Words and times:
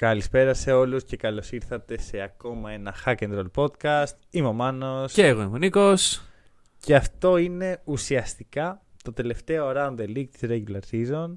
Καλησπέρα 0.00 0.54
σε 0.54 0.72
όλους 0.72 1.04
και 1.04 1.16
καλώς 1.16 1.52
ήρθατε 1.52 2.00
σε 2.00 2.20
ακόμα 2.20 2.70
ένα 2.70 2.94
Hack 3.04 3.14
and 3.18 3.38
Roll 3.38 3.50
podcast. 3.54 4.12
Είμαι 4.30 4.46
ο 4.48 4.52
Μάνος 4.52 5.12
Και 5.12 5.26
εγώ 5.26 5.42
είμαι 5.42 5.54
ο 5.54 5.58
Νίκος. 5.58 6.22
και 6.80 6.94
αυτό 6.94 7.36
είναι 7.36 7.80
ουσιαστικά 7.84 8.82
το 9.04 9.12
τελευταίο 9.12 9.72
round 9.76 9.94
the 9.98 10.08
league 10.16 10.28
της 10.38 10.40
regular 10.42 10.80
season. 10.90 11.34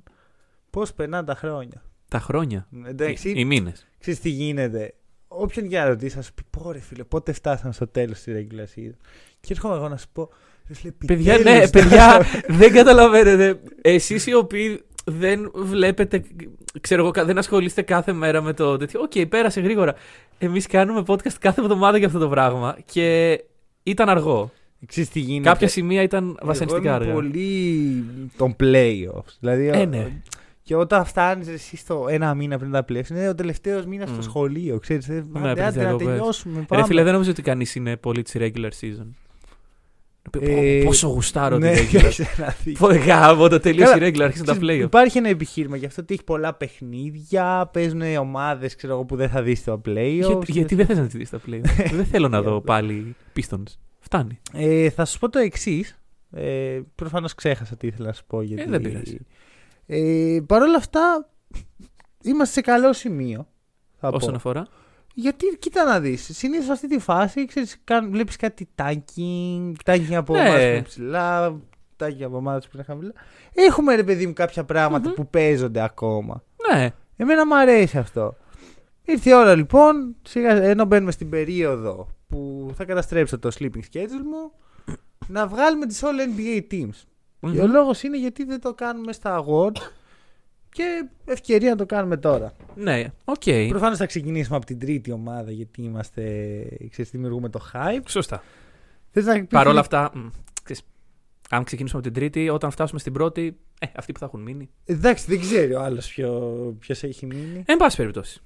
Πώς 0.70 0.94
περνάνε 0.94 1.26
τα 1.26 1.36
χρόνια. 1.36 1.82
Τα 2.08 2.20
χρόνια. 2.20 2.68
Εντάξει, 2.86 3.30
Οι, 3.30 3.34
οι 3.38 3.46
μήνες. 3.46 3.88
ξέρεις 4.00 4.20
τι 4.20 4.30
γίνεται. 4.30 4.94
Όποιον 5.28 5.66
για 5.66 5.82
να 5.84 5.88
ρωτήσεις 5.88 6.14
θα 6.14 6.22
σου 6.22 6.34
πει 6.34 6.42
πω 6.50 6.72
ρε 6.72 6.80
φίλε 6.80 7.04
πότε 7.04 7.32
φτάσαμε 7.32 7.74
στο 7.74 7.88
τέλος 7.88 8.20
της 8.22 8.34
regular 8.38 8.80
season. 8.80 8.96
Και 9.40 9.54
έρχομαι 9.54 9.76
εγώ 9.76 9.88
να 9.90 9.98
σου 9.98 10.08
πω 10.14 10.30
ρε 10.68 10.74
φίλε, 10.74 10.92
Παιδιά, 11.06 11.34
επιτέλους 11.34 11.60
ναι, 11.60 11.66
φτάσαμε. 11.68 11.90
παιδιά, 11.90 12.26
δεν 12.58 12.72
καταλαβαίνετε. 12.74 13.60
Εσείς 13.82 14.26
οι 14.28 14.34
οποίοι 14.34 14.84
δεν 15.10 15.52
βλέπετε, 15.56 16.24
ξέρω 16.82 17.02
εγώ, 17.06 17.26
δεν 17.26 17.38
ασχολείστε 17.38 17.82
κάθε 17.82 18.14
μέρα 18.14 18.42
με 18.42 18.54
το 18.54 18.78
τέτοιο. 18.78 19.02
Οκ, 19.02 19.28
πέρασε 19.30 19.62
γρήγορα. 19.62 19.96
Εμείς 20.38 20.68
κάνουμε 20.68 21.04
podcast 21.08 21.34
κάθε 21.40 21.62
εβδομάδα 21.62 21.98
για 21.98 22.08
αυτό 22.08 22.20
το 22.20 22.30
πράγμα 22.30 22.78
και 22.86 23.40
ήταν 23.84 24.10
αργό. 24.10 24.52
Ξέρεις 24.86 25.10
τι 25.10 25.20
γίνεται; 25.20 25.50
Κάποια 25.50 25.68
σημεία 25.68 26.02
ήταν 26.02 26.40
βασανιστικά 26.42 26.90
Εγώ 26.96 26.96
είμαι 26.96 27.06
αργά. 27.06 27.14
πολύ 27.14 28.04
των 28.38 28.56
playoffs. 28.60 29.34
Δηλαδή, 29.40 29.68
Ε, 29.68 29.86
ναι. 29.86 30.08
Και 30.64 30.76
όταν 30.76 31.06
φτάνεις 31.06 31.48
εσύ 31.48 31.78
στο 31.78 32.06
ένα 32.10 32.34
μήνα 32.34 32.58
πριν 32.58 32.72
τα 32.72 32.86
playoffs, 32.90 33.10
είναι 33.10 33.30
ο 33.30 33.36
τελευταίος 33.36 33.86
μήνας 33.86 34.10
στο 34.10 34.18
Μμ. 34.18 34.22
σχολείο. 34.22 34.80
Ξέρεις, 34.80 35.10
ε, 35.10 35.26
άντε, 35.34 35.50
άντε, 35.50 35.62
παιδιά, 35.64 35.82
να 35.84 35.88
εγώ 35.90 35.98
πες. 35.98 36.08
τελειώσουμε. 36.08 36.66
Πάμε. 36.68 36.82
Ρε 36.82 36.88
φίλε, 36.88 37.04
δεν 37.04 37.14
νομίζω 37.14 37.32
ότι 37.32 37.42
κανείς 37.42 37.76
είναι 37.76 37.98
πολύ 37.98 38.22
της 38.22 38.36
regular 38.38 38.70
season. 38.82 39.08
Ε, 40.40 40.82
Πόσο 40.86 41.08
γουστάρω 41.08 41.58
ναι, 41.58 41.72
την 41.72 42.00
regular. 42.02 42.10
σε 42.12 42.28
ένα 42.38 42.56
δίκιο. 42.64 42.88
Πω, 42.88 42.96
Γάμο, 42.96 43.48
το 43.48 43.60
τελείωσε 43.60 43.96
η 43.96 44.00
Καλά, 44.00 44.08
regular, 44.08 44.22
άρχισαν 44.22 44.46
τα 44.46 44.56
Ξέρεις, 44.56 44.82
play 44.82 44.86
Υπάρχει 44.86 45.18
ένα 45.18 45.30
επιχείρημα 45.30 45.78
γι' 45.78 45.86
αυτό 45.86 46.02
ότι 46.02 46.14
έχει 46.14 46.24
πολλά 46.24 46.54
παιχνίδια. 46.54 47.70
Παίζουν 47.74 48.02
ομάδες 48.02 48.76
που 49.08 49.16
δεν 49.16 49.30
θα 49.30 49.42
δεις 49.42 49.60
στο 49.60 49.82
playoffs. 49.86 50.26
Γιατί, 50.28 50.52
γιατί 50.52 50.76
δεν 50.76 50.86
θες 50.86 50.98
να 50.98 51.08
τη 51.08 51.18
δεις 51.18 51.30
τα 51.30 51.40
play 51.48 51.62
Δεν 51.96 52.06
θέλω 52.06 52.28
να 52.28 52.42
δω 52.42 52.62
πάλι 52.62 53.16
Pistons. 53.36 53.78
Φτάνει. 54.00 54.40
Ε, 54.54 54.90
θα 54.90 55.06
σου 55.06 55.20
πω 55.20 55.30
το 55.30 55.40
εξής. 55.40 56.00
Ε, 56.32 56.80
Προφανώς 56.96 57.36
ξέχασα 57.36 57.76
τι 57.76 57.88
ήθελα 57.88 58.08
να 58.08 58.14
σου 58.14 58.24
πω. 58.28 58.42
Γιατί... 58.42 58.70
δεν 58.70 58.82
πειράζει. 58.82 59.18
Ε, 59.86 60.40
Παρ' 60.46 60.62
όλα 60.62 60.78
αυτά, 60.78 61.30
είμαστε 62.24 62.54
σε 62.54 62.62
καλό 62.62 62.94
σημείο. 62.94 63.48
Θα 64.00 64.08
Όσον 64.08 64.30
πω. 64.30 64.36
αφορά; 64.36 64.68
Γιατί, 65.22 65.58
κοίτα 65.60 65.84
να 65.84 66.00
δεις. 66.00 66.30
Συνήθως 66.38 66.66
σε 66.66 66.72
αυτή 66.72 66.88
τη 66.88 67.00
φάση 67.00 67.46
ξέρεις, 67.46 67.78
κάν- 67.84 68.12
βλέπεις 68.12 68.36
κάτι 68.36 68.68
tanking, 68.76 69.72
tanking 69.86 70.14
από 70.14 70.34
Ναι. 70.34 70.40
ομάδες 70.40 70.64
που 70.66 70.70
είναι 70.72 70.82
ψηλά, 70.82 71.60
tanking 71.98 72.22
από 72.24 72.38
ομάδες 72.38 72.66
που 72.66 72.72
είναι 72.74 72.84
χαμηλά. 72.84 73.12
Έχουμε 73.54 73.96
ρε 73.96 74.04
παιδί 74.04 74.28
μου 74.28 74.34
κάποια 74.34 74.64
πράγματα 74.64 75.08
Μμμ. 75.08 75.16
που 75.16 75.28
παίζονται 75.30 75.84
ακόμα. 75.84 76.44
Ναι. 76.72 76.90
Εμένα 77.18 77.46
μου 77.48 77.58
αρέσει 77.58 77.98
αυτό. 77.98 78.36
Ήρθε 79.06 79.30
η 79.30 79.34
ώρα 79.34 79.56
λοιπόν, 79.56 80.16
σιγά, 80.22 80.50
ενώ 80.64 80.86
μπαίνουμε 80.86 81.12
στην 81.12 81.30
περίοδο 81.30 82.08
που 82.28 82.72
θα 82.76 82.86
καταστρέψω 82.86 83.40
το 83.40 83.50
sleeping 83.60 83.84
schedule 83.94 84.24
μου, 84.32 84.52
να 85.28 85.48
βγάλουμε 85.48 85.86
τις 85.86 86.02
all 86.04 86.38
NBA 86.38 86.74
teams. 86.74 87.04
Και 87.40 87.60
ο 87.62 87.66
Μμμ. 87.66 87.72
λόγος 87.72 88.04
είναι 88.04 88.18
γιατί 88.18 88.44
δεν 88.44 88.62
το 88.62 88.74
κάνουμε 88.74 89.14
στα 89.14 89.44
awards 89.46 89.82
και 90.72 91.08
ευκαιρία 91.26 91.70
να 91.70 91.76
το 91.76 91.86
κάνουμε 91.86 92.18
τώρα. 92.18 92.54
Ναι, 92.76 93.04
οκ. 93.26 93.44
Προφανώς 93.70 93.98
θα 93.98 94.06
ξεκινήσουμε 94.06 94.58
από 94.58 94.66
την 94.66 94.80
τρίτη 94.80 95.12
ομάδα 95.12 95.52
γιατί 95.52 95.82
είμαστε. 95.82 96.22
Ξέρεις, 96.90 97.12
δημιουργούμε 97.12 97.50
το 97.50 97.60
hype. 97.74 98.02
Σωστά. 98.08 98.44
Θες 99.12 99.26
να 99.26 99.34
πεις- 99.34 99.48
Παρ' 99.50 99.68
όλα 99.68 99.80
αυτά, 99.80 100.12
μ, 100.14 100.28
ξέρεις, 100.64 100.82
αν 101.50 101.64
ξεκινήσουμε 101.64 102.02
από 102.02 102.12
την 102.12 102.22
τρίτη, 102.22 102.50
όταν 102.50 102.72
φτάσουμε 102.72 103.00
στην 103.00 103.14
πρώτη, 103.14 103.58
ε, 103.80 103.88
αυτοί 103.96 104.12
που 104.12 104.20
θα 104.20 104.26
έχουν 104.26 104.42
μείνει. 104.42 104.70
Εντάξει, 104.86 105.26
δεν 105.28 105.40
ξέρει 105.40 105.74
ο 105.74 105.82
άλλος 105.82 106.08
ποιο 106.80 106.96
έχει 107.02 107.26
μείνει. 107.26 107.64
Εν 107.66 107.78
πάση 107.78 107.98
περιπτώσει. 107.98 108.42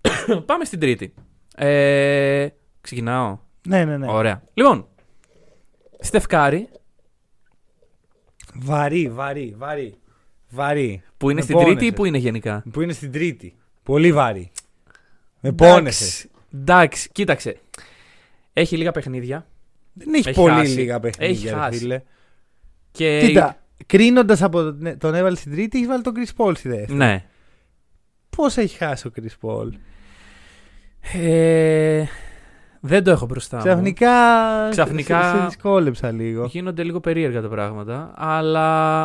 Πάμε 0.46 0.64
στην 0.64 0.80
τρίτη. 0.80 1.14
Ε, 1.56 2.48
ξεκινάω. 2.80 3.38
Ναι, 3.68 3.84
ναι, 3.84 3.96
ναι. 3.96 4.10
Ωραία. 4.10 4.42
Λοιπόν, 4.54 4.86
Στεφκάρη, 6.00 6.68
Βαρύ, 8.54 9.08
βαρύ, 9.08 9.54
βαρύ. 9.58 9.94
Βαρύ. 10.50 11.02
που 11.16 11.30
είναι 11.30 11.38
Με 11.38 11.44
στην 11.44 11.56
τρίτη 11.56 11.70
ή 11.70 11.74
πόνεσες. 11.74 11.94
που 11.94 12.04
είναι 12.04 12.18
γενικά; 12.18 12.62
Που 12.72 12.80
είναι 12.80 12.92
στην 12.92 13.12
τρίτη. 13.12 13.54
Πολύ 13.82 14.12
βαρύ. 14.12 14.50
Με 15.40 15.48
Εντάξει, 15.48 15.74
πόνεσαι. 15.74 16.28
Εντάξει, 16.54 17.08
κοίταξε. 17.12 17.56
Έχει 18.52 18.76
λίγα 18.76 18.90
παιχνίδια. 18.90 19.46
Δεν 19.92 20.14
έχει, 20.14 20.28
Έχει 20.28 20.40
πολύ 20.40 20.54
χάσει. 20.54 20.78
λίγα 20.78 21.00
παιχνίδια, 21.00 21.34
Έχει 21.34 21.48
ρε 21.48 21.54
χάσει. 21.60 21.78
φίλε. 21.78 22.00
Και... 22.90 23.22
Κοίτα, 23.26 23.58
κρίνοντας 23.86 24.42
από 24.42 24.62
τον, 24.62 24.98
τον 24.98 25.14
έβαλε 25.14 25.36
στην 25.36 25.52
τρίτη, 25.52 25.76
έχεις 25.76 25.88
βάλει 25.88 26.02
τον 26.02 26.12
Chris 26.16 26.44
Paul 26.44 26.52
στη 26.56 26.68
δεύτερη. 26.68 26.94
Ναι. 26.94 27.24
Πώς 28.36 28.56
έχει 28.56 28.76
χάσει 28.76 29.06
ο 29.06 29.10
Chris 29.16 29.48
Paul; 29.48 29.68
Ε, 31.20 32.04
δεν 32.80 33.04
το 33.04 33.10
έχω 33.10 33.26
μπροστά 33.26 33.56
μου. 33.56 33.62
Ξαφνικά. 33.62 34.10
Ξαφνικά- 34.70 35.30
Σε, 35.32 35.38
σε 35.38 35.44
δυσκόλεψα 35.44 36.10
λίγο. 36.12 36.44
Γίνονται 36.44 36.82
λίγο 36.82 37.00
περίεργα 37.00 37.40
τα 37.42 37.48
πράγματα. 37.48 38.12
Αλλά 38.16 39.02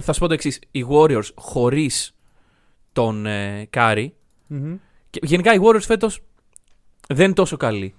θα 0.00 0.12
σου 0.12 0.20
πω 0.20 0.26
το 0.26 0.34
εξής. 0.34 0.58
Οι 0.70 0.86
Warriors 0.90 1.28
χωρίς 1.34 2.14
τον 2.92 3.26
ε, 3.26 3.66
Κάρι. 3.70 4.14
Μμμ. 4.46 4.74
Και 5.10 5.20
γενικά 5.22 5.54
οι 5.54 5.58
Warriors 5.62 5.80
φέτος 5.80 6.22
δεν 7.08 7.24
είναι 7.24 7.34
τόσο 7.34 7.56
καλοί. 7.56 7.94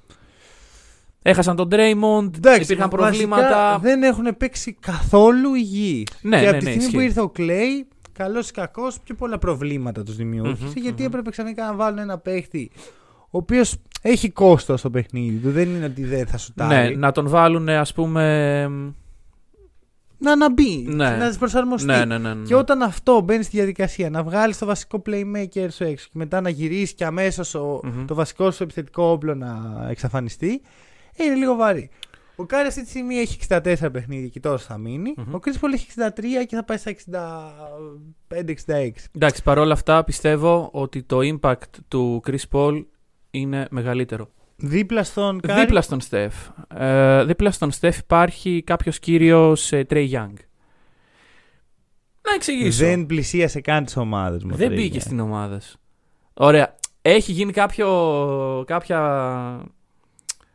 Έχασαν 1.22 1.56
τον 1.56 1.68
Draymond, 1.72 2.36
Εντάξει, 2.36 2.62
υπήρχαν 2.62 2.90
βασικά 2.90 2.90
προβλήματα. 2.90 3.80
Δεν 3.82 4.04
έχουν 4.04 4.38
παίξει 4.38 4.78
καθόλου 4.80 5.54
υγιεί. 5.54 6.08
Ναι, 6.22 6.38
και 6.38 6.44
ναι, 6.44 6.50
από 6.50 6.58
τη 6.60 6.64
ναι, 6.66 6.70
στιγμή 6.72 6.78
ισχύει. 6.86 6.96
που 6.96 7.02
ήρθε 7.02 7.22
ο 7.22 7.30
Κλέη, 7.30 7.88
καλός 8.14 8.50
ή 8.50 8.52
κακός, 8.54 9.00
πιο 9.04 9.16
πολλά 9.16 9.38
προβλήματα 9.38 10.04
τους 10.04 10.16
δημιούργησε. 10.16 10.64
Μμμ, 10.64 10.72
γιατί 10.76 11.02
μμμ. 11.02 11.08
έπρεπε 11.08 11.30
ξαφνικά 11.30 11.66
να 11.66 11.76
βάλουν 11.76 11.98
ένα 11.98 12.18
παίχτη 12.18 12.72
ο 13.34 13.38
οποίος 13.38 13.76
έχει 14.02 14.30
κόστος 14.30 14.80
στο 14.80 14.90
παιχνίδι 14.90 15.38
του. 15.38 15.52
Δεν 15.52 15.70
είναι 15.70 15.86
ότι 15.86 16.04
δεν 16.04 16.28
θα 16.28 16.38
σου 16.38 16.52
Ναι, 16.56 16.68
τάρει. 16.68 16.98
να 16.98 17.12
τον 17.12 17.28
βάλουν, 17.30 17.70
ας 17.70 17.94
πούμε. 17.94 18.72
Να 20.24 20.32
ξαναμπεί, 20.32 20.86
Ναι. 20.88 21.10
να 21.10 21.34
προσαρμοστεί. 21.40 21.88
Ναι, 21.88 22.06
ναι, 22.06 22.18
ναι. 22.18 22.34
ναι. 22.34 22.46
Και 22.46 22.56
όταν 22.56 22.82
αυτό 22.82 23.22
μπαίνει 23.22 23.44
στη 23.44 23.58
διαδικασία 23.58 24.10
να 24.10 24.24
βγάλεις 24.24 24.58
το 24.58 24.66
βασικό 24.66 25.02
playmaker 25.06 25.68
σου 25.72 25.84
έξω 25.84 26.06
και 26.12 26.18
μετά 26.18 26.42
να 26.42 26.50
γυρίσεις 26.50 26.94
και 26.94 27.06
αμέσως 27.06 27.54
Μμμ. 27.84 28.06
το 28.06 28.16
βασικό 28.16 28.52
σου 28.52 28.64
επιθετικό 28.64 29.04
όπλο 29.04 29.36
να 29.36 29.58
εξαφανιστεί, 29.90 30.62
ε, 31.16 31.24
είναι 31.24 31.36
λίγο 31.36 31.56
βαρύ. 31.56 31.90
Ο 32.36 32.46
Κάρι 32.46 32.68
αυτή 32.68 32.84
τη 32.84 32.90
στιγμή 32.90 33.16
έχει 33.16 33.38
64 33.50 33.60
παιχνίδια 33.92 34.28
και 34.28 34.40
τόσο 34.40 34.66
θα 34.66 34.78
μείνει. 34.78 35.14
Μμμ. 35.18 35.34
Ο 35.36 35.40
Chris 35.46 35.66
Paul 35.66 35.74
έχει 35.74 35.88
63 35.96 36.46
και 36.48 36.56
θα 36.56 36.64
πάει 36.64 36.78
στα 36.78 36.90
65-66. 38.28 39.10
Εντάξει, 39.16 39.44
παρόλα 39.44 39.74
αυτά 39.74 40.04
πιστεύω 40.04 40.70
ότι 40.74 41.04
το 41.04 41.20
impact 41.22 41.70
του 41.88 42.22
Chris 42.28 42.44
Paul 42.52 42.84
είναι 43.32 43.68
μεγαλύτερο. 43.72 44.30
Δίπλα 44.62 45.04
στον 45.04 45.40
Κάρι. 45.40 45.60
Δίπλα 45.60 45.82
στον 45.82 46.02
Στεφ. 46.02 46.34
Ε, 46.76 47.24
δίπλα 47.26 47.52
στον 47.52 47.72
Στεφ 47.72 47.98
υπάρχει 47.98 48.64
κάποιος 48.66 49.00
κύριος 49.00 49.72
ε, 49.72 49.86
Trey 49.90 50.10
Young. 50.12 50.34
Να 52.28 52.36
εξηγήσω. 52.36 52.86
δεν 52.86 53.06
πλησίασε 53.06 53.62
καν 53.62 53.86
τις 53.86 53.98
ομάδες 53.98 54.44
μου. 54.44 54.56
Δεν 54.56 54.70
Trey 54.72 54.76
μπήκε 54.76 54.98
Young. 54.98 55.02
στην 55.02 55.20
ομάδα 55.20 55.60
σου. 55.60 55.80
Ωραία. 56.34 56.76
Έχει 57.02 57.32
γίνει 57.32 57.52
κάποιο, 57.52 57.88
κάποια 58.68 59.00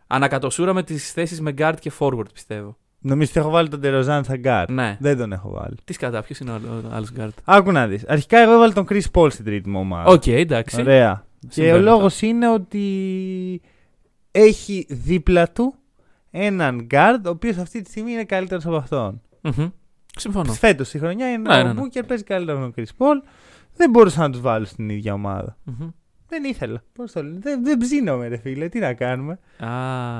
ανακατωσούρα 0.06 0.72
με 0.74 0.82
τις 0.82 1.12
θέσεις 1.12 1.40
με 1.40 1.54
guard 1.58 1.74
και 1.80 1.92
forward 1.98 2.32
πιστεύω. 2.32 2.76
Νομίζω 2.98 3.30
ότι 3.30 3.40
έχω 3.40 3.50
βάλει 3.50 3.68
τον 3.68 3.80
Τεροζάν 3.80 4.24
σαν 4.24 4.36
γκάρ. 4.38 4.70
Ναι. 4.70 4.96
Δεν 5.00 5.16
τον 5.16 5.32
έχω 5.32 5.50
βάλει. 5.50 5.76
Τι 5.84 5.94
σκατά, 5.96 6.22
ποιος 6.22 6.38
είναι 6.38 6.50
ο 6.50 6.54
άλλο- 6.54 6.82
ο 6.90 6.94
άλλος 6.94 7.12
guard; 7.18 7.28
Άκου 7.44 7.72
να 7.72 7.86
δεις. 7.86 8.04
Αρχικά 8.08 8.38
εγώ 8.38 8.52
έβαλα 8.52 8.72
τον 8.72 8.86
Chris 8.90 9.02
Paul 9.12 9.32
στην 9.32 9.44
τρίτη 9.44 9.68
μου 9.68 9.80
ομάδα. 9.80 10.10
Οκ, 10.10 10.26
εντάξει. 10.26 10.80
Ωραία. 10.80 11.24
Και 11.40 11.46
Συμβαίνει 11.50 11.78
ο 11.78 11.80
λόγος 11.80 12.14
αυτό. 12.14 12.26
είναι 12.26 12.48
ότι 12.50 13.60
έχει 14.36 14.86
δίπλα 14.88 15.50
του 15.52 15.74
έναν 16.30 16.86
guard 16.90 17.20
ο 17.26 17.28
οποίος 17.28 17.56
αυτή 17.56 17.82
τη 17.82 17.90
στιγμή 17.90 18.12
είναι 18.12 18.24
καλύτερος 18.24 18.66
από 18.66 18.76
αυτόν. 18.76 19.20
Μμμ. 19.40 19.68
Συμφωνώ. 20.18 20.52
Φέτος 20.52 20.94
η 20.94 20.98
χρονιά 20.98 21.28
είναι 21.32 21.48
Ναι, 21.54 21.60
ο 21.60 21.62
ναι, 21.62 21.72
ναι. 21.72 21.80
Booker 21.82 22.02
παίζει 22.06 22.24
καλύτερα 22.24 22.62
από 22.62 22.72
τον 22.72 22.84
Chris 22.84 22.88
Paul. 22.98 23.28
Δεν 23.76 23.90
μπορούσα 23.90 24.20
να 24.20 24.30
τους 24.30 24.40
βάλω 24.40 24.64
στην 24.64 24.88
ίδια 24.88 25.12
ομάδα. 25.12 25.56
Μμμ. 25.64 25.88
Δεν 26.28 26.44
ήθελα. 26.44 26.82
Πώς 26.92 27.12
το 27.12 27.22
λένε; 27.22 27.38
Δεν, 27.40 27.64
δεν 27.64 27.78
ψήνομαι, 27.78 28.28
ρε 28.28 28.36
φίλε. 28.36 28.68
Τι 28.68 28.78
να 28.78 28.92
κάνουμε; 28.92 29.38
Α, 29.58 29.68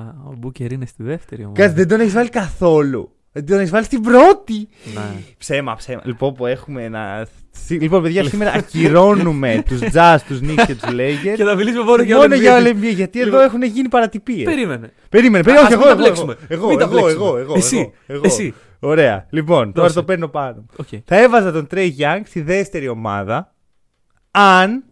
ο 0.09 0.35
Μπούκερ 0.39 0.73
είναι 0.73 0.87
στη 0.87 1.03
δεύτερη 1.03 1.45
ομάδα. 1.45 1.61
Κάτσε, 1.61 1.75
δεν 1.75 1.89
τον 1.89 2.01
έχεις 2.01 2.13
βάλει 2.13 2.29
καθόλου. 2.29 3.16
Τον 3.47 3.59
έχεις 3.59 3.71
βάλει 3.71 3.85
στην 3.85 4.01
πρώτη. 4.01 4.69
Ναι. 4.95 5.01
Ψέμα, 5.39 5.75
ψέμα. 5.75 6.01
Λοιπόν, 6.05 6.35
που 6.35 6.47
έχουμε 6.47 6.83
ένα. 6.85 7.27
Λοιπόν, 7.69 8.03
παιδιά, 8.03 8.25
σήμερα 8.25 8.53
ακυρώνουμε 8.59 9.63
τους 9.69 9.81
Jazz, 9.93 10.17
τους 10.27 10.39
Knicks 10.43 10.65
και 10.67 10.75
τους 10.75 10.89
Lakers. 10.91 11.35
Και 11.37 11.45
θα 11.45 11.55
μιλήσουμε 11.55 11.85
μόνο 11.85 12.03
για 12.03 12.17
Μόνο 12.17 12.27
όλα 12.35 12.37
για 12.43 12.57
όλα 12.57 12.71
NBA, 12.71 12.95
γιατί 12.95 13.21
εδώ 13.21 13.29
Λοιπόν, 13.29 13.45
έχουν 13.45 13.63
γίνει 13.63 13.89
παρατυπίες. 13.89 14.43
Περίμενε. 14.45 14.93
Περίμενε, 15.09 15.43
περίμενε. 15.45 15.67
Ας 15.67 15.75
όχι, 15.75 15.79
μην 15.79 15.83
εγώ, 15.83 15.83
τα 15.83 15.89
εγώ, 15.91 15.99
μπλέξουμε. 16.01 16.37
εγώ, 16.49 16.69
Μην 16.69 16.79
τα 16.79 16.85
εγώ, 16.85 16.93
μπλέξουμε. 16.93 17.25
εγώ, 17.27 17.37
εγώ, 17.37 17.55
Εσύ, 17.57 17.77
εγώ, 17.77 17.93
εγώ. 18.07 18.23
εσύ. 18.25 18.55
Ωραία. 18.81 19.27
Λοιπόν, 19.31 19.73
τώρα 19.73 19.87
Δώσε. 19.87 19.99
το 20.01 20.05
παίρνω 20.05 20.29
πάνω. 20.29 20.55
μου. 20.57 20.67
Οκ. 20.77 20.87
Θα 21.05 21.17
έβαζα 21.23 21.53
τον 21.53 21.67
Trey 21.71 21.89
Young 21.99 22.21
στη 22.25 22.41
δεύτερη 22.41 22.89
ομάδα 22.89 23.55
αν, 24.31 24.85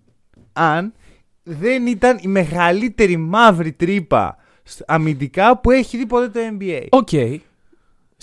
αν 0.53 0.93
δεν 1.43 1.87
ήταν 1.87 2.19
η 2.21 2.29
μεγαλύτερη 2.29 3.17
μαύρη 3.17 3.73
τρύπα 3.73 4.37
σ- 4.63 4.83
αμυντικά 4.87 5.59
που 5.61 5.71
έχει 5.71 5.97
δει 5.97 6.07
ποτέ 6.07 6.29
το 6.29 6.41
NBA. 6.61 6.87
Οκ. 6.91 7.09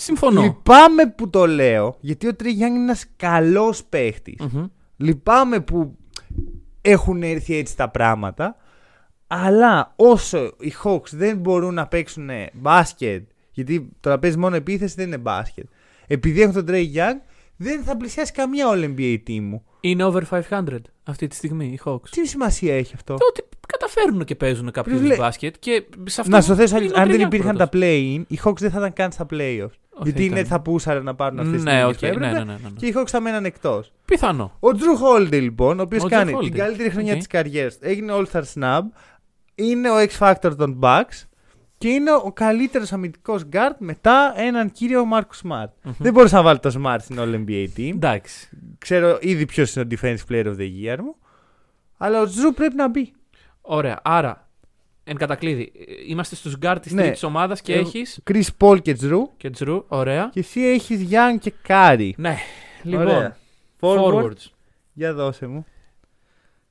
Συμφωνώ. 0.02 0.42
Λυπάμαι 0.42 1.06
που 1.06 1.30
το 1.30 1.46
λέω, 1.46 1.96
γιατί 2.00 2.28
ο 2.28 2.32
Trey 2.42 2.46
Young 2.46 2.48
είναι 2.48 2.78
ένας 2.78 3.04
καλός 3.16 3.84
παίχτης. 3.84 4.40
Μμμ. 4.52 4.66
Λυπάμαι 4.96 5.60
που 5.60 5.96
έχουν 6.80 7.22
έρθει 7.22 7.56
έτσι 7.56 7.76
τα 7.76 7.90
πράγματα. 7.90 8.56
Αλλά 9.26 9.92
όσο 9.96 10.52
οι 10.58 10.72
Hawks 10.84 11.08
δεν 11.10 11.36
μπορούν 11.36 11.74
να 11.74 11.86
παίξουν 11.86 12.30
μπάσκετ, 12.52 13.28
γιατί 13.50 13.88
το 14.00 14.08
να 14.08 14.18
παίζεις 14.18 14.38
μόνο 14.38 14.56
επίθεση 14.56 14.94
δεν 14.94 15.06
είναι 15.06 15.18
μπάσκετ. 15.18 15.66
Επειδή 16.06 16.42
έχουν 16.42 16.54
τον 16.54 16.64
Trey 16.68 16.94
Young, 16.94 17.16
δεν 17.62 17.82
θα 17.82 17.96
πλησιάσει 17.96 18.32
καμία 18.32 18.66
All 18.72 18.84
NBA 18.96 19.18
team 19.28 19.40
μου. 19.40 19.64
Είναι 19.80 20.04
over 20.04 20.22
500 20.30 20.40
αυτή 21.04 21.26
τη 21.26 21.34
στιγμή 21.34 21.64
οι 21.66 21.78
Hawks. 21.84 22.08
Τι 22.10 22.26
σημασία 22.26 22.76
έχει 22.76 22.92
αυτό; 22.94 23.14
Το 23.14 23.24
ότι 23.28 23.42
καταφέρνουν 23.66 24.24
και 24.24 24.34
παίζουν 24.34 24.70
κάποιος 24.70 25.00
Βλέ- 25.00 25.18
μπάσκετ 25.18 25.54
και 25.58 25.84
σε 26.04 26.20
αυτό. 26.20 26.32
Να 26.36 26.42
σου 26.42 26.54
θέσω, 26.54 26.76
είναι 26.76 26.86
ο 26.86 27.00
αν 27.00 27.08
δεν 27.08 27.16
Trey 27.20 27.22
Young 27.22 27.26
υπήρχαν 27.26 27.56
πρώτος. 27.56 27.70
τα 27.70 27.78
play-in, 27.78 28.22
οι 28.28 28.38
Hawks 28.44 28.56
δεν 28.58 28.70
θα 28.70 28.78
ήταν 28.78 28.92
καν 28.92 29.12
στα 29.12 29.26
playoffs. 29.30 29.70
Όχι, 29.94 30.02
γιατί 30.10 30.24
ήταν. 30.24 30.36
είναι 30.38 30.46
θα 30.46 30.60
πούσαραν 30.60 31.04
να 31.04 31.14
πάρουν 31.14 31.38
αυτές 31.38 31.54
τις 31.54 31.62
Ναι, 31.64 31.84
οκ, 31.84 31.92
που 31.92 31.98
ναι, 32.04 32.08
έπρεπε, 32.10 32.26
ναι, 32.26 32.38
ναι, 32.38 32.44
ναι, 32.44 32.52
ναι. 32.62 32.68
Και 32.76 32.86
οι 32.86 32.94
Hawks 32.96 33.06
θα 33.08 33.20
μέναν 33.20 33.44
εκτός. 33.44 33.92
Πιθανό. 34.04 34.56
Ο 34.60 34.68
Jrue 34.68 35.18
Holiday 35.20 35.40
λοιπόν, 35.40 35.78
ο 35.78 35.82
οποίος 35.82 36.02
Ο 36.02 36.06
Jrue 36.06 36.10
κάνει 36.10 36.32
Holiday. 36.36 36.42
την 36.42 36.52
καλύτερη 36.54 36.90
χρονιά 36.90 37.12
Οκ. 37.12 37.18
της 37.18 37.26
καριέρας 37.26 37.78
του, 37.78 37.86
έγινε 37.86 38.12
All-Star 38.16 38.42
Snub, 38.54 38.80
είναι 39.54 39.90
ο 39.90 39.94
X-Factor 40.18 40.56
των 40.56 40.78
Bucks 40.82 41.24
και 41.82 41.88
είναι 41.88 42.12
ο 42.12 42.32
καλύτερος 42.32 42.92
αμυντικός 42.92 43.42
guard 43.52 43.74
μετά 43.78 44.32
έναν 44.36 44.70
κύριο 44.72 45.04
Marcus 45.14 45.48
Smart. 45.48 45.68
Μμμ. 45.82 45.92
Δεν 45.98 46.12
μπορούσα 46.12 46.36
να 46.36 46.42
βάλω 46.42 46.58
το 46.58 46.80
Smart 46.84 46.96
στην 47.00 47.16
All-NBA 47.18 47.66
team. 47.76 47.90
Εντάξει. 47.94 48.48
Ξέρω 48.78 49.18
ήδη 49.20 49.46
ποιος 49.46 49.74
είναι 49.74 49.84
ο 49.84 49.96
Defensive 49.96 50.32
Player 50.32 50.44
of 50.46 50.56
the 50.56 50.70
Year 50.84 50.96
μου. 50.98 51.14
Αλλά 51.96 52.20
ο 52.20 52.24
Jrue 52.24 52.54
πρέπει 52.54 52.74
να 52.74 52.88
μπει. 52.88 53.12
Ωραία. 53.60 54.00
Άρα, 54.02 54.48
εν 55.04 55.16
κατακλείδι, 55.16 55.72
ε, 55.76 55.82
είμαστε 56.08 56.34
στους 56.34 56.56
γκάρ 56.56 56.80
της 56.80 56.92
Ναι. 56.92 57.02
τρίτης 57.02 57.22
ομάδας 57.22 57.60
και 57.60 57.74
Ε, 57.74 57.78
έχει. 57.78 58.02
Chris 58.30 58.44
Paul 58.58 58.82
και 58.82 58.96
Jrue 59.00 59.22
Και 59.36 59.50
Jrue, 59.50 59.84
ωραία. 59.88 60.28
και 60.32 60.40
εσύ 60.40 60.60
έχεις 60.60 61.08
Young 61.10 61.38
και 61.40 61.52
Curry. 61.68 62.10
Ναι. 62.16 62.36
Λοιπόν, 62.82 63.06
Ωραία. 63.06 63.36
Forward. 63.80 64.14
forwards. 64.24 64.46
Για 64.92 65.14
δώσε 65.14 65.46
μου. 65.46 65.66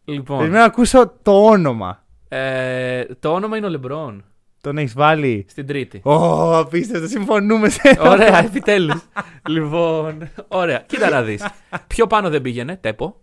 Λοιπόν, 0.05 0.37
Περιμένω 0.37 0.59
να 0.59 0.65
ακούσω 0.67 1.13
το 1.21 1.45
όνομα. 1.45 2.03
ε, 2.27 3.05
το 3.19 3.33
όνομα 3.33 3.57
είναι 3.57 3.65
ο 3.65 3.69
Λεμπρόν. 3.69 4.25
Τον 4.61 4.77
έχεις 4.77 4.93
βάλει; 4.93 5.45
Στην 5.49 5.67
τρίτη. 5.67 6.01
Ω, 6.03 6.57
απίστευτο, 6.57 7.07
συμφωνούμε 7.07 7.69
σε 7.69 7.97
ωραία, 7.99 8.43
επιτέλους. 8.45 9.01
λοιπόν, 9.49 10.29
ωραία. 10.47 10.83
Κοίτα 10.87 11.09
να 11.09 11.21
δεις. 11.23 11.45
Πιο 11.87 12.07
πάνω 12.07 12.29
δεν 12.29 12.41
πήγαινε, 12.41 12.75
τέπο. 12.77 13.15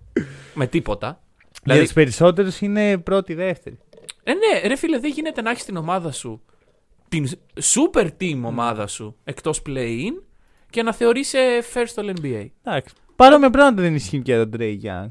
Με 0.54 0.66
τίποτα. 0.66 1.06
Για 1.06 1.60
Δηλαδή, 1.62 1.82
τους 1.82 1.92
περισσότερους 1.92 2.60
είναι 2.60 2.98
πρώτη-δεύτερη. 2.98 3.78
ε, 4.24 4.32
ναι, 4.32 4.68
ρε 4.68 4.76
φίλε, 4.76 4.98
δεν 4.98 5.10
γίνεται 5.10 5.42
να 5.42 5.50
έχεις 5.50 5.64
την 5.64 5.76
ομάδα 5.76 6.12
σου, 6.12 6.42
την 7.08 7.28
super 7.74 8.08
team 8.20 8.40
ομάδα 8.44 8.86
σου, 8.86 9.16
εκτός 9.24 9.62
play-in 9.66 10.22
και 10.70 10.82
να 10.82 10.92
θεωρείσαι 10.94 11.38
first 11.74 12.02
all 12.02 12.10
NBA. 12.22 12.46
Εντάξει. 12.64 12.94
Παρόμοια 13.16 13.50
πράγματα 13.50 13.82
δεν 13.82 13.94
ισχύουν 13.94 14.22
και 14.22 14.34
για 14.34 14.48
τον 14.48 14.60
Trey 14.60 14.76
Young. 14.82 15.10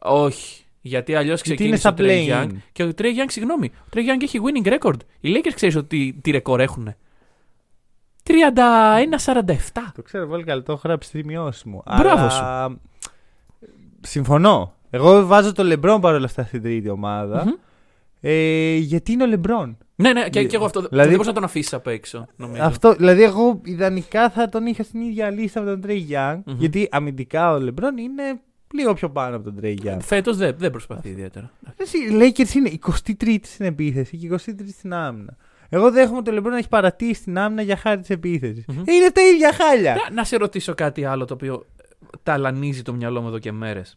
Όχι. 0.00 0.64
Γιατί 0.84 1.14
αλλιώς 1.14 1.42
Γιατί 1.42 1.64
είναι 1.64 1.76
ξεκίνησε 1.76 1.88
ο 1.88 1.90
στα 1.90 2.04
Trey 2.04 2.46
play-in. 2.46 2.52
Young. 2.52 2.56
Και 2.72 2.84
ο 2.84 2.90
Trey 2.98 3.02
Young, 3.04 3.26
συγγνώμη, 3.26 3.70
ο 3.80 3.86
Trey 3.94 3.98
Young 3.98 4.22
έχει 4.22 4.38
winning 4.42 4.78
record. 4.78 4.96
Οι 5.20 5.34
Lakers 5.36 5.52
ξέρεις 5.54 5.76
ότι 5.76 6.18
τι 6.22 6.30
ρεκόρ 6.30 6.60
έχουν. 6.60 6.94
31-47. 8.26 8.32
Το 9.94 10.02
ξέρω 10.02 10.26
πολύ 10.26 10.44
καλά, 10.44 10.62
το 10.62 10.72
έχω 10.72 10.80
γράψει 10.84 11.08
στη 11.08 11.24
μειώση 11.24 11.68
μου. 11.68 11.82
Μπράβο 11.96 12.22
Αλλά... 12.22 12.76
Συμφωνώ. 14.00 14.74
Εγώ 14.90 15.26
βάζω 15.26 15.52
το 15.52 15.62
LeBron 15.72 15.98
παρόλα 16.00 16.24
αυτά 16.24 16.44
στην 16.44 16.62
τρίτη 16.62 16.88
ομάδα. 16.88 17.44
Μμμ. 17.44 17.52
Ε, 18.20 18.74
γιατί 18.76 19.12
είναι 19.12 19.24
ο 19.24 19.26
LeBron; 19.30 19.74
Ναι, 19.94 20.12
ναι, 20.12 20.28
και, 20.28 20.44
και 20.44 20.56
εγώ 20.56 20.64
αυτό. 20.64 20.80
Δηλαδή- 20.80 20.98
δεν 21.08 21.10
μπορούσα 21.10 21.28
να 21.28 21.34
τον 21.34 21.44
αφήσει 21.44 21.74
απ' 21.74 21.86
έξω. 21.86 22.26
Νομίζω. 22.36 22.62
Αυτό, 22.62 22.94
δηλαδή, 22.94 23.22
εγώ 23.22 23.60
ιδανικά 23.64 24.30
θα 24.30 24.48
τον 24.48 24.66
είχα 24.66 24.82
στην 24.82 25.00
ίδια 25.00 25.30
λίστα 25.30 25.60
με 25.60 25.70
τον 25.70 25.82
Trey 25.86 26.10
Young. 26.10 26.40
Μμμ. 26.44 26.56
Γιατί 26.58 26.88
αμυντικά 26.90 27.52
ο 27.54 27.56
LeBron 27.56 27.98
είναι 28.00 28.40
λίγο 28.72 28.94
πιο 28.94 29.10
πάνω 29.10 29.36
από 29.36 29.44
τον 29.44 29.58
Trey 29.62 29.76
Young. 29.84 29.98
Φέτος 30.00 30.36
δεν, 30.36 30.54
δεν 30.58 30.70
προσπαθεί 30.70 31.08
ιδιαίτερα. 31.08 31.50
Εσύ, 31.76 31.98
Οι 31.98 32.10
Lakers 32.12 32.54
είναι 32.54 32.70
23η 32.86 33.38
στην 33.42 33.66
επίθεση 33.66 34.16
και 34.16 34.28
23η 34.30 34.68
στην 34.78 34.92
άμυνα. 34.94 35.36
Εγώ 35.68 35.90
δέχομαι 35.90 36.18
ότι 36.18 36.30
ο 36.30 36.34
LeBron 36.38 36.56
έχει 36.58 36.68
παρατήσει 36.68 37.22
την 37.22 37.38
άμυνα 37.38 37.62
για 37.62 37.76
χάρη 37.76 38.00
της 38.00 38.10
επίθεσης. 38.10 38.64
Μμμ. 38.66 38.78
Είναι 38.86 39.10
τα 39.10 39.22
ίδια 39.22 39.52
χάλια. 39.52 39.94
Να, 39.94 40.14
να 40.14 40.24
σε 40.24 40.36
ρωτήσω 40.36 40.74
κάτι 40.74 41.04
άλλο 41.04 41.24
το 41.24 41.34
οποίο 41.34 41.66
ταλανίζει 42.22 42.82
το 42.82 42.92
μυαλό 42.92 43.20
μου 43.20 43.28
εδώ 43.28 43.38
και 43.38 43.52
μέρες. 43.52 43.96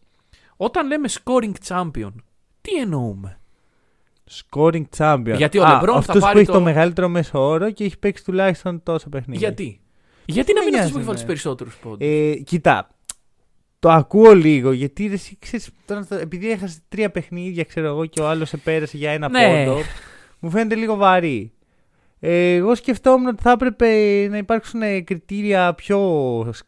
Όταν 0.57 0.87
λέμε 0.87 1.07
scoring 1.23 1.51
champion, 1.67 2.11
τι 2.61 2.71
εννοούμε; 2.81 3.39
Scoring 4.31 4.83
champion. 4.97 5.33
Γιατί 5.35 5.57
ο 5.57 5.63
Α, 5.63 5.79
LeBron 5.81 5.85
θα 5.85 5.97
αυτός 5.97 6.19
πάρει 6.21 6.33
που 6.33 6.37
έχει 6.37 6.47
το- 6.47 6.53
το 6.53 6.61
μεγαλύτερο 6.61 7.09
μέσο 7.09 7.39
όρο 7.47 7.71
και 7.71 7.83
έχει 7.83 7.99
παίξει 7.99 8.23
τουλάχιστον 8.23 8.83
τόσα 8.83 9.09
παιχνίδια. 9.09 9.39
Γιατί; 9.47 9.79
Γιατί 10.25 10.53
να 10.53 10.59
με 10.59 10.65
μην 10.65 10.73
είναι 10.73 10.83
νοιάζει 10.83 10.87
αυτός 10.87 10.91
που 10.91 10.97
έχει 10.97 11.05
βάλει 11.05 11.13
τους 11.13 11.21
εμένα. 11.21 11.27
περισσότερους 11.27 11.75
πόντους; 11.77 12.07
Ε, 12.07 12.35
κοίτα, 12.43 12.89
το 13.79 13.89
ακούω 13.91 14.33
λίγο 14.35 14.71
γιατί 14.71 15.07
ρε, 15.07 15.13
εσύ 15.13 15.37
ξέρεις, 15.39 15.69
τώρα, 15.85 16.05
το- 16.05 16.15
επειδή 16.15 16.51
έχασες 16.51 16.79
τρία 16.89 17.09
παιχνίδια, 17.11 17.63
ξέρω 17.63 17.87
εγώ, 17.87 18.05
και 18.05 18.21
ο 18.21 18.27
άλλος 18.27 18.53
επέρασε 18.53 18.97
για 18.97 19.11
ένα 19.11 19.29
Ναι. 19.29 19.65
πόντο, 19.65 19.77
μου 20.39 20.49
φαίνεται 20.49 20.75
λίγο 20.75 20.95
βαρύ. 20.95 21.49
Ε, 22.19 22.53
εγώ 22.55 22.75
σκεφτόμουν 22.75 23.27
ότι 23.27 23.41
θα 23.41 23.51
έπρεπε 23.51 23.87
να 24.29 24.37
υπάρξουν 24.37 24.81
ε, 24.81 24.99
κριτήρια 25.01 25.73
πιο 25.73 25.99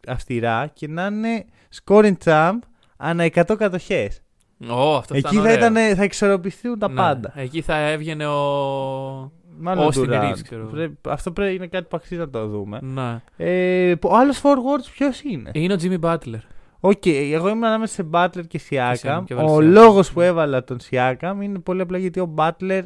αυστηρά 0.07 0.69
και 0.73 0.87
να 0.87 1.05
είναι 1.05 1.45
scoring 1.83 2.13
champ 2.23 2.57
ανά 2.97 3.23
100 3.33 3.55
κατοχές. 3.57 4.21
Ω, 4.69 4.95
αυτό 4.95 5.15
Εκεί 5.15 5.19
ήταν 5.35 5.43
θα, 5.43 5.51
ωραίο. 5.51 5.55
ήταν, 5.55 5.95
θα 5.95 6.03
εξορροπηθούν 6.03 6.79
τα 6.79 6.87
Ναι, 6.89 6.95
πάντα. 6.95 7.33
Εκεί 7.35 7.61
θα 7.61 7.77
έβγαινε 7.77 8.25
ο. 8.27 9.31
Μάλλον 9.59 9.87
Austin 9.93 10.09
Durant. 10.09 10.23
Reeves, 10.31 10.41
ξέρω 10.43 10.61
εγώ. 10.61 10.69
Πρέπει- 10.69 11.07
αυτό 11.07 11.31
πρέπει 11.31 11.55
είναι 11.55 11.67
κάτι 11.67 11.83
που 11.89 11.95
αξίζει 11.97 12.19
να 12.19 12.29
το 12.29 12.47
δούμε. 12.47 12.79
Ναι. 12.81 13.21
Ε, 13.37 13.93
ο 14.03 14.15
άλλος 14.15 14.41
forwards 14.43 14.89
ποιος 14.93 15.21
είναι; 15.21 15.51
Είναι 15.53 15.73
ο 15.73 15.77
Jimmy 15.81 15.99
Butler. 15.99 16.41
Οκ, 16.79 17.05
εγώ 17.05 17.47
ήμουν 17.49 17.63
ανάμεσα 17.63 17.93
σε 17.93 18.09
Butler 18.11 18.47
και 18.47 18.59
Siakam. 18.69 18.93
Siakam 19.01 19.23
και 19.25 19.35
βάλεις 19.35 19.51
Ο 19.51 19.55
Siakam. 19.57 19.63
λόγος 19.63 20.11
που 20.11 20.21
έβαλα 20.21 20.63
τον 20.63 20.77
Siakam 20.89 21.33
είναι 21.41 21.59
πολύ 21.59 21.81
απλά 21.81 21.97
γιατί 21.97 22.19
ο 22.19 22.33
Butler 22.37 22.81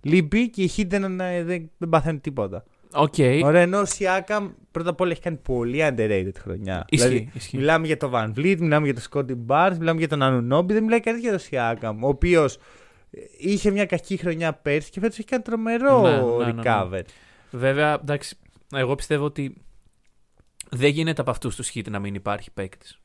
λείπει 0.00 0.50
και 0.50 0.62
οι 0.62 0.70
Heat 0.76 0.86
δεν, 0.88 1.20
ε, 1.20 1.42
δεν, 1.44 1.70
δεν 1.78 1.88
παθαίνουν 1.88 2.20
τίποτα. 2.20 2.64
Οκ. 2.92 3.14
Ωραία, 3.42 3.60
ενώ 3.62 3.78
ο 3.78 3.84
Siakam 3.98 4.50
πρώτα 4.70 4.90
απ' 4.90 5.00
όλα 5.00 5.10
έχει 5.10 5.20
κάνει 5.20 5.36
πολύ 5.36 5.78
underrated 5.82 6.30
χρονιά. 6.38 6.84
Ισχύει, 6.88 7.08
Δηλαδή, 7.08 7.30
ισχύει. 7.34 7.56
μιλάμε 7.56 7.86
για 7.86 7.96
τον 7.96 8.10
Van 8.14 8.26
Vliet, 8.38 8.56
μιλάμε 8.58 8.88
για 8.90 8.94
τον 8.94 9.02
Scotty 9.10 9.36
Barnes, 9.46 9.76
μιλάμε 9.78 9.98
για 9.98 10.08
τον 10.08 10.20
Anunobi, 10.22 10.66
δεν 10.68 10.82
μιλάει 10.84 11.00
κανείς 11.00 11.20
για 11.20 11.30
τον 11.30 11.40
Siakam, 11.50 11.96
ο 12.02 12.08
οποίος 12.08 12.58
είχε 13.38 13.70
μια 13.70 13.86
κακή 13.86 14.16
χρονιά 14.16 14.52
πέρσι 14.52 14.90
και 14.90 15.00
φέτος 15.00 15.18
έχει 15.18 15.26
κάνει 15.28 15.42
τρομερό 15.42 16.00
Ναι, 16.02 16.10
ναι, 16.10 16.44
ναι, 16.44 16.52
ναι. 16.52 16.62
recover. 16.64 17.00
Βέβαια, 17.50 17.92
εντάξει, 18.02 18.36
εγώ 18.74 18.94
πιστεύω 18.94 19.24
ότι 19.24 19.56
δεν 20.70 20.90
γίνεται 20.90 21.20
από 21.20 21.30
αυτούς 21.30 21.56
τους 21.56 21.70
hit 21.74 21.90
να 21.90 21.98
μην 21.98 22.14
υπάρχει 22.14 22.50
παίκτης. 22.50 23.00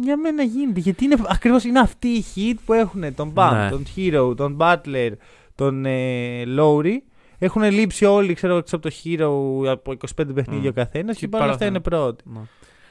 Για 0.00 0.16
μένα 0.16 0.42
γίνεται. 0.42 0.80
Γιατί 0.80 1.04
είναι, 1.04 1.16
ακριβώς 1.28 1.64
είναι 1.64 1.80
αυτοί 1.80 2.08
οι 2.08 2.24
hit 2.36 2.54
που 2.64 2.72
έχουν 2.72 3.14
τον 3.14 3.32
Bam, 3.34 3.50
Ναι. 3.52 3.70
τον 3.70 3.84
Hero, 3.96 4.36
τον 4.36 4.56
Butler, 4.60 5.10
τον 5.54 5.84
ε, 5.86 6.42
Lowry. 6.58 6.92
Έχουν 7.38 7.62
λείψει 7.62 8.04
όλοι, 8.04 8.34
ξέρω 8.34 8.56
έξω 8.56 8.76
από 8.76 8.88
το 8.88 8.94
Hero 9.04 9.68
από 9.70 9.92
25 9.92 10.34
παιχνίδια 10.34 10.60
Μμ. 10.62 10.66
ο 10.68 10.72
καθένας 10.72 11.14
και, 11.16 11.20
Και 11.24 11.28
παρόλα 11.28 11.50
αυτά 11.52 11.64
παρά- 11.64 11.76
είναι 11.76 11.82
πρώτοι. 11.84 12.24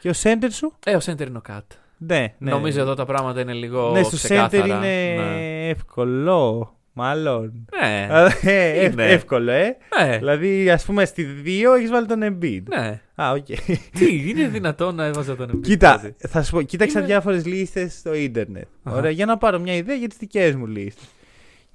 Και 0.02 0.10
ο 0.10 0.14
center 0.24 0.48
σου; 0.52 0.74
Ε, 0.86 0.96
ο 0.96 1.00
center 1.06 1.28
είναι 1.28 1.38
ο 1.38 1.42
Cat. 1.50 1.60
Ναι, 1.98 2.34
ναι. 2.38 2.52
Νομίζω 2.52 2.80
εδώ 2.82 2.94
τα 2.94 3.06
πράγματα 3.06 3.42
είναι 3.42 3.54
λίγο. 3.54 3.92
Ναι, 3.92 4.04
στο 4.04 4.18
center 4.18 4.20
ξεκάθαρα. 4.24 4.66
είναι 4.66 5.22
Ναι. 5.24 5.68
εύκολο. 5.70 6.72
Μάλλον. 6.98 7.68
Ναι. 7.82 8.08
Ε, 8.42 8.84
ευ- 8.86 8.94
Είναι; 8.94 9.06
εύκολο, 9.06 9.52
ε. 9.52 9.78
ναι. 10.06 10.18
Δηλαδή, 10.18 10.70
ας 10.70 10.86
πούμε, 10.86 11.06
στη 11.06 11.26
2 11.46 11.76
έχεις 11.78 11.90
βάλει 11.90 12.06
τον 12.08 12.20
Embiid. 12.24 12.62
ναι. 12.68 13.02
Α, 13.16 13.32
οκ. 13.32 13.46
Τι, 13.92 14.30
είναι 14.30 14.48
δυνατόν 14.48 14.96
να 14.96 15.06
έβαζα 15.06 15.36
τον 15.36 15.50
Embiid. 15.52 15.62
Κοίτα, 15.62 15.98
δηλαδή. 15.98 16.16
θα 16.28 16.44
σου 16.44 16.52
πω, 16.52 16.62
κοίταξα 16.62 16.98
Είναι- 17.00 17.08
διάφορες 17.08 17.46
λίστες 17.46 17.94
στο 17.98 18.14
ίντερνετ. 18.14 18.66
Αχα. 18.84 18.96
Ωραία, 18.98 19.12
για 19.12 19.26
να 19.26 19.38
πάρω 19.38 19.60
μια 19.60 19.76
ιδέα 19.76 19.96
για 19.96 20.08
τις 20.08 20.18
δικές 20.18 20.56
μου 20.56 20.66
λίστες. 20.68 21.04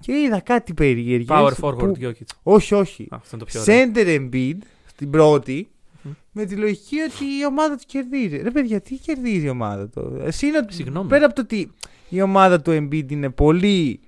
Και 0.00 0.12
είδα 0.12 0.40
κάτι 0.40 0.74
περίεργο. 0.74 1.34
Power 1.38 1.52
forward, 1.60 1.92
Jokic. 2.02 2.12
Όχι, 2.42 2.74
όχι. 2.74 3.06
Α, 3.10 3.16
Αυτό 3.16 3.36
είναι 3.36 3.44
το 3.44 3.44
πιο 3.44 3.60
ωραίο. 3.60 3.90
Center 3.94 4.18
Embiid 4.20 4.56
στην 4.86 5.10
πρώτη. 5.10 5.68
Μμ. 6.02 6.10
Με 6.32 6.44
τη 6.44 6.54
λογική 6.56 6.96
ότι 7.00 7.24
η 7.40 7.46
ομάδα 7.48 7.74
του 7.76 7.82
κερδίζει. 7.86 8.36
Ρε 8.42 8.50
παιδιά, 8.50 8.80
τι 8.80 8.94
κερδίζει 8.94 9.46
η 9.46 9.48
ομάδα 9.48 9.88
του; 9.88 10.20
Εσύ 10.24 10.46
είναι 10.46 10.58
ότι- 10.58 10.74
Συγγνώμη. 10.74 11.08
πέρα 11.08 11.24
από 11.24 11.34
το 11.34 11.40
ότι 11.40 11.70
η 12.08 12.22
ομάδα 12.22 12.60
του 12.60 12.70
Embiid 12.70 13.10
είναι 13.12 13.30
πολύ, 13.30 14.00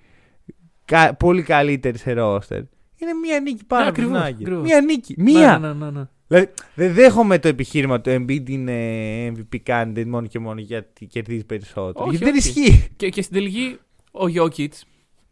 κα- 0.84 1.14
πολύ 1.14 1.42
καλύτερης 1.42 2.00
σε 2.00 2.14
roster. 2.18 2.62
Είναι 2.96 3.12
μία 3.22 3.40
νίκη 3.40 3.64
πάνω 3.64 3.82
Ναι, 3.82 3.88
από 3.88 3.98
την 3.98 4.04
ακριβώς, 4.04 4.22
Nuggets. 4.28 4.34
ακριβώς. 4.42 4.62
Μία 4.62 4.80
νίκη. 4.80 5.14
Ναι, 5.18 5.32
Μία. 5.32 5.58
Ναι, 5.58 5.68
ναι, 5.72 5.74
ναι, 5.84 5.90
ναι. 5.90 6.04
Δηλαδή, 6.26 6.48
δεν 6.74 6.92
δέχομαι 6.92 7.38
το 7.38 7.48
επιχείρημα 7.48 7.94
ότι 7.94 8.10
ο 8.10 8.14
Embiid 8.20 8.48
είναι 8.48 8.72
MVP 9.36 9.56
candidate 9.66 10.04
μόνο 10.06 10.26
και 10.26 10.38
μόνο 10.38 10.60
γιατί 10.60 11.06
κερδίζει 11.06 11.44
περισσότερο. 11.44 12.04
Όχι, 12.06 12.16
γιατί 12.16 12.24
δεν 12.24 12.34
όχι. 12.38 12.48
ισχύει. 12.60 12.88
Και, 12.96 13.08
και 13.08 13.22
στην 13.22 13.34
τελική 13.36 13.78
ο 14.10 14.24
Jokic 14.36 14.68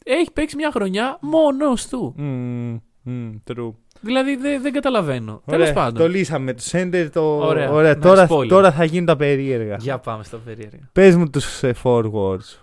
έχει 0.04 0.30
παίξει 0.32 0.56
μια 0.56 0.70
χρονιά 0.70 1.18
μόνος 1.20 1.88
του. 1.88 2.14
Μμμ, 2.16 2.76
μμμ, 3.02 3.32
true. 3.50 3.72
Δηλαδή 4.00 4.36
δεν, 4.36 4.62
δεν 4.62 4.72
καταλαβαίνω. 4.72 5.32
Ωραία, 5.44 5.58
Τέλος 5.60 5.72
πάντων. 5.72 5.94
Το 6.02 6.08
λύσαμε. 6.08 6.52
Το 6.54 6.62
center 6.70 7.08
το. 7.12 7.36
Ωραία. 7.36 7.70
Ωραία, 7.70 7.94
Ναι, 7.94 8.00
τώρα, 8.00 8.26
spoiler. 8.30 8.48
τώρα 8.48 8.72
θα 8.72 8.84
γίνουν 8.84 9.06
τα 9.06 9.16
περίεργα. 9.16 9.76
Για 9.80 9.98
πάμε 9.98 10.24
στα 10.24 10.36
περίεργα. 10.36 10.88
Πες 10.92 11.16
μου 11.16 11.30
τους 11.30 11.62
ε, 11.62 11.74
forwards. 11.82 12.58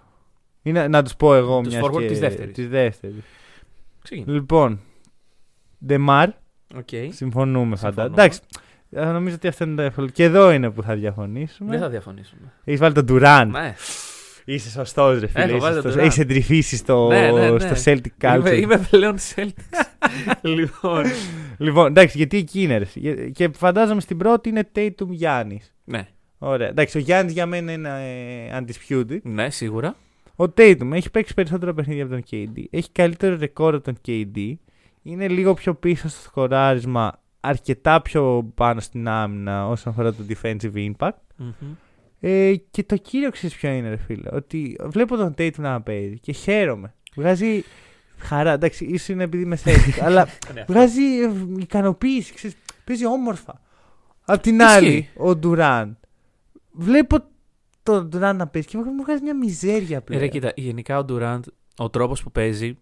Είναι, 0.62 0.88
να 0.88 1.04
τους 1.04 1.16
πω 1.16 1.36
εγώ 1.36 1.62
Τους 1.62 1.74
μιας 1.74 1.86
forward 1.86 2.00
και... 2.00 2.06
της 2.08 2.20
δεύτερης. 2.20 2.54
της 2.56 2.68
δεύτερης. 2.70 3.16
Ξεκίνα. 4.03 4.32
Λοιπόν. 4.34 4.80
Ντεμάρ, 5.86 6.30
Οκ. 6.75 6.88
συμφωνούμε 7.10 7.75
φαντάζομαι. 7.75 7.75
Συμφωνούμε. 7.75 8.13
Εντάξει. 8.13 8.39
ε, 8.92 9.06
Νομίζω 9.06 9.36
ότι 9.36 9.48
αυτό 9.48 9.63
είναι 9.63 9.75
το 9.75 9.82
εύκολο. 9.82 10.08
Και 10.08 10.24
εδώ 10.24 10.51
είναι 10.51 10.70
που 10.72 10.82
θα 10.84 10.96
διαφωνήσουμε. 10.96 11.70
Δεν 11.72 11.80
θα 11.80 11.89
διαφωνήσουμε. 11.89 12.54
Έχεις 12.63 12.80
βάλει 12.80 12.94
τον 12.94 13.06
Durant. 13.10 13.48
Ναι. 13.51 13.75
Είσαι 14.46 14.70
σωστός, 14.70 15.20
ρε 15.20 15.28
φίλε. 15.28 15.44
Έχω 15.44 15.56
Είσαι 15.56 15.60
βάλει 15.66 15.74
τον 15.74 15.82
σωστός. 15.84 16.01
Durant. 16.01 16.06
Έχεις 16.06 16.18
εντρυφήσει 16.20 16.75
στο, 16.75 17.08
Ναι, 17.08 17.32
ναι, 17.32 17.50
ναι. 17.51 17.60
στο 17.75 17.92
Celtic 17.92 18.24
Culture. 18.25 18.38
Είμαι, 18.38 18.50
είμαι 18.56 18.88
πλέον 18.89 19.16
Celtics. 19.36 19.86
λοιπόν. 20.42 21.04
Λοιπόν, 21.58 21.86
εντάξει, 21.88 22.18
γιατί 22.18 22.38
εκεί 22.38 22.62
είναι. 22.62 22.78
ρε. 22.78 22.86
Για- 22.94 23.30
Και 23.30 23.50
φαντάζομαι 23.56 24.01
στην 24.01 24.18
πρώτη 24.18 24.50
είναι 24.50 24.70
Tatum 24.75 25.08
Γιάννη. 25.10 25.62
ναι. 25.84 26.08
Ωραία. 26.42 26.68
Εντάξει, 26.68 26.98
ο 26.98 27.00
Γιάννη 27.00 27.32
για 27.32 27.46
μένα 27.46 27.72
είναι 27.72 27.89
ε, 28.51 28.60
undisputed. 28.60 29.20
ναι, 29.24 29.50
σίγουρα. 29.50 29.96
Ο 30.39 30.43
Tatum 30.58 30.91
έχει 30.91 31.12
παίξει 31.12 31.34
περισσότερα 31.34 31.74
παιχνίδια 31.74 32.03
από 32.03 32.13
τον 32.13 32.24
KD. 32.31 32.63
Έχει 32.69 32.91
καλύτερο 32.91 33.36
ρεκόρ 33.38 33.75
από 33.75 33.84
τον 33.84 33.98
KD. 34.08 34.53
Είναι 35.01 35.27
λίγο 35.27 35.53
πιο 35.53 35.74
πίσω 35.75 36.08
στο 36.10 36.22
σκοράρισμα. 36.22 37.19
Αρκετά 37.39 38.01
πιο 38.01 38.51
πάνω 38.55 38.79
στην 38.79 39.08
άμυνα 39.08 39.67
όσον 39.67 39.91
αφορά 39.93 40.13
το 40.13 40.24
defensive 40.29 40.91
impact. 40.91 41.10
Μμμ. 41.36 41.51
Ε, 42.19 42.55
και 42.72 42.84
το 42.84 42.96
κύριο 42.98 43.29
ξέρεις 43.29 43.55
ποιο 43.55 43.69
είναι, 43.69 43.89
ρε 43.89 43.98
φίλε. 43.98 44.29
Ότι 44.31 44.77
βλέπω 44.84 45.15
τον 45.15 45.34
Tatum 45.38 45.55
να 45.58 45.81
παίζει 45.81 46.19
και 46.19 46.31
χαίρομαι. 46.31 46.93
Βγάζει 47.15 47.63
χαρά. 48.17 48.51
Εντάξει, 48.51 48.86
ίσως 48.86 49.08
είναι 49.08 49.24
επειδή 49.24 49.43
είμαι 49.43 49.58
Celtic, 49.63 50.00
αλλά 50.05 50.27
Ναι, 50.53 50.63
βγάζει 50.67 51.01
ε, 51.01 51.29
ικανοποίηση. 51.60 52.34
Ξέρεις, 52.34 52.55
παίζει 52.84 53.05
όμορφα. 53.05 53.62
Απ' 54.25 54.41
την 54.41 54.60
Ισχύει. 54.60 54.72
άλλη, 54.75 55.10
ο 55.15 55.36
Ντουράν. 55.36 55.98
Βλέπω 56.72 57.17
τον 57.91 58.08
Ντουράν 58.10 58.36
να 58.36 58.48
παίζει 58.48 58.67
και 58.67 58.77
μου 58.77 59.03
βγάζει 59.03 59.22
μια 59.24 59.36
μιζέρια 59.36 59.98
Ε, 59.98 60.00
πλέον. 60.00 60.22
Ρε, 60.22 60.27
κοίτα, 60.27 60.51
γενικά 60.55 61.00
ο 61.00 61.05
Durant, 61.10 61.39
ο 61.77 61.89
τρόπος 61.89 62.24
που 62.24 62.31
παίζει. 62.31 62.77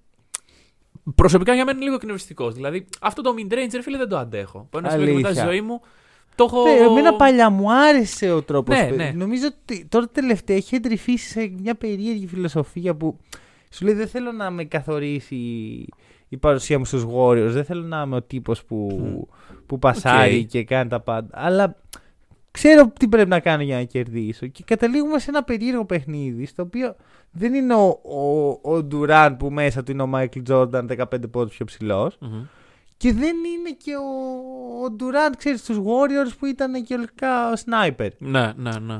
Προσωπικά 1.15 1.53
για 1.53 1.65
μένα 1.65 1.75
είναι 1.75 1.83
λίγο 1.85 1.95
εκνευριστικός. 1.95 2.53
Δηλαδή, 2.53 2.85
αυτό 3.01 3.21
το 3.21 3.33
mid-range, 3.37 3.69
ρε 3.73 3.81
φίλε, 3.81 3.97
δεν 3.97 4.09
το 4.09 4.17
αντέχω. 4.17 4.59
Από 4.59 4.77
ένα 4.77 4.89
σημείο 4.89 5.05
και 5.05 5.11
μετά 5.13 5.29
στη 5.29 5.39
Αλήθεια. 5.39 5.57
ζωή 5.57 5.67
μου. 5.67 5.81
Το 6.35 6.43
έχω. 6.43 6.63
Ναι, 6.63 6.71
εμένα 6.71 7.15
παλιά 7.15 7.49
μου 7.49 7.73
άρεσε 7.73 8.31
ο 8.31 8.41
τρόπος. 8.41 8.75
Ναι, 8.75 8.89
ναι. 8.95 9.11
Νομίζω 9.15 9.47
ότι 9.47 9.85
τώρα 9.85 10.07
τελευταία 10.07 10.55
έχει 10.57 10.75
εντρυφήσει 10.75 11.29
σε 11.29 11.51
μια 11.59 11.75
περίεργη 11.75 12.27
φιλοσοφία 12.27 12.95
που 12.95 13.17
σου 13.71 13.85
λέει 13.85 13.93
δεν 13.93 14.07
θέλω 14.07 14.31
να 14.31 14.49
με 14.49 14.63
καθορίσει 14.63 15.35
η 16.29 16.37
παρουσία 16.39 16.77
μου 16.79 16.85
στους 16.85 17.05
Warriors. 17.15 17.49
Δεν 17.49 17.63
θέλω 17.65 17.81
να 17.83 18.01
είμαι 18.05 18.15
ο 18.15 18.21
τύπος 18.21 18.63
που, 18.65 18.89
που 19.65 19.79
πασάει 19.79 20.39
Οκ. 20.39 20.45
και 20.47 20.63
κάνει 20.63 20.89
τα 20.89 20.99
πάντα. 20.99 21.29
Αλλά 21.31 21.75
ξέρω 22.57 22.91
τι 22.99 23.07
πρέπει 23.07 23.29
να 23.29 23.39
κάνω 23.39 23.63
για 23.63 23.75
να 23.75 23.83
κερδίσω. 23.83 24.47
Και 24.47 24.63
καταλήγουμε 24.65 25.19
σε 25.19 25.29
ένα 25.29 25.43
περίεργο 25.43 25.85
παιχνίδι 25.85 26.45
στο 26.45 26.63
οποίο 26.63 26.95
δεν 27.31 27.53
είναι 27.53 27.73
ο, 27.73 27.99
ο, 28.03 28.49
ο 28.75 28.87
Durant 28.91 29.35
που 29.39 29.51
μέσα 29.51 29.83
του 29.83 29.91
είναι 29.91 30.01
ο 30.03 30.09
Michael 30.13 30.41
Jordan 30.49 30.85
15 30.97 31.03
πόντους 31.31 31.55
πιο 31.55 31.65
ψηλός. 31.65 32.17
Μμμ. 32.21 32.43
Και 32.97 33.13
δεν 33.13 33.35
είναι 33.35 33.69
και 33.83 33.91
ο, 33.95 34.05
ο 34.85 34.95
Durant, 34.99 35.33
ξέρεις, 35.37 35.59
στους 35.59 35.77
Warriors 35.77 36.31
που 36.39 36.45
ήταν 36.45 36.83
και 36.83 36.93
ολικά 36.93 37.49
ο 37.49 37.53
sniper. 37.65 38.09
Ναι, 38.17 38.51
ναι, 38.55 38.71
ναι. 38.79 38.99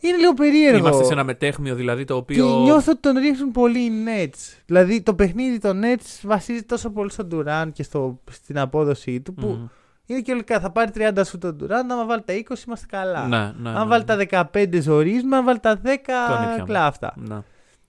Είναι 0.00 0.16
λίγο 0.16 0.34
περίεργο. 0.34 0.78
Είμαστε 0.78 1.04
σε 1.04 1.12
ένα 1.12 1.24
μετέχμιο 1.24 1.74
δηλαδή 1.74 2.04
το 2.04 2.14
Και 2.14 2.20
οποίο. 2.20 2.62
νιώθω 2.62 2.90
ότι 2.92 3.00
τον 3.00 3.16
ρίχνουν 3.18 3.50
πολύ 3.50 3.78
οι 3.78 3.90
Nets. 4.06 4.58
Δηλαδή 4.66 5.02
το 5.02 5.14
παιχνίδι 5.14 5.58
των 5.58 5.80
Nets 5.84 6.20
βασίζεται 6.22 6.64
τόσο 6.68 6.90
πολύ 6.90 7.10
στον 7.10 7.28
Durant 7.32 7.68
και 7.72 7.82
στο, 7.82 8.20
στην 8.30 8.58
απόδοσή 8.58 9.20
του 9.20 9.34
που 9.34 9.46
Μμμ. 9.46 9.66
Είναι 10.06 10.20
και 10.20 10.32
ολικά 10.32 10.60
θα 10.60 10.70
πάρει 10.70 10.90
30 10.94 11.20
σου 11.26 11.38
τον 11.38 11.58
Durant, 11.62 11.86
άμα 11.90 12.06
βάλει 12.06 12.22
τα 12.22 12.34
20 12.34 12.54
είμαστε 12.66 12.86
καλά. 12.88 13.26
Ναι, 13.28 13.52
ναι. 13.58 13.68
αν 13.70 13.82
ναι. 13.82 13.84
βάλει 13.86 14.04
τα 14.04 14.48
15 14.52 14.78
ζορίζουμε, 14.80 15.36
αν 15.36 15.44
βάλει 15.44 15.58
τα 15.60 15.76
10 15.76 15.78
Κλονίτια 16.26 16.56
μου. 16.58 16.64
κλάφτα. 16.64 17.12
Ναι. 17.16 17.38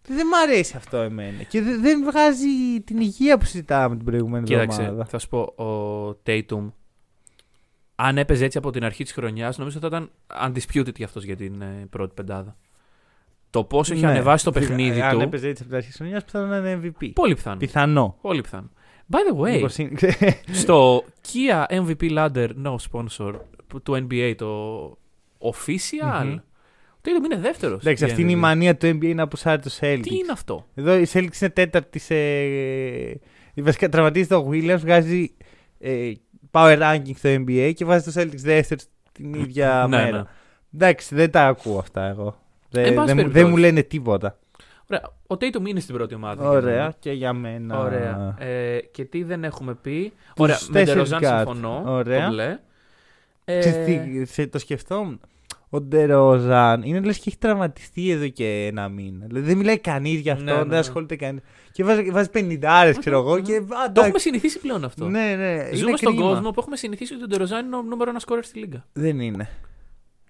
Δεν 0.08 0.28
μ' 0.28 0.34
αρέσει 0.44 0.74
αυτό 0.78 0.98
εμένα. 0.98 1.44
Και 1.44 1.62
δε- 1.62 1.78
δεν 1.78 2.04
βγάζει 2.04 2.82
την 2.86 2.98
υγεία 3.00 3.38
που 3.38 3.46
συζητάμε 3.46 3.96
την 3.96 4.06
προηγούμενη 4.06 4.46
Κοίταξε, 4.46 4.82
εβδομάδα. 4.82 5.06
θα 5.06 5.20
σου 5.20 5.28
πω, 5.28 5.40
ο 5.64 6.20
Tatum, 6.26 6.72
αν 7.96 8.18
έπαιζε 8.18 8.46
έτσι 8.46 8.58
από 8.58 8.72
την 8.72 8.84
αρχή 8.84 9.04
της 9.04 9.12
χρονιάς, 9.14 9.58
νομίζω 9.58 9.80
θα 9.80 9.88
ήταν 9.88 10.10
undisputed 10.46 10.96
για 10.96 11.06
αυτός 11.06 11.24
για 11.24 11.36
την 11.36 11.62
ε, 11.62 11.88
πρώτη 11.90 12.14
πεντάδα. 12.14 12.56
Το 13.50 13.64
πόσο 13.64 13.94
έχει 13.94 14.02
Ναι. 14.04 14.10
ανεβάσει 14.10 14.44
το 14.44 14.52
παιχνίδι 14.52 15.02
Αν 15.02 15.12
του. 15.18 15.20
έπαιζε 15.22 15.48
έτσι 15.48 15.62
από 15.62 15.70
την 15.70 15.78
αρχή 15.78 15.90
της 15.90 15.98
χρονιάς, 15.98 16.24
πιθανόν 16.24 16.50
να 16.50 16.58
είναι 16.58 16.80
MVP. 17.00 17.12
Πολύ 17.16 17.36
πιθανό. 17.36 17.58
Πιθανό. 17.58 18.18
Πολύ 18.22 18.42
πιθανό. 18.42 18.70
By 19.12 19.18
the 19.32 19.42
way, 19.46 19.52
Μήπως 19.54 19.78
είναι- 19.78 19.98
στο 20.62 21.04
Kia 21.34 21.66
MVP 21.86 22.12
Ladder 22.18 22.50
No 22.66 22.76
Sponsor 22.92 23.34
που- 23.68 23.82
του 23.82 24.08
NBA, 24.12 24.34
το 24.38 24.90
official, 25.40 26.24
Μμμ. 26.26 26.34
ο 26.34 26.42
Tatum 27.02 27.26
είναι 27.26 27.38
δεύτερος. 27.40 27.80
Εντάξει, 27.82 28.04
αυτή 28.06 28.22
είναι 28.22 28.32
η 28.32 28.36
μανία 28.36 28.78
του 28.78 28.86
NBA 28.88 29.14
να 29.16 29.28
πουσάρει 29.28 29.62
το 29.62 29.70
Celtics. 29.80 30.00
Τι 30.02 30.16
είναι 30.16 30.32
αυτό; 30.32 30.66
Εδώ 30.76 30.96
η 30.98 31.06
Celtics 31.14 31.42
είναι 31.42 31.50
τέταρτη 31.50 32.00
σε. 32.00 32.16
η 33.54 33.62
Βασικά 33.62 33.90
τραυματίζεται 33.90 34.36
ο 34.36 34.48
Williams, 34.52 34.78
βγάζει 34.80 35.34
ε, 35.80 36.12
power 36.52 36.80
ranking 36.82 37.16
στο 37.16 37.30
NBA 37.30 37.72
και 37.76 37.86
βάζει 37.86 38.12
το 38.12 38.22
Celtics 38.22 38.36
δεύτερο 38.38 38.82
την 39.12 39.34
ίδια 39.34 39.86
Ναι, 39.90 39.98
μέρα. 39.98 40.18
ναι. 40.18 40.24
Εντάξει, 40.74 41.16
δεν 41.16 41.32
τα 41.32 41.48
ακούω 41.48 41.78
αυτά 41.78 42.04
εγώ. 42.08 42.40
Δεν, 42.70 42.86
Εν 42.86 42.94
πάση 42.94 43.06
δεν, 43.08 43.16
μου- 43.16 43.22
περιπτώσει. 43.22 43.44
δεν 43.44 43.50
μου 43.50 43.58
λένε 43.58 43.82
τίποτα. 43.82 44.40
Ωραία. 44.92 45.02
Ο 45.28 45.36
Tatum 45.36 45.68
είναι 45.68 45.80
στην 45.80 45.96
πρώτη 45.96 46.16
ομάδα. 46.16 46.42
για 46.42 46.50
Ωραία, 46.52 46.76
μένα. 46.78 46.94
και 47.00 47.12
για 47.12 47.34
μένα. 47.34 47.80
Ωραία. 47.80 48.36
Ε, 48.40 48.78
και 48.92 49.06
τι 49.06 49.24
δεν 49.24 49.44
έχουμε 49.44 49.74
πει. 49.74 50.14
Τους 50.36 50.44
Ωραία, 50.44 50.58
με 50.70 50.80
τέσσερις 50.80 51.10
Ντεροζάν 51.10 51.20
guard. 51.24 51.36
συμφωνώ. 51.46 51.84
Ωραία. 51.86 52.26
Το 52.28 52.32
μπλε. 52.34 52.60
Ε, 53.46 53.60
Ξέρεις 53.60 53.86
τι, 53.86 54.26
σε- 54.26 54.48
το 54.48 54.60
σκεφτόμουν. 54.60 55.20
Ο 55.70 55.82
Ντεροζάν 55.82 56.82
είναι 56.84 57.00
λες 57.00 57.18
και 57.18 57.24
έχει 57.28 57.38
τραυματιστεί 57.38 58.10
εδώ 58.10 58.28
και 58.28 58.66
ένα 58.72 58.90
μήνα. 58.90 59.26
Δηλαδή 59.28 59.46
δεν 59.48 59.58
μιλάει 59.58 59.80
κανείς 59.80 60.20
γι' 60.20 60.30
αυτό, 60.30 60.44
Ναι, 60.44 60.52
ναι, 60.52 60.58
δεν 60.58 60.68
ναι. 60.68 60.78
ασχολείται 60.78 61.16
κανείς. 61.16 61.42
Και 61.72 61.84
βάζει, 61.84 62.12
βάζει 62.12 62.30
50 62.34 62.94
ξέρω 63.00 63.18
εγώ. 63.18 63.40
Και, 63.40 63.56
α, 63.56 63.58
το 63.60 63.76
εντάξει. 63.86 64.02
έχουμε 64.02 64.20
συνηθίσει 64.20 64.60
πλέον 64.60 64.84
αυτό. 64.84 65.08
Ναι, 65.10 65.36
ναι. 65.38 65.70
Ζούμε 65.74 65.88
είναι 65.90 65.98
στον 65.98 66.16
κρίμα. 66.16 66.30
κόσμο 66.30 66.52
που 66.52 66.60
έχουμε 66.60 66.76
συνηθίσει 66.76 67.14
ότι 67.14 67.24
ο 67.24 67.28
Ντεροζάν 67.28 67.66
είναι 67.66 67.76
ο 67.76 67.82
νούμερο 67.82 68.10
ένας 68.10 68.22
σκόρερ 68.22 68.44
στη 68.46 68.60
λίγα. 68.60 68.86
Δεν 68.94 69.20
είναι. 69.20 69.50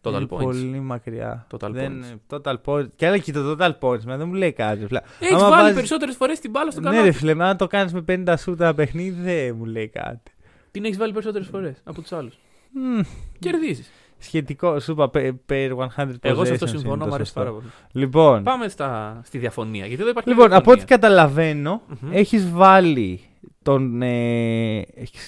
Total 0.09 0.13
είναι 0.13 0.25
points. 0.29 0.37
Πολύ 0.41 0.79
μακριά. 0.79 1.47
Total 1.57 1.69
δεν, 1.71 2.03
points. 2.29 2.37
Total 2.41 2.55
points. 2.65 2.87
Και 2.95 3.07
άλλα 3.07 3.17
και 3.17 3.31
το 3.31 3.55
total 3.59 3.71
points, 3.79 4.03
μα 4.03 4.17
δεν 4.17 4.27
μου 4.27 4.33
λέει 4.33 4.51
κάτι. 4.53 4.79
ρε 4.79 4.87
φίλε. 4.87 4.99
Έχεις 5.19 5.33
Άμα 5.35 5.41
βάλει 5.49 5.55
βάζεις- 5.61 5.75
περισσότερες 5.75 6.15
φορές 6.15 6.39
την 6.39 6.49
μπάλα 6.51 6.71
στο 6.71 6.79
Ναι, 6.81 6.85
κανάλι. 6.89 7.05
ρε 7.05 7.11
φίλε, 7.11 7.33
μα 7.33 7.45
αν 7.45 7.57
το 7.57 7.67
κάνεις 7.67 7.93
με 7.93 8.01
50 8.01 8.33
σούτα 8.37 8.63
ένα 8.65 8.73
παιχνίδι, 8.73 9.21
δεν 9.21 9.55
μου 9.57 9.65
λέει 9.65 9.87
κάτι. 9.87 10.31
Την 10.71 10.85
έχεις 10.85 10.97
βάλει 10.97 11.11
περισσότερες 11.13 11.47
φορές 11.47 11.81
από 11.83 12.01
τους 12.01 12.11
άλλους. 12.11 12.39
Μμ, 12.71 12.99
Κερδίζεις. 13.39 13.91
σχετικό, 14.17 14.79
σου 14.79 14.91
είπα, 14.91 15.09
per 15.13 15.31
per 15.49 15.69
100 15.71 16.19
Εγώ 16.21 16.45
σε 16.45 16.53
αυτό 16.53 16.65
possessions 16.65 16.69
συμφωνώ, 16.69 16.93
είναι 16.93 17.03
μου 17.03 17.09
το 17.09 17.13
αρέσει 17.15 17.31
σωστό. 17.31 17.39
πάρα 17.39 17.51
πολύ. 17.51 17.65
Λοιπόν, 17.91 18.43
Πάμε 18.43 18.67
στα, 18.67 19.21
στη 19.23 19.37
διαφωνία. 19.37 19.85
Γιατί 19.85 20.01
εδώ 20.01 20.09
υπάρχει 20.11 20.29
λοιπόν 20.29 20.47
μια 20.47 20.57
από 20.57 20.71
ό,τι 20.71 20.79
διαφωνία. 20.85 21.07
καταλαβαίνω, 21.07 21.81
Μμμ. 22.01 22.11
έχεις 22.13 22.49
βάλει 22.51 23.19
τον 23.63 24.01
ε, 24.01 24.81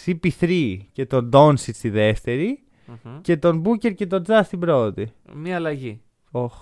CP3 0.05 0.77
και 0.91 1.05
τον 1.05 1.29
Doncic 1.33 1.55
στη 1.55 1.89
δεύτερη 1.89 2.59
Μμμ. 2.87 3.21
και 3.21 3.37
τον 3.37 3.63
Booker 3.65 3.95
και 3.95 4.07
τον 4.07 4.23
Ja 4.27 4.41
στην 4.43 4.59
πρώτη. 4.59 5.11
Μία 5.33 5.55
αλλαγή. 5.55 6.01
Οχ. 6.31 6.53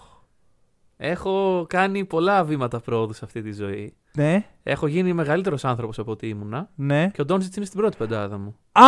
Έχω 0.97 1.65
κάνει 1.69 2.05
πολλά 2.05 2.43
βήματα 2.43 2.79
πρόοδου 2.79 3.13
σε 3.13 3.25
αυτή 3.25 3.41
τη 3.41 3.51
ζωή. 3.51 3.93
Ναι, 4.15 4.45
Έχω 4.63 4.87
γίνει 4.87 5.13
μεγαλύτερος 5.13 5.65
άνθρωπος 5.65 5.99
από 5.99 6.11
ό,τι 6.11 6.27
ήμουνα. 6.27 6.69
ναι. 6.75 7.09
Και 7.13 7.21
ο 7.21 7.25
Ντόνσιτς 7.25 7.55
είναι 7.55 7.65
στην 7.65 7.79
πρώτη 7.79 7.97
πεντάδα 7.97 8.37
μου. 8.37 8.55
Α, 8.71 8.83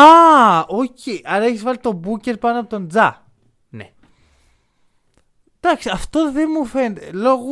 οκ. 0.68 0.98
Άρα 1.24 1.44
έχεις 1.46 1.64
βάλει 1.64 1.78
τον 1.78 2.02
Booker 2.06 2.40
πάνω 2.40 2.60
από 2.60 2.70
τον 2.70 2.88
Ja. 2.88 3.26
Ναι. 3.70 3.92
Εντάξει, 5.60 5.90
αυτό 5.90 6.32
δεν 6.32 6.50
μου 6.58 6.66
φαίνεται. 6.66 7.10
Λόγω 7.12 7.46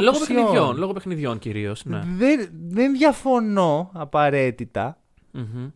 Λόγω 0.00 0.08
απουσιών. 0.16 0.36
παιχνιδιών, 0.36 0.76
λόγω 0.76 0.92
παιχνιδιών 0.92 1.38
κυρίως. 1.38 1.84
Ναι. 1.84 2.02
Δεν, 2.16 2.48
δεν 2.68 2.92
διαφωνώ 2.92 3.90
απαραίτητα, 3.94 4.98
Μμμ. 5.32 5.68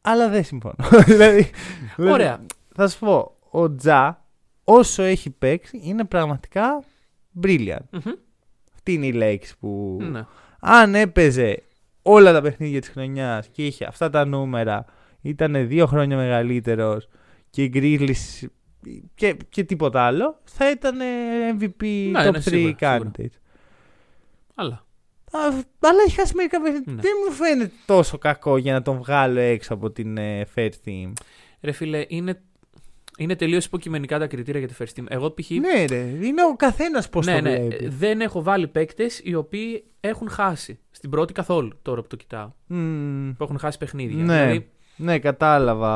αλλά 0.00 0.28
δεν 0.28 0.44
συμφωνώ. 0.44 0.74
δηλαδή, 1.06 1.50
Ωραία. 1.98 2.40
Θα 2.80 2.88
σου 2.88 2.98
πω, 2.98 3.36
ο 3.50 3.74
Τζα, 3.74 4.24
όσο 4.64 5.02
έχει 5.02 5.30
παίξει, 5.30 5.80
είναι 5.82 6.04
πραγματικά 6.04 6.84
brilliant. 7.42 7.76
Μμμ. 7.90 8.12
Αυτή 8.74 8.92
είναι 8.92 9.06
η 9.06 9.12
λέξη 9.12 9.58
που. 9.58 9.98
Ναι. 10.00 10.26
Αν 10.60 10.94
έπαιζε 10.94 11.62
όλα 12.02 12.32
τα 12.32 12.42
παιχνίδια 12.42 12.80
της 12.80 12.88
χρονιάς 12.88 13.48
και 13.48 13.66
είχε 13.66 13.84
αυτά 13.84 14.10
τα 14.10 14.24
νούμερα, 14.24 14.84
ήταν 15.20 15.68
δύο 15.68 15.86
χρόνια 15.86 16.16
μεγαλύτερος 16.16 17.08
και 17.50 17.62
οι 17.62 17.70
Grizzlies 17.74 18.46
και, 19.14 19.36
και 19.48 19.64
τίποτα 19.64 20.02
άλλο, 20.02 20.40
θα 20.44 20.70
ήταν 20.70 20.98
MVP 21.58 22.10
Ναι, 22.10 22.28
top 22.28 22.32
ναι, 22.32 22.38
3 22.38 22.42
σίγουρα, 22.42 22.76
candidate. 22.80 23.36
Αλλά. 24.54 24.84
Α, 25.30 25.38
αλλά 25.80 26.02
έχει 26.06 26.14
χάσει 26.14 26.34
μερικά 26.34 26.60
παιχνίδια. 26.60 26.92
Ναι. 26.92 27.00
Δεν 27.00 27.12
μου 27.26 27.32
φαίνεται 27.32 27.72
τόσο 27.86 28.18
κακό 28.18 28.56
για 28.56 28.72
να 28.72 28.82
τον 28.82 28.96
βγάλω 28.96 29.40
έξω 29.40 29.74
από 29.74 29.90
την 29.90 30.16
ε, 30.16 30.46
first 30.54 30.78
team. 30.84 31.12
Ρε 31.60 31.72
φίλε, 31.72 32.04
είναι, 32.08 32.42
είναι 33.18 33.36
τελείως 33.36 33.64
υποκειμενικά 33.64 34.18
τα 34.18 34.26
κριτήρια 34.26 34.58
για 34.60 34.68
τη 34.68 34.74
first 34.78 35.00
team. 35.00 35.04
Εγώ 35.08 35.30
π.χ. 35.30 35.50
Ναι, 35.50 35.84
ρε. 35.88 35.96
Είναι 36.26 36.42
ο 36.52 36.56
καθένας 36.56 37.08
πώς 37.08 37.26
ναι, 37.26 37.34
το 37.34 37.40
ναι, 37.40 37.56
βλέπει. 37.58 37.88
δεν 37.88 38.20
έχω 38.20 38.42
βάλει 38.42 38.66
παίκτες 38.66 39.20
οι 39.24 39.34
οποίοι 39.34 39.84
έχουν 40.00 40.28
χάσει. 40.30 40.78
Στην 40.90 41.10
πρώτη 41.10 41.32
καθόλου 41.32 41.72
τώρα 41.82 42.00
που 42.02 42.06
το 42.08 42.16
κοιτάω. 42.16 42.50
Μμμ. 42.66 43.32
Που 43.36 43.44
έχουν 43.44 43.58
χάσει 43.58 43.78
παιχνίδια. 43.78 44.24
Ναι. 44.24 44.40
Δηλαδή, 44.40 44.68
Ναι, 44.96 45.18
κατάλαβα. 45.18 45.94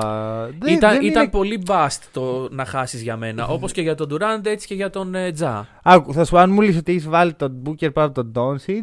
Δεν- 0.58 0.74
ήταν, 0.74 0.90
δεν 0.92 1.02
ήταν 1.02 1.22
είναι- 1.22 1.30
πολύ 1.30 1.62
bust 1.66 1.98
το 2.12 2.48
να 2.50 2.64
χάσεις 2.64 3.02
για 3.02 3.16
μένα. 3.16 3.46
Όπως 3.46 3.72
και 3.72 3.82
για 3.82 3.94
τον 3.94 4.08
Durant, 4.12 4.46
έτσι 4.46 4.66
και 4.66 4.74
για 4.74 4.90
τον 4.90 5.14
ε, 5.14 5.32
Τζα. 5.32 5.68
Άκου, 5.82 6.12
θα 6.12 6.24
σου 6.24 6.30
πω, 6.30 6.38
αν 6.38 6.50
μου 6.50 6.60
λες 6.60 6.76
ότι 6.76 6.92
έχεις 6.92 7.08
βάλει 7.08 7.32
τον 7.34 7.62
Booker 7.66 7.92
πάνω 7.92 8.06
από 8.16 8.22
τον 8.24 8.32
Doncic, 8.34 8.80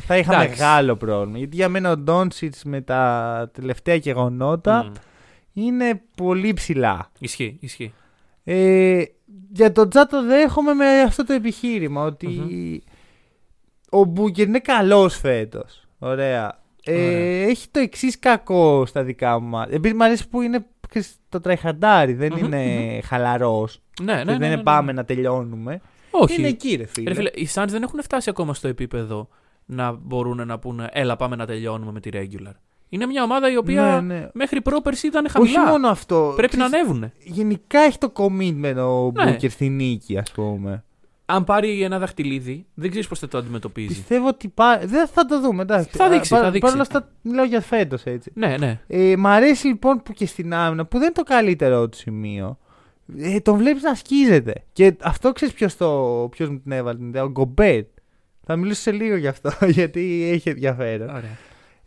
θα 0.00 0.16
είχα 0.16 0.32
Εντάξει. 0.34 0.48
μεγάλο 0.60 0.96
πρόβλημα. 0.96 1.38
Γιατί 1.38 1.56
για 1.56 1.68
μένα 1.68 1.90
ο 1.92 2.02
Doncic 2.06 2.50
με 2.64 2.80
τα 2.80 3.50
τελευταία 3.54 3.94
γεγονότα 3.94 4.84
Μμ. 4.84 4.92
Είναι 5.52 6.02
πολύ 6.16 6.52
ψηλά. 6.52 7.10
Ισχύει, 7.18 7.56
ισχύει. 7.60 7.92
Ε, 8.44 9.02
για 9.52 9.72
τον 9.72 9.90
Τζα 9.90 10.06
το 10.06 10.24
δέχομαι 10.24 10.74
με 10.74 11.00
αυτό 11.00 11.24
το 11.24 11.32
επιχείρημα 11.32 12.04
ότι 12.04 12.82
ο 13.90 14.04
Μπούκερ 14.04 14.46
είναι 14.46 14.58
καλός 14.58 15.16
φέτος. 15.16 15.88
Ωραία. 15.98 16.58
Ε, 16.84 16.92
Ωραία. 16.94 17.46
Έχει 17.48 17.68
το 17.70 17.80
εξής 17.80 18.18
κακό 18.18 18.86
στα 18.86 19.02
δικά 19.02 19.38
μου 19.40 19.48
μάτια. 19.48 19.76
Επειδή 19.76 19.94
μου 19.94 20.04
αρέσει 20.04 20.28
που 20.28 20.42
είναι 20.42 20.66
ξέρεις, 20.90 21.16
το 21.28 21.40
τραϊχαντάρι, 21.40 22.12
δεν 22.12 22.32
Μμμ, 22.32 22.44
είναι 22.44 23.00
χαλαρός. 23.04 23.82
Ναι, 24.02 24.12
ναι, 24.12 24.18
και 24.18 24.24
ναι, 24.24 24.30
δεν 24.30 24.38
ναι, 24.38 24.46
είναι 24.46 24.56
ναι. 24.56 24.62
πάμε 24.62 24.92
να 24.92 25.04
τελειώνουμε. 25.04 25.80
Όχι. 26.10 26.38
Είναι 26.38 26.48
εκεί 26.48 26.74
ρε 26.74 26.86
φίλε. 26.86 27.08
Ρε 27.08 27.14
φίλε, 27.14 27.30
οι 27.34 27.48
Suns 27.54 27.66
δεν 27.68 27.82
έχουν 27.82 28.02
φτάσει 28.02 28.30
ακόμα 28.30 28.54
στο 28.54 28.68
επίπεδο 28.68 29.28
να 29.64 29.92
μπορούν 29.92 30.46
να 30.46 30.58
πούνε 30.58 30.88
Έλα, 30.92 31.16
πάμε 31.16 31.36
να 31.36 31.46
τελειώνουμε 31.46 31.92
με 31.92 32.00
τη 32.00 32.10
regular. 32.12 32.54
Είναι 32.92 33.06
μια 33.06 33.22
ομάδα 33.22 33.50
η 33.50 33.56
οποία 33.56 34.00
Ναι, 34.04 34.14
ναι. 34.14 34.28
μέχρι 34.32 34.60
πρόπερση 34.62 35.06
ήταν 35.06 35.28
χαμηλά. 35.28 35.60
Όχι 35.62 35.70
μόνο 35.70 35.88
αυτό. 35.88 36.32
Πρέπει 36.36 36.56
να 36.56 36.66
Ξέρεις, 36.66 36.84
ανέβουν. 36.86 37.12
Γενικά 37.24 37.80
έχει 37.80 37.98
το 37.98 38.12
commitment 38.16 38.74
ο 38.76 39.12
Ναι. 39.14 39.30
Μπούκερ 39.32 39.50
στη 39.50 39.68
νίκη, 39.68 40.18
ας 40.18 40.30
πούμε. 40.32 40.84
Αν 41.26 41.44
πάρει 41.44 41.82
ένα 41.82 41.98
δαχτυλίδι, 41.98 42.66
δεν 42.74 42.90
ξέρεις 42.90 43.08
πώς 43.08 43.18
θα 43.18 43.28
το 43.28 43.38
αντιμετωπίζει. 43.38 43.86
Πιστεύω 43.86 44.28
ότι 44.28 44.48
πά... 44.48 44.78
δεν 44.84 45.06
θα 45.06 45.24
το 45.26 45.40
δούμε. 45.40 45.62
Εντάξει. 45.62 45.96
Θα 45.96 46.08
δείξει, 46.08 46.34
Α, 46.34 46.36
θα 46.38 46.42
πα- 46.44 46.50
δείξει. 46.50 46.60
Παρ' 46.66 46.72
όλα 46.72 46.82
αυτά 46.82 47.08
μιλάω 47.22 47.44
για 47.44 47.60
φέτος 47.60 48.04
έτσι. 48.04 48.30
Ναι, 48.34 48.56
ναι. 48.58 48.80
Ε, 48.86 49.16
μ' 49.16 49.26
αρέσει 49.26 49.66
λοιπόν 49.66 50.02
που 50.02 50.12
και 50.12 50.26
στην 50.26 50.54
άμυνα, 50.54 50.84
που 50.86 50.96
δεν 50.98 51.02
είναι 51.06 51.14
το 51.14 51.22
καλύτερό 51.22 51.88
του 51.88 51.96
σημείο, 51.96 52.58
ε, 53.18 53.40
τον 53.40 53.56
βλέπεις 53.56 53.82
να 53.82 53.94
σκίζεται. 53.94 54.52
Και 54.72 54.96
αυτό 55.02 55.32
ξέρεις 55.32 55.54
ποιος 55.54 55.74
ποιος 56.30 56.48
μου 56.48 56.60
την 56.60 56.72
έβαλε 56.72 56.98
την 56.98 57.08
ιδέα, 57.08 57.22
ο 57.22 57.28
Γκομπέρ. 57.30 57.82
Θα 58.46 58.56
μιλήσω 58.56 58.80
σε 58.80 58.90
λίγο 58.92 59.16
γι' 59.16 59.26
αυτό, 59.28 59.50
γιατί 59.78 60.28
έχει 60.32 60.48
ενδιαφέρον. 60.48 61.08
Ωραία. 61.08 61.38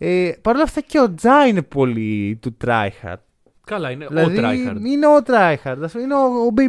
Ε, 0.06 0.32
Παρ' 0.42 0.54
όλα 0.56 0.64
αυτά 0.64 0.82
και 0.82 1.00
ο 1.00 1.14
Τζα 1.14 1.48
είναι 1.48 1.62
πολύ 1.62 2.40
του 2.42 2.58
tryhard. 2.66 3.16
Καλά, 3.66 3.90
είναι 3.92 4.06
Δηλαδή 4.08 4.38
ο 4.38 4.42
Tryhard. 4.42 4.86
είναι 4.86 5.08
ο 5.08 5.16
tryhard. 5.26 5.78
ας 5.84 5.92
πούμε, 5.92 6.04
Είναι 6.04 6.14
ο, 6.14 6.20
ο 6.20 6.54
Baby 6.58 6.62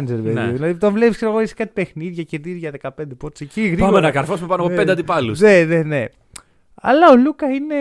Yangel, 0.00 0.06
παιδί. 0.06 0.32
Ναι. 0.32 0.46
Δηλαδή 0.52 0.74
το 0.74 0.90
βλέπεις, 0.92 1.16
ξέρω 1.16 1.30
εγώ, 1.30 1.40
είσαι 1.40 1.54
κάτι 1.54 1.70
παιχνίδια 1.74 2.22
και 2.22 2.38
τι 2.38 2.52
για 2.58 2.70
15 2.82 2.90
πόντους 3.18 3.40
εκεί. 3.40 3.60
Γρήγορα. 3.62 3.86
Πάμε 3.86 4.00
να 4.00 4.10
καρφώσουμε 4.10 4.48
πάνω 4.48 4.62
από 4.62 4.70
Ναι. 4.70 4.76
πέντε 4.76 4.92
αντιπάλους. 4.92 5.40
Ναι, 5.40 5.64
ναι, 5.64 5.82
ναι. 5.82 6.04
Αλλά 6.74 7.10
ο 7.10 7.16
Λούκα 7.16 7.46
είναι. 7.46 7.74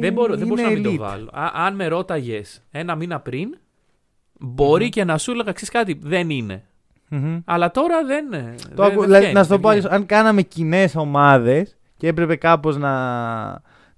Δεν, 0.00 0.12
μπορώ, 0.12 0.28
δεν 0.36 0.36
είναι 0.38 0.46
μπορούσα 0.48 0.64
να 0.66 0.70
μην 0.70 0.82
το 0.82 0.90
elite. 0.90 0.96
βάλω. 0.96 1.30
Α, 1.32 1.50
αν 1.54 1.74
με 1.74 1.86
ρώταγες 1.86 2.62
ένα 2.70 2.94
μήνα 2.94 3.20
πριν, 3.20 3.56
μπορεί 4.40 4.88
και 4.88 5.04
να 5.04 5.18
σου 5.18 5.30
έλεγα 5.30 5.52
ξέρεις 5.52 5.74
κάτι, 5.74 5.98
δεν 6.02 6.30
είναι. 6.30 6.64
Μμμ. 7.08 7.38
Αλλά 7.44 7.70
τώρα 7.70 8.04
δεν. 8.04 8.32
ε, 8.32 8.54
Το 8.74 8.82
δεν- 8.82 8.84
ακού- 8.84 8.94
δεν 8.98 9.04
δηλαδή, 9.04 9.18
βγαίνει, 9.18 9.32
να 9.32 9.42
σου 9.42 9.48
το 9.48 9.54
δεν 9.54 9.60
πω, 9.62 9.68
βγαίνει. 9.68 9.84
αλλιώς, 9.86 10.00
αν 10.00 10.06
κάναμε 10.06 10.42
κοινές 10.42 10.94
ομάδες 10.94 11.76
και 11.96 12.08
έπρεπε 12.08 12.36
κάπως 12.36 12.76
να, 12.76 12.92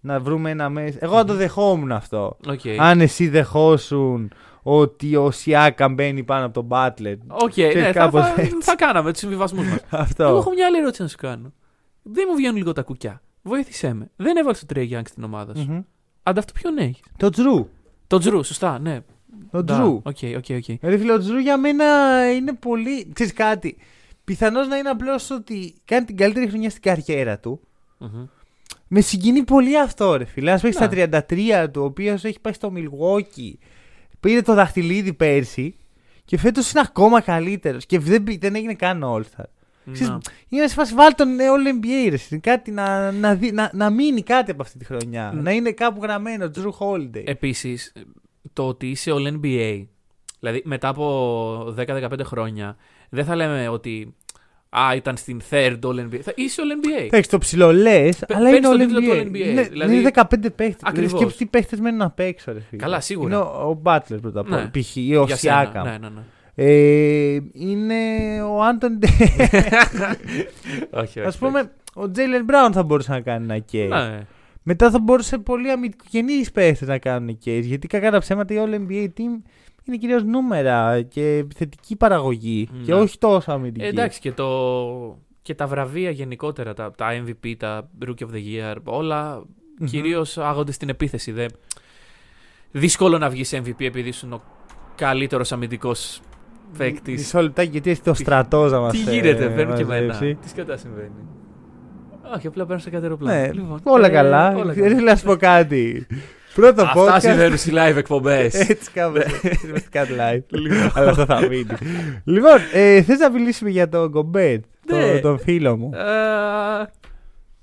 να 0.00 0.20
βρούμε 0.20 0.50
ένα 0.50 0.68
μέσα. 0.68 0.98
Εγώ 1.00 1.14
θα 1.14 1.24
το 1.24 1.34
δεχόμουν 1.34 1.92
αυτό. 1.92 2.36
Οκ. 2.48 2.60
Αν 2.78 3.00
εσύ 3.00 3.28
δεχόσουν 3.28 4.32
ότι 4.62 5.16
ο 5.16 5.30
Σιάκαμ 5.30 5.88
μπαίνει 5.88 6.24
πάνω 6.24 6.44
από 6.44 6.54
τον 6.54 6.64
Μπάτλερ. 6.64 7.16
Οκ, 7.26 7.50
Ξέρεις, 7.50 7.74
ναι, 7.74 7.82
θα, 7.82 7.92
κάπως 7.92 8.20
θα, 8.20 8.34
έτσι. 8.40 8.56
θα 8.60 8.76
κάναμε 8.76 9.10
τους 9.10 9.20
συμβιβασμούς 9.20 9.66
μας. 9.66 9.80
Αυτό. 10.02 10.24
Εγώ 10.24 10.38
έχω 10.38 10.50
μια 10.50 10.66
άλλη 10.66 10.78
ερώτηση 10.78 11.02
να 11.02 11.08
σου 11.08 11.16
κάνω. 11.16 11.52
Δεν 12.02 12.24
μου 12.30 12.36
βγαίνουν 12.36 12.56
λίγο 12.56 12.72
τα 12.72 12.82
κουκιά. 12.82 13.22
Βοήθησέ 13.42 13.92
με. 13.94 14.10
Δεν 14.16 14.36
έβαλες 14.36 14.58
τον 14.58 14.68
Τρέι 14.68 14.84
Γιάνγκ 14.84 15.06
στην 15.06 15.24
ομάδα 15.24 15.54
σου. 15.54 15.66
Μμμ. 15.70 15.80
Αντ' 16.22 16.36
αυτού 16.36 16.52
ποιον 16.52 16.78
έχεις; 16.78 17.00
Το 17.16 17.28
Τζρου. 17.30 17.68
Το 18.06 18.18
Τζρου, 18.18 18.42
σωστά, 18.44 18.78
ναι. 18.78 19.00
Το 19.50 19.62
Ντα, 19.62 19.74
Τζρου. 19.74 19.94
Οκ, 20.02 20.16
οκ, 20.36 20.44
οκ. 20.50 20.78
Δηλαδή, 20.80 20.98
φίλε, 20.98 21.12
ο 21.12 21.18
Τζρου 21.18 21.38
για 21.38 21.58
μένα 21.58 21.84
είναι 22.32 22.52
πολύ. 22.52 23.12
Ξέρεις 23.12 23.32
κάτι. 23.32 23.76
Πιθανώς 24.24 24.68
να 24.68 24.76
είναι 24.76 24.88
απλώς 24.88 25.30
ότι 25.30 25.74
κάνει 25.84 26.06
την 26.06 26.16
καλύτερη 26.16 26.48
χρονιά 26.48 26.70
στην 26.70 26.82
καριέρα 26.82 27.38
του. 27.38 27.60
Μμμ. 27.98 28.24
Με 28.88 29.00
συγκινεί 29.00 29.42
πολύ 29.44 29.78
αυτό, 29.80 30.16
ρε 30.16 30.24
φίλε. 30.24 30.52
Α 30.52 30.58
παίξει 30.60 30.78
Να. 30.80 30.86
στα 30.86 31.24
33 31.66 31.68
του, 31.72 31.82
ο 31.82 31.84
οποίος 31.84 32.24
έχει 32.24 32.40
πάει 32.40 32.52
στο 32.52 32.72
Milwaukee. 32.76 33.52
Πήρε 34.20 34.42
το 34.42 34.54
δαχτυλίδι 34.54 35.12
πέρσι 35.12 35.76
και 36.24 36.38
φέτος 36.38 36.70
είναι 36.70 36.82
ακόμα 36.86 37.20
καλύτερος. 37.20 37.86
Και 37.86 37.98
δεν, 37.98 38.22
πή- 38.22 38.40
δεν 38.40 38.54
έγινε 38.54 38.74
καν 38.74 39.02
All-Star. 39.04 39.44
Ξέρεις, 39.92 40.08
Να. 40.12 40.18
Είναι 40.48 40.66
σε 40.66 40.74
φάση 40.74 40.94
βάλει 40.94 41.14
τον 41.14 41.28
All 41.38 41.84
NBA, 41.84 42.08
ρε. 42.08 42.14
εσύ. 42.14 42.38
Κάτι 42.38 42.70
να, 42.70 43.12
να, 43.12 43.34
δει- 43.34 43.52
να, 43.52 43.70
να 43.74 43.90
μείνει 43.90 44.22
κάτι 44.22 44.50
από 44.50 44.62
αυτή 44.62 44.78
τη 44.78 44.84
χρονιά. 44.84 45.30
Ναι. 45.34 45.40
Να 45.40 45.50
είναι 45.52 45.70
κάπου 45.72 46.02
γραμμένο. 46.02 46.50
Drew 46.54 46.70
Holiday. 46.78 47.22
Επίσης, 47.24 47.92
το 48.52 48.66
ότι 48.66 48.86
είσαι 48.90 49.10
All 49.14 49.26
NBA, 49.40 49.84
δηλαδή 50.40 50.62
μετά 50.64 50.88
από 50.88 51.74
10-15 51.78 52.10
χρόνια, 52.24 52.76
δεν 53.08 53.24
θα 53.24 53.36
λέμε 53.36 53.68
ότι 53.68 54.14
Α, 54.70 54.94
ήταν 54.94 55.16
στην 55.16 55.40
third 55.50 55.78
All 55.82 56.00
NBA. 56.00 56.18
Θα 56.22 56.32
είσαι 56.34 56.62
All 56.64 56.86
NBA. 56.86 57.04
Εντάξει, 57.06 57.30
το 57.30 57.38
ψιλολέ, 57.38 58.08
αλλά 58.28 58.50
παίρνει 58.50 58.56
είναι 58.56 58.60
τον 58.60 58.76
All 58.76 58.78
τίτλο 58.78 59.00
του 59.00 59.06
NBA. 59.10 59.14
All 59.14 59.26
NBA, 59.26 59.48
Είναι, 59.48 59.62
δηλαδή- 59.62 59.96
είναι 59.96 60.10
15 60.14 60.22
παίχτε. 60.56 60.76
Ακριβώς. 60.82 61.10
Σκέψτε 61.20 61.44
τι 61.44 61.50
παίχτες 61.50 61.80
μένουν 61.80 62.02
απ' 62.02 62.20
έξω, 62.20 62.52
ρε 62.52 62.60
φίλε. 62.60 62.82
Καλά, 62.82 63.00
σίγουρα. 63.00 63.26
Είναι 63.34 63.36
ο, 63.36 63.70
ο 63.70 63.80
Butler 63.84 64.18
πρώτα 64.20 64.40
απ' 64.40 64.46
όλα. 64.52 64.62
Ναι. 64.74 64.80
Π.χ. 64.80 64.96
ή 64.96 65.16
ο 65.16 65.24
Για 65.24 65.36
σένα. 65.36 65.72
Siakam. 65.74 65.84
Ναι, 65.84 65.90
ναι, 65.90 66.08
ναι. 66.08 66.20
Ε, 66.60 67.38
είναι 67.52 67.94
ο 68.42 68.62
Άντων. 68.62 68.98
όχι, 70.90 71.20
όχι. 71.20 71.20
Α 71.20 71.32
πούμε, 71.38 71.70
ο 71.94 72.10
Τζέιλεν 72.10 72.44
Μπράουν 72.44 72.72
θα 72.72 72.82
μπορούσε 72.82 73.10
να 73.12 73.20
κάνει 73.20 73.44
ένα 73.44 73.64
case. 73.72 74.08
Ναι. 74.10 74.20
Μετά 74.62 74.90
θα 74.90 74.98
μπορούσε 74.98 75.38
πολλοί 75.38 75.70
αμυντικογενεί 75.70 76.44
παίχτες 76.52 76.88
να 76.88 76.98
κάνουν 76.98 77.38
case. 77.44 77.60
Γιατί 77.62 77.86
κακά 77.86 78.10
τα 78.10 78.18
ψέματα 78.18 78.54
η 78.54 78.56
All 78.60 78.74
NBA 78.74 79.04
team 79.04 79.42
είναι 79.88 79.96
κυρίως 79.96 80.24
νούμερα 80.24 81.02
και 81.02 81.36
επιθετική 81.36 81.96
παραγωγή. 81.96 82.68
Ναι. 82.72 82.84
Και 82.84 82.94
όχι 82.94 83.18
τόσο 83.18 83.52
αμυντική. 83.52 83.84
Ε, 83.84 83.88
εντάξει, 83.88 84.20
και, 84.20 84.32
το... 84.32 84.48
και 85.42 85.54
τα 85.54 85.66
βραβεία 85.66 86.10
γενικότερα, 86.10 86.74
τα, 86.74 86.90
τα 86.90 87.06
MVP, 87.24 87.54
τα 87.58 87.90
Rookie 88.06 88.22
of 88.22 88.30
the 88.32 88.72
Year, 88.72 88.76
όλα 88.84 89.44
Μμμ. 89.78 89.86
κυρίως 89.86 90.38
άγονται 90.38 90.72
στην 90.72 90.88
επίθεση. 90.88 91.32
Δε... 91.32 91.46
Δύσκολο 92.70 93.18
να 93.18 93.28
βγεις 93.28 93.54
MVP 93.54 93.80
επειδή 93.84 94.08
ήσουν 94.08 94.32
ο 94.32 94.42
καλύτερος 94.94 95.52
αμυντικός 95.52 96.20
παίκτης. 96.78 97.18
Μισό 97.18 97.42
λεπτάκι, 97.42 97.70
γιατί 97.70 97.90
έχει 97.90 98.02
το 98.02 98.14
στρατό 98.14 98.66
να 98.66 98.80
μας 98.80 98.92
Τι 98.92 98.98
γίνεται, 98.98 99.48
παίρνουν 99.48 99.76
και 99.76 99.82
εμένα. 99.82 100.18
Τι 100.18 100.48
σκατά 100.48 100.76
συμβαίνει. 100.76 101.10
Όχι, 102.36 102.46
απλά 102.46 102.66
παίρνω 102.66 102.82
σε 102.82 102.90
κατεροπλάνο. 102.90 103.40
Ναι, 103.40 103.52
Λοιπόν, 103.52 103.80
όλα 103.82 104.06
ε, 104.06 104.10
καλά. 104.10 104.56
όλα 104.56 104.72
Δεν 104.72 104.90
καλά. 104.90 105.02
να 105.02 105.16
σου 105.16 105.24
πω 105.24 105.36
κάτι. 105.36 106.06
Πρώτο 106.54 106.82
Αυτά 106.82 107.16
podcast. 107.16 107.20
συμβαίνουν 107.20 107.56
στις 107.58 107.72
live 107.74 107.96
εκπομπές. 107.96 108.54
Έτσι 108.70 108.90
κάπως. 108.90 109.24
Είμαστε 109.64 109.88
κάτι 109.90 110.12
live. 110.18 110.42
Λοιπόν. 110.48 110.90
Αλλά 110.94 111.10
αυτό 111.10 111.24
θα 111.24 111.46
μείνει. 111.48 111.66
Λοιπόν, 112.24 112.56
ε, 112.72 113.02
θες 113.02 113.18
να 113.18 113.30
μιλήσουμε 113.30 113.70
για 113.70 113.88
τον 113.88 114.08
Γκομπέτ, 114.08 114.64
Ναι. 114.86 115.12
τον, 115.12 115.20
τον 115.20 115.38
φίλο 115.38 115.76
μου; 115.76 115.90
Ε, 115.94 116.86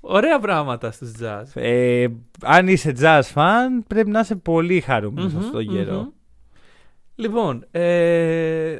ωραία 0.00 0.38
πράγματα 0.38 0.90
στους 0.90 1.12
jazz. 1.20 1.42
Ε, 1.54 2.06
αν 2.42 2.68
είσαι 2.68 2.92
jazz 3.00 3.22
fan, 3.34 3.82
πρέπει 3.86 4.10
να 4.10 4.20
είσαι 4.20 4.36
πολύ 4.36 4.80
χαρούμενος 4.80 5.32
Μμμ, 5.32 5.38
αυτόν 5.38 5.64
τον 5.66 5.74
καιρό. 5.74 5.94
μμμ. 6.00 6.08
Λοιπόν, 7.14 7.66
ε, 7.70 8.78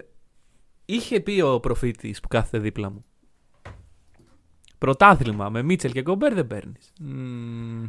είχε 0.84 1.20
πει 1.20 1.40
ο 1.40 1.60
προφήτης 1.60 2.20
που 2.20 2.28
κάθεται 2.28 2.58
δίπλα 2.58 2.90
μου. 2.90 3.04
Πρωτάθλημα 4.78 5.48
με 5.48 5.62
Μίτσελ 5.62 5.92
και 5.92 6.00
Γκομπέρ 6.02 6.34
δεν 6.34 6.46
παίρνεις. 6.46 6.92
Μμμ, 7.00 7.84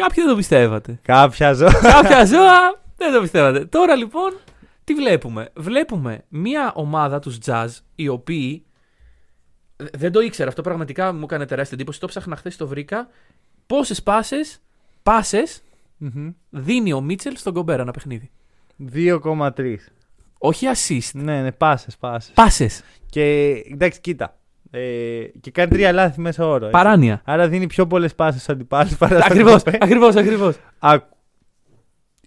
Κάποιοι 0.00 0.22
δεν 0.22 0.26
το 0.26 0.36
πιστεύατε. 0.36 0.98
Κάποια 1.02 1.52
ζώα. 1.52 1.72
Κάποια 1.72 2.24
ζώα 2.34 2.82
δεν 2.96 3.12
το 3.12 3.20
πιστεύατε. 3.20 3.64
Τώρα 3.64 3.94
λοιπόν, 3.96 4.36
τι 4.84 4.94
βλέπουμε; 4.94 5.48
Βλέπουμε 5.56 6.24
μια 6.28 6.72
ομάδα 6.74 7.18
τους 7.18 7.38
jazz 7.46 7.66
οι 7.94 8.08
οποίοι. 8.08 8.64
ε, 9.76 9.84
Δεν 9.92 10.12
το 10.12 10.20
ήξερα 10.20 10.48
αυτό 10.48 10.62
πραγματικά 10.62 11.12
μου 11.12 11.22
έκανε 11.24 11.46
τεράστια 11.46 11.76
εντύπωση. 11.76 12.00
Το 12.00 12.06
ψάχνα 12.06 12.36
χθες, 12.36 12.56
το 12.56 12.66
βρήκα. 12.66 13.08
Πόσες 13.66 14.02
πάσες 14.02 14.58
πάσες 15.02 15.62
Μμμ. 15.96 16.28
δίνει 16.50 16.92
ο 16.92 17.00
Μίτσελ 17.00 17.36
στον 17.36 17.52
Γκομπέρ 17.52 17.80
ένα 17.80 17.90
παιχνίδι; 17.90 18.30
2,3. 18.94 19.76
Όχι 20.38 20.66
assist. 20.74 21.10
Ναι, 21.12 21.42
ναι, 21.42 21.52
πάσες, 21.52 21.96
πάσες. 21.96 22.32
Πάσες. 22.34 22.82
Και 23.10 23.22
εντάξει, 23.72 24.00
κοίτα. 24.00 24.36
Ε, 24.70 25.24
και 25.40 25.50
κάνει 25.50 25.70
τρία 25.70 25.92
λάθη 25.92 26.20
μέσα 26.20 26.46
όρο. 26.46 26.56
έτσι. 26.56 26.70
Παράνοια. 26.70 27.22
Άρα 27.24 27.48
δίνει 27.48 27.66
πιο 27.66 27.86
πολλές 27.86 28.14
πάσες 28.14 28.42
στου 28.42 28.52
αντιπάλους 28.52 28.96
παρά 28.96 29.20
στον 29.20 29.30
Ακριβώς, 29.32 29.62
Γκομπέρ. 29.62 29.82
ακριβώς, 29.82 30.16
ακριβώς. 30.16 30.56
Άκου. 30.78 31.16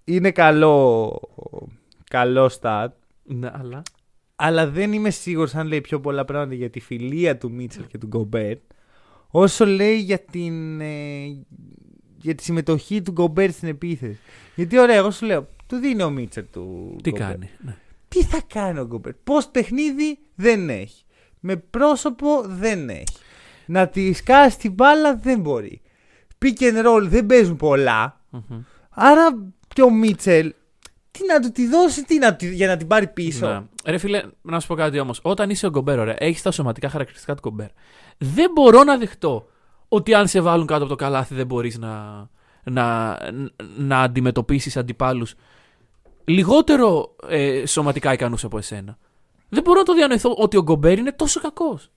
Είναι 0.04 0.32
καλό, 0.32 1.20
καλό 2.10 2.52
stat, 2.62 2.88
Ναι, 3.24 3.50
αλλά. 3.54 3.82
αλλά 4.36 4.68
δεν 4.70 4.94
είμαι 4.94 5.10
σίγουρος 5.10 5.56
αν 5.56 5.68
λέει 5.68 5.82
πιο 5.82 6.00
πολλά 6.00 6.26
πράγματα 6.26 6.54
για 6.56 6.70
τη 6.70 6.80
φιλία 6.80 7.38
του 7.38 7.52
Μίτσελ 7.52 7.88
και 7.88 7.98
του 7.98 8.08
Γκομπέρ, 8.08 8.58
όσο 9.28 9.66
λέει 9.66 9.98
για, 10.00 10.20
την, 10.20 10.82
ε, 10.82 11.26
για 12.22 12.36
τη 12.36 12.44
συμμετοχή 12.44 13.02
του 13.02 13.12
Γκομπέρ 13.12 13.52
στην 13.52 13.68
επίθεση. 13.68 14.20
Γιατί 14.56 14.80
ωραία, 14.80 14.96
εγώ 14.96 15.12
σου 15.12 15.26
λέω, 15.26 15.48
του 15.68 15.76
δίνει 15.76 16.02
ο 16.04 16.10
Μίτσελ 16.10 16.46
του. 16.52 16.96
Τι 17.04 17.10
Γκομπέρ. 17.10 17.28
κάνει. 17.28 17.50
Ναι. 17.66 17.76
Τι 18.08 18.24
θα 18.24 18.42
κάνει 18.48 18.80
ο 18.80 18.86
Γκομπέρ. 18.86 19.14
Πώς 19.14 19.48
παιχνίδι 19.48 20.20
δεν 20.36 20.70
έχει. 20.70 21.04
Με 21.40 21.56
πρόσωπο 21.56 22.28
δεν 22.46 22.90
έχει. 22.90 23.04
Να 23.66 23.88
τη 23.88 24.14
σκάσει 24.14 24.58
την 24.58 24.72
μπάλα 24.74 25.16
δεν 25.16 25.40
μπορεί. 25.40 25.82
Pick 26.46 26.62
and 26.62 26.86
roll 26.86 27.02
δεν 27.04 27.26
παίζουν 27.26 27.56
πολλά. 27.56 28.22
Μμμ. 28.30 28.62
Άρα 28.90 29.28
και 29.68 29.82
ο 29.82 29.90
Μίτσελ. 29.92 30.54
Τι 31.12 31.20
να 31.26 31.40
του 31.40 31.52
τη 31.52 31.68
δώσει 31.68 32.04
τι 32.04 32.18
να, 32.18 32.36
του- 32.36 32.46
για 32.46 32.68
να 32.68 32.78
την 32.78 32.88
πάρει 32.88 33.08
πίσω. 33.08 33.48
Ναι. 33.48 33.62
Ρε 33.92 33.98
φίλε, 33.98 34.22
να 34.42 34.60
σου 34.60 34.68
πω 34.68 34.76
κάτι 34.76 35.00
όμως. 35.00 35.20
Όταν 35.24 35.50
είσαι 35.50 35.66
ο 35.66 35.70
Γκομπέρ, 35.70 36.00
ωραία, 36.00 36.16
έχεις 36.18 36.42
τα 36.42 36.52
σωματικά 36.52 36.90
χαρακτηριστικά 36.90 37.36
του 37.36 37.42
Γκομπέρ. 37.50 37.68
Δεν 38.18 38.52
μπορώ 38.54 38.84
να 38.84 38.98
δεχτώ 38.98 39.48
ότι 39.88 40.14
αν 40.14 40.28
σε 40.28 40.42
βάλουν 40.42 40.66
κάτω 40.66 40.80
από 40.82 40.90
το 40.90 40.96
καλάθι 40.96 41.36
δεν 41.36 41.46
μπορείς 41.46 41.78
να, 41.78 42.28
να, 42.64 43.18
να 43.78 44.02
αντιμετωπίσεις 44.02 44.78
αντιπάλους 44.78 45.34
λιγότερο 46.26 47.16
ε, 47.30 47.66
σωματικά 47.66 48.14
ικανούς 48.14 48.44
από 48.44 48.58
εσένα. 48.58 48.98
Δεν 49.50 49.64
μπορώ 49.64 49.80
να 49.80 49.86
το 49.86 49.94
διανοηθώ 49.94 50.34
ότι 50.38 50.58
ο 50.58 50.62
Γκομπέρ 50.62 50.98
είναι 50.98 51.12
τόσο 51.12 51.40
κακός. 51.42 51.92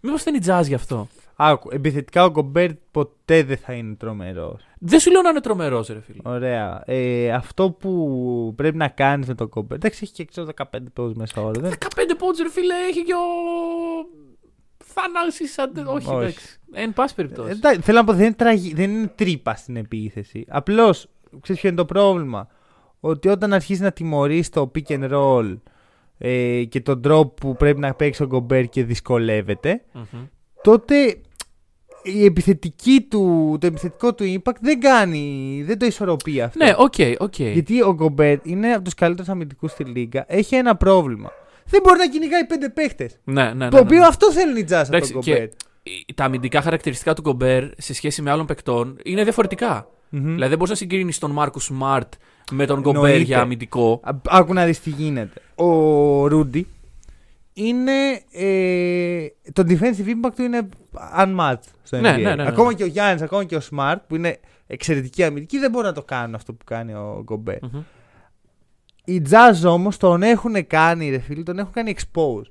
Μήπως 0.00 0.22
δεν 0.22 0.34
είναι 0.34 0.44
jazz 0.46 0.66
γι' 0.66 0.74
αυτό. 0.74 1.08
Άκου, 1.36 1.68
επιθετικά 1.72 2.24
ο 2.24 2.30
Γκομπέρ 2.30 2.74
ποτέ 2.74 3.42
δεν 3.42 3.56
θα 3.56 3.72
είναι 3.72 3.94
τρομερός. 3.94 4.62
Δεν 4.78 5.00
σου 5.00 5.10
λέω 5.10 5.22
να 5.22 5.28
είναι 5.28 5.40
τρομερός, 5.40 5.88
ρε 5.88 6.00
φίλε. 6.00 6.20
Ωραία. 6.22 6.82
Ε, 6.86 7.32
αυτό 7.32 7.70
που 7.70 8.52
πρέπει 8.56 8.76
να 8.76 8.88
κάνεις 8.88 9.26
με 9.26 9.34
τον 9.34 9.46
Γκομπέρ. 9.46 9.76
Εντάξει, 9.76 10.00
έχει 10.02 10.12
και 10.12 10.24
ξέρω 10.24 10.48
15 10.56 10.64
πόντους 10.92 11.14
μέσα 11.14 11.42
όρο. 11.42 11.60
Δεν... 11.60 11.72
15 11.72 11.76
πόντους, 12.18 12.38
ρε 12.38 12.50
φίλε, 12.50 12.74
έχει 12.88 13.04
και 13.04 13.14
ο. 13.14 13.18
Θανάσης 14.84 15.58
αντε... 15.58 15.80
Όχι, 15.80 16.08
Όχι. 16.08 16.16
εντάξει. 16.16 16.60
Εν 16.72 16.92
πάση 16.92 17.14
περιπτώσει. 17.14 17.48
Ε, 17.48 17.52
εντάξει, 17.52 17.80
θέλω 17.80 17.98
να 17.98 18.04
πω 18.04 18.12
δεν 18.12 18.24
είναι, 18.24 18.34
τραγι... 18.34 18.74
δεν 18.74 18.90
είναι 18.90 19.12
τρύπα 19.14 19.54
στην 19.54 19.76
επίθεση. 19.76 20.44
Απλώς 20.48 21.08
ξέρεις 21.40 21.60
ποιο 21.60 21.70
είναι 21.70 21.78
το 21.78 21.84
πρόβλημα; 21.84 22.48
Ότι 23.00 23.28
όταν 23.28 23.52
αρχίζει 23.52 23.82
να 23.82 23.92
τιμωρείς 23.92 24.48
το 24.48 24.70
pick 24.74 24.92
and 24.92 25.12
roll 25.12 25.56
ε, 26.24 26.64
και 26.64 26.80
τον 26.80 27.02
τρόπο 27.02 27.34
που 27.34 27.56
πρέπει 27.56 27.80
να 27.80 27.94
παίξει 27.94 28.22
ο 28.22 28.26
Γκομπέρ 28.26 28.68
και 28.68 28.84
δυσκολεύεται, 28.84 29.82
Μμμ. 29.92 30.22
τότε 30.62 31.16
η 32.02 32.24
επιθετική 32.24 33.06
του, 33.10 33.56
το 33.60 33.66
επιθετικό 33.66 34.14
του 34.14 34.24
impact 34.24 34.56
δεν 34.60 34.80
κάνει, 34.80 35.62
δεν 35.66 35.78
το 35.78 35.86
ισορροπεί 35.86 36.40
αυτό. 36.40 36.64
Ναι, 36.64 36.72
οκ, 36.76 36.94
οκ. 37.18 37.38
Γιατί 37.38 37.82
ο 37.82 37.94
Γκομπέρ 37.94 38.38
είναι 38.42 38.72
από 38.72 38.82
τους 38.84 38.94
καλύτερους 38.94 39.30
αμυντικούς 39.30 39.70
στη 39.70 39.84
λίγκα. 39.84 40.24
Έχει 40.28 40.54
ένα 40.54 40.76
πρόβλημα. 40.76 41.30
Δεν 41.66 41.80
μπορεί 41.84 41.98
να 41.98 42.08
κυνηγάει 42.08 42.44
πέντε 42.46 42.68
παίχτες. 42.68 43.18
Ναι, 43.24 43.42
ναι, 43.42 43.52
ναι. 43.54 43.68
το 43.68 43.76
ναι, 43.76 43.82
οποίο 43.82 43.98
ναι. 43.98 44.06
αυτό 44.06 44.32
θέλει 44.32 44.60
η 44.60 44.64
Jazz 44.64 44.82
από 44.82 44.94
Εντάξει, 44.96 45.12
τον 45.12 45.20
και 45.22 45.30
Γκομπέρ. 45.32 45.48
οι- 45.82 46.14
τα 46.14 46.24
αμυντικά 46.24 46.62
χαρακτηριστικά 46.62 47.14
του 47.14 47.20
Γκομπέρ 47.22 47.64
σε 47.76 47.94
σχέση 47.94 48.22
με 48.22 48.30
άλλων 48.30 48.46
παικτών 48.46 48.98
είναι 49.04 49.22
διαφορετικά. 49.22 49.88
Μμμ. 50.08 50.22
Δηλαδή 50.22 50.48
δεν 50.48 50.56
μπορείς 50.56 50.70
να 50.70 50.76
συγκρίνεις 50.76 51.18
τον 51.18 51.30
Μάρκους 51.30 51.60
Σμαρτ 51.60 52.12
με 52.52 52.66
τον 52.66 52.80
Γκομπέρ 52.80 53.02
Εννοείται. 53.04 53.24
για 53.24 53.40
αμυντικό. 53.40 54.00
Α- 54.04 54.12
Άκου 54.28 54.52
να 54.52 54.64
δεις 54.64 54.80
τι 54.80 54.90
γίνεται. 54.90 55.40
Ο 55.54 56.26
Ρούντι 56.26 56.66
είναι. 57.52 57.92
Ε, 58.32 59.26
το 59.52 59.62
defensive 59.68 60.06
impact 60.06 60.32
του 60.36 60.42
είναι 60.42 60.68
unmatched 61.18 61.56
στο 61.82 61.98
NBA. 61.98 62.00
Ναι, 62.00 62.10
ναι, 62.10 62.16
ναι, 62.16 62.34
ναι. 62.34 62.46
Ακόμα 62.48 62.72
και 62.74 62.82
ο 62.82 62.86
Γιάννης, 62.86 63.22
ακόμα 63.22 63.44
και 63.44 63.56
ο 63.56 63.60
Smart 63.70 63.96
που 64.06 64.14
είναι 64.16 64.38
εξαιρετική 64.66 65.24
αμυντική 65.24 65.58
δεν 65.58 65.70
μπορούν 65.70 65.86
να 65.88 65.94
το 65.94 66.02
κάνουν 66.02 66.34
αυτό 66.34 66.52
που 66.52 66.64
κάνει 66.64 66.92
ο 66.92 67.20
Γκομπέρ. 67.24 67.58
Μμμ. 67.62 67.80
Οι 69.04 69.22
Jazz 69.30 69.68
όμως 69.70 69.96
τον 69.96 70.22
έχουν 70.22 70.66
κάνει, 70.66 71.10
ρε 71.10 71.18
φίλοι, 71.18 71.42
τον 71.42 71.58
έχουν 71.58 71.72
κάνει 71.72 71.94
expose. 71.98 72.50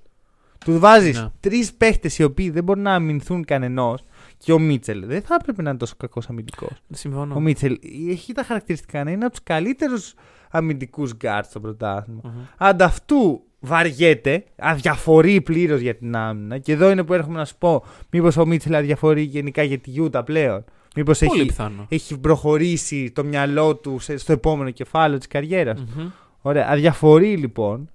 Τους 0.65 0.79
βάζεις 0.79 1.21
Ναι. 1.21 1.27
τρεις 1.39 1.73
παίχτες 1.73 2.17
οι 2.17 2.23
οποίοι 2.23 2.49
δεν 2.49 2.63
μπορούν 2.63 2.83
να 2.83 2.93
αμυνθούν 2.93 3.45
κανενός 3.45 4.03
και 4.43 4.53
ο 4.53 4.59
Μίτσελ 4.59 5.03
δεν 5.05 5.21
θα 5.21 5.37
έπρεπε 5.39 5.61
να 5.61 5.69
είναι 5.69 5.77
τόσο 5.79 5.93
κακός 5.97 6.29
αμυντικός. 6.29 6.81
Συμφωνώ. 6.91 7.35
Ο 7.35 7.39
Μίτσελ 7.39 7.79
έχει 8.09 8.33
τα 8.33 8.43
χαρακτηριστικά 8.43 9.03
να 9.03 9.11
είναι 9.11 9.23
από 9.25 9.33
τους 9.33 9.43
καλύτερους 9.43 10.13
αμυντικούς 10.49 11.13
γκαρντ 11.15 11.49
στο 11.49 11.59
πρωτάθλημα. 11.59 12.21
Μμμ. 12.23 12.31
Αντ' 12.57 12.94
αυτού 12.94 13.41
βαριέται, 13.59 14.43
αδιαφορεί 14.57 15.41
πλήρως 15.41 15.79
για 15.79 15.95
την 15.95 16.15
άμυνα. 16.15 16.57
Και 16.57 16.71
εδώ 16.71 16.89
είναι 16.91 17.03
που 17.03 17.13
έρχομαι 17.13 17.37
να 17.37 17.45
σου 17.45 17.55
πω, 17.57 17.83
μήπως 18.09 18.37
ο 18.37 18.45
Μίτσελ 18.45 18.75
αδιαφορεί 18.75 19.21
γενικά 19.21 19.63
για 19.63 19.77
τη 19.77 19.89
Γιούτα 19.89 20.23
πλέον. 20.23 20.63
Μήπως 20.95 21.19
Πολύ 21.19 21.39
έχει, 21.39 21.47
πιθανό. 21.47 21.85
έχει 21.89 22.17
προχωρήσει 22.19 23.11
το 23.11 23.23
μυαλό 23.23 23.75
του 23.75 23.99
σε- 23.99 24.17
στο 24.17 24.31
επόμενο 24.31 24.69
κεφάλαιο 24.69 25.17
της 25.17 25.27
καριέρας. 25.27 25.79
Μμμ. 25.95 26.07
Ωραία, 26.41 26.67
αδιαφορεί 26.71 27.37
λοιπόν. 27.37 27.89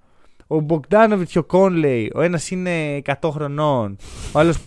Ο 0.47 0.59
Μπογκντάνοβιτς 0.59 1.27
και 1.29 1.39
ο 1.39 1.43
Κόνλεϊ, 1.43 2.11
ο 2.15 2.21
ένας 2.21 2.51
είναι 2.51 2.95
100 2.95 3.29
χρονών, 3.31 3.95
ο 4.31 4.39
άλλος 4.39 4.57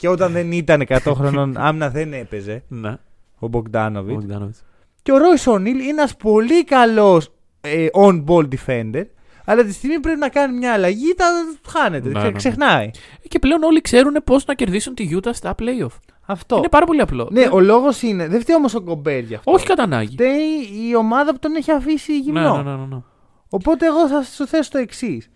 και, 0.00 0.06
και 0.06 0.08
όταν 0.08 0.32
δεν 0.32 0.52
ήταν 0.52 0.82
100 0.88 0.98
χρονών, 1.14 1.56
άμυνα 1.66 1.88
δεν 1.90 2.12
έπαιζε 2.12 2.62
Ναι. 2.68 2.96
ο 3.38 3.48
Μπογκδάνοβιτ. 3.48 4.14
Μπογκδάνοβιτς. 4.14 4.62
Και 5.02 5.12
ο 5.12 5.18
Ρόι 5.18 5.36
Ονίλ 5.46 5.78
είναι 5.80 5.88
ένας 5.88 6.16
πολύ 6.16 6.64
καλός 6.64 7.32
ε, 7.60 7.86
on-ball 7.92 8.48
defender. 8.48 9.04
Αλλά 9.44 9.64
τη 9.64 9.72
στιγμή 9.72 10.00
πρέπει 10.00 10.18
να 10.18 10.28
κάνει 10.28 10.56
μια 10.58 10.72
αλλαγή, 10.72 11.14
τα 11.16 11.24
χάνεται. 11.68 12.08
Ναι, 12.08 12.12
ξε- 12.12 12.24
ναι, 12.24 12.30
ναι. 12.30 12.36
ξεχνάει. 12.36 12.90
Και 13.28 13.38
πλέον 13.38 13.62
όλοι 13.62 13.80
ξέρουν 13.80 14.16
πώς 14.24 14.44
να 14.46 14.54
κερδίσουν 14.54 14.94
τη 14.94 15.08
Utah 15.12 15.30
στα 15.32 15.54
playoff. 15.58 15.96
Αυτό. 16.26 16.56
Είναι 16.56 16.68
πάρα 16.68 16.86
πολύ 16.86 17.00
απλό. 17.00 17.28
Ναι, 17.32 17.40
Δεν- 17.40 17.52
ο 17.52 17.60
λόγος 17.60 18.02
είναι. 18.02 18.28
Δεν 18.28 18.40
φταίει 18.40 18.56
όμως 18.56 18.74
ο 18.74 18.80
Γκομπέρ 18.82 19.22
γι' 19.24 19.34
αυτό. 19.34 19.52
Όχι 19.52 19.66
κατά 19.66 19.82
ανάγκη. 19.82 20.12
Φταίει 20.12 20.88
η 20.88 20.96
ομάδα 20.96 21.32
που 21.32 21.38
τον 21.38 21.54
έχει 21.54 21.70
αφήσει 21.70 22.12
Ναι, 22.12 22.18
γυμνό. 22.18 22.56
ναι, 22.62 22.70
ναι, 22.70 22.76
ναι, 22.76 22.84
ναι. 22.94 23.00
Οπότε 23.48 23.86
εγώ 23.86 24.08
θα 24.08 24.22
σου 24.22 24.46
θέσω 24.46 24.70
το 24.70 24.78
εξής. 24.78 25.30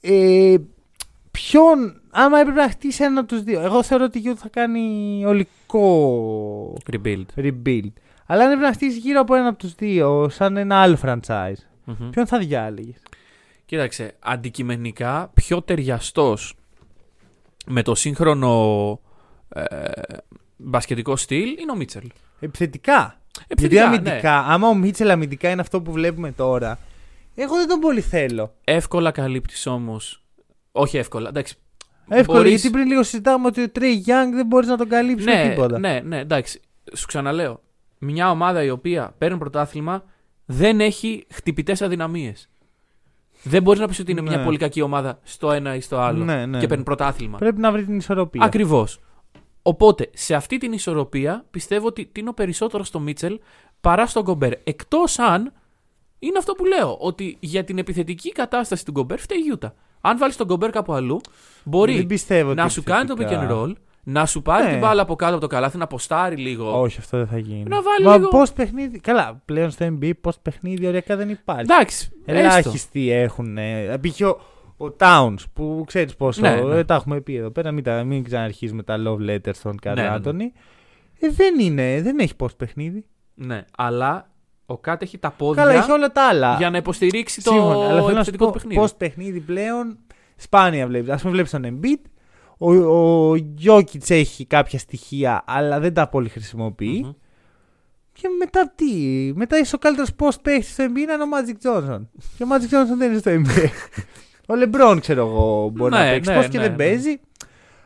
Ε, 0.00 0.54
ποιον, 1.30 2.00
άμα 2.14 2.38
έπρεπε 2.40 2.60
να 2.60 2.68
χτίσει 2.70 3.04
ένα 3.04 3.20
από 3.20 3.28
τους 3.28 3.42
δύο. 3.42 3.60
Εγώ 3.60 3.82
θεωρώ 3.82 4.04
ότι 4.04 4.18
η 4.18 4.22
Utah 4.26 4.36
θα 4.36 4.48
κάνει 4.48 5.22
ολικό 5.26 6.76
Rebuild. 6.92 7.24
rebuild. 7.36 7.92
Αλλά 8.26 8.42
αν 8.44 8.50
έπρεπε 8.50 8.66
να 8.66 8.72
χτίσει 8.72 8.98
γύρω 8.98 9.20
από 9.20 9.34
ένα 9.34 9.48
από 9.48 9.58
τους 9.58 9.74
δύο, 9.74 10.28
σαν 10.28 10.56
ένα 10.56 10.76
άλλο 10.80 10.98
franchise, 11.02 11.60
Μμμ. 11.84 12.10
ποιον 12.10 12.26
θα 12.26 12.38
διάλεγε. 12.38 12.92
Κοίταξε, 13.66 14.14
αντικειμενικά 14.18 15.30
πιο 15.34 15.62
ταιριαστός 15.62 16.54
με 17.66 17.82
το 17.82 17.94
σύγχρονο 17.94 19.00
ε, 19.48 19.62
μπασκετικό 20.56 21.16
στυλ 21.16 21.48
είναι 21.60 21.72
ο 21.72 21.76
Μίτσελ. 21.76 22.10
Επιθετικά. 22.40 23.18
Γιατί 23.36 23.52
Επιθετικά, 23.52 23.84
αμυντικά, 23.86 24.40
ναι. 24.46 24.52
άμα 24.52 24.68
ο 24.68 24.74
Μίτσελ 24.74 25.10
αμυντικά 25.10 25.50
είναι 25.50 25.60
αυτό 25.60 25.82
που 25.82 25.92
βλέπουμε 25.92 26.32
τώρα, 26.32 26.78
εγώ 27.34 27.56
δεν 27.56 27.68
τον 27.68 27.80
πολύ 27.80 28.00
θέλω. 28.00 28.54
Εύκολα 28.64 29.10
καλύπτεις 29.10 29.66
όμως. 29.66 30.22
Όχι 30.72 30.96
εύκολα, 30.96 31.28
εντάξει. 31.28 31.56
Εύκολο, 32.08 32.38
Μπορείς- 32.38 32.60
γιατί 32.60 32.70
πριν 32.76 32.86
λίγο 32.86 33.02
συζητάμε 33.02 33.46
ότι 33.46 33.62
ο 33.62 33.70
Τρέι 33.70 33.92
Γιάνγκ 33.92 34.34
δεν 34.34 34.46
μπορείς 34.46 34.68
να 34.68 34.76
τον 34.76 34.88
καλύψεις 34.88 35.26
με 35.26 35.34
Ναι, 35.44 35.48
τίποτα. 35.50 35.78
ναι, 35.78 36.00
ναι, 36.04 36.18
εντάξει. 36.18 36.60
Σου 36.96 37.06
ξαναλέω. 37.06 37.62
Μια 37.98 38.30
ομάδα 38.30 38.62
η 38.62 38.70
οποία 38.70 39.14
παίρνει 39.18 39.38
πρωτάθλημα 39.38 40.04
δεν 40.44 40.80
έχει 40.80 41.26
χτυπητές 41.32 41.82
αδυναμίες. 41.82 42.48
Δεν 43.42 43.62
μπορείς 43.62 43.80
να 43.80 43.86
πεις 43.88 43.98
ότι 43.98 44.10
είναι 44.10 44.20
Ναι. 44.20 44.28
μια 44.30 44.42
πολύ 44.44 44.58
κακή 44.58 44.80
ομάδα 44.80 45.18
στο 45.22 45.52
ένα 45.52 45.74
ή 45.74 45.80
στο 45.80 45.98
άλλο 45.98 46.24
Ναι, 46.24 46.34
ναι, 46.46 46.58
και 46.58 46.62
ναι. 46.62 46.66
παίρνει 46.66 46.84
πρωτάθλημα. 46.84 47.38
Πρέπει 47.38 47.60
να 47.60 47.72
βρει 47.72 47.84
την 47.84 47.96
ισορροπία. 47.96 48.44
Ακριβώς. 48.44 49.00
Οπότε, 49.62 50.10
σε 50.14 50.34
αυτή 50.34 50.58
την 50.58 50.72
ισορροπία 50.72 51.44
πιστεύω 51.50 51.86
ότι 51.86 52.06
τίνω 52.06 52.32
περισσότερο 52.32 52.84
στο 52.84 53.00
Μίτσελ 53.00 53.40
παρά 53.80 54.06
στον 54.06 54.22
Γκομπέρ. 54.22 54.52
Εκτός 54.64 55.18
αν 55.18 55.52
είναι 56.18 56.38
αυτό 56.38 56.52
που 56.52 56.64
λέω, 56.64 56.96
ότι 57.00 57.36
για 57.40 57.64
την 57.64 57.78
επιθετική 57.78 58.32
κατάσταση 58.32 58.84
του 58.84 58.90
Γκομπέρ 58.90 59.18
φταίει 59.18 59.38
η 59.38 59.40
Γιούτα. 59.40 59.74
Αν 60.06 60.18
βάλεις 60.18 60.36
τον 60.36 60.46
Γκομπέρ 60.46 60.70
κάπου 60.70 60.92
αλλού, 60.92 61.20
μπορεί 61.64 61.96
Δεν 61.96 62.06
πιστεύω 62.06 62.54
να 62.54 62.62
ότι 62.64 62.72
σου 62.72 62.82
κάνει 62.82 63.06
το 63.08 63.14
pick 63.18 63.20
επιθετικά- 63.20 63.48
and 63.50 63.52
roll, 63.62 63.72
να 64.04 64.26
σου 64.26 64.42
πάρει 64.42 64.64
Ναι. 64.64 64.70
την 64.70 64.78
μπάλα 64.78 65.02
από 65.02 65.16
κάτω 65.16 65.32
από 65.32 65.40
το 65.40 65.46
καλάθι, 65.46 65.76
να 65.78 65.84
αποστάρει 65.84 66.36
λίγο. 66.36 66.80
Όχι, 66.80 66.98
αυτό 66.98 67.16
δεν 67.18 67.26
θα 67.26 67.38
γίνει. 67.38 67.62
Να 67.68 67.82
βάλει 67.82 68.04
Μα 68.04 68.16
λίγο- 68.16 68.28
πώς 68.28 68.52
παιχνίδι. 68.52 68.98
Καλά, 69.00 69.42
πλέον 69.44 69.70
στο 69.70 69.86
NBA 70.00 70.10
πώς 70.20 70.38
παιχνίδι 70.38 70.86
ωριακά 70.86 71.16
δεν 71.16 71.28
υπάρχει. 71.30 71.60
Εντάξει, 71.72 72.10
έστω. 72.24 72.40
Ελάχιστοι 72.40 73.10
έχουν. 73.10 73.58
Ε, 73.58 73.98
π.χ. 74.00 74.20
ο, 74.20 74.40
ο 74.86 74.94
Towns 74.98 75.38
που 75.52 75.84
ξέρεις 75.86 76.14
πόσο. 76.16 76.40
Ναι, 76.40 76.54
ναι. 76.54 76.76
ε, 76.78 76.84
τα 76.84 76.94
έχουμε 76.94 77.20
πει 77.20 77.34
εδώ 77.34 77.50
πέρα. 77.50 77.70
Μην, 77.72 77.84
τα- 77.84 78.04
μην 78.04 78.24
ξαναρχίζουμε 78.24 78.82
τα 78.82 78.96
love 79.06 79.30
letters 79.30 79.54
στον 79.54 79.76
Καρl 79.82 79.94
Ναι, 79.96 80.02
ναι, 80.02 80.08
ναι. 80.08 80.14
Άντωνη. 80.14 80.52
Ε, 81.20 81.28
δεν 81.30 81.58
είναι, 81.60 82.00
δεν 82.02 82.18
έχει 82.18 82.36
πώς 82.36 82.54
παιχνίδι. 82.54 83.04
Ναι, 83.34 83.64
αλλά 83.76 84.28
ο 84.66 84.78
Κάτ 84.78 85.02
έχει 85.02 85.18
τα 85.18 85.30
πόδια 85.30 85.62
Καλά, 85.62 85.74
έχει 85.74 85.90
όλα 85.90 86.12
τα 86.12 86.28
άλλα. 86.28 86.54
για 86.58 86.70
να 86.70 86.76
υποστηρίξει 86.76 87.42
το 87.42 87.50
Σύμφωνα, 87.50 87.74
αλλά 87.74 87.86
θέλω 87.86 88.00
να 88.00 88.10
σου 88.10 88.16
επιθετικό 88.18 88.44
πω 88.44 88.50
του 88.50 88.56
παιχνίδι. 88.58 88.80
πώς 88.80 88.94
παιχνίδι 88.94 89.40
πλέον 89.40 89.98
σπάνια 90.36 90.86
βλέπεις. 90.86 91.10
Α 91.10 91.16
πούμε, 91.16 91.32
βλέπεις 91.32 91.50
τον 91.50 91.62
Embiid. 91.82 92.08
Ο, 92.58 92.72
ο 92.74 93.32
Jokic 93.64 94.10
έχει 94.10 94.44
κάποια 94.46 94.78
στοιχεία, 94.78 95.42
αλλά 95.46 95.80
δεν 95.80 95.94
τα 95.94 96.08
πολύ 96.08 96.28
χρησιμοποιεί. 96.28 97.00
Μμμ. 97.04 97.12
Και 98.12 98.28
μετά 98.38 98.72
τι; 98.74 98.92
Μετά 99.34 99.58
είσαι 99.58 99.74
ο 99.74 99.78
καλύτερος 99.78 100.10
post 100.18 100.40
παίχτης 100.42 100.72
στο 100.72 100.84
NBA 100.84 100.96
είναι 100.98 101.12
ο 101.12 101.16
Magic 101.34 101.66
Johnson. 101.68 102.00
Και 102.36 102.42
ο 102.44 102.46
Magic 102.50 102.74
Johnson 102.74 102.96
δεν 102.98 103.10
είναι 103.10 103.18
στο 103.18 103.30
NBA. 103.30 103.68
ο 104.54 104.54
LeBron, 104.62 104.96
ξέρω 105.00 105.26
εγώ, 105.26 105.68
μπορεί 105.68 105.92
Ναι, 105.94 105.98
να 106.04 106.10
παίξει. 106.10 106.30
ναι, 106.30 106.36
Πώς 106.36 106.48
και 106.48 106.56
ναι, 106.58 106.62
δεν 106.62 106.70
ναι. 106.72 106.76
παίζει. 106.76 107.20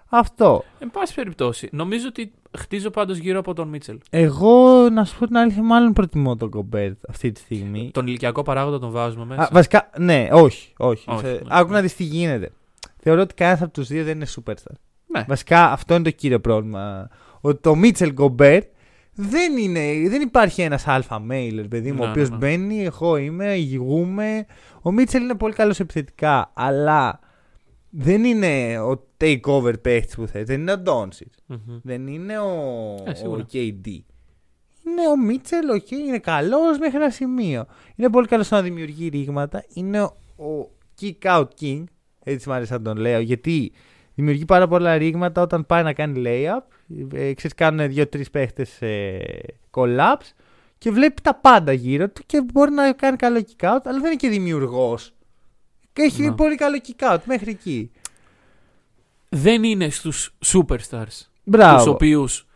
Αυτό. 0.09 0.65
Εν 0.79 0.91
πάση 0.91 1.15
περιπτώσει, 1.15 1.69
νομίζω 1.73 2.07
ότι 2.09 2.33
χτίζω 2.59 2.91
πάντως 2.91 3.17
γύρω 3.19 3.39
από 3.39 3.55
τον 3.55 3.69
Μίτσελ. 3.69 3.99
Εγώ, 4.11 4.89
να 4.91 5.05
σου 5.05 5.19
πω 5.19 5.27
την 5.27 5.37
αλήθεια, 5.37 5.63
μάλλον 5.63 5.93
προτιμώ 5.93 6.37
τον 6.37 6.51
Gobert 6.57 6.93
αυτή 7.09 7.33
τη 7.33 7.41
στιγμή. 7.41 7.91
Τον 7.93 8.07
ηλικιακό 8.07 8.43
παράγοντα 8.43 8.79
τον 8.79 8.91
βάζουμε 8.91 9.25
μέσα. 9.25 9.43
Α, 9.43 9.49
βασικά, 9.53 9.91
ναι, 9.99 10.29
όχι. 10.33 10.73
όχι. 10.77 11.05
Όχι, 11.11 11.21
Σε- 11.27 11.33
ναι. 11.33 11.39
Άκου 11.49 11.73
να 11.73 11.81
δεις 11.81 11.97
τι 11.97 12.05
γίνεται. 12.05 12.51
Θεωρώ 12.97 13.21
ότι 13.21 13.35
κανένας 13.35 13.63
από 13.63 13.73
τους 13.73 13.89
δύο 13.89 14.05
δεν 14.05 14.17
είναι 14.17 14.27
superstar. 14.37 14.75
Ναι. 15.07 15.25
Βασικά 15.29 15.71
αυτό 15.73 15.95
είναι 15.95 16.05
το 16.05 16.11
κύριο 16.11 16.41
πρόβλημα. 16.41 17.09
Ότι 17.41 17.61
το 17.61 17.75
Mitchell 17.83 18.15
Gobert 18.15 18.63
δεν, 19.15 19.57
είναι, 19.57 20.09
δεν 20.09 20.21
υπάρχει 20.21 20.63
ένας 20.63 20.87
αλφα 20.89 21.23
mailer, 21.31 21.65
παιδί 21.69 21.93
μου, 21.93 21.99
Ναι, 22.01 22.07
ο 22.07 22.11
οποίος 22.11 22.29
ναι, 22.31 22.37
ναι. 22.37 22.41
μπαίνει, 22.47 22.85
εγώ 22.85 23.17
είμαι, 23.17 23.55
ηγούμε. 23.55 24.47
Ο 24.83 24.91
Μίτσελ 24.93 25.23
είναι 25.23 25.35
πολύ 25.35 25.55
καλός 25.55 25.81
επιθετικά, 25.81 26.51
αλλά 26.55 27.21
δεν 27.91 28.25
είναι 28.25 28.79
ο 28.81 29.08
takeover 29.21 29.75
παίχτης 29.83 30.15
που 30.15 30.27
θέλει. 30.27 30.45
Δεν 30.45 30.61
είναι 30.61 30.73
ο 30.73 30.79
Ντόνσιτς. 30.79 31.39
Μμμ. 31.47 31.79
Δεν 31.83 32.07
είναι 32.07 32.39
ο, 32.39 32.53
Ε, 33.07 33.15
σίγουρα. 33.15 33.43
ο 33.43 33.47
KD. 33.53 33.87
Είναι 34.87 35.09
ο 35.13 35.17
Μίτσελ, 35.17 35.71
οκ, 35.71 35.91
είναι 35.91 36.19
καλός 36.19 36.79
μέχρι 36.79 36.97
ένα 36.97 37.11
σημείο. 37.11 37.67
Είναι 37.97 38.11
πολύ 38.11 38.27
καλός 38.27 38.47
στο 38.47 38.55
να 38.55 38.63
δημιουργεί 38.63 39.09
ρήγματα. 39.09 39.65
Είναι 39.75 40.03
ο, 40.03 40.17
ο 40.45 40.71
kick 41.01 41.19
out 41.39 41.47
king. 41.61 41.85
Έτσι 42.25 42.49
μου 42.49 42.55
αρέσει 42.55 42.73
να 42.73 42.83
τον 42.83 42.97
λέω. 42.97 43.21
Γιατί 43.21 43.73
δημιουργεί 44.15 44.45
πάρα 44.45 44.69
πολλά 44.69 44.97
ρήγματα 44.97 45.43
όταν 45.43 45.67
πάει 45.67 45.83
να 45.83 45.93
κάνει 45.93 46.23
layup. 46.27 46.61
Ε, 47.13 47.33
ξέρεις, 47.35 47.55
κάνουν 47.57 47.89
δύο-τρεις 47.89 48.31
παίχτες 48.31 48.83
ε, 48.83 49.19
collapse 49.71 50.33
και 50.79 50.91
βλέπει 50.91 51.23
τα 51.23 51.35
πάντα 51.35 51.73
γύρω 51.73 52.09
του 52.09 52.23
και 52.27 52.43
μπορεί 52.53 52.71
να 52.71 52.93
κάνει 52.93 53.17
καλό 53.17 53.39
kick 53.47 53.65
out, 53.65 53.79
αλλά 53.85 53.99
δεν 53.99 54.05
είναι 54.05 54.15
και 54.17 54.29
δημιουργός. 54.29 55.13
Έχει 55.93 56.23
Να. 56.23 56.35
πολύ 56.35 56.55
καλό 56.57 56.81
kick 56.87 57.13
out 57.15 57.19
μέχρι 57.25 57.51
εκεί. 57.51 57.91
Δεν 59.29 59.65
είναι 59.65 59.89
στους 59.89 60.35
superstars 60.47 61.27
Μπράβο. 61.45 61.77
τους 61.77 61.87
οποίους 61.87 62.47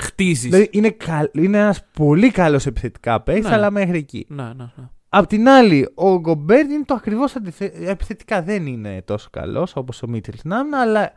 χτίζεις. 0.00 0.42
Δηλαδή 0.50 0.68
είναι, 0.72 0.90
καλ... 0.90 1.28
είναι 1.32 1.58
ένας 1.58 1.84
πολύ 1.92 2.30
καλός 2.30 2.66
επιθετικά 2.66 3.20
παίκτης, 3.20 3.48
Ναι. 3.48 3.54
αλλά 3.54 3.70
μέχρι 3.70 3.98
εκεί. 3.98 4.26
Ναι, 4.28 4.42
ναι, 4.42 4.50
ναι. 4.76 4.88
Απ' 5.08 5.26
την 5.26 5.48
άλλη, 5.48 5.88
ο 5.94 6.18
Γκομπέρ 6.20 6.70
είναι 6.70 6.84
το 6.84 6.94
ακριβώς 6.94 7.36
αντίθετο. 7.36 7.90
Επιθετικά 7.90 8.42
δεν 8.42 8.66
είναι 8.66 9.02
τόσο 9.04 9.28
καλός 9.32 9.76
όπως 9.76 10.02
ο 10.02 10.08
Μίτσελ 10.08 10.34
στην 10.38 10.52
άμυνα, 10.52 10.80
αλλά 10.80 11.12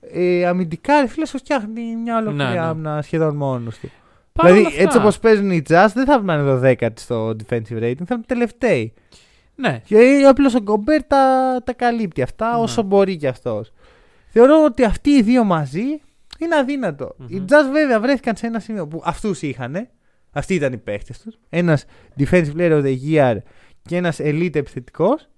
ε, 0.00 0.46
αμυντικά 0.46 1.00
ρε 1.00 1.06
φίλε 1.06 1.26
σου 1.26 1.38
φτιάχνει 1.38 1.96
μια 1.96 2.16
ολόκληρη 2.16 2.44
Ναι, 2.48 2.50
ναι. 2.54 2.60
άμυνα 2.60 3.02
σχεδόν 3.02 3.36
μόνος 3.36 3.78
του. 3.78 3.90
Παρ' 4.32 4.46
όλα 4.46 4.54
δηλαδή, 4.54 4.74
αυτά- 4.74 4.86
έτσι 4.86 4.98
όπως 4.98 5.18
παίζουν 5.18 5.50
οι 5.50 5.62
Jazz, 5.68 5.86
δεν 5.94 6.04
θα 6.06 6.20
βγουν 6.20 6.60
12 6.64 6.88
στο 6.94 7.28
defensive 7.28 7.82
rating, 7.82 8.04
θα 8.04 8.14
είναι 8.14 8.22
τελευταίοι. 8.26 8.92
Ναι. 9.54 9.82
Και 9.84 10.24
απλώς 10.28 10.54
ο 10.54 10.58
Γκομπέρ 10.60 11.04
τα, 11.08 11.56
τα 11.64 11.72
καλύπτει 11.72 12.22
αυτά 12.22 12.50
Ναι. 12.56 12.62
όσο 12.62 12.82
μπορεί 12.82 13.16
κι 13.16 13.26
αυτός. 13.26 13.72
Θεωρώ 14.32 14.64
ότι 14.64 14.84
αυτοί 14.84 15.10
οι 15.10 15.22
δύο 15.22 15.44
μαζί 15.44 16.00
είναι 16.38 16.56
αδύνατο. 16.56 17.14
Μμμ. 17.18 17.26
Οι 17.28 17.44
Jazz 17.48 17.70
βέβαια 17.72 18.00
βρέθηκαν 18.00 18.36
σε 18.36 18.46
ένα 18.46 18.58
σημείο 18.58 18.86
που 18.86 19.02
αυτούς 19.04 19.42
είχαν. 19.42 19.88
Αυτοί 20.32 20.54
ήταν 20.54 20.72
οι 20.72 20.76
παίχτες 20.78 21.14
τους. 21.24 21.38
Ένας 21.48 21.84
defensive 22.18 22.56
player 22.56 22.82
of 22.82 22.84
the 22.84 22.96
year 23.10 23.36
και 23.82 23.96
ένας 23.96 24.18
elite 24.20 24.54
επιθετικός. 24.54 25.28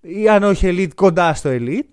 Ή 0.00 0.28
αν 0.28 0.42
όχι 0.42 0.68
elite, 0.70 0.94
κοντά 0.94 1.34
στο 1.34 1.50
elite. 1.52 1.88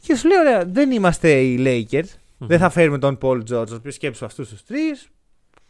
Και 0.00 0.16
σου 0.16 0.28
λέει, 0.28 0.38
ωραία, 0.38 0.64
δεν 0.64 0.90
είμαστε 0.90 1.30
οι 1.40 1.56
Lakers. 1.60 2.08
Δεν 2.38 2.58
θα 2.58 2.70
φέρουμε 2.70 2.98
τον 2.98 3.18
Paul 3.22 3.42
George, 3.50 3.68
ο 3.70 3.74
οποίος 3.74 3.94
σκέψου 3.94 4.24
αυτούς 4.24 4.48
τους 4.48 4.64
τρεις. 4.64 5.08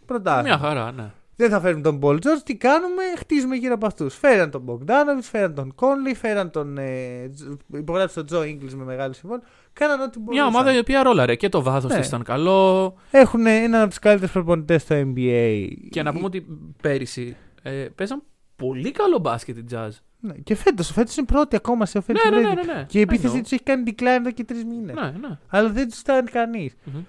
Πρωτάθλημα. 0.07 0.57
Μια 0.57 0.69
χαρά, 0.69 0.93
ναι. 0.93 1.11
Δεν 1.37 1.51
θα 1.51 1.61
φέρουμε 1.61 1.83
τον 1.83 1.99
Paul 2.03 2.15
George. 2.15 2.43
Τι 2.45 2.57
κάνουμε, 2.57 3.03
χτίζουμε 3.19 3.57
γύρω 3.57 3.75
από 3.75 3.87
αυτούς. 3.87 4.15
Φέραν 4.17 4.51
τον 4.51 4.65
Bogdanovic, 4.69 5.23
φέραν 5.23 5.55
τον 5.55 5.75
Conley, 5.77 6.15
φέραν 6.17 6.51
τον. 6.51 6.79
Ε, 6.79 7.29
Τζ- 7.35 7.51
υπογράψε 7.75 8.23
τον 8.23 8.39
Joe 8.39 8.45
Ingles 8.45 8.73
με 8.77 8.85
μεγάλο 8.85 9.13
συμβόλαιο. 9.13 9.45
Κάναν 9.73 10.01
ό,τι 10.01 10.19
μπορούσαν. 10.19 10.45
Μια 10.45 10.47
ομάδα 10.59 10.75
η 10.75 10.79
οποία 10.79 11.03
ρόλαρε 11.03 11.35
και 11.35 11.49
το 11.49 11.63
βάθος 11.63 11.93
Ναι. 11.93 11.99
της 11.99 12.07
ήταν 12.07 12.23
καλό. 12.23 12.95
Έχουν 13.11 13.47
έναν 13.47 13.81
από 13.81 13.89
τους 13.89 13.99
καλύτερους 13.99 14.33
προπονητές 14.33 14.83
στο 14.83 14.95
NBA. 14.95 15.69
Και 15.91 16.03
να 16.03 16.13
πούμε 16.13 16.25
ότι 16.25 16.47
πέρυσι 16.83 17.37
ε, 17.63 17.71
παίζαν 17.71 18.23
πολύ 18.57 18.91
καλό 18.91 19.19
μπάσκετ 19.19 19.57
οι 19.57 19.65
Jazz. 19.73 19.89
Ναι, 20.21 20.33
και 20.35 20.55
φέτος. 20.55 20.93
Φέτος 20.93 21.17
είναι 21.17 21.27
πρώτη 21.27 21.57
ακόμα 21.57 21.87
σε 21.87 21.99
offensive 21.99 22.31
Ναι, 22.31 22.37
ναι, 22.41 22.41
ναι, 22.49 22.53
rating. 22.53 22.67
ναι, 22.67 22.73
ναι. 22.73 22.85
Και 22.89 22.99
η 22.99 23.01
επίθεση 23.01 23.35
I 23.37 23.39
know. 23.39 23.43
τους 23.43 23.53
έχει 23.53 23.63
κάνει 23.63 23.83
decline 23.87 24.05
εδώ 24.07 24.31
και 24.31 24.45
τρεις 24.45 24.65
μήνες. 24.65 24.95
Ναι, 24.95 25.15
ναι. 25.29 25.39
Αλλά 25.49 25.69
δεν 25.71 25.89
τους 25.89 25.99
στάνει 25.99 26.31
κανείς. 26.31 26.75
Μμμ. 26.85 27.01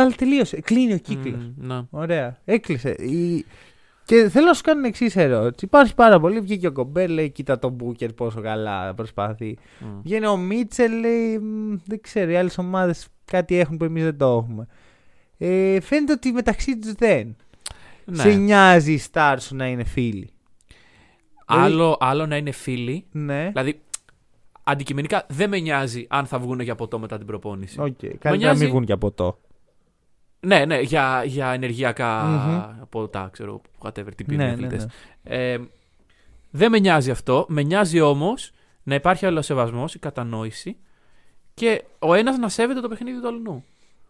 Αλλά 0.00 0.10
τελείωσε. 0.16 0.60
Κλείνει 0.60 0.92
ο 0.92 0.98
κύκλος. 0.98 1.50
Μμ, 1.56 1.66
ναι. 1.66 1.80
Ωραία. 1.90 2.38
Έκλεισε. 2.44 2.90
Η... 2.90 3.44
Και 4.04 4.28
θέλω 4.28 4.46
να 4.46 4.52
σου 4.52 4.62
κάνω 4.62 4.80
την 4.80 4.88
εξής 4.88 5.16
ερώτηση. 5.16 5.64
Υπάρχει 5.64 5.94
πάρα 5.94 6.20
πολύ. 6.20 6.40
Βγήκε 6.40 6.66
ο 6.66 6.72
Γκομπέρ, 6.72 7.08
λέει: 7.08 7.30
Κοίτα 7.30 7.58
τον 7.58 7.72
Μπούκερ 7.72 8.12
πόσο 8.12 8.40
καλά 8.40 8.94
προσπαθεί. 8.94 9.58
Μμ. 9.80 10.00
Βγαίνει 10.02 10.26
ο 10.26 10.36
Μίτσελ, 10.36 10.98
λέει: 11.00 11.38
«Μ, 11.38 11.74
Δεν 11.84 12.00
ξέρω, 12.00 12.30
οι 12.30 12.36
άλλες 12.36 12.58
ομάδες 12.58 13.06
κάτι 13.24 13.58
έχουν 13.58 13.76
που 13.76 13.84
εμείς 13.84 14.02
δεν 14.02 14.16
το 14.18 14.26
έχουμε. 14.26 14.66
Ε, 15.38 15.80
φαίνεται 15.80 16.12
ότι 16.12 16.32
μεταξύ 16.32 16.78
τους 16.78 16.92
δεν. 16.92 17.36
Ναι. 18.04 18.16
Σε 18.22 18.28
νοιάζει 18.34 18.92
οι 18.92 18.98
σταρ 18.98 19.40
σου 19.40 19.56
να 19.56 19.66
είναι 19.66 19.84
φίλοι. 19.84 20.28
Άλλο, 21.46 21.96
άλλο 22.00 22.26
να 22.26 22.36
είναι 22.36 22.50
φίλοι. 22.50 23.04
Ναι. 23.12 23.48
Δηλαδή, 23.52 23.80
αντικειμενικά 24.62 25.26
δεν 25.28 25.48
με 25.48 25.58
νοιάζει 25.58 26.06
αν 26.08 26.26
θα 26.26 26.38
βγουν 26.38 26.60
για 26.60 26.74
ποτό 26.74 26.98
μετά 26.98 27.16
την 27.16 27.26
προπόνηση. 27.26 27.80
Οκ. 27.80 27.96
Καλύτερα 27.98 28.30
να 28.30 28.36
νοιάζει- 28.36 28.60
μην 28.60 28.70
βγουν 28.70 28.82
για 28.82 28.98
ποτό. 28.98 29.38
Ναι, 30.46 30.64
ναι, 30.64 30.80
για, 30.80 31.22
για 31.26 31.48
ενεργειακά 31.50 32.22
Μμμ. 32.24 32.82
ποτά, 32.88 33.28
ξέρω, 33.32 33.60
whatever, 33.82 34.08
τι 34.16 34.24
πίνουν 34.24 34.40
οι 34.40 34.44
Ναι, 34.44 34.44
ναι, 34.44 34.52
αθλητές. 34.52 34.86
ναι. 35.22 35.52
Ε, 35.52 35.58
δεν 36.50 36.70
με 36.70 36.78
νοιάζει 36.78 37.10
αυτό. 37.10 37.46
Με 37.48 37.62
νοιάζει 37.62 38.00
όμως 38.00 38.52
να 38.82 38.94
υπάρχει 38.94 39.26
άλλο 39.26 39.42
σεβασμός, 39.42 39.94
η 39.94 39.98
κατανόηση 39.98 40.76
και 41.54 41.84
ο 41.98 42.14
ένας 42.14 42.38
να 42.38 42.48
σέβεται 42.48 42.80
το 42.80 42.88
παιχνίδι 42.88 43.20
του 43.20 43.28
αλλού. 43.28 43.64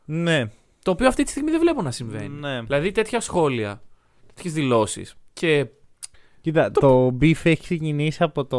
Ναι. 0.04 0.44
Το 0.82 0.90
οποίο 0.90 1.06
αυτή 1.08 1.22
τη 1.22 1.30
στιγμή 1.30 1.50
δεν 1.50 1.60
βλέπω 1.60 1.82
να 1.82 1.90
συμβαίνει. 1.90 2.28
ναι. 2.28 2.60
Δηλαδή 2.62 2.92
τέτοια 2.92 3.20
σχόλια, 3.20 3.80
τέτοιες 4.34 4.52
δηλώσεις. 4.52 5.14
Και 5.32 5.66
Κοίτα, 6.40 6.70
το, 6.70 7.06
beef 7.20 7.34
έχει 7.44 7.60
ξεκινήσει 7.62 8.22
από, 8.22 8.44
το, 8.44 8.58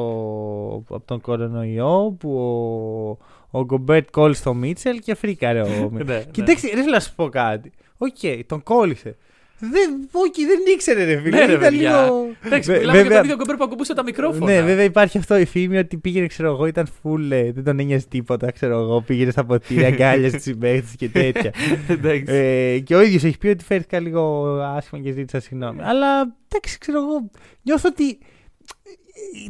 από 0.95 1.01
τον 1.05 1.21
κορονοϊό 1.21 2.15
που 2.19 2.37
ο, 2.37 3.17
ο 3.51 3.63
Γκομπέρ 3.63 4.07
κόλλησε 4.11 4.43
το 4.43 4.53
Μίτσελ 4.53 4.99
και 4.99 5.15
φρίκαρε 5.15 5.61
ο 5.61 5.89
Μίτσελ. 5.91 6.05
ναι, 6.17 6.23
Κοιτάξτε, 6.31 6.67
ρε, 6.67 6.75
θέλω 6.81 6.91
να 6.91 6.99
σου 6.99 7.15
πω 7.15 7.29
κάτι. 7.29 7.71
Οκ, 7.97 8.45
τον 8.45 8.63
κόλλησε. 8.63 9.15
Δεν, 9.59 10.09
οκ, 10.11 10.33
δεν 10.35 10.73
ήξερε, 10.73 11.03
ρε 11.05 11.17
φίλε. 11.21 11.37
Ναι, 11.37 11.45
ρε, 11.45 11.51
Ήταν 11.51 11.59
παιδιά. 11.59 12.03
λίγο... 12.03 12.25
Εντάξει, 12.45 12.71
Βε- 12.71 12.79
μιλάμε 12.79 12.97
για 12.97 13.03
βέβαια- 13.03 13.17
τον 13.17 13.25
ίδιο 13.25 13.37
Γκομπέρ 13.37 13.55
που 13.55 13.63
ακουμπούσε 13.63 13.93
τα 13.93 14.03
μικρόφωνα. 14.03 14.45
Ναι, 14.53 14.61
βέβαια 14.61 14.83
υπάρχει 14.83 15.17
αυτό 15.17 15.37
η 15.37 15.45
φήμη 15.45 15.77
ότι 15.77 15.97
πήγαινε, 15.97 16.27
ξέρω 16.27 16.49
εγώ, 16.51 16.65
ήταν 16.65 16.87
full, 16.87 17.31
ε, 17.31 17.51
δεν 17.51 17.63
τον 17.63 17.79
ένοιαζε 17.79 18.07
τίποτα, 18.07 18.51
ξέρω 18.51 18.79
εγώ. 18.79 19.01
Πήγαινε 19.01 19.31
στα 19.31 19.45
ποτήρια, 19.45 19.87
αγκάλιασε 19.93 20.35
τους 20.35 20.41
συμπαίχτες 20.41 20.95
και 20.97 21.09
τέτοια. 21.09 21.53
Εντάξει. 21.87 22.33
ε, 22.33 22.79
και 22.79 22.95
ο 22.95 23.01
ίδιος 23.01 23.23
έχει 23.23 23.37
πει 23.37 23.47
ότι 23.47 23.63
φέρθηκα 23.63 23.99
λίγο 23.99 24.45
άσχημα 24.61 25.01
και 25.01 25.11
ζήτησα 25.11 25.39
συγγνώμη. 25.39 25.79
Αλλά 25.83 26.35
εντάξει, 26.51 26.77
ξέρω 26.77 26.97
εγώ, 26.97 27.29
νιώθω 27.63 27.89
ότι 27.91 28.09
ε, 28.09 28.89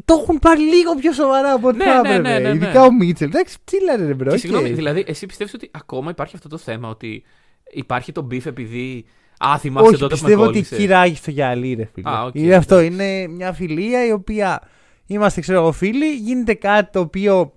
το 0.06 0.14
έχουν 0.22 0.40
πάρει 0.40 0.62
λίγο 0.62 0.96
πιο 0.96 1.12
σοβαρά 1.14 1.52
από 1.52 1.68
ό,τι 1.68 1.78
Ναι, 1.78 1.84
θα 1.84 2.02
ναι, 2.02 2.10
έπρεπε. 2.10 2.22
ναι, 2.28 2.40
ναι, 2.40 2.50
ναι. 2.50 2.56
Ειδικά 2.56 2.84
ο 2.84 2.94
Μίτσελ. 2.94 3.28
Εντάξει, 3.28 3.58
τσίλαρε 3.64 4.06
ρε 4.06 4.14
bro. 4.14 4.28
Και 4.30 4.34
οκ. 4.34 4.40
συγγνώμη, 4.40 4.70
δηλαδή, 4.70 5.04
εσύ 5.08 5.26
πιστεύεις 5.26 5.54
ότι 5.54 5.70
ακόμα 5.74 6.10
υπάρχει 6.10 6.36
αυτό 6.36 6.48
το 6.50 6.58
θέμα 6.58 6.90
ότι 6.90 7.24
υπάρχει 7.72 8.12
το 8.12 8.28
beef 8.32 8.46
επειδή. 8.46 9.06
Α, 9.46 9.58
θυμάσαι 9.60 9.88
Όχι, 9.88 9.98
τότε 9.98 10.16
που 10.16 10.22
με 10.22 10.28
πιστεύω 10.28 10.42
ότι 10.44 10.52
κόλλησες; 10.54 10.78
ράγισε 10.78 11.16
το 11.16 11.32
γυαλί, 11.32 11.74
ρε 11.74 11.90
φίλε. 11.94 12.10
Α, 12.10 12.24
οκ, 12.24 12.36
είναι 12.36 12.56
αυτό. 12.56 12.80
Είναι 12.80 13.28
μια 13.28 13.54
φιλία 13.54 14.06
η 14.06 14.12
οποία 14.12 14.62
είμαστε, 15.06 15.42
ξέρω 15.42 15.60
εγώ, 15.60 15.72
φίλοι. 15.72 16.14
Γίνεται 16.16 16.54
κάτι 16.54 16.92
το 16.92 17.00
οποίο 17.00 17.54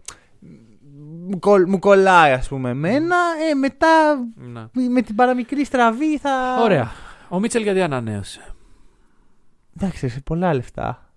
μου, 1.28 1.38
κολ- 1.38 1.68
μου 1.68 1.78
κολλάει, 1.78 2.32
ας 2.32 2.48
πούμε, 2.48 2.70
εμένα. 2.70 3.16
Ε, 3.50 3.54
μετά 3.54 3.88
Ναι. 4.34 4.88
με 4.88 5.02
την 5.02 5.14
παραμικρή 5.14 5.64
στραβή 5.64 6.18
θα. 6.18 6.58
Ωραία. 6.62 6.90
Ο 7.28 7.38
Μίτσελ 7.38 7.62
γιατί 7.62 7.80
ανανέωσε; 7.80 8.54
Εντάξει, 9.76 10.08
σε 10.08 10.20
πολλά 10.20 10.54
λεφτά. 10.54 11.09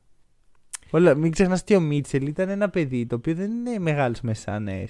Πολλά... 0.94 1.16
Μην 1.16 1.32
ξεχνάς 1.32 1.60
ότι 1.62 1.76
ο 1.76 1.80
Μίτσελ 1.80 2.28
ήταν 2.28 2.50
ένα 2.50 2.70
παιδί 2.70 3.06
το 3.06 3.16
οποίο 3.16 3.34
δεν 3.36 3.52
είναι 3.52 3.80
μεγάλος 3.80 4.22
μεσανέ. 4.22 4.88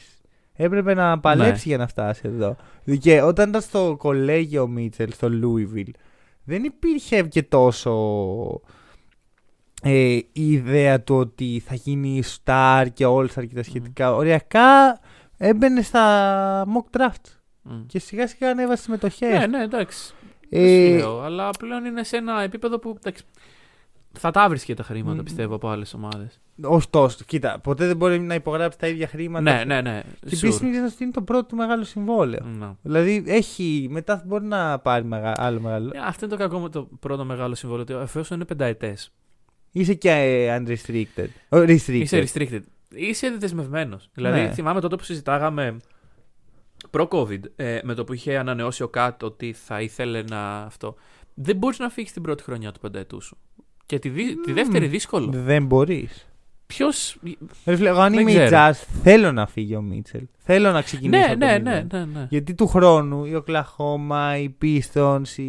Έπρεπε 0.53 0.93
να 0.93 1.19
παλέψει 1.19 1.51
Ναι. 1.51 1.61
για 1.63 1.77
να 1.77 1.87
φτάσει 1.87 2.21
εδώ. 2.25 2.55
Και 2.99 3.21
όταν 3.21 3.49
ήταν 3.49 3.61
στο 3.61 3.95
κολέγιο 3.99 4.61
ο 4.61 4.67
Μίτσελ, 4.67 5.11
στο 5.13 5.29
Λούιβιλ, 5.29 5.91
δεν 6.43 6.63
υπήρχε 6.63 7.21
και 7.21 7.43
τόσο 7.43 7.91
ε, 9.83 9.91
η 10.15 10.51
ιδέα 10.51 11.01
του 11.01 11.15
ότι 11.15 11.61
θα 11.65 11.75
γίνει 11.75 12.23
star 12.43 12.85
και 12.93 13.05
all 13.07 13.27
star 13.35 13.47
και 13.47 13.55
τα 13.55 13.63
σχετικά. 13.63 14.15
Οριακά 14.15 14.99
έμπαινε 15.37 15.81
στα 15.81 16.65
mock 16.65 16.97
draft 16.99 17.31
Μμ. 17.61 17.85
και 17.85 17.99
σιγά 17.99 18.27
σιγά 18.27 18.49
ανέβασε 18.49 18.81
συμμετοχές. 18.83 19.39
Ναι, 19.39 19.47
ναι, 19.47 19.63
εντάξει. 19.63 20.13
Ε, 20.49 20.59
Δεν 20.89 20.89
σου 20.89 20.95
λέω, 20.97 21.21
αλλά 21.21 21.49
πλέον 21.59 21.85
είναι 21.85 22.03
σε 22.03 22.17
ένα 22.17 22.41
επίπεδο 22.41 22.79
που 22.79 22.95
εντάξει, 22.97 23.23
θα 24.19 24.31
τα 24.31 24.49
βρίσκε 24.49 24.73
τα 24.73 24.83
χρήματα, 24.83 25.21
Μμ. 25.21 25.23
πιστεύω, 25.23 25.55
από 25.55 25.69
άλλες 25.69 25.93
ομάδες. 25.93 26.39
όχι 26.63 26.89
τόσο. 26.89 27.17
Κοίτα, 27.25 27.59
ποτέ 27.59 27.87
δεν 27.87 27.97
μπορεί 27.97 28.19
να 28.19 28.33
υπογράψει 28.35 28.77
τα 28.77 28.87
ίδια 28.87 29.07
χρήματα. 29.07 29.41
Ναι, 29.41 29.63
ναι, 29.63 29.81
ναι. 29.81 30.01
Και 30.19 30.35
sure. 30.35 30.43
επίση 30.43 30.63
μην 30.63 30.71
ξεχνάς 30.71 30.93
ότι 30.93 31.03
είναι 31.03 31.11
το 31.11 31.21
πρώτο 31.21 31.45
του 31.45 31.55
μεγάλο 31.55 31.83
συμβόλαιο. 31.83 32.45
Να. 32.45 32.77
Δηλαδή 32.81 33.23
έχει, 33.27 33.87
μετά 33.89 34.23
μπορεί 34.25 34.45
να 34.45 34.79
πάρει 34.79 35.05
μεγα, 35.05 35.33
άλλο 35.37 35.59
μεγάλο. 35.59 35.91
Ε, 35.93 35.99
Αυτό 35.99 36.25
είναι 36.25 36.35
το 36.35 36.39
κακό 36.41 36.59
με 36.59 36.69
το 36.69 36.89
πρώτο 36.99 37.25
μεγάλο 37.25 37.55
συμβόλαιο. 37.55 37.85
ότι 37.89 38.03
Εφόσον 38.03 38.37
είναι 38.37 38.45
πενταετές. 38.45 39.11
Είσαι 39.71 39.93
και 39.93 40.09
ε, 40.11 40.57
unrestricted. 40.63 41.27
Ο, 41.49 41.57
restricted. 41.57 41.77
Είσαι 41.87 42.23
restricted. 42.33 42.61
Είσαι 42.89 43.35
δεσμευμένος. 43.39 44.09
Δηλαδή, 44.13 44.39
Ναι. 44.41 44.51
θυμάμαι 44.51 44.79
τότε 44.81 44.95
που 44.95 45.03
συζητάγαμε 45.03 45.77
προ-COVID 46.91 47.39
ε, 47.55 47.79
με 47.83 47.93
το 47.93 48.03
που 48.03 48.13
είχε 48.13 48.37
ανανεώσει 48.37 48.83
ο 48.83 48.87
Κάτ 48.87 49.23
ότι 49.23 49.53
θα 49.53 49.81
ήθελε 49.81 50.21
να 50.23 50.57
αυτό. 50.57 50.95
Δεν 51.33 51.55
μπορείς 51.55 51.79
να 51.79 51.89
φύγεις 51.89 52.11
την 52.13 52.21
πρώτη 52.21 52.43
χρονιά 52.43 52.71
του 52.71 52.79
πενταετού 52.79 53.21
σου. 53.21 53.37
Και 53.85 53.99
τη, 53.99 54.09
δι- 54.09 54.41
τη 54.45 54.51
δεύτερη 54.53 54.87
δύσκολο. 54.87 55.29
Δεν 55.33 55.65
μπορείς. 55.65 56.27
Ποιο. 56.67 56.87
Ρε 57.65 57.75
φίλε, 57.75 57.89
εγώ 57.89 57.99
αν 57.99 58.11
Δεν 58.13 58.21
είμαι 58.21 58.31
η 58.31 58.45
ξέρω. 58.45 58.57
Jazz, 58.57 58.73
θέλω 59.03 59.31
να 59.31 59.47
φύγει 59.47 59.75
ο 59.75 59.81
Μίτσελ. 59.81 60.21
Θέλω 60.37 60.71
να 60.71 60.81
ξεκινήσει. 60.81 61.19
Ναι, 61.19 61.25
από 61.31 61.39
το 61.39 61.45
ναι, 61.45 61.57
μηδέν. 61.57 61.87
ναι, 61.91 61.99
ναι, 61.99 62.05
ναι. 62.19 62.27
Γιατί 62.29 62.53
του 62.53 62.67
χρόνου 62.67 63.25
η 63.25 63.35
Οκλαχώμα, 63.35 64.37
οι 64.37 64.55
Pistons, 64.61 65.27
οι, 65.37 65.43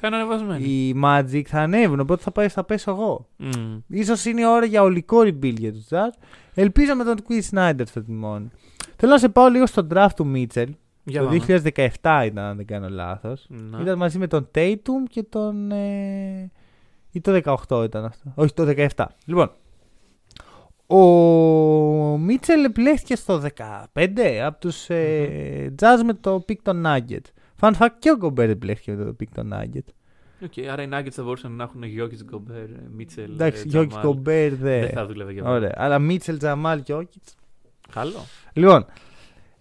Θα 0.00 0.06
είναι 0.06 0.16
ανεβασμένοι. 0.16 0.64
οι 0.64 1.00
Magic 1.04 1.42
θα 1.46 1.60
ανέβουν. 1.60 2.00
Οπότε 2.00 2.22
θα, 2.22 2.30
πάει, 2.30 2.48
θα 2.48 2.64
πέσω 2.64 2.90
εγώ. 2.90 3.26
Μμ. 3.36 3.78
Ίσως 3.88 4.24
είναι 4.24 4.40
η 4.40 4.44
ώρα 4.46 4.64
για 4.64 4.82
ολικό 4.82 5.20
rebuild 5.20 5.58
για 5.58 5.72
τους 5.72 5.84
Jazz. 5.90 6.22
Ελπίζω 6.54 6.94
με 6.94 7.04
τον 7.04 7.16
Quinn 7.28 7.50
Snyder 7.58 7.82
στο 7.86 8.02
τιμόνι. 8.02 8.50
Θέλω 8.96 9.12
να 9.12 9.18
σε 9.18 9.28
πάω 9.28 9.48
λίγο 9.48 9.66
στο 9.66 9.86
draft 9.94 10.08
του 10.16 10.26
Μίτσελ. 10.26 10.74
Για 11.04 11.20
το 11.20 11.26
πάμε. 11.26 11.62
2017 11.74 12.22
ήταν, 12.26 12.38
αν 12.44 12.56
δεν 12.56 12.66
κάνω 12.66 12.88
λάθος. 12.88 13.46
Να. 13.48 13.80
Ήταν 13.80 13.98
μαζί 13.98 14.18
με 14.18 14.26
τον 14.26 14.48
Tatum 14.54 15.02
και 15.08 15.22
τον. 15.22 15.70
Ε... 15.70 16.50
ή 17.12 17.20
το 17.20 17.56
18 17.68 17.84
ήταν 17.84 18.04
αυτό. 18.04 18.32
Όχι, 18.34 18.52
το 18.54 18.74
17. 18.96 19.04
Λοιπόν. 19.24 19.50
Ο 20.86 22.18
Μίτσελ 22.18 22.64
επιλέχθηκε 22.64 23.16
στο 23.16 23.42
15 23.94 24.20
από 24.44 24.60
τους 24.60 24.90
ε, 24.90 25.74
Jazz 25.80 26.02
με 26.04 26.14
το 26.14 26.44
pick 26.48 26.56
των 26.62 26.84
Nuggets. 26.86 27.30
Fun 27.60 27.72
fact 27.78 27.94
και 27.98 28.10
ο 28.10 28.16
Γκομπέρ 28.16 28.50
επιλέχθηκε 28.50 28.92
με 28.92 29.04
το 29.04 29.16
pick 29.20 29.28
των 29.34 29.52
Nuggets. 29.54 29.92
Οκ, 30.44 30.70
άρα 30.70 30.82
οι 30.82 30.88
Nuggets 30.92 31.10
θα 31.10 31.22
μπορούσαν 31.22 31.52
να 31.52 31.62
έχουν 31.62 31.82
Γιόκιτς 31.82 32.22
Γκομπέρ, 32.22 32.66
Μίτσελ. 32.96 33.32
Εντάξει, 33.32 33.62
ε, 33.66 33.68
Γιώκη 33.68 33.88
Τζαμάλ. 33.88 34.06
Γκομπέρ 34.06 34.54
δεν. 34.54 34.80
Δεν 34.80 34.90
θα 34.90 35.06
δούλευε 35.06 35.32
για 35.32 35.42
μένα. 35.42 35.54
Ωραία. 35.54 35.72
Αλλά 35.76 35.98
Μίτσελ, 35.98 36.38
Τζαμάλ 36.38 36.82
και 36.82 36.94
Όκιτ. 36.94 37.22
Καλό. 37.92 38.24
Λοιπόν. 38.52 38.86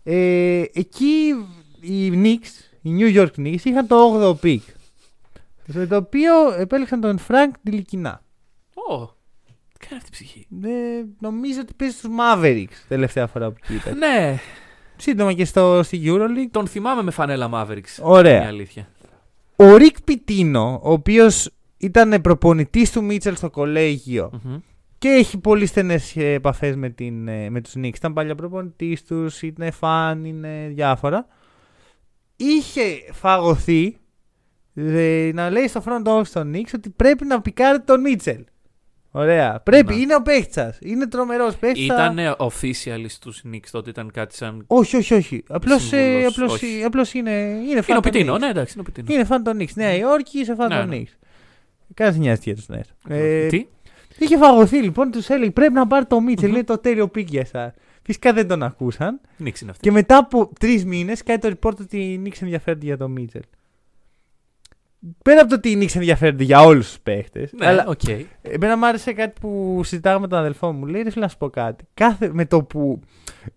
Ε, 0.03 0.63
εκεί 0.73 1.35
οι 1.79 2.11
Knicks, 2.13 2.79
οι 2.81 2.91
New 2.99 3.15
York 3.15 3.31
Knicks 3.37 3.63
είχαν 3.63 3.87
το 3.87 3.95
8ο 3.95 4.45
pick. 4.45 4.59
Στο 5.69 5.87
το 5.87 5.95
οποίο 5.95 6.51
επέλεξαν 6.57 7.01
τον 7.01 7.19
Frank 7.27 7.51
Τιλικινά. 7.63 8.21
Ω, 8.73 9.05
τι 9.05 9.87
κάνει 9.87 9.95
αυτή 10.01 10.07
η 10.07 10.11
ψυχή; 10.11 10.47
Ε, 10.63 11.03
νομίζω 11.19 11.59
ότι 11.61 11.73
παίζει 11.73 11.95
στους 11.97 12.09
Mavericks 12.19 12.75
τελευταία 12.87 13.27
φορά 13.27 13.51
που 13.51 13.59
κοίταξα. 13.67 13.93
Ναι, 13.95 14.37
Σύντομα 14.97 15.33
και 15.33 15.45
στο, 15.45 15.83
στη 15.83 16.01
EuroLeague. 16.05 16.47
τον 16.51 16.67
θυμάμαι 16.67 17.03
με 17.03 17.11
φανέλα 17.11 17.49
Mavericks. 17.53 18.01
Ωραία. 18.01 18.35
Είναι 18.37 18.45
αλήθεια. 18.45 18.87
Ο 19.55 19.75
Ρικ 19.75 20.01
Πιτίνο, 20.01 20.79
ο 20.83 20.91
οποίος 20.91 21.49
ήταν 21.77 22.21
προπονητής 22.21 22.91
του 22.91 23.03
Μίτσελ 23.03 23.35
στο 23.35 23.49
κολέγιο 23.49 24.29
Μμμ. 24.43 24.57
και 24.97 25.07
έχει 25.09 25.37
πολύ 25.37 25.65
στενές 25.65 26.15
ε, 26.15 26.33
επαφές 26.33 26.75
με, 26.75 26.89
την, 26.89 27.27
ε, 27.27 27.49
με 27.49 27.61
τους 27.61 27.73
Knicks. 27.77 27.95
Ήταν 27.95 28.13
παλιά 28.13 28.35
προπονητής 28.35 29.03
τους, 29.03 29.41
είναι 29.41 29.71
φαν, 29.71 30.25
είναι 30.25 30.67
διάφορα. 30.73 31.27
Είχε 32.35 32.81
φαγωθεί 33.11 33.85
ε, 33.85 33.91
να 35.33 35.49
λέει 35.49 35.67
στο 35.67 35.83
front 35.85 36.03
office 36.17 36.27
των 36.33 36.51
Knicks 36.55 36.71
ότι 36.75 36.89
πρέπει 36.89 37.25
να 37.25 37.41
πικάρετε 37.41 37.83
τον 37.85 38.01
Μίτσελ. 38.01 38.43
Ωραία. 39.11 39.59
Πρέπει, 39.59 39.93
Ναι. 39.93 39.99
είναι 40.01 40.15
ο 40.15 40.21
παίχτης 40.21 40.53
σας. 40.53 40.77
Είναι 40.81 41.07
τρομερός 41.07 41.55
παίχτης. 41.55 41.85
θα- 41.85 42.13
Ήταν 42.13 42.35
official 42.39 43.05
στους 43.07 43.43
Knicks 43.51 43.67
τότε, 43.71 43.89
ήταν 43.89 44.11
κάτι 44.11 44.35
σαν. 44.35 44.63
Όχι, 44.67 44.95
όχι, 44.95 45.13
όχι. 45.13 45.43
Απλώς, 45.47 45.91
ε, 45.93 45.97
Σύμβουλος, 45.97 46.33
απλώς, 46.33 46.53
όχι. 46.53 46.83
απλώς 46.83 47.13
είναι, 47.13 47.31
είναι 47.31 47.69
Είναι 47.71 47.81
φαν 47.81 47.97
ο 47.97 47.99
των 47.99 48.11
Πιτίνο, 48.11 48.33
Knicks. 48.35 48.39
ναι, 48.39 48.47
εντάξει, 48.47 48.73
είναι 48.77 48.85
ο 48.87 48.91
Πιτίνο. 48.91 49.13
Είναι 49.13 49.25
φαν 49.25 49.43
των 49.43 49.57
Knicks. 49.59 49.73
Νέα 49.75 49.95
Υόρκη, 49.95 50.39
είσαι 50.39 50.55
φαν 50.55 50.67
Ναι, 50.69 50.79
των 50.79 50.89
ναι. 50.89 50.95
Knicks. 50.97 51.17
Κανένα 51.93 52.15
δεν 52.17 52.25
νοιάζει 52.25 52.41
για 52.43 52.55
τους 52.55 52.67
νέους. 52.67 52.87
Ε, 53.07 53.47
Τι; 53.47 53.65
Είχε 54.17 54.37
φαγωθεί 54.37 54.77
λοιπόν, 54.81 55.11
τους 55.11 55.29
έλεγε 55.29 55.51
πρέπει 55.51 55.73
να 55.73 55.87
πάρει 55.87 56.05
το 56.05 56.19
Μίτσελ, 56.21 56.47
Μμμ. 56.49 56.55
είναι 56.55 56.63
το 56.63 56.77
τέλειο 56.77 57.07
pick 57.07 57.29
για 57.29 57.41
εσά. 57.41 57.73
Φυσικά 58.03 58.33
δεν 58.33 58.47
τον 58.47 58.63
ακούσαν. 58.63 59.19
Knicks 59.39 59.61
είναι 59.61 59.71
αυτή. 59.71 59.79
Και 59.79 59.91
μετά 59.91 60.17
από 60.17 60.51
τρεις 60.59 60.85
μήνες 60.85 61.23
κάνει 61.23 61.39
το 61.39 61.47
report 61.61 61.79
ότι 61.79 61.97
οι 61.97 62.21
Knicks 62.25 62.41
ενδιαφέρονται 62.41 62.85
για 62.85 62.97
το 62.97 63.07
Μίτσελ. 63.09 63.41
Πέρα 65.23 65.39
από 65.41 65.49
το 65.49 65.55
ότι 65.55 65.69
οι 65.69 65.77
Knicks 65.81 65.95
ενδιαφέρονται 65.95 66.43
για 66.43 66.61
όλους 66.63 66.87
τους 66.87 66.99
παίχτες. 66.99 67.51
Ναι, 67.53 67.67
αλλά 67.67 67.85
οκ. 67.87 68.01
εμένα 68.41 68.77
μου 68.77 68.85
άρεσε 68.85 69.13
κάτι 69.13 69.39
που 69.41 69.81
συζητάγαμε 69.83 70.21
με 70.21 70.27
τον 70.27 70.39
αδελφό 70.39 70.71
μου. 70.71 70.85
Λέει 70.85 71.01
ρε 71.01 71.09
φίλε 71.09 71.23
να 71.23 71.29
σου 71.29 71.37
πω 71.37 71.49
κάτι. 71.49 71.85
Κάθε, 71.93 72.29
με 72.33 72.45
το 72.45 72.63
που, 72.63 72.99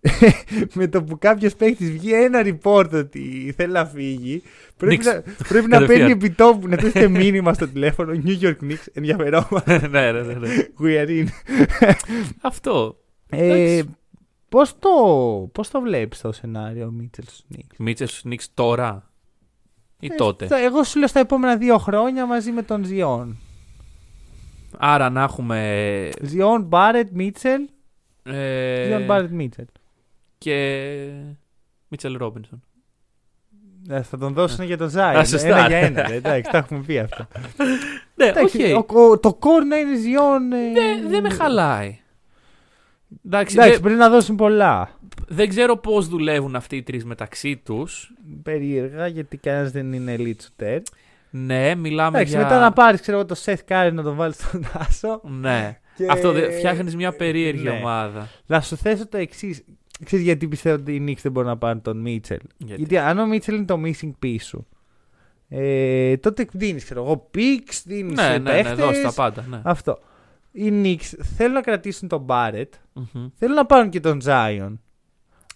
με 0.75 0.89
το 0.89 1.03
που 1.03 1.19
κάποιος 1.19 1.55
παίχτης 1.55 1.91
βγει 1.91 2.13
ένα 2.13 2.43
report 2.45 2.91
ότι 2.93 3.55
θέλει 3.57 3.73
να 3.73 3.85
φύγει, 3.85 4.43
πρέπει 4.77 4.99
Knicks. 5.01 5.05
να, 5.05 5.23
πρέπει 5.49 5.69
να 5.69 5.79
Κατευθείαν. 5.79 5.87
παίρνει 5.87 6.13
επιτόπου 6.13 6.69
να 6.69 6.77
του 6.77 7.11
μήνυμα 7.11 7.53
στο 7.55 7.69
τηλέφωνο 7.69 8.21
New 8.25 8.41
York 8.41 8.57
Knicks 8.63 8.87
ενδιαφερόμαστε. 8.93 9.89
ναι, 9.91 10.13
ναι, 10.13 10.23
ναι, 10.23 10.35
ναι. 10.35 10.49
We 10.83 11.07
are 11.07 11.09
in. 11.09 11.27
Αυτό. 12.41 12.97
Ε, 13.29 13.45
Εντάξει. 13.45 13.97
πώς, 14.49 14.79
το, 14.79 14.91
πώς 15.53 15.71
το 15.71 15.81
βλέπεις 15.81 16.21
το 16.21 16.33
σενάριο 16.33 16.91
Μίτσελ 16.91 17.25
στους 17.25 17.45
Knicks; 17.55 17.75
Μίτσελ 17.79 18.07
στους 18.09 18.23
Knicks 18.31 18.45
τώρα; 18.55 19.12
Ή 20.03 20.09
Ε, 20.13 20.15
τότε. 20.15 20.47
στα- 20.47 20.59
εγώ 20.59 20.83
σου 20.85 20.99
λέω 20.99 21.09
στα 21.09 21.21
επόμενα 21.21 21.57
δύο 21.57 21.79
χρόνια 21.79 22.27
μαζί 22.27 22.51
με 22.51 22.63
τον 22.63 22.85
Ζιόν. 22.85 23.37
Άρα 24.79 25.11
να 25.11 25.23
έχουμε. 25.23 26.11
Ζιόν, 26.23 26.63
Μπάρετ, 26.63 27.09
Μίτσελ. 27.13 27.69
Ε, 28.23 28.85
Ζιόν, 28.87 29.05
Μπάρετ, 29.05 29.31
Μίτσελ. 29.31 29.65
και. 30.39 31.09
Μίτσελ 31.89 32.17
Ρόμπινσον. 32.17 32.63
Ε, 33.89 34.03
θα 34.03 34.19
τον 34.19 34.33
δώσουν 34.33 34.65
για 34.65 34.77
τον 34.77 34.89
Ζάιον. 34.89 35.19
Α, 35.19 35.25
σωστά. 35.25 35.49
Ένα 35.49 35.67
για 35.67 35.77
ένα. 35.79 36.09
ρε, 36.09 36.15
Εντάξει, 36.15 36.51
τα 36.51 36.59
έχουμε 36.59 36.81
πει 36.87 36.99
αυτά. 36.99 37.29
Ναι, 38.15 38.25
Εντάξει, 38.27 38.73
οκ. 38.73 38.91
ο- 38.91 39.01
ο- 39.03 39.19
το 39.19 39.35
core 39.35 39.65
να 39.65 39.77
είναι 39.77 39.97
Ζιόν. 39.97 40.53
ε, 40.53 40.73
Δεν 40.73 41.09
δεν 41.09 41.23
με 41.23 41.31
χαλάει. 41.31 41.99
Εντάξει, 43.27 43.55
Εντάξει, 43.55 43.73
δεν, 43.73 43.81
πρέπει 43.83 43.99
να 43.99 44.09
δώσουν 44.09 44.37
πολλά. 44.37 44.99
δεν 45.29 45.49
ξέρω 45.49 45.77
πώς 45.77 46.09
δουλεύουν 46.09 46.57
αυτοί 46.57 46.77
οι 46.77 46.83
τρεις 46.83 47.05
μεταξύ 47.05 47.57
τους. 47.57 48.13
Περίεργα, 48.43 49.07
γιατί 49.07 49.37
κανένας 49.37 49.71
δεν 49.71 49.93
είναι 49.93 50.17
elite 50.19 50.63
shooter. 50.65 50.79
Ναι, 51.31 51.75
μιλάμε 51.75 52.17
Εντάξει, 52.19 52.35
για. 52.37 52.43
μετά 52.43 52.61
να 52.61 52.73
πάρεις 52.73 53.01
ξέρω, 53.01 53.25
το 53.25 53.35
Seth 53.45 53.57
Curry 53.69 53.91
να 53.93 54.03
τον 54.03 54.15
βάλεις 54.17 54.37
στον 54.37 54.65
Άσο. 54.73 55.21
Ναι. 55.25 55.79
Και- 55.97 56.07
Αυτό 56.11 56.33
φτιάχνεις 56.57 56.97
μια 56.97 57.13
περίεργη 57.17 57.63
Ναι. 57.63 57.71
ομάδα. 57.71 58.29
Να 58.47 58.61
σου 58.61 58.77
θέσω 58.77 59.09
το 59.09 59.17
εξής. 59.17 59.65
Ξέρεις 60.05 60.25
γιατί 60.25 60.49
πιστεύω 60.49 60.77
ότι 60.77 60.95
οι 60.95 61.05
Knicks 61.09 61.21
δεν 61.23 61.33
μπορούν 61.33 61.49
να 61.49 61.57
πάρουν 61.59 61.83
τον 61.83 62.01
Μίτσελ. 62.01 62.39
Γιατί; 62.57 62.79
Γιατί 62.81 62.99
αν 62.99 63.19
ο 63.19 63.27
Μίτσελ 63.27 63.55
είναι 63.55 63.65
το 63.65 63.81
missing 63.85 64.11
piece 64.25 64.41
σου, 64.41 64.67
ε, 65.49 66.17
τότε 66.17 66.47
δίνεις, 66.53 66.85
ξέρω 66.85 67.03
εγώ, 67.05 67.31
picks, 67.35 67.83
δίνεις 67.85 68.15
Ναι, 68.17 68.39
ναι, 68.39 68.63
ναι, 68.63 68.75
δώσ' 68.75 69.01
τα 69.01 69.13
πάντα. 69.13 69.45
Ναι. 69.51 69.61
Αυτό. 69.65 69.99
Οι 70.53 70.71
Knicks 70.73 71.19
θέλουν 71.37 71.53
να 71.53 71.61
κρατήσουν 71.61 72.09
τον 72.09 72.27
Barrett, 72.29 72.69
Μμμ. 72.93 73.27
θέλουν 73.35 73.55
να 73.55 73.67
πάρουν 73.67 73.91
και 73.91 74.01
τον 74.01 74.21
Zion. 74.25 74.79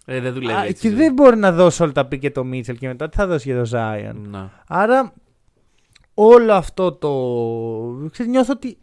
Ε, 0.04 0.20
δεν 0.20 0.32
δουλεύει 0.32 0.58
Α, 0.60 0.64
έτσι. 0.64 0.88
και 0.88 0.94
δεν 0.94 1.12
μπορεί 1.12 1.36
να 1.36 1.52
δώσει 1.52 1.82
όλα 1.82 1.92
τα 1.92 2.02
pick 2.02 2.18
και 2.18 2.30
τον 2.30 2.46
Μίτσελ 2.46 2.76
και 2.78 2.86
μετά 2.86 3.08
τι 3.08 3.16
θα 3.16 3.26
δώσει 3.26 3.52
για 3.52 3.64
τον 3.64 3.70
Zion; 3.80 4.14
Να. 4.30 4.50
Άρα 4.68 5.12
όλο 6.14 6.52
αυτό 6.52 6.92
το. 6.92 8.08
Ξέρεις, 8.10 8.32
νιώθω 8.32 8.52
ότι 8.52 8.78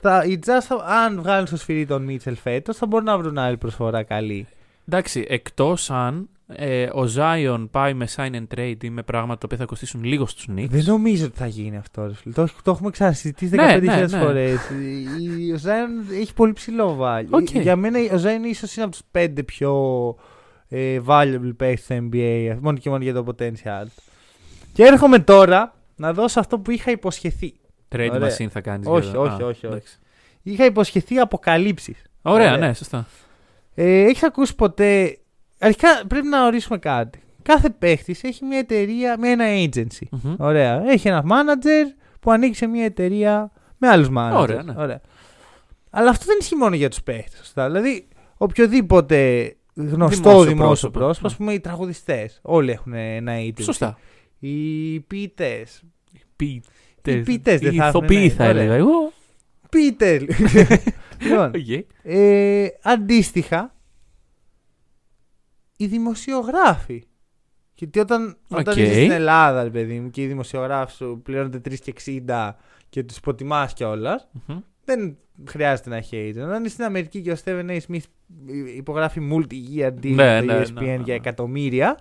θα, 0.00 0.24
οι 0.24 0.38
Jazz 0.46 0.60
θα- 0.60 0.84
αν 0.86 1.20
βγάλουν 1.20 1.46
στο 1.46 1.56
σφυρί 1.56 1.86
τον 1.86 2.02
Μίτσελ 2.02 2.36
φέτος, 2.36 2.76
θα 2.76 2.86
μπορούν 2.86 3.04
να 3.06 3.18
βρουν 3.18 3.38
άλλη 3.38 3.56
προσφορά 3.56 4.02
καλή. 4.02 4.46
Εντάξει, 4.88 5.24
εκτός 5.28 5.90
αν 5.90 6.28
ε, 6.46 6.84
ο 6.84 7.04
Zion 7.16 7.66
πάει 7.70 7.94
με 7.94 8.08
sign 8.16 8.30
and 8.34 8.46
trade 8.56 8.76
ή 8.82 8.90
με 8.90 9.02
πράγματα 9.02 9.38
τα 9.38 9.42
οποία 9.44 9.58
θα 9.58 9.64
κοστίσουν 9.64 10.04
λίγο 10.04 10.26
στους 10.26 10.46
Knicks. 10.50 10.66
Δεν 10.68 10.84
νομίζω 10.86 11.24
ότι 11.26 11.36
θα 11.38 11.46
γίνει 11.46 11.76
αυτό. 11.76 12.06
Ρε 12.06 12.14
φίλε. 12.14 12.34
Το, 12.34 12.46
το 12.62 12.70
έχουμε 12.70 12.90
ξανασυζητήσει 12.90 13.54
Ναι, 13.54 13.74
15.000 13.76 13.82
ναι, 13.82 13.96
ναι. 13.96 14.06
φορές. 14.18 14.58
Η- 15.46 15.52
Ο 15.52 15.56
Ζάιον 15.58 15.90
έχει 16.20 16.34
πολύ 16.34 16.52
ψηλό 16.52 16.98
value. 17.00 17.26
Οκ. 17.30 17.50
Για 17.50 17.76
μένα 17.76 17.98
ο 18.12 18.16
Ζάιον 18.16 18.44
ίσως 18.44 18.74
είναι 18.76 18.84
από 18.84 18.94
τους 18.94 19.02
πέντε 19.10 19.42
πιο 19.42 19.72
ε, 20.68 21.00
valuable 21.06 21.52
παίκτες 21.56 21.84
στο 21.84 21.94
NBA. 22.12 22.56
Μόνο 22.60 22.78
και 22.78 22.90
μόνο 22.90 23.02
για 23.02 23.14
το 23.14 23.24
potential. 23.28 23.84
του. 23.84 24.02
Και 24.72 24.82
έρχομαι 24.84 25.18
τώρα 25.18 25.74
να 25.96 26.12
δώσω 26.12 26.40
αυτό 26.40 26.58
που 26.58 26.70
είχα 26.70 26.90
υποσχεθεί. 26.90 27.54
Trade 27.88 28.08
Ωραία. 28.12 28.30
machine 28.36 28.46
θα 28.50 28.60
κάνεις. 28.60 28.86
Όχι, 28.86 29.16
όχι, 29.16 29.42
όχι, 29.42 29.66
όχι. 29.66 29.82
Είχα 30.42 30.64
υποσχεθεί 30.64 31.18
αποκαλύψεις. 31.18 32.02
Ωραία, 32.22 32.52
Ωραία. 32.54 32.66
ναι, 32.66 32.74
σωστά. 32.74 33.06
Ε, 33.74 34.00
έχεις 34.02 34.22
ακούσει 34.22 34.54
ποτέ. 34.54 35.18
Αρχικά 35.58 35.88
πρέπει 36.08 36.26
να 36.26 36.46
ορίσουμε 36.46 36.78
κάτι. 36.78 37.22
Κάθε 37.42 37.70
παίχτης 37.70 38.22
έχει 38.22 38.44
μια 38.44 38.58
εταιρεία 38.58 39.18
με 39.18 39.28
ένα 39.28 39.44
agency. 39.46 40.06
Μμμ. 40.10 40.34
Ωραία. 40.38 40.82
Έχει 40.86 41.08
ένα 41.08 41.24
manager 41.24 41.94
που 42.20 42.30
ανοίξει 42.30 42.66
μια 42.66 42.84
εταιρεία 42.84 43.50
με 43.78 43.88
άλλους 43.88 44.08
managers. 44.16 44.36
Ωραία, 44.36 44.62
ναι. 44.62 45.00
Αλλά 45.90 46.10
αυτό 46.10 46.24
δεν 46.24 46.36
ισχύει 46.40 46.54
μόνο 46.54 46.74
για 46.74 46.88
τους 46.88 47.02
παίχτες. 47.02 47.52
Δηλαδή, 47.54 48.08
οποιοδήποτε 48.36 49.52
γνωστό 49.74 50.06
Δημόσιο 50.06 50.44
δημόσιο 50.44 50.56
πρόσωπο, 50.56 50.98
πρόσωπο, 50.98 51.26
ας 51.26 51.32
ναι. 51.32 51.38
πούμε 51.38 51.52
οι 51.52 51.60
τραγουδιστές. 51.60 52.38
Όλοι 52.42 52.70
έχουν 52.70 52.92
ένα 52.92 53.32
agency. 53.36 53.62
Σωστά. 53.62 53.98
Οι 54.38 55.00
ποιητές. 55.00 55.82
Πίτερ. 56.36 57.16
Οι 57.16 57.22
ποιητές 57.22 57.60
δεν 57.60 57.74
θα 57.74 57.88
Ηθοποιοί 57.88 58.22
έχουν, 58.24 58.36
θα 58.36 58.44
ναι, 58.44 58.50
έλεγα 58.50 58.64
ωραία. 58.64 58.76
εγώ. 58.76 59.12
Πίτερ. 59.70 60.22
λοιπόν, 61.20 61.46
Οκ. 61.54 61.84
ε, 62.02 62.66
αντίστοιχα, 62.82 63.74
οι 65.76 65.86
δημοσιογράφοι. 65.86 67.04
Γιατί 67.74 67.98
όταν, 67.98 68.36
όταν 68.48 68.74
Οκ. 68.78 68.84
ζεις 68.84 68.88
στην 68.96 69.10
Ελλάδα, 69.10 69.62
ρε 69.62 69.70
παιδί 69.70 70.00
μου, 70.00 70.10
και 70.10 70.22
οι 70.22 70.26
δημοσιογράφοι 70.26 70.94
σου 70.94 71.20
πληρώνονται 71.24 71.58
3 71.58 71.78
και 71.78 71.92
60 72.26 72.50
και 72.88 73.02
τους 73.02 73.16
υποτιμάς 73.16 73.72
κιόλας, 73.72 74.28
Μμμ. 74.46 74.58
δεν 74.84 75.16
χρειάζεται 75.48 75.88
να 75.90 75.96
έχει 75.96 76.32
agent. 76.36 76.40
Αν 76.40 76.64
είσαι 76.64 76.72
στην 76.72 76.84
Αμερική 76.84 77.20
και 77.22 77.30
ο 77.32 77.36
Stephen 77.44 77.70
A. 77.70 77.78
Smith 77.88 78.04
υπογράφει 78.76 79.20
multi-year 79.32 79.90
deal 80.02 80.14
Ναι, 80.14 80.40
με 80.40 80.46
το 80.46 80.52
ναι, 80.52 80.62
ESPN 80.62 80.72
ναι, 80.72 80.80
ναι, 80.84 80.94
για 80.94 81.02
ναι. 81.06 81.12
εκατομμύρια, 81.14 81.98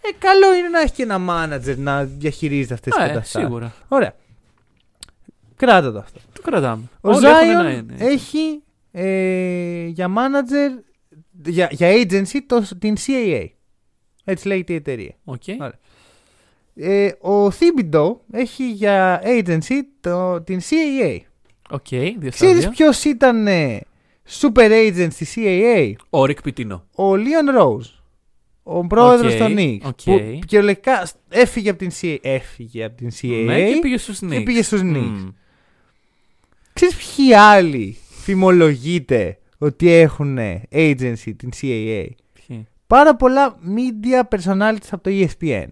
ε, 0.00 0.08
καλό 0.18 0.54
είναι 0.54 0.68
να 0.68 0.80
έχει 0.80 0.92
και 0.92 1.02
ένα 1.02 1.18
manager 1.28 1.76
να 1.76 2.04
διαχειρίζεται 2.04 2.74
αυτές 2.74 2.94
τις 2.94 3.02
Ε, 3.04 3.06
καταστάσεις. 3.06 3.40
σίγουρα. 3.40 3.74
Ωραία. 3.88 4.14
Κράτα 5.56 5.92
το 5.92 5.98
αυτό. 5.98 6.20
Το 6.32 6.42
κρατάμε. 6.42 6.82
Ο 7.00 7.08
Όλοι 7.10 7.26
έχουν 7.26 7.38
Ζάιον 7.38 7.66
ένα- 7.66 7.82
ναι. 7.82 8.04
έχει 8.04 8.62
ε, 8.92 9.86
για 9.86 10.08
manager, 10.16 10.82
για, 11.46 11.68
για 11.72 11.88
agency 11.92 12.38
το, 12.46 12.64
την 12.78 12.94
CAA. 13.06 13.46
Έτσι 14.24 14.46
λέγεται 14.48 14.72
η 14.72 14.76
εταιρεία. 14.76 15.14
Οκ. 15.24 15.42
Ωραία. 15.60 15.78
Ε, 16.74 17.06
ο 17.20 17.46
Thibodeau 17.46 18.16
έχει 18.32 18.70
για 18.70 19.22
agency 19.24 19.80
το, 20.00 20.40
την 20.42 20.60
CAA. 20.60 21.18
Οκ. 21.70 21.86
Δύο 21.88 22.14
Ξέρεις 22.30 22.34
στάδια. 22.54 22.70
ποιος 22.70 23.04
ήταν 23.04 23.46
ε, 23.46 23.80
super 24.40 24.70
agent 24.70 25.08
στη 25.10 25.26
CAA? 25.34 25.92
Ο 26.10 26.24
Ρικ 26.24 26.42
Πιτίνο. 26.42 26.84
Ο 26.94 27.12
Leon 27.12 27.60
Rose. 27.60 27.90
Ο 28.62 28.86
πρόεδρος 28.86 29.32
Οκ, 29.32 29.38
των 29.38 29.54
Knicks. 29.58 29.78
οκ. 29.84 30.00
Που 30.04 30.38
κυριολεκτικά 30.46 31.08
έφυγε 31.28 31.70
από 31.70 31.78
την 31.78 31.90
CAA. 32.00 32.16
Έφυγε 32.22 32.84
από 32.84 32.96
την 32.96 33.10
CAA. 33.20 33.42
Ναι, 33.46 33.72
και 33.72 33.78
πήγε 33.80 33.96
στους 33.98 34.18
Knicks. 34.22 34.42
πήγε 34.44 34.62
στους 34.62 34.80
Knicks. 34.80 34.84
Μμμ. 34.86 35.28
Ξέρεις 36.76 36.96
ποιοι 36.96 37.34
άλλοι 37.34 37.96
φημολογείται 38.22 39.38
ότι 39.58 39.92
έχουν 39.92 40.38
agency 40.72 41.32
την 41.36 41.50
CAA. 41.60 42.06
Ποιοι; 42.46 42.66
Πάρα 42.86 43.16
πολλά 43.16 43.58
media 43.76 44.36
personalities 44.38 44.88
από 44.90 45.02
το 45.02 45.10
E 45.12 45.26
ESPN. 45.26 45.66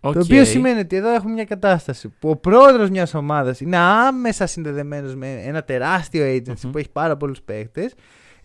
Οκ. 0.00 0.12
Το 0.12 0.20
οποίο 0.20 0.44
σημαίνει 0.44 0.80
ότι 0.80 0.96
εδώ 0.96 1.08
έχουμε 1.08 1.32
μια 1.32 1.44
κατάσταση 1.44 2.08
που 2.18 2.30
ο 2.30 2.36
πρόεδρος 2.36 2.90
μιας 2.90 3.14
ομάδας 3.14 3.60
είναι 3.60 3.76
άμεσα 3.76 4.46
συνδεδεμένος 4.46 5.14
με 5.14 5.32
ένα 5.44 5.62
τεράστιο 5.62 6.24
agency 6.36 6.60
Μμμ. 6.64 6.70
που 6.70 6.78
έχει 6.78 6.90
πάρα 6.90 7.16
πολλούς 7.16 7.42
παίκτες. 7.42 7.94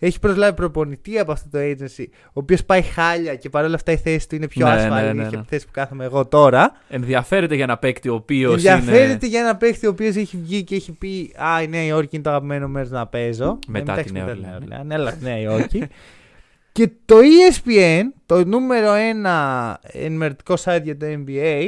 Έχει 0.02 0.18
προσλάβει 0.18 0.54
προπονητή 0.54 1.18
από 1.18 1.32
αυτό 1.32 1.48
το 1.50 1.58
agency, 1.58 2.04
ο 2.26 2.30
οποίος 2.32 2.64
πάει 2.64 2.82
χάλια 2.82 3.34
και 3.34 3.48
παρόλα 3.50 3.74
αυτά 3.74 3.92
η 3.92 3.96
θέση 3.96 4.28
του 4.28 4.34
είναι 4.34 4.48
πιο 4.48 4.66
Ναι, 4.66 4.74
ναι, 4.74 4.80
ασφαλή 4.80 5.06
ναι, 5.06 5.12
ναι. 5.22 5.28
και 5.28 5.34
από 5.34 5.44
τη 5.44 5.50
θέση 5.50 5.66
που 5.66 5.72
κάθομαι 5.72 6.04
εγώ 6.04 6.26
τώρα. 6.26 6.72
Ενδιαφέρεται 6.88 7.54
για 7.54 7.64
ένα 7.64 7.78
παίκτη 7.78 8.08
ο 8.08 8.14
οποίος. 8.14 8.52
Ενδιαφέρεται 8.52 9.04
είναι... 9.12 9.26
για 9.26 9.40
ένα 9.40 9.56
παίχτη 9.56 9.86
ο 9.86 9.90
οποίος 9.90 10.16
έχει 10.16 10.36
βγει 10.36 10.64
και 10.64 10.74
έχει 10.74 10.92
πει 10.92 11.34
Α, 11.36 11.62
η 11.62 11.68
Νέα 11.68 11.82
Υόρκη 11.84 12.14
είναι 12.14 12.24
το 12.24 12.30
αγαπημένο 12.30 12.68
μέρος 12.68 12.90
να 12.90 13.06
παίζω. 13.06 13.58
Μετά 13.66 13.92
Ε, 13.92 13.94
τη 13.94 14.00
εντάξει, 14.00 14.12
Νέα 14.12 14.24
μετά 14.24 14.36
τη 14.36 14.44
Ορλεάνη. 14.44 14.64
Ορλεάνη, 14.64 14.94
Έλα 14.94 15.10
στη 15.10 15.24
Νέα 15.24 15.38
Υόρκη. 15.38 15.86
και 16.72 16.90
το 17.04 17.16
E 17.18 17.52
ESPN, 17.54 18.02
το 18.26 18.44
νούμερο 18.44 18.92
ένα 18.92 19.78
ενημερωτικό 19.82 20.54
site 20.64 20.80
για 20.82 20.96
το 20.96 21.06
NBA, 21.26 21.62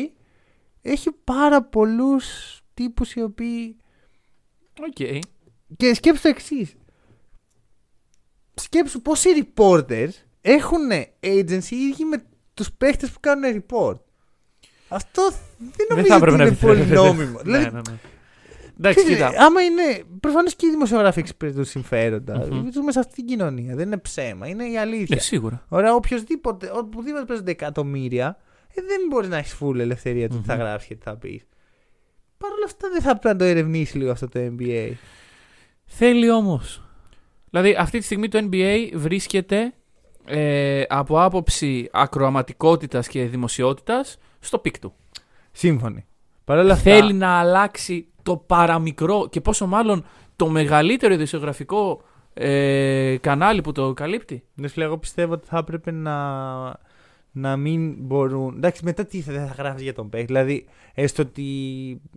έχει 0.82 1.10
πάρα 1.24 1.62
πολλούς 1.62 2.26
τύπους 2.74 3.14
οι 3.14 3.22
οποίοι. 3.22 3.76
Οκ. 4.80 5.22
Και 5.76 5.94
σκέψου 5.94 6.22
το 6.22 6.28
εξής. 6.28 6.74
Σκέψου 8.54 9.02
πόσοι 9.02 9.28
reporters 9.56 10.10
έχουν 10.40 10.90
agency 11.20 11.70
οι 11.70 11.76
ίδιοι 11.76 12.04
με 12.04 12.22
τους 12.54 12.72
παίχτες 12.72 13.10
που 13.10 13.20
κάνουν 13.20 13.62
report. 13.68 13.96
Αυτό 14.88 15.22
δεν 15.30 15.72
Δεν 15.76 15.86
νομίζω 15.88 16.06
θα 16.08 16.14
έπρεπε 16.14 16.32
ότι 16.34 16.42
να 16.42 16.48
είναι 16.48 16.56
πολύ 16.60 16.80
επιτρέπεται. 16.80 17.06
νόμιμο. 17.08 17.32
Ναι, 17.32 17.42
Δηλαδή, 17.42 17.64
ναι, 17.64 17.70
ναι. 17.90 17.98
Εντάξει, 18.78 19.04
Ξέρεις, 19.04 19.22
κοίτα. 19.24 19.44
άμα 19.44 19.62
είναι. 19.62 19.82
Προφανώς 20.20 20.54
και 20.54 20.66
οι 20.66 20.70
δημοσιογράφοι 20.70 21.18
εξυπηρετούν 21.18 21.64
συμφέροντα. 21.64 22.46
Μμμ. 22.50 22.68
Ζούμε 22.72 22.92
σε 22.92 22.98
αυτή 22.98 23.14
την 23.14 23.26
κοινωνία. 23.26 23.74
Δεν 23.74 23.86
είναι 23.86 23.96
ψέμα. 23.98 24.46
Είναι 24.48 24.64
η 24.64 24.78
αλήθεια. 24.78 25.16
Ε, 25.16 25.20
σίγουρα. 25.20 25.64
Ωραία, 25.68 25.94
οποιοδήποτε, 25.94 26.70
οπουδήποτε 26.74 27.24
παίζονται 27.24 27.50
εκατομμύρια, 27.50 28.36
ε, 28.74 28.82
δεν 28.82 29.00
μπορείς 29.08 29.28
να 29.28 29.36
έχεις 29.36 29.56
full 29.60 29.78
ελευθερία 29.78 30.28
του 30.28 30.40
τι 30.40 30.46
θα 30.46 30.54
Μμμ. 30.54 30.60
γράψεις 30.60 30.88
και 30.88 30.94
τι 30.94 31.02
θα 31.02 31.16
πεις. 31.16 31.42
Παρ' 32.38 32.52
όλα 32.52 32.64
αυτά 32.64 32.88
δεν 32.88 33.00
θα 33.02 33.18
πρέπει 33.18 33.26
να 33.34 33.36
το 33.36 33.44
ερευνήσει 33.44 33.98
λίγο 33.98 34.10
αυτό 34.10 34.28
το 34.28 34.40
NBA. 34.58 34.90
Θέλει 35.84 36.30
όμως. 36.30 36.81
Δηλαδή, 37.52 37.76
αυτή 37.78 37.98
τη 37.98 38.04
στιγμή 38.04 38.28
το 38.28 38.48
NBA 38.50 38.90
βρίσκεται 38.94 39.72
ε, 40.24 40.82
από 40.88 41.22
άποψη 41.22 41.88
ακροαματικότητας 41.92 43.08
και 43.08 43.24
δημοσιότητας 43.24 44.18
στο 44.40 44.58
peak 44.58 44.78
του. 44.78 44.92
Σύμφωνοι. 45.52 46.06
Παρ' 46.44 46.58
όλα 46.58 46.72
αυτά. 46.72 46.90
Θέλει 46.90 47.12
να 47.12 47.38
αλλάξει 47.38 48.06
το 48.22 48.36
παραμικρό 48.36 49.28
και 49.30 49.40
πόσο 49.40 49.66
μάλλον 49.66 50.04
το 50.36 50.48
μεγαλύτερο 50.48 51.14
ειδησιογραφικό 51.14 52.02
ε, 52.34 53.16
κανάλι 53.20 53.60
που 53.60 53.72
το 53.72 53.92
καλύπτει. 53.92 54.44
Ναι, 54.54 54.68
φίλε, 54.68 54.84
εγώ 54.84 54.98
πιστεύω 54.98 55.32
ότι 55.32 55.46
θα 55.46 55.58
έπρεπε 55.58 55.90
να, 55.90 56.12
να 57.32 57.56
μην 57.56 57.94
μπορούν. 57.98 58.54
Εντάξει, 58.56 58.84
μετά 58.84 59.04
τι 59.04 59.20
θα, 59.20 59.32
δεν 59.32 59.46
θα 59.46 59.54
γράφεις 59.58 59.82
για 59.82 59.94
τον 59.94 60.08
παίκτη. 60.08 60.26
Δηλαδή, 60.26 60.64
έστω 60.94 61.22
ότι 61.22 61.42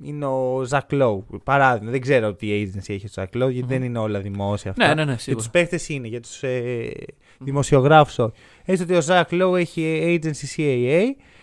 είναι 0.03 0.25
ο 0.25 0.63
Ζακ 0.65 0.91
Λόου. 0.91 1.25
Παράδειγμα, 1.43 1.91
δεν 1.91 2.01
ξέρω 2.01 2.33
τι 2.33 2.47
agency 2.63 2.93
έχει 2.93 3.05
ο 3.05 3.09
Ζακ 3.11 3.35
Λόου, 3.35 3.49
γιατί 3.49 3.67
Μμμ. 3.73 3.79
δεν 3.79 3.83
είναι 3.89 3.99
όλα 3.99 4.19
δημόσια 4.19 4.71
αυτά. 4.71 4.87
Ναι, 4.87 4.93
ναι, 4.93 5.03
ναι, 5.03 5.11
Για 5.11 5.19
σίγουρα. 5.19 5.43
τους 5.43 5.51
παίκτες 5.51 5.89
είναι, 5.89 6.07
για 6.07 6.19
τους 6.21 6.43
ε, 6.43 6.91
δημοσιογράφους 7.39 8.19
όχι. 8.19 8.31
Έστω 8.65 8.83
ότι 8.83 8.95
ο 8.95 9.01
Ζακ 9.01 9.31
Λόου 9.31 9.55
έχει 9.55 10.19
agency 10.23 10.59
CAA. 10.61 11.01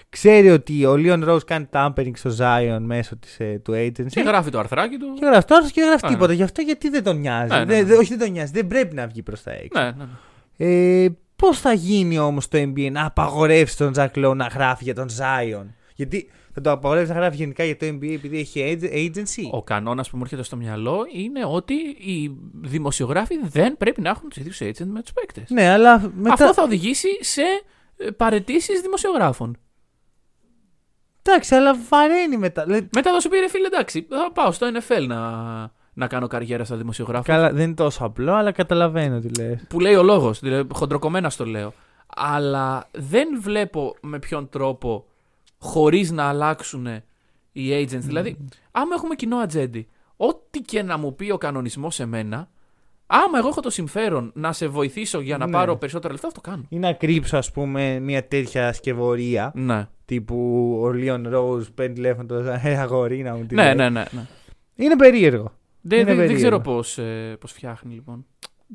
Ξέρει 0.09 0.51
ότι 0.51 0.85
ο 0.87 0.97
Λίον 0.97 1.25
Rose 1.29 1.45
κάνει 1.45 1.69
tampering 1.73 2.11
στο 2.15 2.31
Zion 2.39 2.79
μέσω 2.81 3.17
της, 3.17 3.41
ε, 3.41 3.61
του 3.65 3.73
agency. 3.73 4.07
Και 4.09 4.21
γράφει 4.21 4.51
το 4.51 4.59
αρθράκι 4.59 4.97
του. 4.97 5.13
Και 5.15 5.25
γράφει 5.27 5.47
τώρα 5.47 5.63
και 5.71 5.81
δεν 5.81 5.89
γράφει 5.89 6.05
Ναι, 6.05 6.11
τίποτα. 6.11 6.29
ναι. 6.31 6.35
Γι' 6.37 6.43
αυτό 6.43 6.61
γιατί 6.63 6.89
δεν 6.89 7.03
τον 7.03 7.19
νοιάζει. 7.21 7.53
Ναι, 7.53 7.59
ναι, 7.59 7.65
Δεν- 7.65 7.79
ναι. 7.79 7.85
δεν- 7.85 7.99
όχι, 7.99 8.09
δεν 8.09 8.19
τον 8.19 8.31
νοιάζει. 8.31 8.53
Δεν 8.53 8.67
πρέπει 8.67 8.95
να 8.95 9.07
βγει 9.07 9.23
προς 9.23 9.43
τα 9.43 9.51
έξω. 9.53 9.81
Ναι, 9.83 9.85
ναι, 9.85 9.95
ναι. 9.97 11.05
Ε, 11.05 11.09
Πώς 11.43 11.61
θα 11.61 11.73
γίνει 11.73 12.19
όμως 12.19 12.49
το 12.49 12.59
NBA 12.59 12.91
να 12.93 13.07
απαγορεύσει 13.07 13.77
τον 13.77 13.95
Ζακ 13.95 14.17
Λόου 14.17 14.35
να 14.35 14.47
γράφει 14.47 14.85
για 14.85 14.95
τον 14.95 15.09
Zion; 15.19 15.67
Γιατί 15.95 16.31
θα 16.55 16.61
το 16.61 16.71
απαγορεύσει 16.71 17.13
να 17.13 17.19
γράφει 17.19 17.37
γενικά 17.37 17.65
για 17.65 17.77
το 17.77 17.87
NBA 17.87 18.13
επειδή 18.13 18.39
έχει 18.39 18.79
ag- 18.81 18.95
agency; 18.95 19.49
Ο 19.51 19.63
κανόνας 19.63 20.11
που 20.11 20.17
μου 20.17 20.23
έρχεται 20.23 20.43
στο 20.43 20.57
μυαλό 20.57 21.07
είναι 21.13 21.45
ότι 21.45 21.75
οι 21.99 22.37
δημοσιογράφοι 22.55 23.35
δεν 23.43 23.77
πρέπει 23.77 24.01
να 24.01 24.11
έχουν 24.11 24.29
τους 24.29 24.39
ίδιους 24.39 24.59
agent 24.63 24.87
με 24.87 25.03
τους 25.03 25.13
παίκτες. 25.13 25.51
Ναι, 25.51 25.69
αλλά 25.69 26.13
μετά. 26.15 26.33
Αυτό 26.33 26.55
θα 26.55 26.63
οδηγήσει 26.63 27.09
σε 27.21 27.43
ε, 27.97 28.11
παρετήσεις 28.11 28.81
δημοσιογράφων. 28.81 29.57
Εντάξει, 31.23 31.55
αλλά 31.55 31.77
βαραίνει 31.89 32.37
μετά. 32.37 32.67
Λέει, 32.67 32.89
Μετά 32.95 33.13
θα 33.13 33.21
σου 33.21 33.29
πει 33.29 33.39
ρε 33.39 33.49
φίλε, 33.49 33.67
εντάξει, 33.67 34.07
θα 34.11 34.33
πάω 34.33 34.53
στο 34.53 34.67
NFL 34.67 35.05
να, 35.07 35.21
να 35.95 36.07
κάνω 36.07 36.27
καριέρα 36.27 36.65
σαν 36.65 36.79
δημοσιογράφος. 36.79 37.27
Καλά, 37.27 37.53
δεν 37.53 37.65
είναι 37.65 37.75
τόσο 37.75 38.05
απλό, 38.05 38.33
αλλά 38.35 38.53
καταλαβαίνω 38.53 39.21
τι 39.21 39.29
λες. 39.41 39.65
Που 39.69 39.81
λέει 39.81 39.95
ο 39.95 40.03
λόγος, 40.03 40.41
δηλαδή 40.41 40.69
χοντροκομμένα 40.75 41.31
στο 41.31 41.47
λέω. 41.47 41.73
Αλλά 42.17 42.89
δεν 42.93 43.29
βλέπω 43.41 43.95
με 44.01 44.19
ποιον 44.19 44.49
τρόπο 44.49 45.05
χωρίς 45.59 46.11
να 46.11 46.25
αλλάξουν 46.25 46.87
οι 47.53 47.71
agents. 47.71 47.99
Δηλαδή, 48.01 48.37
άμα 48.71 48.95
έχουμε 48.95 49.15
κοινό 49.15 49.37
ατζέντη, 49.37 49.89
ό,τι 50.17 50.61
και 50.61 50.83
να 50.83 50.97
μου 50.99 51.15
πει 51.15 51.31
ο 51.31 51.39
κανονισμός 51.39 51.95
σε 51.95 52.07
μένα, 52.07 52.49
άμα 53.07 53.39
εγώ 53.39 53.49
έχω 53.49 53.61
το 53.61 53.71
συμφέρον 53.71 54.31
να 54.35 54.53
σε 54.53 54.67
βοηθήσω 54.69 55.21
για 55.21 55.39
να 55.39 55.47
Ναι. 55.47 55.53
πάρω 55.53 55.77
περισσότερα 55.77 56.13
λεφτά, 56.13 56.29
θα 56.29 56.35
το 56.35 56.41
κάνω. 56.41 56.63
Ή 56.69 56.79
να 56.79 56.93
κρύψω, 56.93 57.37
ας 57.37 57.51
πούμε, 57.53 57.99
μια 58.01 58.27
τέτοια 58.29 58.73
σκευωρία. 58.73 59.53
Ναι. 59.55 59.89
Τύπου 60.05 60.37
ο 60.83 60.91
Λίον 60.93 61.29
Ρόουζ 61.29 61.67
παίρνει 61.75 61.95
τηλέφωνο 61.95 62.27
το 62.27 62.35
«Ε, 62.63 62.77
αγορίνα 62.79 63.35
μου. 63.35 63.45
τι 63.47 63.55
Ναι, 63.55 63.63
λέει». 63.65 63.75
ναι, 63.75 63.89
ναι, 63.89 64.05
ναι. 64.11 64.27
Είναι 64.75 64.97
περίεργο. 64.97 65.53
Δεν, 65.83 65.99
Είναι 65.99 66.07
δεν, 66.09 66.17
δεν 66.17 66.27
περίεργο. 66.27 66.35
ξέρω 66.37 66.61
πώς 66.61 66.99
ε, 66.99 67.37
πώς 67.41 67.53
φτιάχνει 67.53 67.95
λοιπόν. 67.95 68.27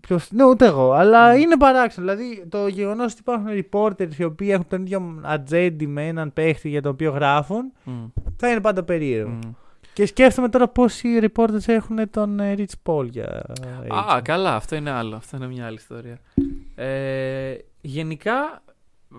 Ποιος... 0.02 0.32
Ναι, 0.32 0.44
ούτε 0.46 0.66
εγώ. 0.66 0.92
Αλλά 0.92 1.36
είναι 1.36 1.58
παράξενο. 1.58 2.06
Δηλαδή 2.08 2.46
το 2.50 2.68
γεγονός 2.68 3.12
ότι 3.12 3.22
υπάρχουν 3.22 3.46
reporters 3.50 4.16
οι 4.18 4.24
οποίοι 4.24 4.48
έχουν 4.52 4.68
τον 4.68 4.82
ίδιο 4.82 5.20
ατζέντη 5.24 5.88
με 5.88 6.08
έναν 6.08 6.34
παίχτη 6.34 6.70
για 6.70 6.82
τον 6.82 6.92
οποίο 6.92 7.12
γράφουν 7.12 7.72
Μμ, 7.84 8.06
θα 8.38 8.50
είναι 8.52 8.62
πάντα 8.62 8.84
περίεργο. 8.84 9.30
μμ. 9.30 9.40
Και 9.94 10.06
σκέφτομαι 10.06 10.50
τώρα 10.50 10.68
πόσοι 10.68 11.20
reporters 11.22 11.68
έχουν 11.68 12.10
τον 12.10 12.40
ε, 12.40 12.56
Rich 12.58 12.64
Paul 12.92 13.10
για. 13.10 13.26
Α, 13.94 14.18
agent. 14.18 14.22
καλά, 14.24 14.56
αυτό 14.56 14.76
είναι 14.76 14.90
άλλο. 14.92 15.16
Αυτό 15.16 15.38
είναι 15.38 15.48
μια 15.48 15.66
άλλη 15.66 15.76
ιστορία. 15.76 16.18
Ε, 16.76 17.56
γενικά, 17.82 18.64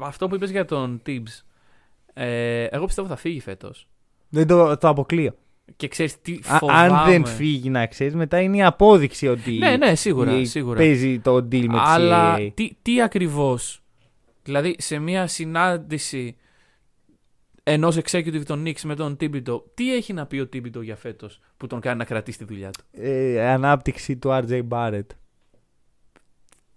αυτό 0.01 0.29
που 0.29 0.35
είπες 0.35 0.51
για 0.51 0.65
τον 0.65 1.03
Tibbs, 1.07 1.43
ε, 2.15 2.65
εγώ 2.65 2.85
πιστεύω 2.87 3.09
θα 3.09 3.17
φύγει 3.17 3.41
φέτος. 3.41 3.89
Δεν 4.29 4.47
το, 4.47 4.77
το 4.77 4.89
αποκλείω. 4.89 5.35
Και 5.77 5.89
ξέρεις 5.89 6.21
τι 6.21 6.39
Α- 6.49 6.57
φοβάμαι. 6.59 6.99
αν 6.99 7.11
δεν 7.11 7.25
φύγει, 7.27 7.71
να 7.71 7.87
ξέρεις, 7.87 8.15
μετά 8.15 8.41
είναι 8.41 8.57
η 8.57 8.63
απόδειξη 8.63 9.29
ότι. 9.29 9.51
Ναι, 9.53 9.77
ναι, 9.77 9.95
σίγουρα, 9.95 10.39
η- 10.39 10.45
σίγουρα. 10.45 10.77
Παίζει 10.79 11.19
το 11.19 11.37
deal 11.37 11.65
με 11.67 11.73
τη 11.73 11.79
Αλλά 11.83 12.37
CAA. 12.39 12.51
τι, 12.55 12.71
τι 12.83 13.03
ακριβώς, 13.03 13.83
δηλαδή 14.43 14.75
σε 14.79 14.99
μια 14.99 15.27
συνάντηση 15.27 16.37
ενός 17.63 17.97
executive 17.97 18.43
των 18.47 18.63
Knicks 18.67 18.81
με 18.85 18.95
τον 18.95 19.17
Τίμπιτο, 19.17 19.65
τι 19.75 19.95
έχει 19.95 20.13
να 20.13 20.27
πει 20.27 20.39
ο 20.39 20.47
Τίμπιτο 20.47 20.81
για 20.81 20.97
φέτος 20.97 21.41
που 21.57 21.67
τον 21.67 21.81
κάνει 21.81 21.99
να 21.99 22.05
κρατήσει 22.05 22.39
τη 22.39 22.45
δουλειά 22.45 22.71
του; 22.71 22.85
Ε, 22.93 23.49
ανάπτυξη 23.51 24.17
του 24.17 24.29
RJ 24.49 24.63
Barrett. 24.69 25.07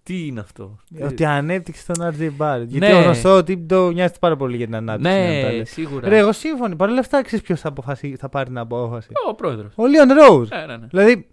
Τι 0.03 0.25
είναι 0.27 0.39
αυτό; 0.39 0.77
Ότι 1.01 1.25
ανέπτυξε 1.25 1.83
τον 1.93 2.05
RJ 2.19 2.21
Barrett. 2.37 2.65
Γιατί 2.67 2.79
Ναι. 2.87 2.93
ο 2.93 3.01
γνωστό 3.01 3.35
ότι 3.37 3.57
το 3.57 3.91
νοιάζεται 3.91 4.17
πάρα 4.19 4.35
πολύ 4.35 4.57
για 4.57 4.65
την 4.65 4.75
ανάπτυξη. 4.75 5.11
να 5.11 5.17
τα 5.19 5.27
ναι, 5.27 5.41
λέει. 5.51 5.65
σίγουρα. 5.65 6.09
Ρε, 6.09 6.17
εγώ 6.17 6.31
σύμφωνοι. 6.31 6.75
Παρ' 6.75 6.89
όλα 6.89 6.99
αυτά, 6.99 7.21
ξέρεις 7.23 7.45
ποιος 7.45 7.59
θα, 7.59 7.67
αποφασί- 7.67 8.17
θα 8.19 8.29
πάρει 8.29 8.45
την 8.47 8.57
απόφαση; 8.57 9.09
Ο 9.29 9.35
πρόεδρος. 9.35 9.71
Ο 9.75 9.85
Λίον 9.87 10.07
Ρόουζ. 10.13 10.49
Ναι, 10.49 10.65
ναι, 10.65 10.77
ναι. 10.77 10.85
Δηλαδή, 10.87 11.27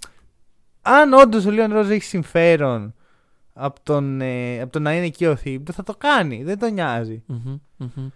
αν 0.82 1.12
όντως 1.12 1.46
ο 1.46 1.50
Λίον 1.50 1.72
Ρόουζ 1.72 1.90
έχει 1.90 2.02
συμφέρον 2.04 2.94
από 3.52 3.80
τον, 3.82 4.20
ε, 4.20 4.60
από 4.60 4.72
το 4.72 4.78
να 4.78 4.94
είναι 4.94 5.04
εκεί 5.06 5.26
ο 5.26 5.36
Θήμπτο, 5.36 5.72
θα 5.72 5.82
το 5.82 5.94
κάνει. 5.98 6.42
Δεν 6.44 6.58
τον 6.58 6.72
νοιάζει. 6.72 7.22
Μμμ, 7.26 7.58
μμμ. 7.76 8.08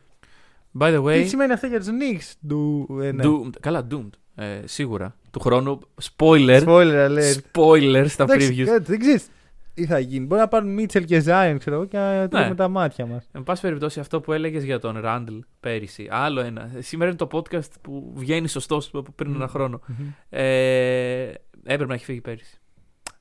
By 0.78 0.94
the 0.96 1.02
way, 1.04 1.12
Τι 1.22 1.28
σημαίνει 1.28 1.52
αυτό 1.52 1.66
για 1.66 1.78
τους 1.78 1.88
Knicks; 1.88 2.32
Του, 2.48 2.88
ε, 3.02 3.12
ναι. 3.12 3.24
Doomed. 3.26 3.52
Καλά, 3.60 3.86
Doomed. 3.90 4.10
Ε, 4.34 4.60
σίγουρα. 4.64 5.16
Του 5.30 5.40
χρόνου. 5.40 5.80
Spoiler. 6.16 6.62
Spoiler 6.64 7.08
alert. 7.08 7.34
Spoiler 7.52 8.04
στα 8.08 8.22
Εντάξει, 8.22 8.54
previews. 8.58 8.64
κάτι, 8.66 8.84
δεν 8.84 8.98
ξέρεις 8.98 9.26
τι 9.74 9.86
θα 9.86 9.98
γίνει. 9.98 10.26
Μπορεί 10.26 10.40
να 10.40 10.48
πάρουν 10.48 10.72
Μίτσελ 10.72 11.04
και 11.04 11.20
Ζάιον, 11.20 11.58
ξέρω 11.58 11.76
εγώ, 11.76 11.84
και 11.84 11.96
να 11.98 12.28
τρώμε 12.28 12.54
τα 12.54 12.68
μάτια 12.68 13.06
μας. 13.06 13.28
Εν 13.32 13.42
πάση 13.42 13.62
περιπτώσει, 13.62 14.00
αυτό 14.00 14.20
που 14.20 14.32
έλεγες 14.32 14.64
για 14.64 14.78
τον 14.78 14.98
Ράντλ 15.00 15.38
πέρυσι. 15.60 16.08
Άλλο 16.10 16.40
ένα. 16.40 16.70
Σήμερα 16.78 17.10
είναι 17.10 17.18
το 17.18 17.28
podcast 17.32 17.70
που 17.82 18.12
βγαίνει 18.14 18.48
σωστός 18.48 18.90
από 18.94 19.12
πριν 19.14 19.34
ένα 19.34 19.48
χρόνο. 19.48 19.80
Ε, 20.28 21.32
έπρεπε 21.62 21.86
να 21.86 21.94
έχει 21.94 22.04
φύγει 22.04 22.20
πέρυσι. 22.20 22.56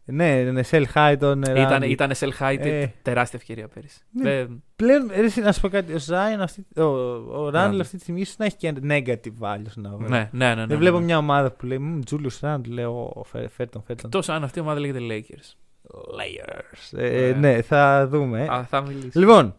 Ναι, 0.05 0.43
ναι, 0.43 0.61
sell 0.71 0.83
high 0.93 1.15
τον 1.19 1.41
Ήταν, 1.41 1.81
Randle. 1.81 1.89
ήταν 1.89 2.11
sell 2.15 2.29
high, 2.39 2.55
τε- 2.61 2.65
Ε. 2.83 2.93
τεράστια 3.01 3.39
ευκαιρία 3.41 3.67
πέρυσι. 3.67 3.99
Ναι. 4.11 4.29
Ε, 4.37 4.47
Πλέον, 4.75 5.07
ρε, 5.15 5.25
εσύ, 5.25 5.41
να 5.41 5.51
σου 5.51 5.61
πω 5.61 5.69
κάτι. 5.69 5.93
Ο 5.93 5.97
Zion, 6.07 6.39
αυτή, 6.39 6.65
ο, 6.75 6.81
ο 6.83 7.49
Randle 7.53 7.69
Randle. 7.73 7.77
αυτή 7.81 7.95
τη 7.95 8.01
στιγμή 8.01 8.21
ίσως 8.21 8.37
να 8.37 8.45
έχει 8.45 8.55
και 8.55 8.73
negative 8.89 9.45
value 9.47 9.61
στην 9.67 9.85
αγορά. 9.85 10.07
ναι, 10.09 10.29
ναι, 10.31 10.47
ναι, 10.47 10.55
ναι, 10.55 10.65
Δεν 10.65 10.77
βλέπω 10.77 10.99
ναι. 10.99 11.05
μια 11.05 11.17
ομάδα 11.17 11.51
που 11.51 11.65
λέει 11.65 11.77
Μμ, 11.77 11.99
Julius 12.11 12.39
Randle. 12.49 12.67
Λέω, 12.67 13.23
φέρ, 13.25 13.49
φέρ 13.49 13.69
τον, 13.69 13.83
φέρ 13.83 14.01
τον. 14.01 14.09
Τόσο 14.09 14.31
αν 14.33 14.43
αυτή 14.43 14.59
η 14.59 14.61
ομάδα 14.61 14.79
λέγεται 14.79 14.99
Lakers. 15.01 15.55
Layers. 15.93 16.97
Ε, 16.99 17.31
Ναι. 17.39 17.49
ναι, 17.53 17.61
θα 17.61 18.07
δούμε. 18.07 18.47
Α, 18.49 18.63
θα 18.69 18.81
μιλήσει. 18.81 19.17
Λοιπόν, 19.19 19.55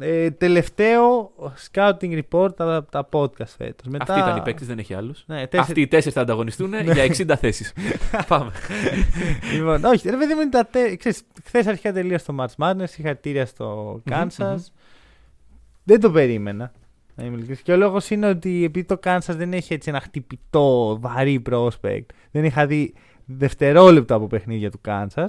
ε, 0.00 0.30
τελευταίο 0.30 1.30
scouting 1.72 2.20
report 2.30 2.56
τα, 2.56 2.84
τα 2.90 3.08
podcast 3.12 3.46
φέτος. 3.56 3.86
Μετά... 3.88 4.04
Αυτή 4.14 4.18
ήταν 4.18 4.36
η 4.36 4.40
παίκτη, 4.42 4.64
δεν 4.64 4.78
έχει 4.78 4.94
άλλους. 4.94 5.24
Ναι, 5.26 5.34
τέσσερι- 5.36 5.60
Αυτοί 5.60 5.80
οι 5.80 5.86
τέσσερις 5.88 6.14
θα 6.14 6.20
ανταγωνιστούν 6.20 6.72
για 6.92 7.04
60 7.06 7.34
θέσεις. 7.38 7.72
Πάμε. 8.28 8.50
λοιπόν, 9.54 9.84
όχι, 9.84 10.10
ρε 10.10 10.16
παιδί 10.16 10.34
μου, 10.34 10.40
είναι 10.40 10.50
τα 10.50 10.66
τε... 10.66 10.96
ξέρεις, 10.96 11.22
χθες 11.44 11.66
αρχικά 11.66 11.92
τελείωσε 11.92 12.24
το 12.24 12.36
March 12.40 12.64
Madness, 12.64 12.84
συγχαρητήρια 12.88 13.46
στο 13.46 14.00
Kansas. 14.10 14.26
μμμ. 14.38 14.56
Δεν 15.84 16.00
το 16.00 16.10
περίμενα. 16.10 16.72
Να 17.14 17.24
είμαι 17.24 17.32
ειλικρινής. 17.34 17.60
Και 17.62 17.72
ο 17.72 17.76
λόγος 17.76 18.10
είναι 18.10 18.28
ότι 18.28 18.64
επειδή 18.64 18.86
το 18.86 18.98
Kansas 19.04 19.18
δεν 19.36 19.52
έχει 19.52 19.74
έτσι 19.74 19.88
ένα 19.88 20.00
χτυπητό, 20.00 20.98
βαρύ 21.00 21.42
prospect, 21.50 22.04
δεν 22.30 22.44
είχα 22.44 22.66
δει 22.66 22.94
δευτερόλεπτα 23.24 24.14
από 24.14 24.26
παιχνίδια 24.26 24.70
του 24.70 24.80
Kansas. 24.88 25.26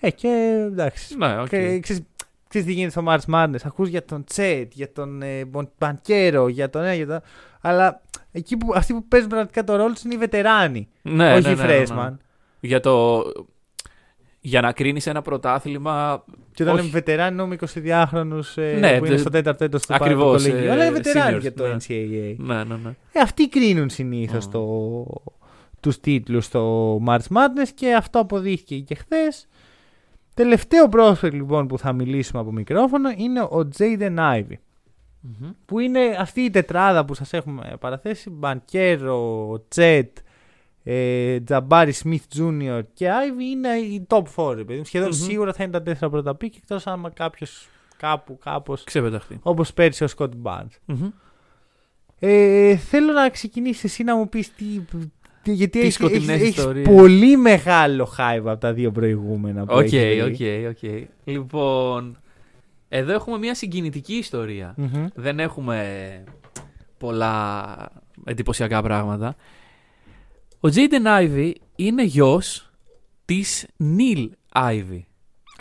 Ε, 0.00 0.10
και 0.10 0.28
εντάξει. 0.66 1.16
Ναι, 1.16 1.40
οκ. 1.40 1.48
Και, 1.48 1.78
ξέρεις, 1.80 2.02
ξέρεις 2.48 2.66
τι 2.66 2.72
γίνεται 2.72 2.90
στο 2.90 3.02
March 3.06 3.34
Madness. 3.34 3.60
Ακούς 3.64 3.88
για 3.88 4.04
τον 4.04 4.24
Τσέτ, 4.24 4.72
για 4.74 4.92
τον 4.92 5.22
ε, 5.22 5.44
Μπον- 5.44 5.70
Μπανκέρο, 5.78 6.48
για 6.48 6.70
τον 6.70 6.82
ένα, 6.82 6.94
για 6.94 7.06
τον... 7.06 7.20
Αλλά 7.60 8.00
εκεί 8.32 8.56
που, 8.56 8.72
αυτοί 8.74 8.92
που 8.92 9.04
παίζουν 9.08 9.28
πραγματικά 9.28 9.64
το 9.64 9.76
ρόλο 9.76 9.92
τους 9.92 10.02
είναι 10.02 10.14
οι 10.14 10.18
βετεράνοι, 10.18 10.88
Ναι, 11.02 11.32
όχι 11.34 11.42
ναι, 11.42 11.50
οι 11.52 11.54
ναι, 11.54 11.62
ναι, 11.66 11.76
ναι. 11.78 11.84
freshman. 11.88 12.16
Για, 12.60 12.80
το... 12.80 13.22
για 14.40 14.60
να 14.60 14.72
κρίνεις 14.72 15.06
ένα 15.06 15.22
πρωτάθλημα. 15.22 16.24
Και 16.52 16.62
όταν 16.62 16.74
Όχι. 16.74 16.84
λέμε 16.84 16.98
βετεράνοι, 16.98 17.28
εννοούμε 17.30 17.56
22χρονου 17.60 18.40
ε, 18.54 18.78
Ναι, 18.78 18.98
που 18.98 19.04
είναι 19.04 19.14
δε- 19.14 19.20
στο 19.20 19.30
τέταρτο 19.30 19.64
έτος 19.64 19.86
του 19.86 19.94
Ακριβώς, 19.94 20.44
Ακριβώ. 20.46 20.66
ε, 20.66 20.70
Αλλά 20.70 20.84
είναι 20.84 20.94
βετεράνοι 20.94 21.36
seniors, 21.36 21.40
για 21.40 21.52
το 21.54 21.66
ναι. 21.66 21.74
NCAA. 21.74 22.34
Ναι, 22.38 22.54
ναι, 22.64 22.74
ναι. 22.84 22.90
Ε, 23.12 23.20
αυτοί 23.20 23.48
κρίνουν 23.48 23.88
συνήθως 23.90 24.44
Μμμ. 24.46 24.52
το... 24.52 25.06
τους 25.80 26.00
τίτλους 26.00 26.44
στο 26.44 26.94
March 27.06 27.18
Madness 27.34 27.68
και 27.74 27.94
αυτό 27.94 28.18
αποδείχθηκε 28.18 28.78
και 28.78 28.94
χθες. 28.94 29.48
Τελευταίο 30.38 30.88
prospect 30.92 31.32
λοιπόν 31.32 31.66
που 31.66 31.78
θα 31.78 31.92
μιλήσουμε 31.92 32.40
από 32.40 32.52
μικρόφωνο 32.52 33.10
είναι 33.16 33.40
ο 33.40 33.68
Jaden 33.78 34.16
Ivey. 34.18 34.56
Μμμ. 35.20 35.50
Που 35.66 35.78
είναι 35.78 36.16
αυτή 36.18 36.40
η 36.40 36.50
τετράδα 36.50 37.04
που 37.04 37.14
σας 37.14 37.32
έχουμε 37.32 37.76
παραθέσει. 37.80 38.30
Μπανκέρο, 38.30 39.64
Τσέτ, 39.68 40.16
ε, 40.84 41.40
Τζαμπάρι 41.40 41.92
Σμιθ 41.92 42.24
Jr. 42.38 42.80
και 42.94 43.06
Ivy 43.08 43.40
είναι 43.40 43.68
οι 43.68 44.06
top 44.08 44.22
4. 44.36 44.54
ρε 44.54 44.64
παιδί 44.64 44.78
μου. 44.78 44.84
Σχεδόν 44.84 45.08
Μμμ. 45.08 45.14
σίγουρα 45.16 45.52
θα 45.52 45.62
είναι 45.62 45.72
τα 45.72 45.82
τέσσερα 45.82 46.10
πρώτα 46.10 46.34
pick 46.34 46.56
εκτός 46.56 46.86
άμα 46.86 47.10
κάποιος 47.10 47.68
κάπου 47.96 48.38
κάπως 48.38 48.84
Ξεπεταχτεί. 48.84 49.38
όπως 49.42 49.72
πέρσι 49.72 50.04
ο 50.04 50.06
Σκοτ 50.06 50.32
Barnes. 50.42 50.76
Μμμ. 50.84 51.08
Ε, 52.18 52.76
θέλω 52.76 53.12
να 53.12 53.28
ξεκινήσεις 53.30 53.84
εσύ 53.84 54.02
να 54.04 54.16
μου 54.16 54.28
πεις 54.28 54.54
τι, 54.54 54.64
τι- 54.64 55.10
γιατί 55.52 55.70
Τις 55.78 55.80
έχεις, 55.82 55.94
σκοτεινές 55.94 56.28
έχεις- 56.28 56.42
έχεις 56.42 56.56
ιστορίες. 56.56 56.86
πολύ 56.88 57.36
μεγάλο 57.36 58.08
hype 58.18 58.42
από 58.46 58.56
τα 58.60 58.72
δύο 58.72 58.90
προηγούμενα 58.90 59.64
που 59.66 59.74
Οκ, 59.76 59.92
έχεις 59.92 60.22
οκ, 60.22 60.36
δει. 60.36 60.66
οκ. 60.66 61.06
Λοιπόν, 61.24 62.16
εδώ 62.88 63.12
έχουμε 63.12 63.38
μια 63.38 63.54
συγκινητική 63.54 64.14
ιστορία. 64.14 64.74
Μμμ. 64.76 65.06
Δεν 65.14 65.38
έχουμε 65.40 65.84
πολλά 66.98 67.76
εντυπωσιακά 68.24 68.82
πράγματα. 68.82 69.36
Ο 70.60 70.68
Jaden 70.74 71.06
Ivey 71.22 71.52
είναι 71.76 72.04
γιος 72.04 72.70
της 73.24 73.66
Niele 73.82 74.26
Ivey. 74.54 75.00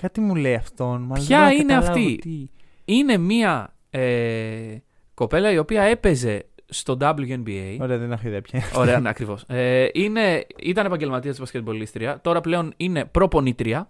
Κάτι 0.01 0.21
μου 0.21 0.35
λέει 0.35 0.53
αυτό. 0.55 1.03
μα 1.07 1.13
Ποια 1.15 1.25
δεν 1.27 1.37
μπορώ 1.37 1.45
να 1.47 1.51
είναι 1.53 1.73
καταλάβω 1.73 1.99
αυτή; 1.99 2.15
τι. 2.21 2.47
Είναι 2.85 3.17
μια 3.17 3.73
ε, 3.89 4.77
κοπέλα 5.13 5.51
η 5.51 5.57
οποία 5.57 5.81
έπαιζε 5.83 6.45
στο 6.69 6.97
WNBA. 7.01 7.77
Ωραία, 7.79 7.97
δεν 7.97 8.11
έχω 8.11 8.27
ιδέα 8.27 8.41
ποια 8.41 8.59
είναι. 8.59 8.69
Ωραία, 8.75 8.99
ναι, 8.99 9.09
ακριβώς. 9.09 9.43
Ε, 9.47 9.87
είναι, 9.93 10.47
ήταν 10.59 10.85
επαγγελματίας 10.85 11.31
της 11.31 11.39
μπασκετμπολίστρια. 11.39 12.21
Τώρα 12.21 12.41
πλέον 12.41 12.73
είναι 12.77 13.05
προπονήτρια. 13.05 13.89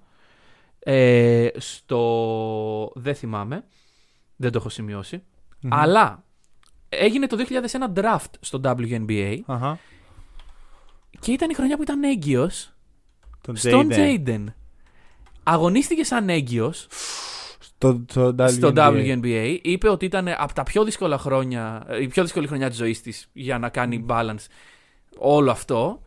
Ε, 0.79 1.47
στο. 1.55 2.91
Δεν 2.95 3.15
θυμάμαι. 3.15 3.63
Δεν 4.35 4.51
το 4.51 4.57
έχω 4.57 4.69
σημειώσει. 4.69 5.23
Μμμ. 5.61 5.73
Αλλά 5.73 6.23
έγινε 6.89 7.27
το 7.27 7.37
2001 7.37 7.99
draft 7.99 8.31
στο 8.39 8.59
WNBA 8.63 9.39
Αχα. 9.45 9.79
και 11.19 11.31
ήταν 11.31 11.49
η 11.49 11.53
χρονιά 11.53 11.75
που 11.75 11.81
ήταν 11.81 12.03
έγκυος 12.03 12.73
Τον 13.41 13.55
στον 13.55 13.89
Jaden. 13.91 14.25
Jaden. 14.27 14.43
Αγωνίστηκε 15.43 16.03
σαν 16.03 16.29
έγκυος 16.29 16.87
Στο, 17.79 18.01
στο 18.09 18.35
WNBA. 18.39 18.49
στο 18.49 18.71
WNBA. 18.75 19.57
Είπε 19.61 19.89
ότι 19.89 20.05
ήταν 20.05 20.27
από 20.37 20.53
τα 20.53 20.63
πιο 20.63 20.83
δύσκολα 20.83 21.17
χρόνια, 21.17 21.85
ε, 21.87 22.01
η 22.01 22.07
πιο 22.07 22.23
δύσκολη 22.23 22.47
χρονιά 22.47 22.67
της 22.69 22.77
ζωής 22.77 23.01
της 23.01 23.29
για 23.33 23.57
να 23.57 23.69
κάνει 23.69 24.05
balance 24.09 24.45
όλο 25.17 25.51
αυτό. 25.51 26.01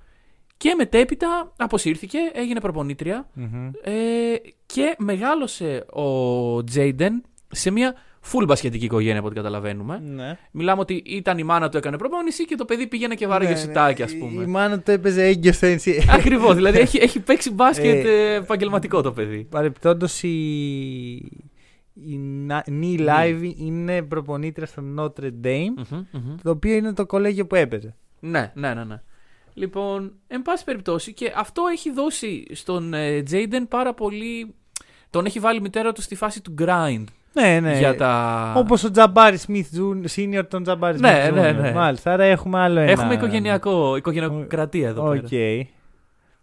Και 0.57 0.75
μετέπειτα 0.77 1.53
αποσύρθηκε, 1.57 2.19
έγινε 2.33 2.61
προπονήτρια 2.61 3.29
Μμμ. 3.35 3.67
ε, 3.83 3.91
και 4.67 4.95
μεγάλωσε 4.99 5.85
ο 5.91 6.65
Τζέιντεν 6.65 7.23
σε 7.53 7.71
μια 7.71 7.95
full 8.33 8.45
μπασκετική 8.47 8.85
οικογένεια 8.85 9.19
από 9.19 9.27
ό,τι 9.27 9.37
καταλαβαίνουμε. 9.37 10.03
Ναι. 10.05 10.39
Μιλάμε 10.51 10.81
ότι 10.81 11.03
ήταν 11.07 11.39
η 11.39 11.43
μάνα 11.43 11.69
του 11.69 11.77
έκανε 11.77 11.97
προπόνηση 11.97 12.45
και 12.45 12.55
το 12.55 12.65
παιδί 12.65 12.87
πήγαινε 12.87 13.15
και 13.15 13.27
βάραγε 13.27 13.51
Ναι, 13.51 13.57
σιτάκια, 13.57 14.05
ναι. 14.05 14.11
ας 14.11 14.13
Η- 14.13 14.19
πούμε. 14.19 14.43
Η 14.43 14.47
μάνα 14.47 14.79
του 14.81 14.91
έπαιζε 14.91 15.25
έγκυο 15.25 15.53
στο 15.53 15.67
NCAA. 15.67 16.03
Ακριβώς. 16.11 16.55
δηλαδή 16.55 16.79
έχει, 16.87 16.99
έχει 16.99 17.21
παίξει 17.21 17.51
μπάσκετ 17.53 18.05
Ε, 18.05 18.33
ε, 18.33 18.35
επαγγελματικό 18.35 19.03
το 19.03 19.13
παιδί. 19.13 19.47
Παρεπιπτόντω 19.51 20.07
η. 20.23 20.29
Η 21.95 22.17
Νίλ 22.67 23.09
Άιβι 23.09 23.55
είναι 23.59 24.03
προπονήτρια 24.03 24.67
στο 24.67 24.83
Notre 24.99 25.31
Dame, 25.45 25.75
Μμμ, 25.91 26.05
μμμ. 26.13 26.37
το 26.43 26.51
οποίο 26.51 26.75
είναι 26.75 26.93
το 26.93 27.07
κολέγιο 27.07 27.47
που 27.47 27.55
έπαιζε. 27.55 27.95
Ναι, 28.21 28.53
ναι, 28.55 28.75
ναι, 28.75 28.85
ναι. 28.85 29.01
Λοιπόν, 29.55 30.13
εν 30.27 30.43
πάση 30.43 30.65
περιπτώσει, 30.65 31.13
και 31.13 31.33
αυτό 31.37 31.63
έχει 31.73 31.93
δώσει 31.93 32.47
στον 32.53 32.95
Τζέιντεν 33.25 33.69
πάρα 33.69 33.95
πολύ. 33.95 34.55
Τον 35.11 35.25
έχει 35.27 35.39
βάλει 35.39 35.59
η 35.59 35.63
μητέρα 35.63 35.93
του 35.93 36.03
στη 36.03 36.15
φάση 36.15 36.43
του 36.43 36.55
grind 36.59 37.05
Ναι, 37.33 37.61
ναι. 37.61 37.79
για 37.79 37.97
τα. 37.97 38.53
Όπως 38.57 38.85
ο 38.85 38.91
Τζαμπάρι 38.91 39.37
Σμιθ 39.37 39.69
Senior 40.17 40.43
τον 40.49 40.63
Τζαμπάρι 40.63 40.99
Σμιθ 40.99 41.13
Ναι, 41.13 41.31
ναι, 41.41 41.53
ναι. 41.53 41.73
Μάλιστα, 41.73 42.13
άρα 42.13 42.25
έχουμε 42.25 42.59
άλλο 42.59 42.81
ένα. 42.81 42.91
Έχουμε 42.91 43.15
οικογενειακό, 43.15 43.97
οικογενειακοκρατία 43.97 44.89
εδώ 44.89 45.11
Οκ. 45.11 45.29
πέρα. 45.29 45.67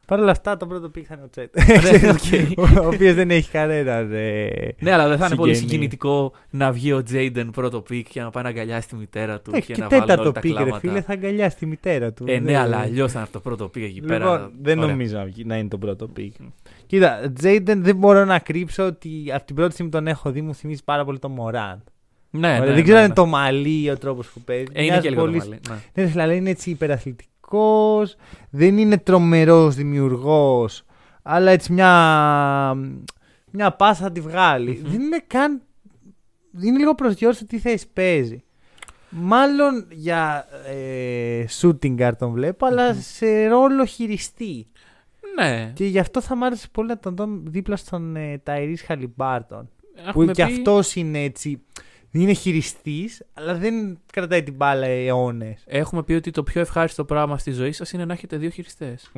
Παρ' 0.07 0.19
όλα 0.19 0.31
αυτά, 0.31 0.57
το 0.57 0.67
πρώτο 0.67 0.89
pick 0.89 1.05
θα 1.07 1.13
είναι 1.15 1.23
ο 1.23 1.29
Τσέτ. 1.29 1.55
Ναι, 2.01 2.09
οκ. 2.09 2.83
ο 2.83 2.87
οποίος 2.87 3.13
δεν 3.13 3.31
έχει 3.31 3.49
κανένα. 3.51 3.91
ε, 3.91 4.75
Ναι, 4.79 4.91
αλλά 4.91 5.07
δεν 5.07 5.17
θα 5.17 5.25
είναι 5.25 5.35
πολύ 5.35 5.53
Συγγενή. 5.53 5.71
συγκινητικό 5.71 6.31
να 6.49 6.71
βγει 6.71 6.93
ο 6.93 7.03
Τζέιντεν 7.03 7.49
πρώτο 7.51 7.81
pick 7.81 8.07
και 8.09 8.21
να 8.21 8.29
πάει 8.29 8.43
να 8.43 8.49
αγκαλιάσει 8.49 8.87
τη 8.87 8.95
μητέρα 8.95 9.41
του 9.41 9.51
Έχει 9.53 9.65
και, 9.65 9.73
και 9.73 9.81
να 9.81 9.87
βάλει 9.87 10.01
όλα 10.01 10.09
τέταρτο 10.09 10.31
τα 10.31 10.39
pick, 10.39 10.51
ρε 10.51 10.63
κλάματα. 10.63 10.79
φίλε, 10.79 11.01
θα 11.01 11.13
αγκαλιάσει 11.13 11.57
τη 11.57 11.65
μητέρα 11.65 12.13
του. 12.13 12.23
Ε, 12.27 12.39
ναι, 12.39 12.45
Δεν- 12.51 12.55
αλλά 12.55 12.77
αλλιώς 12.77 13.11
θα 13.11 13.19
είναι 13.19 13.27
το 13.31 13.39
πρώτο 13.39 13.67
pick 13.67 13.83
εκεί 13.83 14.01
πέρα. 14.01 14.17
Λοιπόν, 14.31 14.51
δεν 14.61 14.77
Ωραία. 14.77 14.91
νομίζω 14.91 15.17
να 15.17 15.25
βγει- 15.25 15.45
να 15.45 15.57
είναι 15.57 15.67
το 15.69 15.77
πρώτο 15.77 16.07
pick. 16.07 16.33
Κοίτα, 16.85 17.31
Τζέιντεν 17.35 17.83
δεν 17.83 17.95
μπορώ 17.95 18.25
να 18.25 18.39
κρύψω 18.39 18.85
ότι 18.85 19.09
από 19.33 19.45
την 19.45 19.55
πρώτη 19.55 19.73
στιγμή 19.73 19.91
τον 19.91 20.07
έχω 20.07 20.31
δει 20.31 20.41
μου 20.41 20.53
θυμίζει 20.55 20.83
πάρα 20.83 21.05
πολύ 21.05 21.19
το 21.19 21.29
Μοράντ. 21.29 21.83
Ναι, 22.29 22.59
ναι, 22.59 22.65
δεν 22.65 22.73
ναι, 22.75 22.81
ξέρω 22.81 22.97
αν 22.97 23.01
ναι. 23.01 23.05
είναι 23.05 23.13
το 23.13 23.25
μαλλί 23.25 23.83
ή 23.83 23.89
ο 23.89 23.97
τρόπος 23.97 24.27
που 24.27 24.41
παίζει. 24.41 24.65
Ε, 24.73 24.81
είναι 24.81 24.91
Μοιάζει 24.91 25.01
και 25.01 25.09
λίγο 25.09 25.21
πολύ 25.21 25.39
το 25.39 25.45
μαλλί, 25.47 25.59
ναι. 25.95 26.03
Ναι, 26.03 26.21
αλλά 26.21 26.33
είναι 26.33 26.49
έτσι 26.49 26.69
υπεραθλητικό, 26.69 27.29
δεν 28.49 28.77
είναι 28.77 28.97
τρομερός 28.97 29.75
δημιουργός, 29.75 30.83
αλλά 31.21 31.51
έτσι 31.51 31.73
μια, 31.73 31.91
μια 33.51 33.71
πάσα 33.71 34.01
θα 34.03 34.11
τη 34.11 34.21
βγάλει 34.21 34.79
Μμμ. 34.83 34.91
Δεν 34.91 35.01
είναι 35.01 35.23
καν. 35.27 35.61
Είναι 36.61 36.77
λίγο 36.77 36.95
προς 36.95 37.12
συζήτηση 37.12 37.45
τι 37.45 37.59
θέση 37.59 37.87
παίζει. 37.93 38.43
Μάλλον 39.09 39.85
για 39.89 40.45
ε, 40.67 41.45
shooting 41.61 41.97
guard 41.99 42.11
τον 42.17 42.31
βλέπω, 42.31 42.65
αλλά 42.65 42.93
Μμμ. 42.93 42.99
σε 43.01 43.47
ρόλο 43.47 43.85
χειριστή. 43.85 44.67
Ναι. 45.35 45.71
Και 45.75 45.85
γι' 45.85 45.99
αυτό 45.99 46.21
θα 46.21 46.35
μ' 46.35 46.43
άρεσε 46.43 46.67
πολύ 46.71 46.87
να 46.87 46.97
τον 46.99 47.15
δω 47.15 47.27
δίπλα 47.43 47.75
στον 47.75 48.15
ε, 48.15 48.37
Ταϊρή 48.43 48.75
Χαλιμπάρτον. 48.75 49.69
Που 49.93 50.01
Έχουμε 50.21 50.31
και 50.31 50.45
πει- 50.45 50.51
αυτός 50.51 50.95
είναι 50.95 51.23
έτσι. 51.23 51.61
Είναι 52.11 52.33
χειριστής, 52.33 53.25
αλλά 53.33 53.55
δεν 53.55 53.99
κρατάει 54.13 54.43
την 54.43 54.53
μπάλα 54.53 54.85
αιώνες. 54.85 55.63
Έχουμε 55.65 56.03
πει 56.03 56.13
ότι 56.13 56.31
το 56.31 56.43
πιο 56.43 56.61
ευχάριστο 56.61 57.05
πράγμα 57.05 57.37
στη 57.37 57.51
ζωή 57.51 57.71
σας 57.71 57.91
είναι 57.91 58.05
να 58.05 58.13
έχετε 58.13 58.37
δύο 58.37 58.49
χειριστές. 58.49 59.11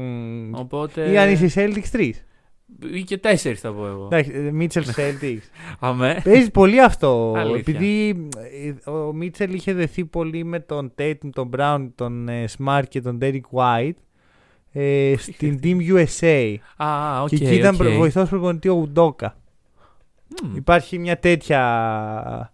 Οπότε. 0.51 1.11
Ή 1.11 1.17
αν 1.17 1.29
είσαι 1.29 1.51
Celtics 1.55 1.97
3. 1.97 2.11
ή 2.93 3.03
και 3.03 3.17
τέσσερις 3.17 3.59
θα 3.59 3.73
πω 3.73 3.87
εγώ. 3.87 4.05
Εντάξει, 4.05 4.31
Μίτσελ 4.31 4.85
Celtics. 4.95 5.49
Αμέ. 5.79 6.21
Παίζει 6.23 6.51
πολύ 6.51 6.81
αυτό. 6.81 7.33
Αλήθεια. 7.37 7.73
Επειδή 7.73 8.27
ε, 8.85 8.89
ο 8.89 9.13
Μίτσελ 9.13 9.53
είχε 9.53 9.73
δεθεί 9.73 10.05
πολύ 10.05 10.43
με 10.43 10.59
τον 10.59 10.91
Tatum, 10.97 11.29
τον 11.33 11.49
Brown, 11.57 11.89
τον 11.95 12.29
ε, 12.29 12.45
Smart 12.57 12.83
και 12.89 13.01
τον 13.01 13.17
Derek 13.21 13.41
White 13.51 13.97
ε, 14.71 15.13
στην 15.17 15.59
Team 15.63 15.77
USA. 15.95 16.55
Α, 16.77 17.21
οκ. 17.21 17.27
και 17.27 17.35
εκεί 17.35 17.55
ήταν 17.55 17.75
OK. 17.75 17.81
okay. 17.81 17.95
βοηθός 17.97 18.29
προπονητή 18.29 18.69
ο 18.69 18.73
Ουντόκα. 18.73 19.37
Μμμ. 20.43 20.55
Υπάρχει 20.55 20.99
μια 20.99 21.19
τέτοια. 21.19 22.51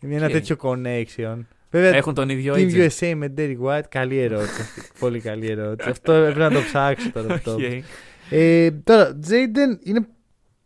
Ένα 0.00 0.26
Οκ. 0.26 0.32
τέτοιο 0.32 0.56
connection. 0.60 1.38
Βέβαια, 1.70 1.94
Έχουν 1.94 2.14
τον 2.14 2.28
ίδιο 2.28 2.54
Team 2.54 2.70
agent. 2.74 2.88
USA 2.88 3.12
με 3.16 3.32
Derek 3.36 3.56
White, 3.62 3.82
καλή 3.88 4.18
ερώτηση. 4.18 4.60
αυτή. 4.60 4.80
πολύ 5.00 5.20
καλή 5.20 5.46
ερώτηση. 5.50 5.90
Αυτό 5.90 6.12
έπρεπε 6.12 6.38
να 6.38 6.50
το 6.50 6.60
ψάξω 6.60 7.10
τώρα. 7.12 7.34
που 7.34 7.40
το 7.44 7.52
Οκ. 7.52 7.58
είπες. 7.58 7.84
Ε, 8.30 8.70
τώρα, 8.70 9.16
Τζέιντεν 9.18 9.78
είναι 9.82 10.06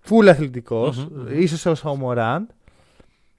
full 0.09 0.27
αθλητικός, 0.29 1.09
Μμμ, 1.09 1.21
μμμ. 1.21 1.41
ίσως 1.41 1.67
όσο 1.67 1.91
ο 1.91 1.97
Μοράντ. 1.97 2.49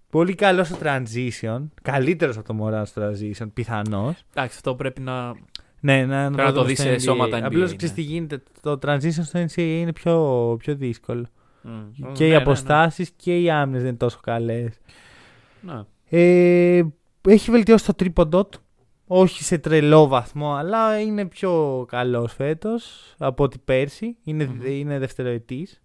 Πολύ 0.10 0.36
καλό 0.36 0.64
στο 0.64 0.78
transition. 0.84 1.62
Καλύτερος 1.82 2.38
από 2.38 2.48
το 2.48 2.54
Μοράντ 2.54 2.86
στο 2.86 3.02
transition, 3.10 3.48
πιθανώς. 3.54 4.24
Εντάξει, 4.34 4.56
αυτό 4.56 4.76
πρέπει 4.76 5.02
να. 5.02 5.34
Ναι, 5.80 6.06
να, 6.06 6.26
Πρέπει 6.32 6.48
να 6.48 6.54
το 6.54 6.62
δούμε 6.62 6.68
δεις 6.68 6.80
στο 6.80 6.88
σε 6.90 6.96
NBA. 6.96 7.00
σώματα 7.02 7.38
NBA, 7.40 7.44
Απλώς 7.44 7.70
ναι. 7.70 7.76
ξέρεις 7.76 7.96
τι 7.96 8.02
γίνεται. 8.02 8.42
Το 8.62 8.80
transition 8.86 9.10
στο 9.24 9.40
NCAA 9.40 9.58
είναι 9.58 9.94
πιο, 9.94 10.56
πιο 10.60 10.76
δύσκολο. 10.76 11.26
Μμ. 11.62 11.72
και 11.96 12.24
Ναι, 12.24 12.26
οι 12.26 12.28
ναι, 12.30 12.36
ναι. 12.36 12.36
αποστάσεις 12.36 13.12
και 13.16 13.40
οι 13.40 13.50
άμυνες 13.50 13.80
δεν 13.82 13.90
είναι 13.90 13.98
τόσο 13.98 14.20
καλές. 14.24 14.74
Ναι. 15.66 15.82
Ε, 16.10 16.84
έχει 17.28 17.52
βελτιώσει 17.52 17.86
το 17.86 17.94
τρίποντο 17.94 18.46
του. 18.46 18.60
Όχι 19.08 19.44
σε 19.44 19.58
τρελό 19.58 20.08
βαθμό, 20.08 20.54
αλλά 20.56 21.00
είναι 21.00 21.26
πιο 21.26 21.86
καλός 21.88 22.34
φέτος 22.34 23.14
από 23.18 23.44
ότι 23.44 23.58
πέρσι. 23.66 24.16
Είναι, 24.24 24.46
Μμμ. 24.46 24.66
είναι 24.66 25.00
δευτεροετής. 25.00 25.82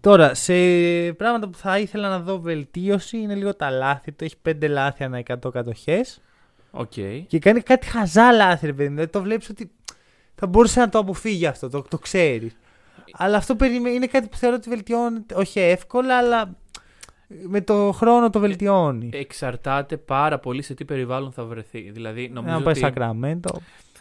Τώρα, 0.00 0.34
σε 0.34 0.52
πράγματα 1.12 1.48
που 1.48 1.58
θα 1.58 1.78
ήθελα 1.78 2.08
να 2.08 2.20
δω 2.20 2.40
βελτίωση 2.40 3.16
είναι 3.18 3.34
λίγο 3.34 3.54
τα 3.54 3.70
λάθη 3.70 4.12
του. 4.12 4.24
Έχει 4.24 4.34
5 4.48 4.68
λάθη 4.68 5.04
ανά 5.04 5.18
100 5.18 5.50
κατοχές. 5.52 6.20
Οκ. 6.70 6.92
Και 7.26 7.38
κάνει 7.38 7.60
κάτι 7.60 7.86
χαζά 7.86 8.32
λάθη, 8.32 8.66
ρε 8.66 8.72
παιδί 8.72 8.88
μου. 8.88 8.94
Δηλαδή 8.94 9.12
το 9.12 9.22
βλέπεις 9.22 9.48
ότι 9.48 9.70
θα 10.34 10.46
μπορούσε 10.46 10.80
να 10.80 10.88
το 10.88 10.98
αποφύγει 10.98 11.46
αυτό, 11.46 11.68
το, 11.68 11.82
το 11.82 11.98
ξέρεις. 11.98 12.56
Αλλά 13.12 13.36
αυτό 13.36 13.56
περιμέ- 13.56 13.94
είναι 13.94 14.06
κάτι 14.06 14.28
που 14.28 14.36
θεωρώ 14.36 14.56
ότι 14.56 14.68
βελτιώνεται, 14.68 15.34
όχι 15.34 15.60
εύκολα, 15.60 16.16
αλλά 16.18 16.56
με 17.48 17.60
το 17.60 17.92
χρόνο 17.92 18.30
το 18.30 18.38
βελτιώνει. 18.40 19.10
Εξαρτάται 19.12 19.96
πάρα 19.96 20.38
πολύ 20.38 20.62
σε 20.62 20.74
τι 20.74 20.84
περιβάλλον 20.84 21.32
θα 21.32 21.44
βρεθεί. 21.44 21.90
Δηλαδή, 21.90 22.28
νομίζω 22.28 22.54
να 22.54 22.62
πάει 22.62 22.72
ότι... 22.72 22.82
Σακραμέντο. 22.82 23.60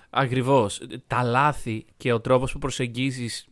Ακριβώς. 0.10 0.82
Τα 1.08 1.24
λάθη 1.24 1.86
και 1.98 2.14
ο 2.14 2.20
τρόπος 2.20 2.52
που 2.52 2.60
προσεγγίζεις 2.60 3.48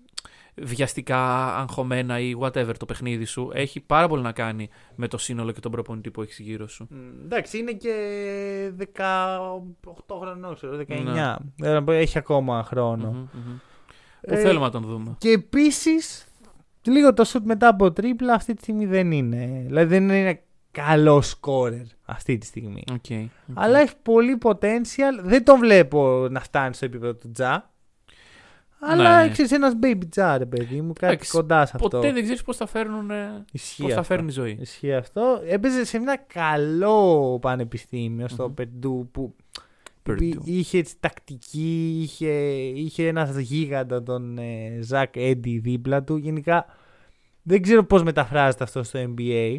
βιαστικά, 0.56 1.54
αγχωμένα 1.56 2.20
ή 2.20 2.34
whatever 2.40 2.72
το 2.78 2.86
παιχνίδι 2.86 3.26
σου 3.26 3.52
έχει 3.54 3.80
πάρα 3.80 4.08
πολύ 4.08 4.22
να 4.22 4.32
κάνει 4.32 4.70
με 4.96 5.08
το 5.08 5.18
σύνολο 5.18 5.52
και 5.52 5.60
τον 5.60 5.72
προπονητή 5.72 6.12
που 6.12 6.22
έχεις 6.22 6.40
γύρω 6.40 6.68
σου. 6.68 6.88
Εντάξει, 7.24 7.58
είναι 7.58 7.72
και 7.72 7.94
18 8.96 10.20
χρονών, 10.20 10.56
ξέρω, 10.56 10.78
19. 10.78 10.86
Ναι. 10.88 11.36
Δεν 11.58 11.74
να 11.74 11.84
πω, 11.84 11.92
Έχει 11.92 12.18
ακόμα 12.18 12.64
χρόνο. 12.64 13.12
Μμμ, 13.12 13.18
μμμ. 13.18 13.58
Που 14.22 14.34
Ε, 14.34 14.38
θέλουμε 14.38 14.66
να 14.66 14.72
τον 14.72 14.82
δούμε. 14.84 15.16
Και 15.18 15.30
επίσης, 15.30 16.27
λίγο 16.92 17.14
το 17.14 17.24
σουτ 17.24 17.46
μετά 17.46 17.68
από 17.68 17.92
τρίπλα 17.92 18.34
αυτή 18.34 18.54
τη 18.54 18.62
στιγμή 18.62 18.86
δεν 18.86 19.12
είναι. 19.12 19.64
Δηλαδή 19.66 19.88
δεν 20.00 20.10
είναι 20.10 20.42
καλό 20.72 21.22
σκόρερ 21.22 21.82
αυτή 22.06 22.38
τη 22.38 22.46
στιγμή. 22.46 22.84
OK, 22.92 22.96
OK. 23.12 23.30
Αλλά 23.54 23.80
έχει 23.80 23.94
πολύ 24.02 24.38
potential. 24.44 25.22
Δεν 25.24 25.44
τον 25.44 25.60
βλέπω 25.60 26.28
να 26.32 26.40
φτάνει 26.40 26.74
στο 26.74 26.86
επίπεδο 26.86 27.14
του 27.16 27.32
Τζα. 27.32 27.72
Αλλά 28.80 29.24
Ναι. 29.24 29.30
ξέρει 29.30 29.50
ένας 29.56 29.74
baby 29.84 30.02
Τζα, 30.10 30.38
ρε 30.38 30.46
παιδί 30.46 30.82
μου, 30.82 30.94
κάτι 30.94 31.14
Εντάξει, 31.14 31.32
κοντά 31.32 31.66
σε 31.66 31.72
αυτό. 31.76 31.88
Ποτέ 31.88 32.12
δεν 32.12 32.24
ξέρεις 32.24 32.44
πώς 32.44 32.58
θα 32.58 32.66
φέρνουν. 32.68 33.12
ε, 33.12 33.46
Ισχύει 33.52 33.82
Πώς 33.82 33.94
θα 33.94 34.00
αυτό. 34.00 34.14
φέρνει 34.14 34.28
η 34.30 34.32
ζωή. 34.34 34.58
Ισχύει 34.62 34.94
αυτό. 34.94 35.42
Έπαιζε 35.48 35.86
σε 35.86 35.98
ένα 35.98 36.18
καλό 36.18 37.40
πανεπιστήμιο 37.42 38.28
στο 38.28 38.44
Μμμ. 38.48 38.54
Περντού 38.54 39.10
που 39.12 39.36
Purdue. 40.08 40.34
είχε 40.44 40.78
έτσι 40.78 40.96
τακτική, 41.00 42.00
είχε, 42.04 42.30
είχε 42.76 43.08
ένας 43.08 43.38
γίγαντα 43.38 44.04
τον 44.04 44.38
ε, 44.38 44.78
Ζακ 44.82 45.16
Έντι 45.16 45.60
δίπλα 45.60 46.04
του. 46.04 46.16
Γενικά 46.18 46.66
δεν 47.44 47.62
ξέρω 47.62 47.84
πώς 47.84 48.04
μεταφράζεται 48.04 48.64
αυτό 48.64 48.84
στο 48.84 49.00
NBA. 49.16 49.58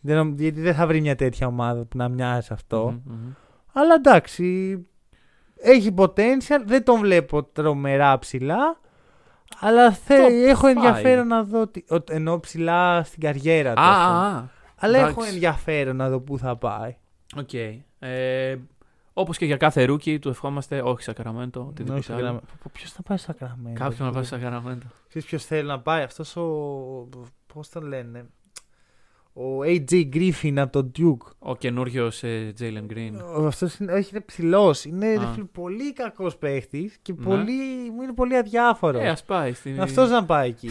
Δεν, 0.00 0.16
νομ- 0.16 0.40
γιατί 0.40 0.60
δεν 0.60 0.74
θα 0.74 0.86
βρει 0.86 1.00
μια 1.00 1.14
τέτοια 1.16 1.46
ομάδα 1.46 1.84
που 1.84 1.96
να 1.96 2.08
μοιάζει 2.08 2.48
αυτό. 2.50 3.00
Μμμ, 3.06 3.14
μμμ. 3.14 3.32
Αλλά 3.72 3.94
εντάξει, 3.94 4.78
έχει 5.56 5.94
potential. 5.96 6.62
Δεν 6.64 6.84
τον 6.84 7.00
βλέπω 7.00 7.44
τρομερά 7.44 8.18
ψηλά. 8.18 8.80
Αλλά 9.60 9.92
θε, 9.92 10.26
Top 10.26 10.30
έχω 10.48 10.66
five. 10.66 10.70
ενδιαφέρον 10.70 11.26
να 11.26 11.42
δω. 11.44 11.66
Τι, 11.66 11.84
ο- 11.90 12.04
εννοώ 12.10 12.40
ψηλά 12.40 13.02
στην 13.04 13.20
καριέρα 13.20 13.74
του. 13.74 13.80
Α, 13.80 13.90
ας 13.90 13.96
πούμε. 14.06 14.18
α, 14.18 14.36
α. 14.36 14.48
Αλλά 14.78 14.98
έχω 14.98 15.08
εντάξει. 15.08 15.28
ενδιαφέρον 15.34 15.96
να 15.96 16.08
δω 16.08 16.20
πού 16.20 16.38
θα 16.38 16.56
πάει. 16.56 16.96
Οκ. 17.36 17.52
Ε, 17.98 18.56
Όπως 19.18 19.38
και 19.38 19.44
για 19.44 19.56
κάθε 19.56 19.84
rookie, 19.84 20.18
του 20.18 20.28
ευχόμαστε 20.28 20.82
όχι 20.82 21.02
Σακραμέντο. 21.02 21.66
οτιδήποτε 21.68 22.12
άλλο. 22.14 22.40
Ποιος 22.72 22.92
θα 22.92 23.02
πάει 23.02 23.16
στο 23.16 23.32
Σακραμέντο. 23.32 23.78
Κάποιον 23.78 24.06
να 24.08 24.14
πάει 24.14 24.24
στο 24.24 24.38
Σακραμέντο. 24.38 24.86
Ξέρεις 25.08 25.28
ποιος 25.28 25.44
θέλει 25.44 25.68
να 25.68 25.80
πάει; 25.80 26.02
Αυτός 26.02 26.36
ο... 26.36 26.42
Πώς 27.52 27.68
τον 27.68 27.82
λένε; 27.82 28.26
Ο 29.38 29.60
AJ 29.64 30.08
Griffin 30.14 30.54
από 30.56 30.72
τον 30.72 30.92
Duke. 30.98 31.30
Ο 31.38 31.56
καινούριος 31.56 32.22
Jalen 32.60 32.92
Green. 32.92 33.12
Ο- 33.38 33.46
Αυτός 33.46 33.76
είναι, 33.78 33.92
όχι, 33.92 34.08
είναι 34.12 34.20
ψηλός. 34.26 34.84
Είναι 34.84 35.08
ρε 35.08 35.24
Α. 35.24 35.26
φίλε, 35.34 35.44
πολύ 35.52 35.92
κακός 35.92 36.36
παίχτης 36.36 36.96
και 37.02 37.14
Ναι. 37.18 37.24
πολύ, 37.24 37.90
μου 37.94 38.02
είναι 38.02 38.12
πολύ 38.14 38.36
αδιάφορος. 38.36 39.02
Ε, 39.02 39.08
ας 39.08 39.24
πάει. 39.24 39.52
Στην... 39.52 39.80
Αυτός 39.80 40.10
να 40.10 40.24
πάει 40.24 40.48
εκεί. 40.48 40.70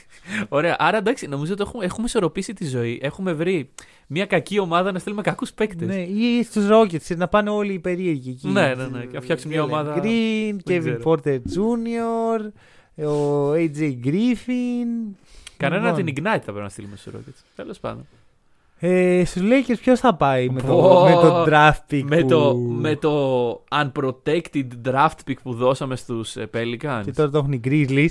Ωραία. 0.48 0.76
Άρα 0.78 0.96
εντάξει, 0.96 1.26
νομίζω 1.26 1.52
ότι 1.52 1.62
έχουμε, 1.62 1.84
έχουμε 1.84 2.06
ισορροπήσει 2.06 2.52
τη 2.52 2.66
ζωή. 2.66 2.98
Έχουμε 3.02 3.32
βρει 3.32 3.70
μια 4.06 4.26
κακή 4.26 4.58
ομάδα 4.58 4.92
να 4.92 4.98
στείλουμε 4.98 5.22
κακούς 5.22 5.52
παίκτες. 5.52 5.88
ναι, 5.88 6.00
ή 6.02 6.42
στους 6.42 6.66
Rockets 6.70 7.16
να 7.16 7.28
πάνε 7.28 7.50
όλοι 7.50 7.72
οι 7.72 7.78
περίεργοι 7.78 8.30
εκεί. 8.30 8.48
Ναι, 8.48 8.74
ναι, 8.74 8.86
ναι, 8.86 9.00
και 9.04 9.14
να 9.14 9.20
φτιάξουν 9.20 9.50
μια 9.50 9.60
Jalen 9.62 9.66
ομάδα- 9.66 9.94
Green, 10.02 10.56
δεν 10.64 10.80
Kevin 10.82 10.98
ξέρω. 10.98 11.00
Porter 11.04 11.34
Jr., 11.36 12.50
ο 13.06 13.52
AJ 13.52 13.96
Griffin. 14.04 15.14
Κανένα 15.56 15.90
Λοιπόν. 15.90 16.04
την 16.04 16.14
Ignite 16.16 16.24
θα 16.24 16.40
πρέπει 16.40 16.58
να 16.60 16.68
στείλουμε 16.68 16.96
στου 16.96 17.10
Rockets. 17.10 17.42
Τέλος 17.56 17.78
πάντων. 17.80 18.06
Ε, 18.78 19.22
στους 19.24 19.42
Lakers 19.44 19.78
ποιος 19.80 20.00
θα 20.00 20.14
πάει 20.14 20.48
με 20.48 20.60
το, 20.60 20.66
Πω. 20.66 21.04
με 21.04 21.12
το 21.12 21.44
draft 21.48 21.92
pick 21.94 22.02
Με, 22.04 22.20
που... 22.20 22.28
το, 22.28 22.54
με 22.54 22.96
το 22.96 23.50
unprotected 23.70 24.66
draft 24.84 25.14
pick 25.26 25.34
που 25.42 25.54
δώσαμε 25.54 25.96
στους 25.96 26.36
Pelicans. 26.54 27.00
Και 27.04 27.12
τώρα 27.12 27.30
το 27.30 27.38
έχουν 27.38 27.52
οι 27.52 27.60
Grizzlies. 27.64 28.08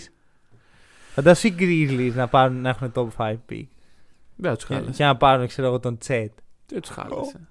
Φαντάσου 1.14 1.48
οι 1.48 1.56
Grizzlies 1.60 2.12
να, 2.16 2.28
πάρουν, 2.28 2.62
να 2.62 2.70
έχουν 2.70 2.92
top 2.96 3.08
5 3.18 3.32
pick. 3.50 3.66
Δεν 4.36 4.50
θα 4.52 4.56
τους 4.56 4.66
Και, 4.66 4.74
χάλασε. 4.74 4.92
και 4.92 5.04
να 5.04 5.16
πάρουν, 5.18 5.48
ξέρω 5.48 5.68
εγώ, 5.68 5.80
τον 5.80 5.98
Τσέτ. 5.98 6.32
Δεν 6.68 6.82
τους 6.82 6.90
χάλασε. 6.90 7.48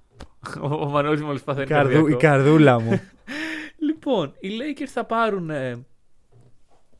Ο, 0.60 0.66
ο 0.74 0.88
Μανώλης 0.88 1.22
μόλις 1.22 1.42
παθαίνει 1.42 1.66
Καρδού, 1.66 1.90
η 1.90 1.94
καρδιακό. 1.94 2.18
καρδούλα 2.20 2.80
μου. 2.80 3.00
Λοιπόν, 3.78 4.32
οι 4.40 4.48
Lakers 4.48 4.88
θα 4.92 5.04
πάρουν 5.04 5.50
ε, 5.50 5.84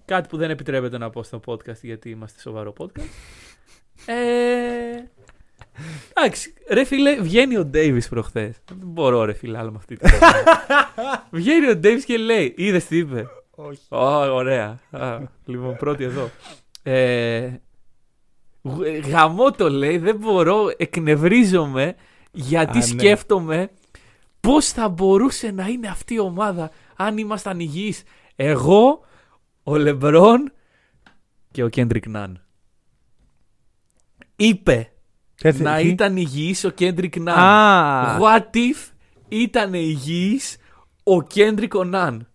κάτι 0.05 0.29
που 0.29 0.37
δεν 0.37 0.51
επιτρέπεται 0.51 0.99
να 0.99 1.11
πω 1.11 1.23
στο 1.23 1.41
podcast 1.47 1.81
γιατί 1.83 2.11
είμαστε 2.11 2.41
σοβαρό 2.41 2.73
podcast. 2.79 3.09
Ε, 4.07 4.15
εντάξει, 6.15 6.55
ρε 6.71 6.85
φίλε, 6.85 7.21
βγαίνει 7.21 7.57
ο 7.57 7.65
Ντέιβις 7.65 8.09
προχθές. 8.09 8.57
Δεν 8.69 8.79
μπορώ 8.83 9.25
ρε 9.25 9.33
φίλε 9.33 9.59
άλλο 9.59 9.71
με 9.71 9.77
αυτή 9.77 9.97
την 9.97 10.11
Βγαίνει 11.39 11.69
ο 11.71 11.77
Ντέιβις 11.77 12.05
και 12.05 12.17
λέει, 12.17 12.55
είδες 12.57 12.85
τι 12.85 12.97
είπε; 12.97 13.27
Όχι. 13.51 13.81
Ω, 13.89 14.35
ωραία. 14.35 14.79
Α, 14.91 15.19
λοιπόν, 15.45 15.77
πρώτη 15.77 16.05
εδώ. 16.05 16.31
Ε, 16.83 17.49
γ- 18.63 19.07
γαμώ 19.07 19.51
το 19.51 19.69
λέει, 19.71 19.99
δεν 19.99 20.17
μπορώ, 20.17 20.73
εκνευρίζομαι 20.77 21.95
γιατί 22.33 22.79
Α, 22.79 22.81
ναι. 22.81 22.87
σκέφτομαι 22.87 23.71
πώς 24.41 24.69
θα 24.69 24.89
μπορούσε 24.89 25.51
να 25.51 25.67
είναι 25.67 25.89
αυτή 25.89 26.15
η 26.15 26.19
ομάδα 26.19 26.71
αν 26.97 27.19
ήμασταν 27.19 27.61
υγιείς. 27.61 28.03
Εγώ, 28.37 29.01
ο 29.65 29.77
Λεμπρόν 29.77 30.53
και 31.51 31.63
ο 31.63 31.69
Κέντρικ 31.69 32.07
Ναν. 32.09 32.39
Είπε 34.37 34.89
Κάτσε, 35.35 35.63
να 35.63 35.77
τι; 35.77 35.89
ήταν 35.89 36.17
υγιής 36.17 36.65
ο 36.65 36.71
Κέντρικ 36.71 37.17
Ναν. 37.17 37.39
Α, 37.39 38.19
What 38.21 38.57
if 38.57 38.91
ήταν 39.29 39.75
υγιής 39.75 40.57
ο 41.03 41.23
Κέντρικ 41.23 41.75
ο 41.75 41.85
Ναν. 41.85 42.29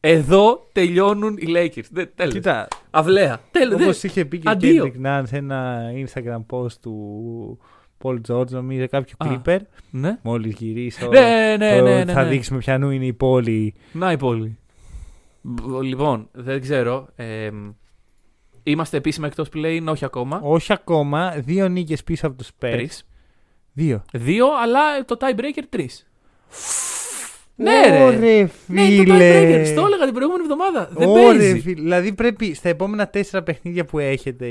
Εδώ 0.00 0.68
τελειώνουν 0.72 1.36
οι 1.36 1.44
Lakers. 1.48 1.84
Δεν, 1.90 2.10
τέλος. 2.14 2.32
κοίτα, 2.34 2.68
Αυλαία. 2.90 3.40
Τέλος. 3.50 3.74
όπως 3.82 4.00
δεν- 4.00 4.10
είχε 4.10 4.24
πει 4.24 4.38
και 4.38 4.48
ο 4.48 4.50
Αντίο. 4.50 4.84
Kendrick 4.94 5.06
Nunn 5.06 5.22
σε 5.26 5.36
ένα 5.36 5.82
Instagram 6.06 6.44
post 6.50 6.72
του 6.72 7.58
Paul 8.02 8.16
George, 8.28 8.48
νομίζω 8.48 8.88
κάποιο 8.88 9.14
Α. 9.18 9.26
Clipper, 9.44 9.58
Ναι. 9.90 10.18
μόλις 10.22 10.54
γυρίσω, 10.54 11.08
Ναι, 11.08 11.56
ναι, 11.58 11.78
το- 11.78 11.84
ναι, 11.84 12.04
ναι, 12.04 12.12
θα 12.12 12.22
ναι. 12.22 12.28
δείξουμε 12.28 12.58
ποιανού 12.58 12.90
είναι 12.90 13.06
η 13.06 13.12
πόλη. 13.12 13.74
Να 13.92 14.12
η 14.12 14.16
πόλη. 14.16 14.58
Μπ- 15.46 15.82
Λοιπόν, 15.82 16.28
δεν 16.32 16.60
ξέρω. 16.60 17.08
Ε, 17.16 17.50
είμαστε 18.62 18.96
επίσημα 18.96 19.26
εκτός 19.26 19.48
play, 19.54 19.84
όχι 19.88 20.04
ακόμα. 20.04 20.40
Όχι 20.42 20.72
ακόμα, 20.72 21.30
δύο 21.30 21.68
νίκες 21.68 22.04
πίσω 22.04 22.26
από 22.26 22.36
τους 22.36 22.48
Spurs. 22.48 22.70
Τρεις. 22.70 23.08
Δύο. 23.72 24.04
Δύο, 24.12 24.46
αλλά 24.62 25.04
το 25.04 25.16
tiebreaker 25.20 25.62
τρεις. 25.68 26.06
Ναι, 27.56 27.72
ρε. 27.90 28.02
Ωρε, 28.02 28.16
Ναι, 28.16 28.42
το 28.46 28.52
φίλε. 28.66 29.02
tiebreaker. 29.06 29.66
Στο 29.66 29.84
έλεγα 29.86 30.04
την 30.04 30.14
προηγούμενη 30.14 30.42
εβδομάδα. 30.42 30.88
Δεν 30.96 31.08
Ωρε, 31.08 31.22
παίζει. 31.38 31.60
φίλε. 31.60 31.80
Δηλαδή 31.80 32.12
πρέπει 32.12 32.54
στα 32.54 32.68
επόμενα 32.68 33.08
τέσσερα 33.08 33.42
παιχνίδια 33.42 33.84
που 33.84 33.98
έχετε 33.98 34.46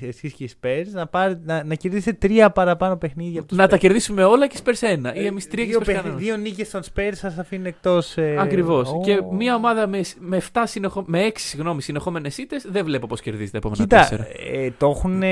ε, 0.00 0.06
εσείς 0.08 0.32
και 0.32 0.44
οι 0.44 0.50
Spurs 0.60 0.86
να, 0.92 1.06
πάρετε, 1.06 1.40
να, 1.44 1.64
να 1.64 1.74
κερδίσετε 1.74 2.26
τρία 2.28 2.50
παραπάνω 2.50 2.96
παιχνίδια 2.96 3.38
από 3.38 3.48
τους 3.48 3.56
Να 3.58 3.64
Spurs. 3.64 3.68
τα 3.68 3.76
κερδίσουμε 3.76 4.24
όλα 4.24 4.46
και 4.46 4.56
Spurs 4.64 4.78
ένα. 4.80 5.14
Ή 5.14 5.24
Ε, 5.24 5.26
εμείς 5.26 5.48
τρία 5.48 5.64
και 5.64 5.70
δύο, 5.70 5.78
Spurs 5.80 5.84
παιχνι- 5.84 6.02
κανένας. 6.02 6.22
δύο 6.22 6.36
νίκες 6.36 6.70
των 6.70 6.80
Spurs 6.94 7.10
σας 7.12 7.38
αφήνουν 7.38 7.66
εκτός... 7.66 8.16
Ε, 8.16 8.36
Ακριβώς. 8.38 8.88
ω. 8.90 9.00
Και 9.04 9.18
μια 9.32 9.54
ομάδα 9.54 9.86
με, 9.86 10.00
με, 10.18 10.40
7 10.52 10.62
συνεχο... 10.64 11.04
με 11.06 11.26
6 11.28 11.30
συγγνώμη, 11.34 11.82
συνεχόμενες 11.82 12.38
ήττες 12.38 12.66
δεν 12.70 12.84
βλέπω 12.84 13.06
πώς 13.06 13.20
κερδίζει 13.20 13.50
τα 13.50 13.56
επόμενα 13.58 13.82
Κοίτα, 13.82 14.08
4. 14.10 14.18
ε, 14.52 14.70
το 14.78 14.86
έχουν 14.96 15.22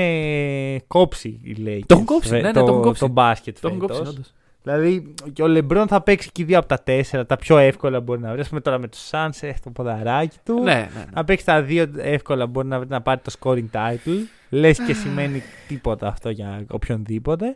κόψει 0.87 1.39
οι 1.43 1.55
Lakers. 1.65 1.79
Το 1.85 1.93
έχουν 1.93 2.05
κόψει, 2.05 2.29
ε, 2.35 2.41
ναι, 2.41 2.41
ναι, 2.41 2.51
το, 2.51 2.59
το 2.63 2.71
έχουν 2.71 2.81
κόψει. 2.81 2.99
Το 3.01 3.07
μπάσκετ 3.07 3.57
Το 3.61 3.67
έχουν 3.67 3.79
φέτος. 3.79 3.97
κόψει, 3.97 4.11
όντως. 4.13 4.33
Δηλαδή 4.63 5.13
και 5.33 5.43
ο 5.43 5.47
Λεμπρόν 5.47 5.87
θα 5.87 6.01
παίξει 6.01 6.29
και 6.31 6.45
δύο 6.45 6.57
από 6.57 6.67
τα 6.67 6.79
τέσσερα, 6.83 7.25
τα 7.25 7.35
πιο 7.35 7.57
εύκολα 7.57 7.99
μπορεί 7.99 8.19
να 8.21 8.31
βρει. 8.31 8.41
Α 8.41 8.45
πούμε 8.49 8.61
τώρα 8.61 8.77
με 8.77 8.87
το 8.87 8.97
Suns 9.11 9.29
έχει 9.41 9.59
το 9.63 9.69
ποδαράκι 9.69 10.37
του. 10.45 10.53
Ναι, 10.53 10.61
ναι, 10.63 10.89
ναι. 10.95 11.05
Να 11.13 11.23
παίξει 11.23 11.45
τα 11.45 11.61
δύο 11.61 11.91
εύκολα 11.97 12.45
μπορεί 12.47 12.67
να, 12.67 12.79
βρει 12.79 12.87
να 12.89 13.01
πάρει 13.01 13.19
το 13.23 13.31
scoring 13.39 13.65
title. 13.71 14.17
Λες 14.49 14.79
και 14.85 14.93
σημαίνει 14.93 15.41
τίποτα 15.67 16.07
αυτό 16.07 16.29
για 16.29 16.65
οποιονδήποτε. 16.71 17.55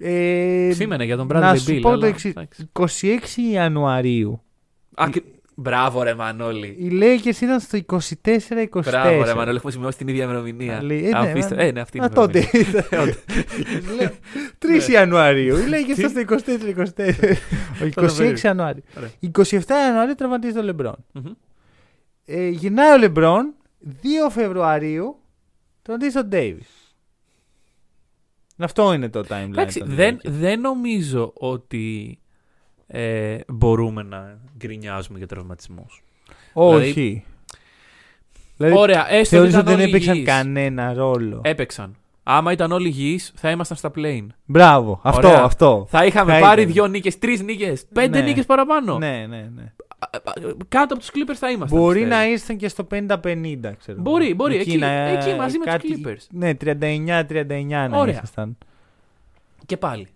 Ε, 0.00 0.70
Σήμαινε 0.72 1.04
για 1.04 1.16
τον 1.16 1.26
να 1.26 1.52
Bradley 1.54 1.58
σου 1.58 1.72
Bill. 1.72 1.78
πω 1.80 1.88
αλλά 1.88 1.98
το 2.00 2.06
εξής. 2.06 2.30
εντάξει. 2.30 2.70
26 2.72 3.52
Ιανουαρίου 3.52 4.42
Α, 4.94 5.08
και- 5.12 5.22
Μπράβο, 5.60 6.02
ρε 6.02 6.14
Μανώλη. 6.14 6.66
οι 6.66 6.88
Lakers 6.92 7.40
ήταν 7.42 7.60
στο 7.60 7.78
24-24. 7.78 8.66
Μπράβο, 8.84 9.24
ρε 9.24 9.34
Μανώλη. 9.34 9.56
Έχουμε 9.56 9.72
σημειώσει 9.72 9.98
την 9.98 10.08
ίδια 10.08 10.24
ημερομηνία. 10.24 10.82
Λέει, 10.82 11.04
ε, 11.04 11.10
ναι, 11.10 11.18
Απίστευτο. 11.18 11.54
μα- 11.56 11.62
Ε, 11.62 11.70
ναι, 11.70 11.80
αυτή 11.80 11.96
είναι 11.96 12.06
Α, 12.06 12.08
η 12.10 12.14
τότε. 12.14 12.50
ημερομηνία. 12.54 14.12
3 14.58 14.88
Ιανουαρίου. 14.92 15.56
Οι 15.56 15.62
Lakers 15.70 15.98
ήταν 15.98 16.10
στο 16.10 16.20
24-24. 16.20 17.36
Ο 17.82 17.84
26 17.84 18.42
Ιανουαρίου. 18.42 18.82
Ωραία. 18.96 19.10
27 19.20 19.74
Ιανουαρίου 19.86 20.14
τραυματίζει 20.14 20.52
το 20.54 20.62
Λεμπρόν. 20.62 21.04
Μμμ. 21.12 21.32
Ε, 22.24 22.48
γυρνάει 22.48 22.92
ο 22.94 22.98
Λεμπρόν 22.98 23.54
2 24.02 24.30
Φεβρουαρίου 24.30 25.16
τραυματίζει 25.82 26.16
τον 26.16 26.26
Ντέιβις. 26.28 26.94
Αυτό 28.58 28.92
είναι 28.92 29.08
το 29.08 29.20
timeline. 29.28 29.48
Εντάξει, 29.48 29.78
των 29.78 29.88
δεν, 29.94 30.16
Lakers. 30.16 30.28
δεν 30.30 30.60
νομίζω 30.60 31.32
ότι 31.34 32.18
ε, 32.88 33.36
μπορούμε 33.48 34.02
να 34.02 34.38
γκρινιάζουμε 34.58 35.18
για 35.18 35.26
τραυματισμούς. 35.26 36.02
Όχι. 36.52 37.24
Δηλαδή, 38.56 38.76
Ωραία, 38.78 39.12
έστω 39.12 39.36
θεωρείς 39.36 39.54
ότι 39.54 39.60
ότι 39.60 39.64
ήταν 39.64 39.64
δεν 39.64 39.74
όλοι 39.74 39.88
έπαιξαν 39.88 40.14
υγιείς. 40.14 40.28
κανένα 40.28 40.92
ρόλο; 40.92 41.40
Έπαιξαν. 41.44 41.96
Άμα 42.22 42.52
ήταν 42.52 42.72
όλοι 42.72 42.88
υγιείς, 42.88 43.32
θα 43.36 43.50
ήμασταν 43.50 43.76
στα 43.76 43.90
plane. 43.96 44.26
Μπράβο. 44.44 45.00
Αυτό, 45.02 45.28
Ωραία. 45.28 45.42
αυτό. 45.42 45.86
Θα 45.88 46.04
είχαμε 46.04 46.32
Θα 46.32 46.40
πάρει 46.40 46.60
ήταν. 46.62 46.72
δύο 46.72 46.86
νίκες, 46.86 47.18
τρεις 47.18 47.42
νίκες, 47.42 47.84
πέντε 47.92 48.18
Ναι. 48.20 48.24
νίκες 48.26 48.46
παραπάνω. 48.46 48.98
Ναι, 48.98 49.26
ναι, 49.28 49.50
ναι. 49.54 49.72
Κάτω 50.68 50.94
από 50.94 50.98
τους 50.98 51.10
Clippers 51.14 51.34
θα 51.34 51.50
ήμασταν. 51.50 51.78
Μπορεί 51.78 51.98
πιστεύω. 52.00 52.20
να 52.20 52.28
ήσταν 52.28 52.56
και 52.56 52.68
στο 52.68 52.84
50-50, 52.84 53.72
ξέρω. 53.78 54.00
Μπορεί, 54.00 54.24
εγώ. 54.26 54.34
μπορεί. 54.34 54.56
Εκεί- 54.56 54.76
να- 54.78 54.86
εκεί 54.90 55.34
μαζί 55.34 55.58
με 55.58 55.64
τους 55.64 55.72
κάτι- 55.74 56.02
Clippers. 56.04 56.26
Ναι, 56.30 56.54
39-39 56.54 57.88
να 57.88 57.98
Ωραία. 57.98 58.14
ήσασταν. 58.14 58.58
Και 59.66 59.76
πάλι. 59.76 60.06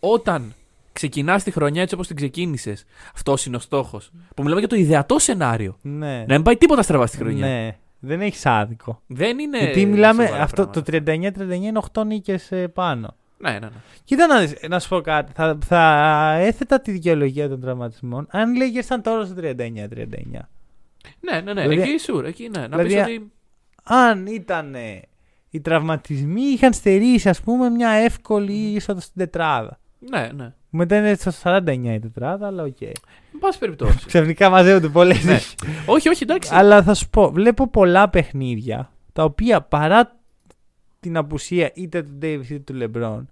Όταν 0.00 0.54
ξεκινάς 0.92 1.42
τη 1.42 1.50
χρονιά 1.50 1.82
έτσι 1.82 1.94
όπως 1.94 2.06
την 2.06 2.16
ξεκίνησες, 2.16 2.84
αυτός 3.14 3.46
είναι 3.46 3.56
ο 3.56 3.58
στόχος. 3.58 4.10
Που 4.34 4.42
μιλάμε 4.42 4.60
για 4.60 4.68
το 4.68 4.76
ιδεατό 4.76 5.18
σενάριο. 5.18 5.78
Ναι. 5.82 6.24
Να 6.28 6.34
μην 6.34 6.42
πάει 6.42 6.56
τίποτα 6.56 6.82
στραβά 6.82 7.06
στη 7.06 7.16
χρονιά. 7.16 7.46
Ναι. 7.46 7.76
Δεν 7.98 8.20
έχεις 8.20 8.46
άδικο. 8.46 9.02
Δεν 9.06 9.38
είναι. 9.38 9.58
Γιατί 9.58 9.86
μιλάμε, 9.86 10.24
σοβαρά 10.24 10.42
αυτό, 10.42 10.66
το 10.66 10.82
πράγματα. 10.82 11.32
39-39 11.38 11.62
είναι 11.62 11.80
8 11.92 12.04
νίκες 12.06 12.50
πάνω. 12.72 13.14
Ναι, 13.38 13.50
ναι, 13.50 13.58
ναι. 13.58 13.68
Κοίτα 14.04 14.26
να, 14.26 14.40
δεις, 14.40 14.54
να 14.68 14.78
σου 14.78 14.88
πω 14.88 15.00
κάτι. 15.00 15.32
Θα, 15.34 15.58
θα 15.64 16.32
έθετα 16.38 16.80
τη 16.80 16.90
δικαιολογία 16.90 17.48
των 17.48 17.60
τραυματισμών 17.60 18.26
αν 18.30 18.56
λέγε 18.56 18.78
ήταν 18.78 19.02
τώρα 19.02 19.24
στο 19.24 19.34
39-39. 19.38 19.46
Ναι, 21.20 21.40
ναι, 21.40 21.52
ναι. 21.52 21.68
Δηλαδή- 21.68 21.90
εκεί 21.90 21.98
sure, 21.98 22.24
εκεί 22.24 22.48
ναι. 22.48 22.66
Να 22.66 22.76
δηλαδή, 22.78 22.88
πεις 22.88 23.02
ότι. 23.02 23.32
Αν 23.82 24.26
ήταν 24.26 24.76
οι 25.50 25.60
τραυματισμοί 25.60 26.42
είχαν 26.42 26.72
στερήσει 26.72 27.28
ας 27.28 27.40
πούμε 27.40 27.68
μια 27.68 27.90
εύκολη 27.90 28.52
είσοδο 28.52 29.00
στην 29.00 29.14
τετράδα. 29.16 29.78
Ναι, 30.10 30.28
ναι. 30.34 30.52
Μετά 30.70 30.96
είναι 30.96 31.14
στο 31.14 31.32
49 31.42 31.66
η 31.84 31.98
τετράδα, 31.98 32.46
αλλά 32.46 32.62
οκ. 32.62 32.80
Εν 32.80 33.38
πάση 33.40 33.58
περιπτώσει. 33.58 34.06
Ξαφνικά 34.06 34.50
μαζεύονται 34.50 34.88
πολλές. 34.88 35.24
ναι. 35.24 35.38
όχι, 35.86 36.08
όχι, 36.08 36.22
εντάξει. 36.22 36.50
Αλλά 36.54 36.82
θα 36.82 36.94
σου 36.94 37.08
πω, 37.08 37.30
βλέπω 37.30 37.68
πολλά 37.68 38.08
παιχνίδια 38.08 38.92
τα 39.12 39.24
οποία 39.24 39.60
παρά 39.62 40.16
την 41.00 41.16
απουσία 41.16 41.70
είτε 41.74 42.02
του 42.02 42.18
Davis 42.22 42.48
είτε 42.50 42.72
του 42.72 42.78
LeBron, 42.80 43.22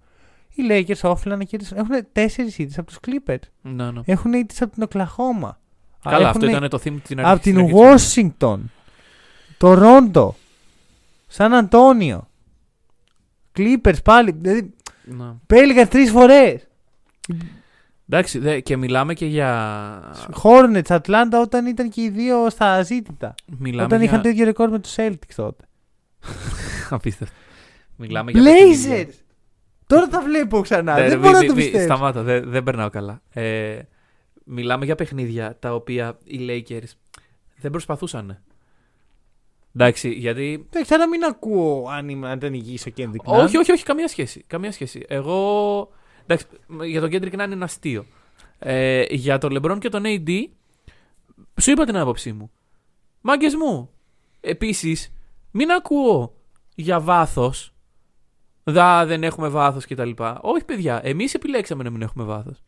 οι 0.53 0.63
Lakers 0.69 1.09
όφειλαν 1.09 1.37
να 1.37 1.43
κερδίσουν. 1.43 1.77
Έχουν 1.77 2.07
τέσσερις 2.11 2.57
ήττες 2.57 2.77
από 2.77 2.87
τους 2.87 2.97
Clippers. 3.07 3.49
Ναι, 3.61 3.91
ναι. 3.91 4.01
Έχουν 4.05 4.33
ήττες 4.33 4.61
από 4.61 4.73
την 4.73 4.83
Οκλαχώμα. 4.83 5.59
Καλά, 6.03 6.29
αυτό 6.29 6.49
ήταν 6.49 6.69
το 6.69 6.77
theme 6.83 6.97
την 7.03 7.19
αρχή. 7.19 7.31
Από 7.31 7.41
την 7.41 7.53
στην 7.53 7.77
αρχή 7.77 7.95
της 7.95 8.33
Washington, 8.39 8.59
Toronto, 9.59 10.29
Σαν 11.27 11.53
Αντώνιο. 11.53 12.27
Clippers 13.57 14.03
πάλι. 14.03 14.31
Δηλαδή, 14.31 14.73
Ναι. 15.17 15.33
Πέλγαν 15.47 15.87
τρεις 15.87 16.11
φορές. 16.11 16.67
Εντάξει, 18.09 18.39
δε, 18.39 18.59
και 18.59 18.77
μιλάμε 18.77 19.13
και 19.13 19.25
για. 19.25 20.11
Hornets, 20.43 20.87
Atlanta 20.99 21.39
όταν 21.41 21.65
ήταν 21.65 21.89
και 21.89 22.01
οι 22.01 22.09
δύο 22.09 22.49
στα 22.49 22.81
ζήτητα. 22.83 23.35
Μιλάμε 23.57 23.83
όταν 23.83 23.99
για... 23.99 24.07
είχαν 24.07 24.21
το 24.21 24.29
ίδιο 24.29 24.45
ρεκόρ 24.45 24.69
με 24.69 24.79
τους 24.79 24.93
Celtics 24.97 25.33
τότε. 25.35 25.63
Απίστευτο. 26.89 27.35
Μιλάμε 27.95 28.31
για. 28.31 28.43
παιχνίδια. 28.43 29.05
Blazers! 29.05 29.13
Τώρα 29.87 30.07
τα 30.07 30.21
βλέπω 30.21 30.61
ξανά. 30.61 30.93
Ναι, 30.93 31.01
δεν 31.01 31.09
ρε, 31.09 31.17
μπορώ 31.17 31.37
μη- 31.37 31.41
να 31.41 31.47
το 31.47 31.55
μη- 31.55 31.61
πιστέψω. 31.61 31.85
Σταμάτα, 31.85 32.21
δεν, 32.21 32.49
δεν 32.49 32.63
περνάω 32.63 32.89
καλά. 32.89 33.21
Ε, 33.29 33.79
μιλάμε 34.43 34.85
για 34.85 34.95
παιχνίδια 34.95 35.55
τα 35.59 35.73
οποία 35.73 36.17
οι 36.23 36.39
Lakers 36.49 36.91
δεν 37.57 37.71
προσπαθούσαν. 37.71 38.41
Εντάξει, 39.75 40.09
γιατί. 40.09 40.67
Εντάξει, 40.69 40.93
αλλά 40.93 41.07
μην 41.07 41.23
ακούω 41.23 41.87
αν 41.89 42.09
ήμουν 42.09 42.25
αν 42.25 42.37
ήταν 42.37 42.53
υγιής 42.53 42.85
ο 42.85 42.91
Kendrick 42.97 43.31
Nunn. 43.31 43.43
Όχι, 43.43 43.57
όχι, 43.57 43.71
όχι, 43.71 43.83
καμία 43.83 44.07
σχέση. 44.07 44.43
Καμία 44.47 44.71
σχέση. 44.71 45.05
Εγώ. 45.07 45.89
Εντάξει, 46.25 46.45
για 46.83 47.01
τον 47.01 47.09
Kendrick 47.13 47.39
Nunn 47.39 47.51
είναι 47.51 47.63
αστείο. 47.63 48.05
Ε, 48.59 49.03
για 49.09 49.37
τον 49.37 49.57
LeBron 49.57 49.77
και 49.79 49.89
τον 49.89 50.03
AD, 50.05 50.29
σου 51.61 51.71
είπα 51.71 51.85
την 51.85 51.97
άποψή 51.97 52.33
μου. 52.33 52.51
Μάγκες 53.21 53.55
μου. 53.55 53.89
Επίσης, 54.41 55.13
μην 55.51 55.71
ακούω 55.71 56.35
για 56.75 56.99
βάθος. 56.99 57.73
Δα, 58.63 59.05
δεν 59.05 59.23
έχουμε 59.23 59.47
βάθος 59.47 59.85
κτλ. 59.85 60.11
Όχι, 60.41 60.65
παιδιά, 60.65 61.01
εμείς 61.03 61.33
επιλέξαμε 61.33 61.83
να 61.83 61.89
μην 61.89 62.01
έχουμε 62.01 62.23
βάθος. 62.23 62.63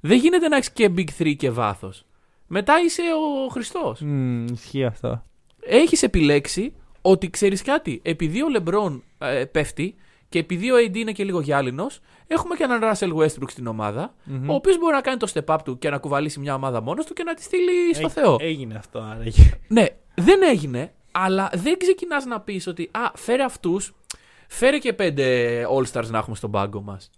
Δεν 0.00 0.18
γίνεται 0.18 0.48
να 0.48 0.56
έχεις 0.56 0.70
και 0.70 0.90
Big 0.96 1.08
3 1.18 1.34
και 1.36 1.50
βάθος. 1.50 2.04
Μετά 2.46 2.80
είσαι 2.80 3.02
ο 3.02 3.48
Χριστός. 3.48 4.00
Μμμ, 4.00 4.46
ισχύει 4.46 4.84
αυτό. 4.84 5.24
Έχεις 5.72 6.02
επιλέξει 6.02 6.72
ότι 7.02 7.30
ξέρεις 7.30 7.62
κάτι. 7.62 8.00
Επειδή 8.04 8.42
ο 8.42 8.48
Λεμπρόν 8.48 9.02
ε, 9.18 9.44
πέφτει 9.44 9.94
και 10.28 10.38
επειδή 10.38 10.70
ο 10.70 10.74
AD 10.76 10.96
είναι 10.96 11.12
και 11.12 11.24
λίγο 11.24 11.40
γυάλινος, 11.40 12.00
έχουμε 12.26 12.54
και 12.56 12.62
έναν 12.62 12.80
Russell 12.82 13.14
Westbrook 13.16 13.50
στην 13.50 13.66
ομάδα, 13.66 14.14
Μμμ. 14.24 14.50
ο 14.50 14.54
οποίος 14.54 14.78
μπορεί 14.78 14.94
να 14.94 15.00
κάνει 15.00 15.16
το 15.16 15.32
step 15.34 15.54
up 15.54 15.58
του 15.64 15.78
και 15.78 15.90
να 15.90 15.98
κουβαλήσει 15.98 16.40
μια 16.40 16.54
ομάδα 16.54 16.80
μόνος 16.82 17.04
του 17.06 17.12
και 17.12 17.22
να 17.22 17.34
τη 17.34 17.42
στείλει 17.42 17.94
στο 17.94 18.06
Έ- 18.06 18.10
Θεό. 18.10 18.36
Έγινε 18.40 18.74
αυτό 18.74 18.98
άρα. 18.98 19.22
Ναι, 19.68 19.86
δεν 20.14 20.42
έγινε, 20.42 20.92
αλλά 21.12 21.50
δεν 21.54 21.78
ξεκινάς 21.78 22.24
να 22.24 22.40
πεις 22.40 22.66
ότι 22.66 22.88
α, 22.92 23.10
φέρε 23.14 23.42
αυτούς, 23.42 23.94
φέρε 24.48 24.78
και 24.78 24.92
πέντε 24.92 25.66
All-Stars 25.76 26.06
να 26.06 26.18
έχουμε 26.18 26.36
στον 26.36 26.50
πάγκο 26.50 26.80
μας. 26.82 27.10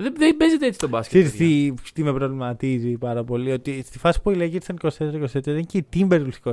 Δεν, 0.00 0.14
δεν 0.16 0.36
παίζεται 0.36 0.66
έτσι 0.66 0.78
το 0.78 0.88
μπάσκετ. 0.88 1.12
Ξέρεις 1.24 1.38
παιδιά. 1.38 1.74
τι, 1.84 1.92
τι 1.92 2.02
με 2.02 2.12
προβληματίζει 2.12 2.98
πάρα 2.98 3.24
πολύ, 3.24 3.52
ότι 3.52 3.82
στη 3.86 3.98
φάση 3.98 4.22
που 4.22 4.30
οι 4.30 4.36
Lakers 4.38 4.70
ήταν 4.70 4.78
24-24 4.82 5.34
ήταν 5.34 5.64
και 5.66 5.78
οι 5.78 5.86
Timberwolves 5.94 6.52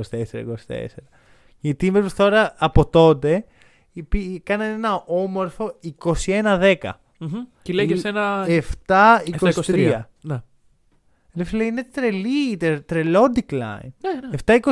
Οι 1.60 1.76
Timberwolves 1.80 2.12
τώρα 2.16 2.54
από 2.58 2.86
τότε 2.86 3.44
υπή- 3.92 4.42
κάνανε 4.42 4.72
ένα 4.72 5.02
όμορφο 5.06 5.78
21-10. 6.26 6.74
Μμμ. 7.18 7.30
Και 7.62 7.72
οι 7.72 7.74
Lakers 7.78 8.04
ένα. 8.04 8.46
7-23. 8.86 10.02
Ναι. 10.20 10.42
Ρε 11.36 11.44
φίλε, 11.44 11.64
είναι 11.64 11.84
τρελή, 11.84 12.56
τε- 12.56 12.86
τρελό 12.86 13.32
decline. 13.34 13.88
Ναι, 14.00 14.12
ναι. 14.46 14.58
7-23 14.60 14.70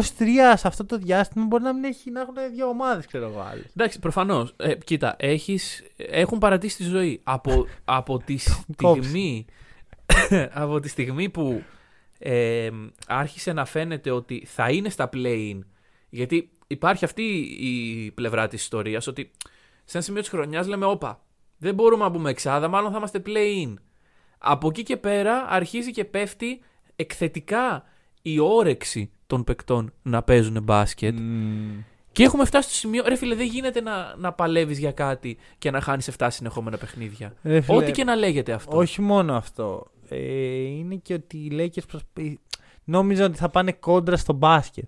σε 0.57 0.69
αυτό 0.69 0.85
το 0.85 0.99
διάστημα 0.99 1.45
μπορεί 1.45 1.63
να 1.63 1.73
μην 1.75 1.85
έχει 1.85 2.11
να 2.11 2.21
έχουν 2.21 2.35
δύο 2.55 2.67
ομάδες, 2.69 3.07
ξέρω 3.07 3.25
εγώ 3.27 3.41
άλλες. 3.41 3.65
Εντάξει, 3.77 3.99
προφανώς. 3.99 4.55
Ε, 4.57 4.75
κοίτα, 4.75 5.17
έχεις, 5.19 5.83
έχουν 5.97 6.39
παρατήσει 6.39 6.77
τη 6.77 6.83
ζωή. 6.83 7.21
Από, 7.25 7.67
από, 7.85 8.19
τη 8.19 8.37
Κόψεις. 8.77 9.05
στιγμή, 9.05 9.45
από 10.65 10.81
τη 10.81 10.89
στιγμή 10.89 11.29
που 11.29 11.63
ε, 12.19 12.71
άρχισε 13.07 13.53
να 13.53 13.65
φαίνεται 13.65 14.11
ότι 14.11 14.45
θα 14.47 14.71
είναι 14.71 14.89
στα 14.89 15.09
play-in. 15.13 15.59
Γιατί 16.11 16.51
υπάρχει 16.67 17.05
αυτή 17.05 17.23
η 17.61 18.11
πλευρά 18.11 18.49
της 18.49 18.63
ιστορίας 18.63 19.07
ότι 19.07 19.31
σε 19.85 19.97
ένα 19.97 20.03
σημείο 20.07 20.21
της 20.21 20.31
χρονιάς 20.31 20.67
λέμε 20.67 20.85
όπα, 20.87 21.25
δεν 21.59 21.75
μπορούμε 21.75 22.03
να 22.05 22.09
μπούμε 22.11 22.31
εξάδα, 22.31 22.69
μάλλον 22.69 22.91
θα 22.91 22.97
είμαστε 22.97 23.23
play-in. 23.27 23.75
Από 24.39 24.69
εκεί 24.69 24.83
και 24.83 24.97
πέρα 24.97 25.47
αρχίζει 25.49 25.91
και 25.91 26.05
πέφτει 26.05 26.61
εκθετικά 26.97 27.85
η 28.23 28.39
όρεξη 28.39 29.11
των 29.27 29.45
παικτών 29.45 29.93
να 30.03 30.23
παίζουν 30.23 30.63
μπάσκετ. 30.63 31.19
Μμμ. 31.19 31.83
Και 32.13 32.23
έχουμε 32.23 32.45
φτάσει 32.45 32.69
στο 32.69 32.79
σημείο. 32.79 33.05
Ρε 33.07 33.17
φίλε, 33.17 33.35
δεν 33.35 33.47
γίνεται 33.47 33.81
να, 33.81 34.15
να 34.17 34.33
παλεύεις 34.33 34.79
για 34.79 34.93
κάτι 34.93 35.37
και 35.59 35.71
να 35.71 35.81
χάνεις 35.81 36.11
7 36.19 36.27
συνεχόμενα 36.31 36.77
παιχνίδια. 36.77 37.35
Ρε 37.43 37.61
φίλε, 37.61 37.77
Ό,τι 37.77 37.91
και 37.91 38.05
να 38.05 38.15
λέγεται 38.17 38.53
αυτό. 38.53 38.77
Όχι 38.77 39.01
μόνο 39.01 39.35
αυτό. 39.37 39.87
Ε, 40.09 40.17
είναι 40.61 40.95
και 40.95 41.15
ότι 41.15 41.37
οι 41.37 41.51
Lakers 41.53 41.87
προσπ... 41.89 42.03
νόμιζαν 42.85 43.27
ότι 43.27 43.39
θα 43.39 43.49
πάνε 43.49 43.73
κόντρα 43.73 44.17
στο 44.17 44.33
μπάσκετ. 44.33 44.85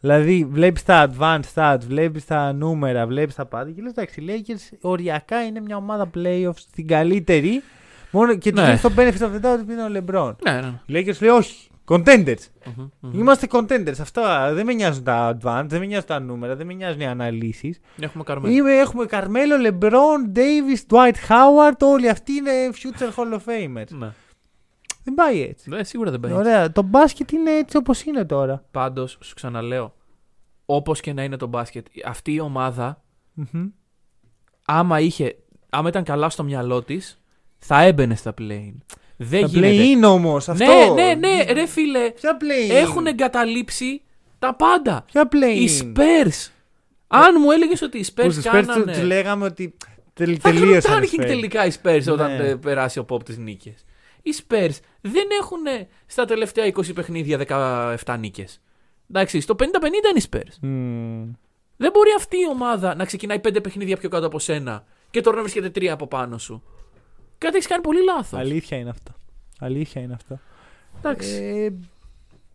Δηλαδή, 0.00 0.44
βλέπεις 0.44 0.82
τα 0.82 1.10
advanced 1.10 1.54
stats, 1.54 1.80
βλέπεις 1.86 2.24
τα 2.24 2.52
νούμερα, 2.52 3.06
βλέπεις 3.06 3.34
τα 3.34 3.46
πάντα 3.46 3.70
και 3.70 3.82
λες: 3.82 3.90
Εντάξει, 3.90 4.20
οι 4.20 4.26
Lakers 4.28 4.76
οριακά 4.80 5.44
είναι 5.44 5.60
μια 5.60 5.76
ομάδα 5.76 6.10
playoffs 6.14 6.56
στην 6.56 6.86
καλύτερη. 6.86 7.62
Μόνο 8.10 8.34
και 8.36 8.52
του 8.52 8.60
Ναι. 8.60 8.66
δίνεις 8.66 8.80
το 8.80 8.90
benefit 8.96 9.18
of 9.18 9.40
the 9.40 9.54
doubt 9.54 9.58
ότι 9.60 9.72
είναι 9.72 9.82
ο 9.82 9.86
LeBron. 10.04 10.34
Ναι, 10.44 10.52
ναι. 10.52 10.60
ναι. 10.60 10.98
Οι 10.98 11.04
Lakers 11.08 11.20
λέει: 11.20 11.30
Όχι, 11.30 11.68
Contenders. 11.88 12.38
Μμμ, 12.76 12.88
μμμ. 13.00 13.18
Είμαστε 13.18 13.46
contenders. 13.50 13.94
Αυτά 14.00 14.52
δεν 14.52 14.66
με 14.66 14.72
νοιάζουν 14.72 15.04
τα 15.04 15.36
advanced, 15.36 15.64
δεν 15.68 15.78
με 15.80 15.86
νοιάζουν 15.86 16.06
τα 16.06 16.20
νούμερα, 16.20 16.56
δεν 16.56 16.66
με 16.66 16.72
νοιάζουν 16.72 17.00
οι 17.00 17.06
αναλύσεις. 17.06 17.80
Έχουμε 18.00 18.24
καρμένο. 18.24 18.54
Είμαι, 18.54 18.72
έχουμε 18.72 19.04
Καρμέλο, 19.06 19.56
Λεμπρόν, 19.56 20.32
Davis, 20.34 20.94
Dwight 20.94 21.14
Howard. 21.28 21.78
Όλοι 21.80 22.08
αυτοί 22.08 22.32
είναι 22.32 22.50
future 22.74 23.14
Hall 23.14 23.32
of 23.34 23.38
Famers. 23.38 23.88
Ναι. 23.98 24.12
Δεν 25.04 25.14
πάει 25.14 25.42
έτσι. 25.42 25.68
Ναι, 25.70 25.84
σίγουρα 25.84 26.10
δεν 26.10 26.20
παίζει. 26.20 26.36
Ωραία. 26.36 26.72
Το 26.72 26.82
μπάσκετ 26.82 27.30
είναι 27.30 27.50
έτσι 27.50 27.76
όπως 27.76 28.02
είναι 28.02 28.24
τώρα. 28.24 28.64
Πάντως, 28.70 29.18
σου 29.22 29.34
ξαναλέω, 29.34 29.94
όπως 30.66 31.00
και 31.00 31.12
να 31.12 31.22
είναι 31.22 31.36
το 31.36 31.46
μπάσκετ, 31.46 31.86
αυτή 32.06 32.32
η 32.32 32.40
ομάδα, 32.40 33.02
Μμμ. 33.32 33.66
άμα, 34.64 35.00
είχε, 35.00 35.36
άμα 35.70 35.88
ήταν 35.88 36.04
καλά 36.04 36.28
στο 36.30 36.42
μυαλό 36.42 36.82
της, 36.82 37.19
θα 37.60 37.82
έμπαινε 37.82 38.14
στα 38.14 38.34
play. 38.40 38.72
Δεν 39.16 39.40
Τα 39.40 39.46
γίνεται. 39.46 39.70
play-in 39.76 40.08
όμως. 40.14 40.48
Αυτό. 40.48 40.64
Ναι, 40.94 41.02
ναι, 41.02 41.14
ναι, 41.14 41.52
ρε 41.52 41.66
φίλε. 41.66 42.10
Ποια 42.10 42.36
play-in; 42.40 42.74
Έχουν 42.74 43.06
εγκαταλείψει 43.06 44.02
τα 44.38 44.54
πάντα. 44.54 45.04
Ποια 45.12 45.28
play-in; 45.32 45.56
Οι 45.60 45.68
Spurs. 45.80 46.48
Αν 47.06 47.34
μου 47.40 47.50
έλεγες 47.50 47.82
ότι 47.82 47.98
οι 47.98 48.04
Που 48.14 48.22
Spurs 48.22 48.30
στους 48.30 48.44
Spurs 48.46 48.50
κάνανε. 48.50 48.84
τους, 48.84 48.92
τους 48.92 49.02
λέγαμε 49.06 49.44
ότι 49.44 49.76
τελ, 50.14 50.38
Θα 50.40 50.48
κάνουν 50.50 50.66
τελείωσαν. 50.66 51.02
οι 51.02 51.06
tanking 51.06 51.20
Spurs. 51.20 51.26
τελικά 51.26 51.66
οι 51.66 51.70
Spurs 51.82 52.02
όταν 52.12 52.36
Ναι. 52.36 52.48
ε, 52.48 52.54
περάσει 52.54 52.98
ο 52.98 53.04
Pop 53.08 53.24
τις 53.24 53.38
νίκες. 53.38 53.84
Οι 54.22 54.34
Spurs 54.36 54.74
δεν 55.00 55.24
έχουν 55.40 55.66
ε, 55.66 55.88
στα 56.06 56.24
τελευταία 56.24 56.66
20 56.66 56.94
παιχνίδια 56.94 57.38
17 58.04 58.16
νίκες. 58.18 58.60
Εντάξει, 59.10 59.40
στο 59.40 59.54
50-50 59.58 59.62
είναι 59.62 60.20
οι 60.22 60.22
Spurs. 60.32 60.54
Μμμ. 60.60 61.30
Δεν 61.76 61.90
μπορεί 61.92 62.10
αυτή 62.16 62.36
η 62.36 62.48
ομάδα 62.50 62.94
να 62.94 63.04
ξεκινάει 63.04 63.40
5 63.48 63.62
παιχνίδια 63.62 63.96
πιο 63.96 64.08
κάτω 64.08 64.26
από 64.26 64.38
σένα 64.38 64.84
και 65.10 65.20
τώρα 65.20 65.36
να 65.36 65.42
βρίσκεται 65.42 65.70
3 65.74 65.86
από 65.86 66.06
πάνω 66.06 66.38
σου. 66.38 66.62
Κάτι 67.40 67.56
έχεις 67.56 67.66
κάνει 67.68 67.82
πολύ 67.82 68.04
λάθος. 68.04 68.38
Αλήθεια 68.40 68.76
είναι 68.78 68.90
αυτό. 68.90 69.12
Αλήθεια 69.60 70.02
είναι 70.02 70.12
αυτό. 70.14 70.38
Εντάξει. 70.98 71.34
Ε, 71.42 71.70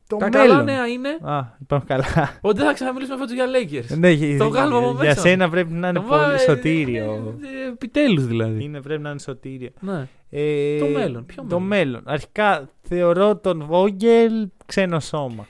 το 0.08 0.18
Τα 0.18 0.30
μέλλον. 0.30 0.48
καλά 0.48 0.64
νέα 0.64 0.88
είναι 0.88 1.10
Α, 1.22 1.42
υπάρχουν 1.62 1.88
καλά. 1.88 2.38
ότι 2.42 2.58
δεν 2.58 2.66
θα 2.68 2.74
ξαναμιλήσουμε 2.74 3.18
φέτο 3.18 3.34
για 3.34 3.46
Lakers. 3.46 3.98
ναι, 3.98 4.10
για- 4.10 4.38
Το 4.38 4.50
βγάλουμε 4.50 4.78
από 4.78 4.92
για 4.92 5.04
μέσα. 5.10 5.22
σένα 5.22 5.50
πρέπει 5.50 5.72
να 5.74 5.88
είναι 5.90 6.00
Το 6.00 6.06
βά- 6.06 6.26
πολύ 6.26 6.40
σωτήριο. 6.40 7.38
Επιτέλους 7.72 8.26
δηλαδή. 8.26 8.64
Είναι, 8.64 8.82
πρέπει 8.82 9.02
να 9.02 9.10
είναι 9.10 9.20
σωτήριο. 9.20 9.70
Ναι. 9.80 10.08
Ε, 10.30 10.80
Το 10.80 10.86
μέλλον, 10.86 11.26
ποιο 11.26 11.44
Το 11.50 11.60
μέλλον; 11.60 11.68
μέλλον. 11.68 12.02
Αρχικά 12.06 12.70
θεωρώ 12.82 13.36
τον 13.38 13.68
Vogel 13.72 14.48
ξένο 14.66 15.00
σώμα. 15.00 15.48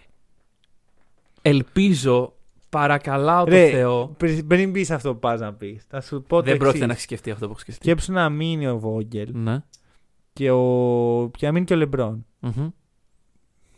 Ελπίζω, 1.41 2.33
παρακαλάω 2.80 3.43
το 3.43 3.51
Ρε, 3.51 3.67
Θεό. 3.69 4.13
Πριν, 4.17 4.47
πριν 4.47 4.71
πει 4.71 4.88
αυτό 4.93 5.13
που 5.13 5.19
πας 5.19 5.39
να 5.39 5.53
πεις, 5.53 5.86
θα 5.89 6.01
σου 6.01 6.23
πω 6.28 6.36
το 6.36 6.41
Δεν 6.41 6.57
πρόκειται 6.57 6.67
εξής. 6.67 6.86
να 6.86 6.91
έχεις 6.91 7.03
σκεφτεί 7.03 7.32
αυτό 7.32 7.45
που 7.45 7.51
έχει 7.51 7.61
σκεφτεί. 7.61 7.84
Σκέψου 7.84 8.11
να 8.11 8.30
μείνει 8.30 8.67
ο 8.67 8.82
Vogel 8.84 9.28
Ναι. 9.32 9.63
και, 10.34 10.51
ο... 10.51 11.32
και 11.38 11.45
να 11.45 11.51
μείνει 11.51 11.65
και 11.65 11.73
ο 11.73 11.78
Λεμπρόν. 11.78 12.26
Μμμ. 12.39 12.67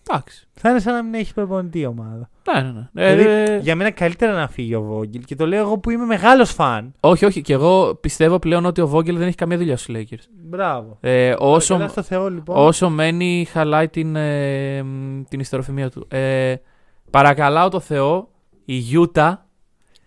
Εντάξει. 0.10 0.48
Θα 0.54 0.70
είναι 0.70 0.80
σαν 0.80 0.94
να 0.94 1.04
μην 1.04 1.14
έχει 1.14 1.34
προπονητή 1.34 1.80
η 1.80 1.86
ομάδα. 1.86 2.30
Ναι, 2.54 2.62
ναι, 2.62 2.72
ναι. 2.92 3.14
Δηλαδή, 3.16 3.52
Ε, 3.52 3.58
για 3.58 3.76
μένα 3.76 3.92
καλύτερα 3.92 4.34
να 4.34 4.48
φύγει 4.48 4.76
ο 4.76 4.98
Vogel 4.98 5.20
και 5.26 5.36
το 5.36 5.48
λέω 5.48 5.60
εγώ 5.62 5.78
που 5.78 5.90
είμαι 5.90 6.06
μεγάλος 6.06 6.52
φαν. 6.52 6.94
Όχι, 7.00 7.26
όχι. 7.26 7.42
Και 7.42 7.54
εγώ 7.54 7.96
πιστεύω 7.96 8.40
πλέον 8.40 8.66
ότι 8.66 8.82
ο 8.82 8.92
Vogel 8.94 9.14
δεν 9.14 9.22
έχει 9.28 9.36
καμία 9.36 9.58
δουλειά 9.58 9.78
στους 9.78 9.96
Lakers. 9.98 10.24
Μπράβο. 10.44 10.98
Ε, 11.02 11.36
όσο, 11.38 11.76
Καλά 11.76 11.88
στο 11.88 12.02
Θεό 12.02 12.30
λοιπόν. 12.30 12.58
όσο 12.58 12.90
μένει, 12.90 13.48
χαλάει 13.52 13.88
την, 13.90 14.16
ε, 14.16 14.84
μ, 14.84 15.22
την 15.30 15.40
ιστεροφημία 15.40 15.90
του. 15.90 16.06
Ε, 16.10 16.56
παρακαλάω 17.10 17.70
το 17.70 17.80
Θεό, 17.80 18.30
η 18.76 18.84
Utah 18.94 19.34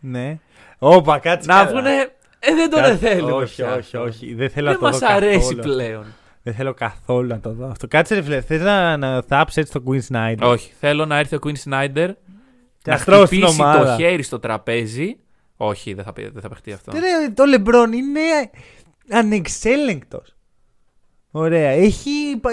Ναι. 0.00 0.38
Όπα, 0.78 1.18
κάτσε 1.18 1.48
να 1.48 1.54
καλά. 1.64 1.70
πούνε. 1.70 1.90
Ε, 2.38 2.54
δεν 2.54 2.70
τον 2.70 2.80
Κάτσε- 2.80 2.98
θέλουμε. 3.08 3.32
Όχι, 3.32 3.54
πια 3.54 3.68
όχι, 3.70 3.78
αυτό. 3.78 4.00
όχι. 4.02 4.34
Δεν 4.34 4.50
θέλω 4.50 4.66
Δεν 4.66 4.74
να 4.74 4.80
το 4.80 4.86
μας 4.86 4.98
δω 4.98 5.06
αρέσει 5.11 5.38
καθόλου. 5.54 5.62
πλέον. 5.62 6.04
Δεν 6.42 6.54
θέλω 6.54 6.74
καθόλου 6.74 7.28
να 7.28 7.40
το 7.40 7.52
δω 7.52 7.66
αυτό. 7.66 7.86
Κάτσε 7.88 8.14
ρε 8.14 8.22
φίλε, 8.22 8.40
θες 8.40 8.61
να, 8.61 8.96
να 8.96 9.22
θάψεις 9.22 9.56
έτσι 9.56 9.72
το 9.72 9.82
Queen 9.86 10.00
Snyder; 10.14 10.38
Όχι. 10.40 10.72
Θέλω 10.80 11.06
να 11.06 11.16
έρθει 11.18 11.34
ο 11.34 11.38
Quinn 11.42 11.54
Snyder 11.70 12.11
Και 12.82 12.90
να 12.90 12.92
να 12.92 12.96
στρώσει 12.96 13.26
την 13.28 13.38
χτυπήσει 13.38 13.56
το 13.56 13.62
ομάδα. 13.64 13.96
χέρι 13.96 14.22
στο 14.22 14.38
τραπέζι. 14.38 15.16
Όχι, 15.56 15.94
δεν 15.94 16.04
θα, 16.04 16.12
πει- 16.12 16.32
δεν 16.32 16.42
θα 16.42 16.48
παιχτεί 16.48 16.72
αυτό. 16.72 16.92
Ρε, 16.92 17.30
το 17.34 17.42
LeBron 17.56 17.92
είναι 17.94 18.20
ανεξέλεγκτος. 19.11 20.34
Ωραία. 21.30 21.68
Έχει, 21.70 22.11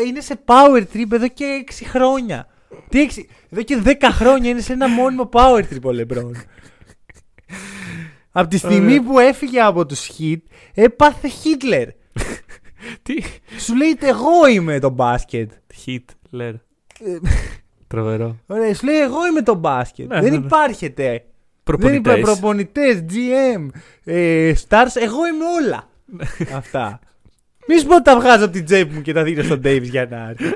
είναι 0.07 0.21
σε 0.21 0.39
power 0.45 0.83
trip 0.93 1.11
εδώ 1.11 1.27
και 1.27 1.63
6 1.67 1.83
χρόνια. 1.87 2.47
Τι 2.89 3.07
6, 3.15 3.19
εδώ 3.49 3.61
και 3.61 3.81
10 3.85 3.91
χρόνια 4.01 4.49
είναι 4.49 4.61
σε 4.61 4.73
ένα 4.73 4.87
μόνιμο 4.87 5.29
power 5.33 5.59
trip 5.59 5.81
ο 5.83 5.89
LeBron. 5.89 6.31
από 8.31 8.47
τη 8.49 8.57
στιγμή 8.57 8.85
Ωραία. 8.91 9.01
που 9.03 9.19
έφυγε 9.19 9.61
από 9.61 9.85
τους 9.85 10.09
Heat, 10.19 10.37
έπαθε 10.73 11.29
Hitler. 11.43 11.87
Τι; 13.03 13.13
Σου 13.59 13.75
λέει 13.75 13.97
εγώ 14.01 14.47
είμαι 14.47 14.79
το 14.79 14.89
μπάσκετ. 14.89 15.51
Hit, 15.85 16.03
λέρ. 16.29 16.53
Ε, 16.53 16.59
Τρομερό. 17.87 18.37
Ωραία, 18.47 18.75
σου 18.75 18.85
λέει 18.85 18.99
εγώ 18.99 19.27
είμαι 19.27 19.41
το 19.41 19.55
μπάσκετ. 19.55 20.07
Ναι, 20.07 20.21
Δεν 20.21 20.31
ναι, 20.31 20.37
ναι. 20.37 20.45
υπάρχετε. 20.45 21.03
Δεν 21.09 21.21
Προπονητές. 21.63 21.99
υπάρχει 21.99 22.21
προπονητές, 22.21 23.03
GM, 23.09 23.67
ε, 24.03 24.53
stars. 24.67 24.95
Εγώ 25.01 25.27
είμαι 25.27 25.45
όλα. 25.61 25.89
Αυτά. 26.53 26.99
Μη 27.67 27.79
σου 27.79 27.85
πω 27.87 27.93
ότι 27.95 28.03
τα 28.03 28.15
βγάζω 28.19 28.43
από 28.43 28.53
την 28.53 28.65
τσέπη 28.65 28.93
μου 28.93 29.01
και 29.01 29.13
τα 29.13 29.23
δίνω 29.23 29.43
στον 29.43 29.61
Davis 29.63 29.81
για 29.89 30.05
να 30.05 30.29
έρθει. 30.29 30.45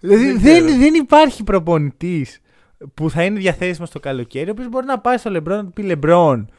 δηλαδή 0.00 0.24
Δεν 0.24 0.40
δεν, 0.40 0.64
ξέρω. 0.66 0.78
δεν 0.80 0.94
υπάρχει 0.94 1.44
προπονητής 1.44 2.40
που 2.94 3.10
θα 3.10 3.24
είναι 3.24 3.38
διαθέσιμος 3.38 3.88
στο 3.88 4.00
καλοκαίρι, 4.00 4.48
ο 4.48 4.52
οποίος 4.52 4.68
μπορεί 4.68 4.86
να 4.86 4.98
πάει 4.98 5.16
στο 5.16 5.30
Λεμπρόν 5.30 5.56
να 5.56 5.64
του 5.64 5.72
πει 5.72 5.82
Λεμπρόν. 5.82 6.50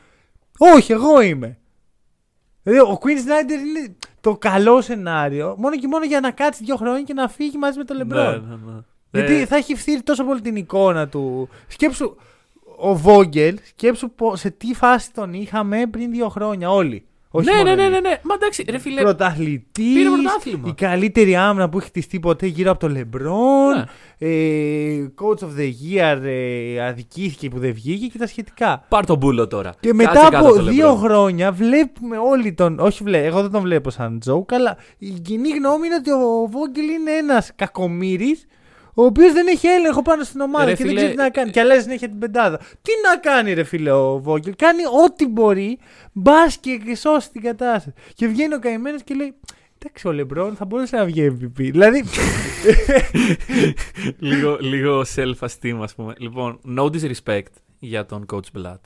Όχι, 0.57 0.91
εγώ 0.91 1.21
είμαι. 1.21 1.57
Δηλαδή 2.63 2.81
ο 2.81 2.99
Queen 3.01 3.07
Snyder 3.17 3.51
είναι 3.51 3.95
το 4.21 4.38
καλό 4.38 4.81
σενάριο 4.81 5.55
μόνο 5.57 5.77
και 5.77 5.88
μόνο 5.88 6.05
για 6.05 6.19
να 6.19 6.31
κάτσει 6.31 6.63
δύο 6.63 6.75
χρόνια 6.75 7.01
και 7.01 7.13
να 7.13 7.27
φύγει 7.27 7.57
μαζί 7.57 7.77
με 7.77 7.83
τον 7.83 7.97
Λεμπρόν. 7.97 8.23
Ναι, 8.25 8.55
ναι, 8.55 8.71
ναι. 8.71 8.79
Γιατί 9.11 9.33
Ε, 9.41 9.45
θα 9.45 9.55
έχει 9.55 9.75
φθείρει 9.75 10.01
τόσο 10.01 10.23
πολύ 10.23 10.41
την 10.41 10.55
εικόνα 10.55 11.07
του. 11.07 11.49
Σκέψου, 11.67 12.15
ο 12.77 12.95
Βόγγελ, 12.95 13.57
σκέψου 13.63 14.11
πο- 14.11 14.35
σε 14.35 14.49
τι 14.49 14.73
φάση 14.73 15.13
τον 15.13 15.33
είχαμε 15.33 15.85
πριν 15.91 16.11
δύο 16.11 16.29
χρόνια 16.29 16.69
όλοι. 16.71 17.05
Όχι 17.32 17.49
ναι, 17.49 17.55
μόνο 17.55 17.69
ναι, 17.69 17.75
ναι, 17.75 17.82
εμείς. 17.84 17.99
ναι, 18.01 18.09
ναι. 18.09 18.19
Μα 18.23 18.34
εντάξει, 18.34 18.65
ρε 18.69 18.78
φίλε. 18.78 19.01
Πρωταθλητής, 19.01 19.93
Πήρε 19.93 20.09
πρωτάθλημα. 20.09 20.67
η 20.67 20.73
καλύτερη 20.73 21.36
άμυνα 21.36 21.69
που 21.69 21.78
έχεις 21.78 21.89
χτιστεί 21.89 22.19
ποτέ 22.19 22.45
γύρω 22.45 22.71
από 22.71 22.80
τον 22.80 22.91
Λεμπρόν. 22.91 23.75
Ναι. 23.75 23.84
Ε, 24.19 25.11
coach 25.21 25.43
of 25.43 25.59
the 25.59 25.71
year, 25.93 26.19
ε, 26.23 26.86
αδικήθηκε 26.88 27.49
που 27.49 27.59
δεν 27.59 27.73
βγήκε 27.73 28.05
και 28.07 28.17
τα 28.17 28.28
σχετικά. 28.28 28.86
Πάρ 28.89 29.05
τον 29.05 29.17
μπούλο 29.17 29.47
τώρα. 29.47 29.73
Και 29.80 29.88
Κάτσε 29.91 30.05
μετά 30.05 30.30
κάτω 30.30 30.38
από 30.47 30.55
το 30.55 30.63
δύο 30.63 30.93
LeBron. 30.93 30.97
χρόνια 30.97 31.51
βλέπουμε 31.51 32.17
όλοι 32.17 32.53
τον. 32.53 32.80
Όχι, 32.80 33.03
βλέ, 33.03 33.23
εγώ 33.25 33.41
δεν 33.41 33.51
τον 33.51 33.61
βλέπω 33.61 33.89
σαν 33.89 34.21
joke, 34.28 34.53
αλλά 34.53 34.78
η 34.97 35.09
κοινή 35.09 35.49
γνώμη 35.49 35.86
είναι 35.86 35.95
ότι 35.95 36.11
ο 36.11 36.47
Βόγγελ 36.51 36.89
είναι 36.89 37.11
ένας 37.11 37.51
κακομοίρης, 37.55 38.45
ο 38.99 39.03
οποίος 39.03 39.33
δεν 39.33 39.47
έχει 39.47 39.67
έλεγχο 39.67 40.01
πάνω 40.01 40.23
στην 40.23 40.39
ομάδα 40.39 40.65
Ρε 40.65 40.73
και 40.73 40.77
δεν 40.77 40.87
φίλε, 40.87 40.99
ξέρει 40.99 41.15
τι 41.15 41.21
να 41.21 41.29
κάνει. 41.29 41.51
Και 41.51 41.59
αλλάζει 41.59 41.81
συνέχεια 41.81 42.07
την 42.07 42.19
πεντάδα. 42.19 42.57
Τι 42.57 42.91
να 43.09 43.17
κάνει, 43.17 43.53
ρε 43.53 43.63
φίλε, 43.63 43.91
ο 43.91 44.19
Βόγγελ; 44.19 44.55
Κάνει 44.55 44.83
ό,τι 45.05 45.27
μπορεί, 45.27 45.79
μπας 46.13 46.57
και 46.57 46.95
σώσει 46.95 47.31
την 47.31 47.41
κατάσταση. 47.41 47.93
Και 48.13 48.27
βγαίνει 48.27 48.53
ο 48.53 48.59
καημένος 48.59 49.03
και 49.03 49.13
λέει. 49.13 49.35
Εντάξει, 49.79 50.07
ο 50.07 50.11
Λεμπρόν 50.11 50.55
θα 50.55 50.65
μπορούσε 50.65 50.95
να 50.95 51.05
βγει 51.05 51.37
MVP. 51.39 51.55
Δηλαδή. 51.55 52.03
λίγο, 54.29 54.57
λίγο 54.61 55.03
self-esteem, 55.15 55.79
ας 55.81 55.95
πούμε. 55.95 56.13
Λοιπόν, 56.17 56.59
no 56.77 56.83
disrespect 56.83 57.53
για 57.79 58.05
τον 58.05 58.25
coach 58.33 58.59
Blatt. 58.61 58.81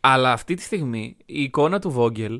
Αλλά 0.00 0.32
αυτή 0.32 0.54
τη 0.54 0.62
στιγμή 0.62 1.16
η 1.26 1.42
εικόνα 1.42 1.78
του 1.78 1.94
Vogel 1.98 2.36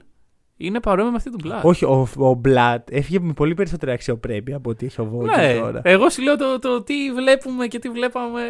είναι 0.61 0.81
παρόμοια 0.81 1.11
με 1.11 1.17
αυτή 1.17 1.31
του 1.31 1.39
Blatt. 1.45 1.63
όχι, 1.63 1.85
ο, 1.85 2.09
ο 2.17 2.35
Μπλατ 2.35 2.89
έφυγε 2.91 3.21
με 3.21 3.33
πολύ 3.33 3.55
περισσότερη 3.55 3.93
αξιοπρέπεια 3.93 4.57
από 4.57 4.71
ότι 4.71 4.87
έχει 4.87 5.01
ο 5.01 5.05
Βόγγελ 5.05 5.55
ναι, 5.55 5.61
τώρα. 5.61 5.81
εγώ 5.85 6.11
σου 6.11 6.23
λέω 6.23 6.37
το, 6.37 6.59
το 6.59 6.83
τι 6.83 7.13
βλέπουμε 7.13 7.67
και 7.67 7.79
τι 7.79 7.89
βλέπαμε. 7.89 8.43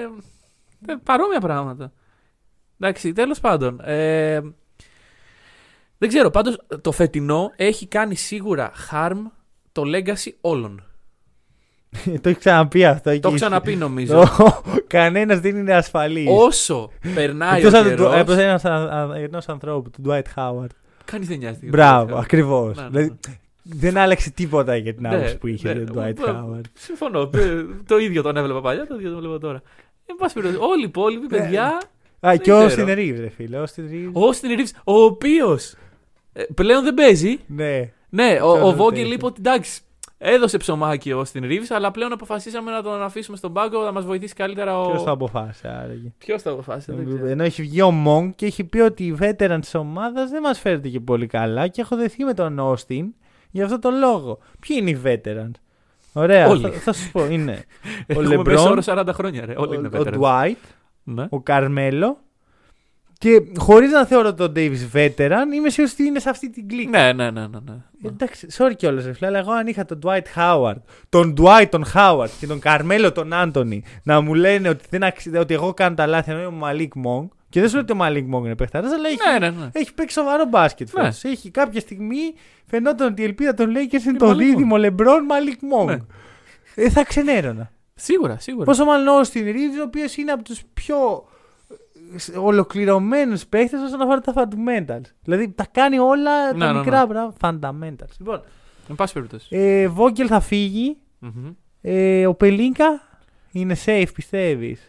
ε, 0.86 0.94
παρόμοια 1.02 1.40
πράγματα. 1.40 1.92
Εντάξει, 2.80 3.12
τέλος 3.12 3.40
πάντων. 3.40 3.80
Ε, 3.84 4.40
δεν 5.98 6.08
ξέρω, 6.08 6.30
πάντως 6.30 6.58
το 6.80 6.92
φετινό 6.92 7.52
έχει 7.56 7.86
κάνει 7.86 8.14
σίγουρα 8.14 8.72
harm 8.90 9.18
το 9.72 9.82
legacy 9.86 10.32
όλων. 10.40 10.84
το 12.20 12.28
έχει 12.28 12.38
ξαναπεί 12.38 12.84
αυτό. 12.84 13.02
Το 13.02 13.10
εκεί. 13.10 13.26
έχω 13.26 13.34
ξαναπεί 13.34 13.76
νομίζω. 13.76 14.24
Κανένας 14.86 15.40
δεν 15.40 15.56
είναι 15.56 15.74
ασφαλής. 15.74 16.28
Όσο 16.30 16.90
περνάει 17.14 17.58
Εκτός 17.58 17.72
ο 17.72 17.78
από 17.78 18.34
καιρός, 18.34 18.62
ενός 19.14 19.48
ανθρώπου, 19.48 19.90
του 19.90 20.02
Dwight 20.06 20.22
Howard. 20.36 20.79
Κανείς 21.10 21.28
δεν 21.28 21.38
νοιάζεται. 21.38 21.66
για 21.66 21.70
τον 21.70 21.80
Μπράβο, 21.80 22.12
Dwight 22.14 22.16
Howard. 22.18 22.22
ακριβώς. 22.22 22.76
Ναι, 22.76 22.82
ναι, 22.82 22.88
Δηλαδή 22.90 23.08
ναι. 23.28 23.34
δεν 23.62 23.96
άλλαξε 23.96 24.30
τίποτα 24.30 24.76
για 24.76 24.94
την 24.94 25.02
Ναι, 25.02 25.14
άποψη 25.14 25.38
που 25.38 25.46
είχε 25.46 25.74
ναι, 25.74 25.80
ο 25.80 25.84
Dwight 25.94 26.14
ναι, 26.14 26.24
Howard. 26.26 26.64
Συμφωνώ. 26.74 27.30
Ε, 27.34 27.64
το 27.86 27.98
ίδιο 27.98 28.22
τον 28.22 28.36
έβλεπα 28.36 28.60
παλιά, 28.60 28.86
το 28.86 28.94
ίδιο 28.94 29.10
τον 29.10 29.18
βλέπω 29.20 29.38
τώρα. 29.38 29.62
Εν 30.06 30.16
πάση 30.18 30.34
περιπτώσει, 30.34 30.62
όλοι 30.70 30.80
οι 30.82 30.86
υπόλοιποι 30.86 31.26
Ναι. 31.30 31.38
παιδιά. 31.38 31.80
Α, 32.26 32.36
και 32.36 32.52
ο 32.52 32.66
ξέρω. 32.66 32.84
Austin 32.86 32.90
Reeves, 32.96 33.16
ρε 33.20 33.28
φίλε. 33.28 33.58
ο 33.58 33.64
Austin 33.64 33.80
Reeves. 33.92 34.12
Ο 34.12 34.20
Austin 34.30 34.58
Reeves, 34.58 34.70
ο 34.84 35.02
οποίος 35.02 35.74
πλέον 36.54 36.82
δεν 36.84 36.94
παίζει. 36.94 37.38
Ναι. 37.46 37.92
Ναι, 38.08 38.38
ο, 38.42 38.52
Ξέρω 38.52 38.66
ο 38.68 38.72
τι 38.72 38.78
Vogel 38.82 38.92
έχει. 39.04 39.12
είπε 39.12 39.26
ότι 39.26 39.36
εντάξει, 39.38 39.80
έδωσε 40.22 40.56
ψωμάκι 40.56 41.12
ο 41.12 41.22
Austin 41.22 41.42
Reeves, 41.42 41.66
αλλά 41.68 41.90
πλέον 41.90 42.12
αποφασίσαμε 42.12 42.70
να 42.70 42.82
τον 42.82 43.02
αφήσουμε 43.02 43.36
στον 43.36 43.52
πάγκο, 43.52 43.82
να 43.84 43.92
μας 43.92 44.04
βοηθήσει 44.04 44.34
καλύτερα 44.34 44.80
ο. 44.80 44.90
Ποιος 44.90 45.02
το 45.04 45.10
αποφάσισε 45.10 45.68
άραγε; 45.68 46.12
Ποιος 46.18 46.42
το 46.42 46.50
αποφάσισε, 46.50 46.92
δεν 46.92 47.06
ξέρω. 47.06 47.26
Ενώ 47.26 47.42
έχει 47.42 47.62
βγει 47.62 47.82
ο 47.82 47.92
Monk 48.06 48.30
και 48.34 48.46
έχει 48.46 48.64
πει 48.64 48.80
ότι 48.80 49.04
οι 49.04 49.16
veteran 49.20 49.58
της 49.60 49.74
ομάδας 49.74 50.30
δεν 50.30 50.42
μας 50.42 50.60
φέρεται 50.60 50.88
και 50.88 51.00
πολύ 51.00 51.26
καλά 51.26 51.68
και 51.68 51.80
έχω 51.80 51.96
δεθεί 51.96 52.24
με 52.24 52.34
τον 52.34 52.58
Austin 52.60 53.04
για 53.50 53.64
αυτό 53.64 53.78
το 53.78 53.90
λόγο. 53.90 54.38
Ποιοι 54.60 54.76
είναι 54.80 54.90
οι 54.90 55.00
veterans; 55.04 55.50
Ωραία, 56.12 56.48
Όλοι. 56.48 56.62
θα, 56.62 56.70
θα 56.70 56.92
σου 56.92 57.10
πω. 57.10 57.26
Είναι 57.26 57.52
ο 58.16 58.20
Έχουμε 58.20 58.36
μέσο 58.36 58.62
όρο 58.70 58.82
Λεμπρόν, 58.86 59.06
40 59.08 59.08
χρόνια, 59.12 59.44
ρε. 59.46 59.54
Όλοι 59.56 59.76
είναι 59.76 59.88
ο, 59.92 59.98
ο 59.98 60.02
veterans. 60.06 60.20
Dwight, 60.20 60.54
Ναι. 61.02 61.26
ο 61.30 61.40
Καρμέλο. 61.40 62.18
Και 63.20 63.42
χωρίς 63.58 63.90
να 63.90 64.06
θεωρώ 64.06 64.34
τον 64.34 64.52
Davis 64.56 64.92
veteran, 64.94 65.54
είμαι 65.54 65.68
σίγουρος 65.70 65.92
ότι 65.92 66.02
είναι 66.04 66.18
σε 66.18 66.30
αυτή 66.30 66.50
την 66.50 66.68
κλίκα. 66.68 66.90
Ναι, 66.90 67.12
ναι, 67.12 67.30
ναι, 67.30 67.40
ναι. 67.40 67.58
ναι. 67.64 68.08
Εντάξει, 68.08 68.46
sorry 68.56 68.72
κιόλας, 68.76 69.04
ρε 69.04 69.12
φίλε, 69.12 69.26
αλλά 69.26 69.38
εγώ 69.38 69.52
αν 69.52 69.66
είχα 69.66 69.84
τον 69.84 69.98
Dwight 70.04 70.22
Howard, 70.36 70.76
τον 71.08 71.34
Dwight 71.40 71.66
τον 71.70 71.84
Howard 71.94 72.28
και 72.40 72.46
τον 72.46 72.58
Καρμέλο 72.58 73.12
τον 73.12 73.32
Άντωνη 73.32 73.82
να 74.02 74.20
μου 74.20 74.34
λένε 74.34 74.68
ότι, 74.68 74.84
δεν 74.90 75.02
αξι... 75.02 75.36
ότι 75.36 75.54
εγώ 75.54 75.74
κάνω 75.74 75.94
τα 75.94 76.06
λάθη 76.06 76.30
ενώ 76.30 76.40
είναι 76.40 76.48
ο 76.48 76.58
Malik 76.62 76.88
Monk. 77.06 77.28
Και 77.48 77.60
δεν 77.60 77.68
σου 77.68 77.74
λέω 77.74 77.84
ότι 77.88 77.92
ο 77.92 77.96
Malik 78.00 78.36
Monk 78.36 78.44
είναι 78.44 78.56
παιχτάρα, 78.56 78.88
αλλά 78.88 79.08
έχει, 79.08 79.18
Ναι, 79.32 79.38
ναι, 79.38 79.50
ναι. 79.50 79.68
έχει 79.72 79.94
παίξει 79.94 80.14
σοβαρό 80.14 80.44
μπάσκετ 80.44 80.88
Ναι. 80.92 81.02
φέτος. 81.02 81.24
Έχει 81.24 81.50
κάποια 81.50 81.80
στιγμή 81.80 82.34
φαινόταν 82.66 83.12
ότι 83.12 83.22
η 83.22 83.24
ελπίδα 83.24 83.54
των 83.54 83.70
Lakers 83.70 83.92
είναι 83.92 84.02
Είναι 84.06 84.18
το 84.18 84.30
Malik 84.30 84.36
δίδυμο 84.36 84.76
LeBron 84.78 85.20
Malik 85.30 85.78
Monk. 85.78 85.86
Ναι. 85.86 85.96
Ε, 86.74 86.90
θα 86.90 87.04
ξενέρωνα. 87.04 87.70
Σίγουρα, 87.94 88.38
σίγουρα. 88.38 88.64
Πόσο 88.64 88.84
μάλλον 88.84 89.08
ο 89.08 89.20
Austin 89.20 89.44
Reeves, 89.44 89.78
ο 89.80 89.82
οποίος 89.86 90.16
είναι 90.16 90.32
από 90.32 90.42
τους 90.42 90.62
πιο 90.74 91.24
ολοκληρωμένους 92.42 93.46
παίχτες 93.46 93.80
όσον 93.82 94.00
αφορά 94.00 94.20
τα 94.20 94.32
fundamentals. 94.36 95.10
Δηλαδή 95.22 95.48
τα 95.50 95.66
κάνει 95.70 95.98
όλα 95.98 96.52
Ναι, 96.52 96.58
τα 96.58 96.72
ναι, 96.72 96.78
μικρά 96.78 97.06
ναι. 97.06 97.12
πράγματα. 97.12 97.36
Fundamentals. 97.40 98.12
Λοιπόν, 98.18 98.42
Εν 98.88 98.94
πάση 98.94 99.12
περιπτώσει. 99.12 99.46
ε, 99.56 99.88
Vogel 99.96 100.26
θα 100.26 100.40
φύγει. 100.40 100.96
Μμμ. 101.18 101.50
Ε, 101.80 102.26
ο 102.26 102.34
Πελίνκα 102.34 103.00
είναι 103.52 103.76
safe, 103.86 104.06
πιστεύεις; 104.14 104.80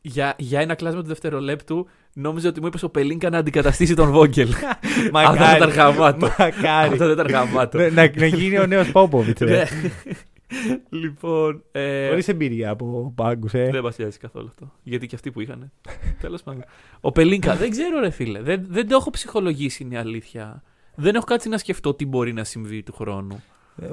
Για, 0.00 0.34
για 0.38 0.60
ένα 0.60 0.74
κλάσμα 0.74 1.00
του 1.00 1.06
δευτερολέπτου, 1.06 1.86
νόμιζα 2.14 2.48
ότι 2.48 2.60
μου 2.60 2.66
είπες 2.66 2.82
ο 2.82 2.88
Πελίνκα 2.88 3.30
να 3.30 3.38
αντικαταστήσει 3.38 3.94
τον 3.94 4.10
Βόγγελ. 4.10 4.48
Αυτό 5.12 5.44
δεν 5.44 5.56
ήταν 5.56 5.70
γαμάτο. 5.70 6.26
Μακάρι. 6.38 6.88
Αυτό 6.92 6.96
δεν 7.04 7.10
ήταν 7.10 7.26
γαμάτο. 7.26 7.78
να, 7.78 7.90
να, 7.90 8.10
να 8.16 8.26
γίνει 8.26 8.58
ο 8.58 8.66
νέος 8.66 8.90
Πόποβιτ. 8.92 9.42
Ναι. 10.68 10.80
λοιπόν. 10.88 11.62
Ε, 11.72 12.08
Χωρίς 12.08 12.28
εμπειρία 12.28 12.70
από 12.70 13.12
πάγκους, 13.16 13.54
ε. 13.54 13.68
Δεν 13.70 13.80
μα 13.84 13.92
νοιάζει 13.98 14.18
καθόλου 14.18 14.46
αυτό. 14.46 14.72
Γιατί 14.82 15.06
και 15.06 15.14
αυτοί 15.14 15.30
που 15.30 15.40
είχαν. 15.40 15.72
Τέλος 16.20 16.42
πάντων. 16.42 16.64
Ο 17.00 17.12
Πελίνκα, 17.12 17.56
δεν 17.56 17.70
ξέρω, 17.70 18.00
ρε 18.00 18.10
φίλε. 18.10 18.42
Δεν, 18.42 18.66
δεν 18.68 18.88
το 18.88 18.96
έχω 18.96 19.10
ψυχολογήσει, 19.10 19.82
είναι 19.82 19.94
η 19.94 19.98
αλήθεια. 19.98 20.62
Δεν 20.94 21.14
έχω 21.14 21.24
κάτσει 21.24 21.48
να 21.48 21.58
σκεφτώ 21.58 21.94
τι 21.94 22.06
μπορεί 22.06 22.32
να 22.32 22.44
συμβεί 22.44 22.82
του 22.82 22.92
χρόνου. 22.92 23.42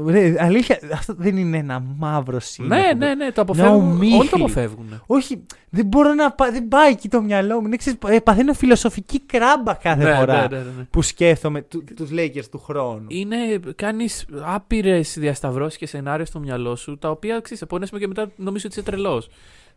Ρε, 0.07 0.35
αλήθεια, 0.39 0.79
αυτό 0.93 1.13
δεν 1.17 1.37
είναι 1.37 1.57
ένα 1.57 1.79
μαύρο 1.97 2.39
σήμα. 2.39 2.75
Ναι, 2.75 2.87
που- 2.91 2.97
ναι, 2.97 3.15
ναι, 3.15 3.31
το 3.31 3.41
αποφεύγουν. 3.41 3.91
ομίχλη. 3.91 4.17
Όλοι 4.19 4.29
το 4.29 4.35
αποφεύγουν. 4.35 5.01
Όχι, 5.05 5.45
δεν 5.69 5.85
μπορώ 5.85 6.13
να 6.13 6.31
πά- 6.31 6.51
δεν 6.51 6.67
πάει 6.67 6.91
εκεί 6.91 7.09
το 7.09 7.21
μυαλό 7.21 7.59
μου. 7.61 7.65
Είναι, 7.67 7.75
ξέρεις, 7.75 7.99
ε, 8.07 8.19
παθαίνω 8.19 8.53
φιλοσοφική 8.53 9.19
κράμπα 9.19 9.73
κάθε 9.73 10.03
Ναι, 10.03 10.15
φορά 10.15 10.41
ναι, 10.41 10.57
ναι, 10.57 10.63
ναι. 10.63 10.83
που 10.89 11.01
σκέφτομαι 11.01 11.61
του, 11.61 11.83
τους 11.95 12.09
Lakers 12.11 12.45
του 12.51 12.59
χρόνου. 12.59 13.05
Είναι, 13.07 13.35
κάνεις 13.75 14.25
άπειρες 14.43 15.15
διασταυρώσεις 15.19 15.77
και 15.77 15.87
σενάρια 15.87 16.25
στο 16.25 16.39
μυαλό 16.39 16.75
σου, 16.75 16.97
τα 16.97 17.09
οποία 17.09 17.39
ξέρεις, 17.39 17.59
σε 17.59 17.65
πονέσουμε 17.65 17.99
και 17.99 18.07
μετά 18.07 18.31
νομίζω 18.35 18.63
ότι 18.69 18.79
είσαι 18.79 18.89
τρελός. 18.89 19.29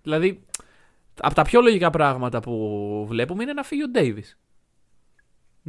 Δηλαδή, 0.02 0.40
από 1.20 1.34
τα 1.34 1.42
πιο 1.42 1.60
λογικά 1.60 1.90
πράγματα 1.90 2.40
που 2.40 3.04
βλέπουμε 3.08 3.42
είναι 3.42 3.52
να 3.52 3.62
φύγει 3.62 3.82
ο 3.82 3.88
Ντέιβι. 3.88 4.24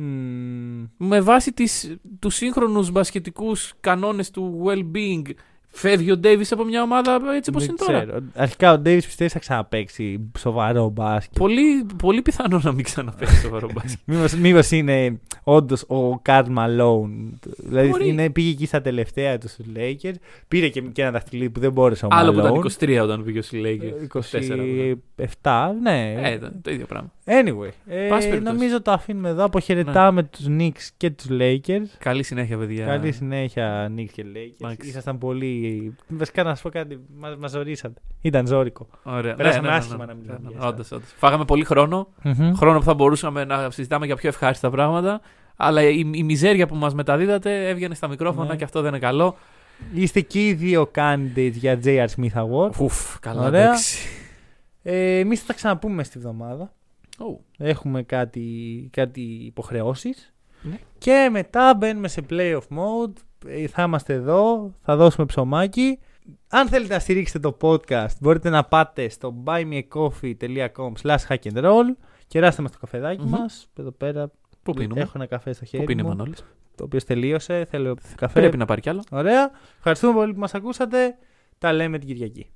Μμμ. 0.02 0.88
Με 0.98 1.22
βάση 1.22 1.54
τις, 1.54 1.96
τους 2.20 2.36
σύγχρονους 2.36 2.92
μπασκετικούς 2.92 3.74
κανόνες 3.80 4.30
του 4.32 4.64
well-being, 4.66 5.30
φεύγει 5.72 6.12
ο 6.12 6.18
Ντέιβις 6.18 6.52
από 6.52 6.64
μια 6.64 6.82
ομάδα 6.82 7.20
έτσι 7.36 7.50
όπως 7.50 7.66
Δεν 7.66 7.76
είναι 7.80 7.86
τώρα. 7.86 8.04
ξέρω. 8.04 8.24
Αρχικά 8.36 8.72
ο 8.74 8.78
Ντέιβις 8.78 9.06
πιστεύεις 9.06 9.34
θα 9.34 9.40
ξαναπέξει 9.40 10.32
σοβαρό 10.38 10.90
μπάσκετ. 10.90 11.38
Πολύ, 11.38 11.86
πολύ 12.02 12.22
πιθανό 12.22 12.60
να 12.64 12.72
μην 12.72 12.84
ξαναπέξει 12.84 13.36
σοβαρό 13.36 13.70
μπάσκετ. 13.74 14.00
Μήπως, 14.06 14.34
μήπως 14.34 14.72
είναι 14.72 15.20
όντως 15.44 15.84
ο 15.88 16.20
Καρλ 16.20 16.52
Μαλόν. 16.52 17.40
Δηλαδή 17.58 17.88
Μπορεί. 17.90 18.08
είναι, 18.08 18.30
πήγε 18.30 18.50
εκεί 18.50 18.66
στα 18.66 18.82
τελευταία 18.82 19.38
τους 19.38 19.52
στους 19.52 19.66
Lakers. 19.76 20.14
Πήρε 20.48 20.68
και, 20.68 20.82
και 20.82 21.02
ένα 21.02 21.12
δαχτυλίδι 21.12 21.50
που 21.50 21.60
δεν 21.60 21.72
μπόρεσε 21.72 22.06
ο 22.06 22.10
Άλλο 22.12 22.32
που 22.34 22.40
Malone. 22.40 22.66
ήταν 22.80 23.00
23 23.00 23.04
όταν 23.04 23.24
πήγε 23.24 23.40
ο 23.40 23.44
Lakers. 23.52 24.20
27, 25.42 25.52
ναι. 25.82 26.14
Ε, 26.24 26.34
ήταν 26.34 26.60
το 26.62 26.72
ίδιο 26.72 26.86
πράγμα. 26.86 27.12
Anyway, 27.26 27.70
ε, 27.88 28.08
Πάση 28.08 28.30
περιπτώσει. 28.30 28.56
νομίζω 28.56 28.82
το 28.82 28.92
αφήνουμε 28.92 29.30
εδώ. 29.30 29.44
Αποχαιρετάμε 29.44 30.24
τους 30.24 30.46
Knicks 30.50 30.88
και 30.98 31.10
τους 31.10 31.26
Lakers. 31.30 31.86
Καλή 32.00 32.24
συνέχεια, 32.24 32.58
παιδιά. 32.58 32.86
Καλή 32.86 33.12
συνέχεια, 33.12 33.92
Knicks 33.98 34.10
και 34.14 34.24
Lakers. 34.36 34.54
Εντάξει. 34.66 34.88
Ήσασταν 34.90 35.18
πολύ. 35.18 35.59
Βασικά 36.08 36.44
να 36.44 36.56
σα 36.56 36.62
πω 36.62 36.70
κάτι, 36.70 37.00
μα 37.18 37.36
μας 37.40 37.52
ζωρίσατε. 37.52 38.02
Ήταν 38.22 38.48
ζώρικο. 38.48 38.88
Ωραία. 39.04 39.36
Πέρασαμε 39.36 39.70
άσχημα 39.70 40.06
να 40.06 40.14
μιλάμε 40.14 40.40
για 40.48 40.58
εσάς. 40.58 40.70
Όντως, 40.70 40.92
όντως. 40.92 41.10
Φάγαμε 41.18 41.46
πολύ 41.46 41.64
χρόνο. 41.64 42.08
Χρόνο 42.56 42.78
που 42.78 42.84
θα 42.86 42.94
μπορούσαμε 42.94 43.46
να 43.46 43.70
συζητάμε 43.72 44.06
για 44.06 44.16
πιο 44.16 44.30
ευχάριστα 44.30 44.70
πράγματα. 44.70 45.22
Αλλά 45.56 45.82
η, 45.84 46.12
η 46.14 46.24
μιζέρια 46.24 46.68
που 46.68 46.76
μας 46.76 46.94
μεταδίδατε 46.94 47.68
έβγαινε 47.70 47.96
στα 47.96 48.08
μικρόφωνα 48.08 48.48
Ναι. 48.50 48.56
και 48.56 48.64
αυτό 48.64 48.82
δεν 48.82 48.90
είναι 48.90 49.00
καλό. 49.00 49.36
Είστε 49.94 50.22
και 50.22 50.48
οι 50.48 50.54
δύο 50.54 50.92
candidates 50.96 51.52
για 51.54 51.80
JR 51.84 52.06
Smith 52.16 52.44
Award. 52.44 52.72
Ουφ, 52.80 53.20
καλά, 53.20 53.46
Ωραία. 53.46 53.64
εντάξει. 53.64 54.08
Ε, 54.84 55.20
Εμείς 55.20 55.40
θα 55.40 55.46
τα 55.46 55.54
ξαναπούμε 55.54 56.04
στη 56.04 56.20
βδομάδα. 56.20 56.74
Ου, 57.20 57.44
Έχουμε 57.58 58.04
κάτι, 58.04 58.44
κάτι 58.92 59.22
υποχρεώσεις. 59.22 60.34
Ναι. 60.62 60.78
Και 60.98 61.30
μετά 61.32 61.76
μπαίνουμε 61.78 62.08
σε 62.08 62.22
playoff 62.30 62.58
mode. 62.60 63.14
Ε, 63.48 63.68
Θα 63.68 63.84
είμαστε 63.84 64.14
εδώ, 64.14 64.72
θα 64.82 64.96
δώσουμε 64.96 65.26
ψωμάκι. 65.26 66.00
Αν 66.48 66.68
θέλετε 66.68 66.94
να 66.94 67.00
στηρίξετε 67.00 67.40
το 67.40 67.58
podcast, 67.62 68.18
μπορείτε 68.20 68.50
να 68.50 68.64
πάτε 68.64 69.10
στο 69.10 69.34
buymeacoffee.com 69.46 70.92
slash 71.02 71.18
hack 71.28 71.52
and 71.54 71.64
roll. 71.64 71.96
Κεράστε 72.28 72.62
μας 72.62 72.72
το 72.72 72.78
καφεδάκι 72.80 73.22
Μμμ. 73.24 73.30
μας. 73.30 73.70
Εδώ 73.80 73.92
πέρα 73.92 74.32
Πού 74.64 74.74
πίνουμε; 74.74 75.02
έχω 75.02 75.12
ένα 75.16 75.26
καφέ 75.26 75.54
στο 75.54 75.64
Πού 75.64 75.70
χέρι 75.70 75.84
πίνει 75.84 76.02
ο 76.02 76.04
μου, 76.04 76.10
Μανώλης; 76.10 76.44
το 76.76 76.84
οποίο 76.84 77.00
τελείωσε. 77.04 77.66
Θέλω 77.70 77.96
καφέ. 78.16 78.40
Πρέπει 78.40 78.58
να 78.58 78.66
πάρει 78.66 78.82
κι 78.82 78.90
άλλο. 78.90 79.04
Ωραία. 79.12 79.52
Ευχαριστούμε 79.78 80.14
πολύ 80.14 80.34
που 80.34 80.40
μας 80.40 80.54
ακούσατε. 80.54 81.18
Τα 81.58 81.74
λέμε 81.74 81.98
την 81.98 82.08
Κυριακή. 82.08 82.48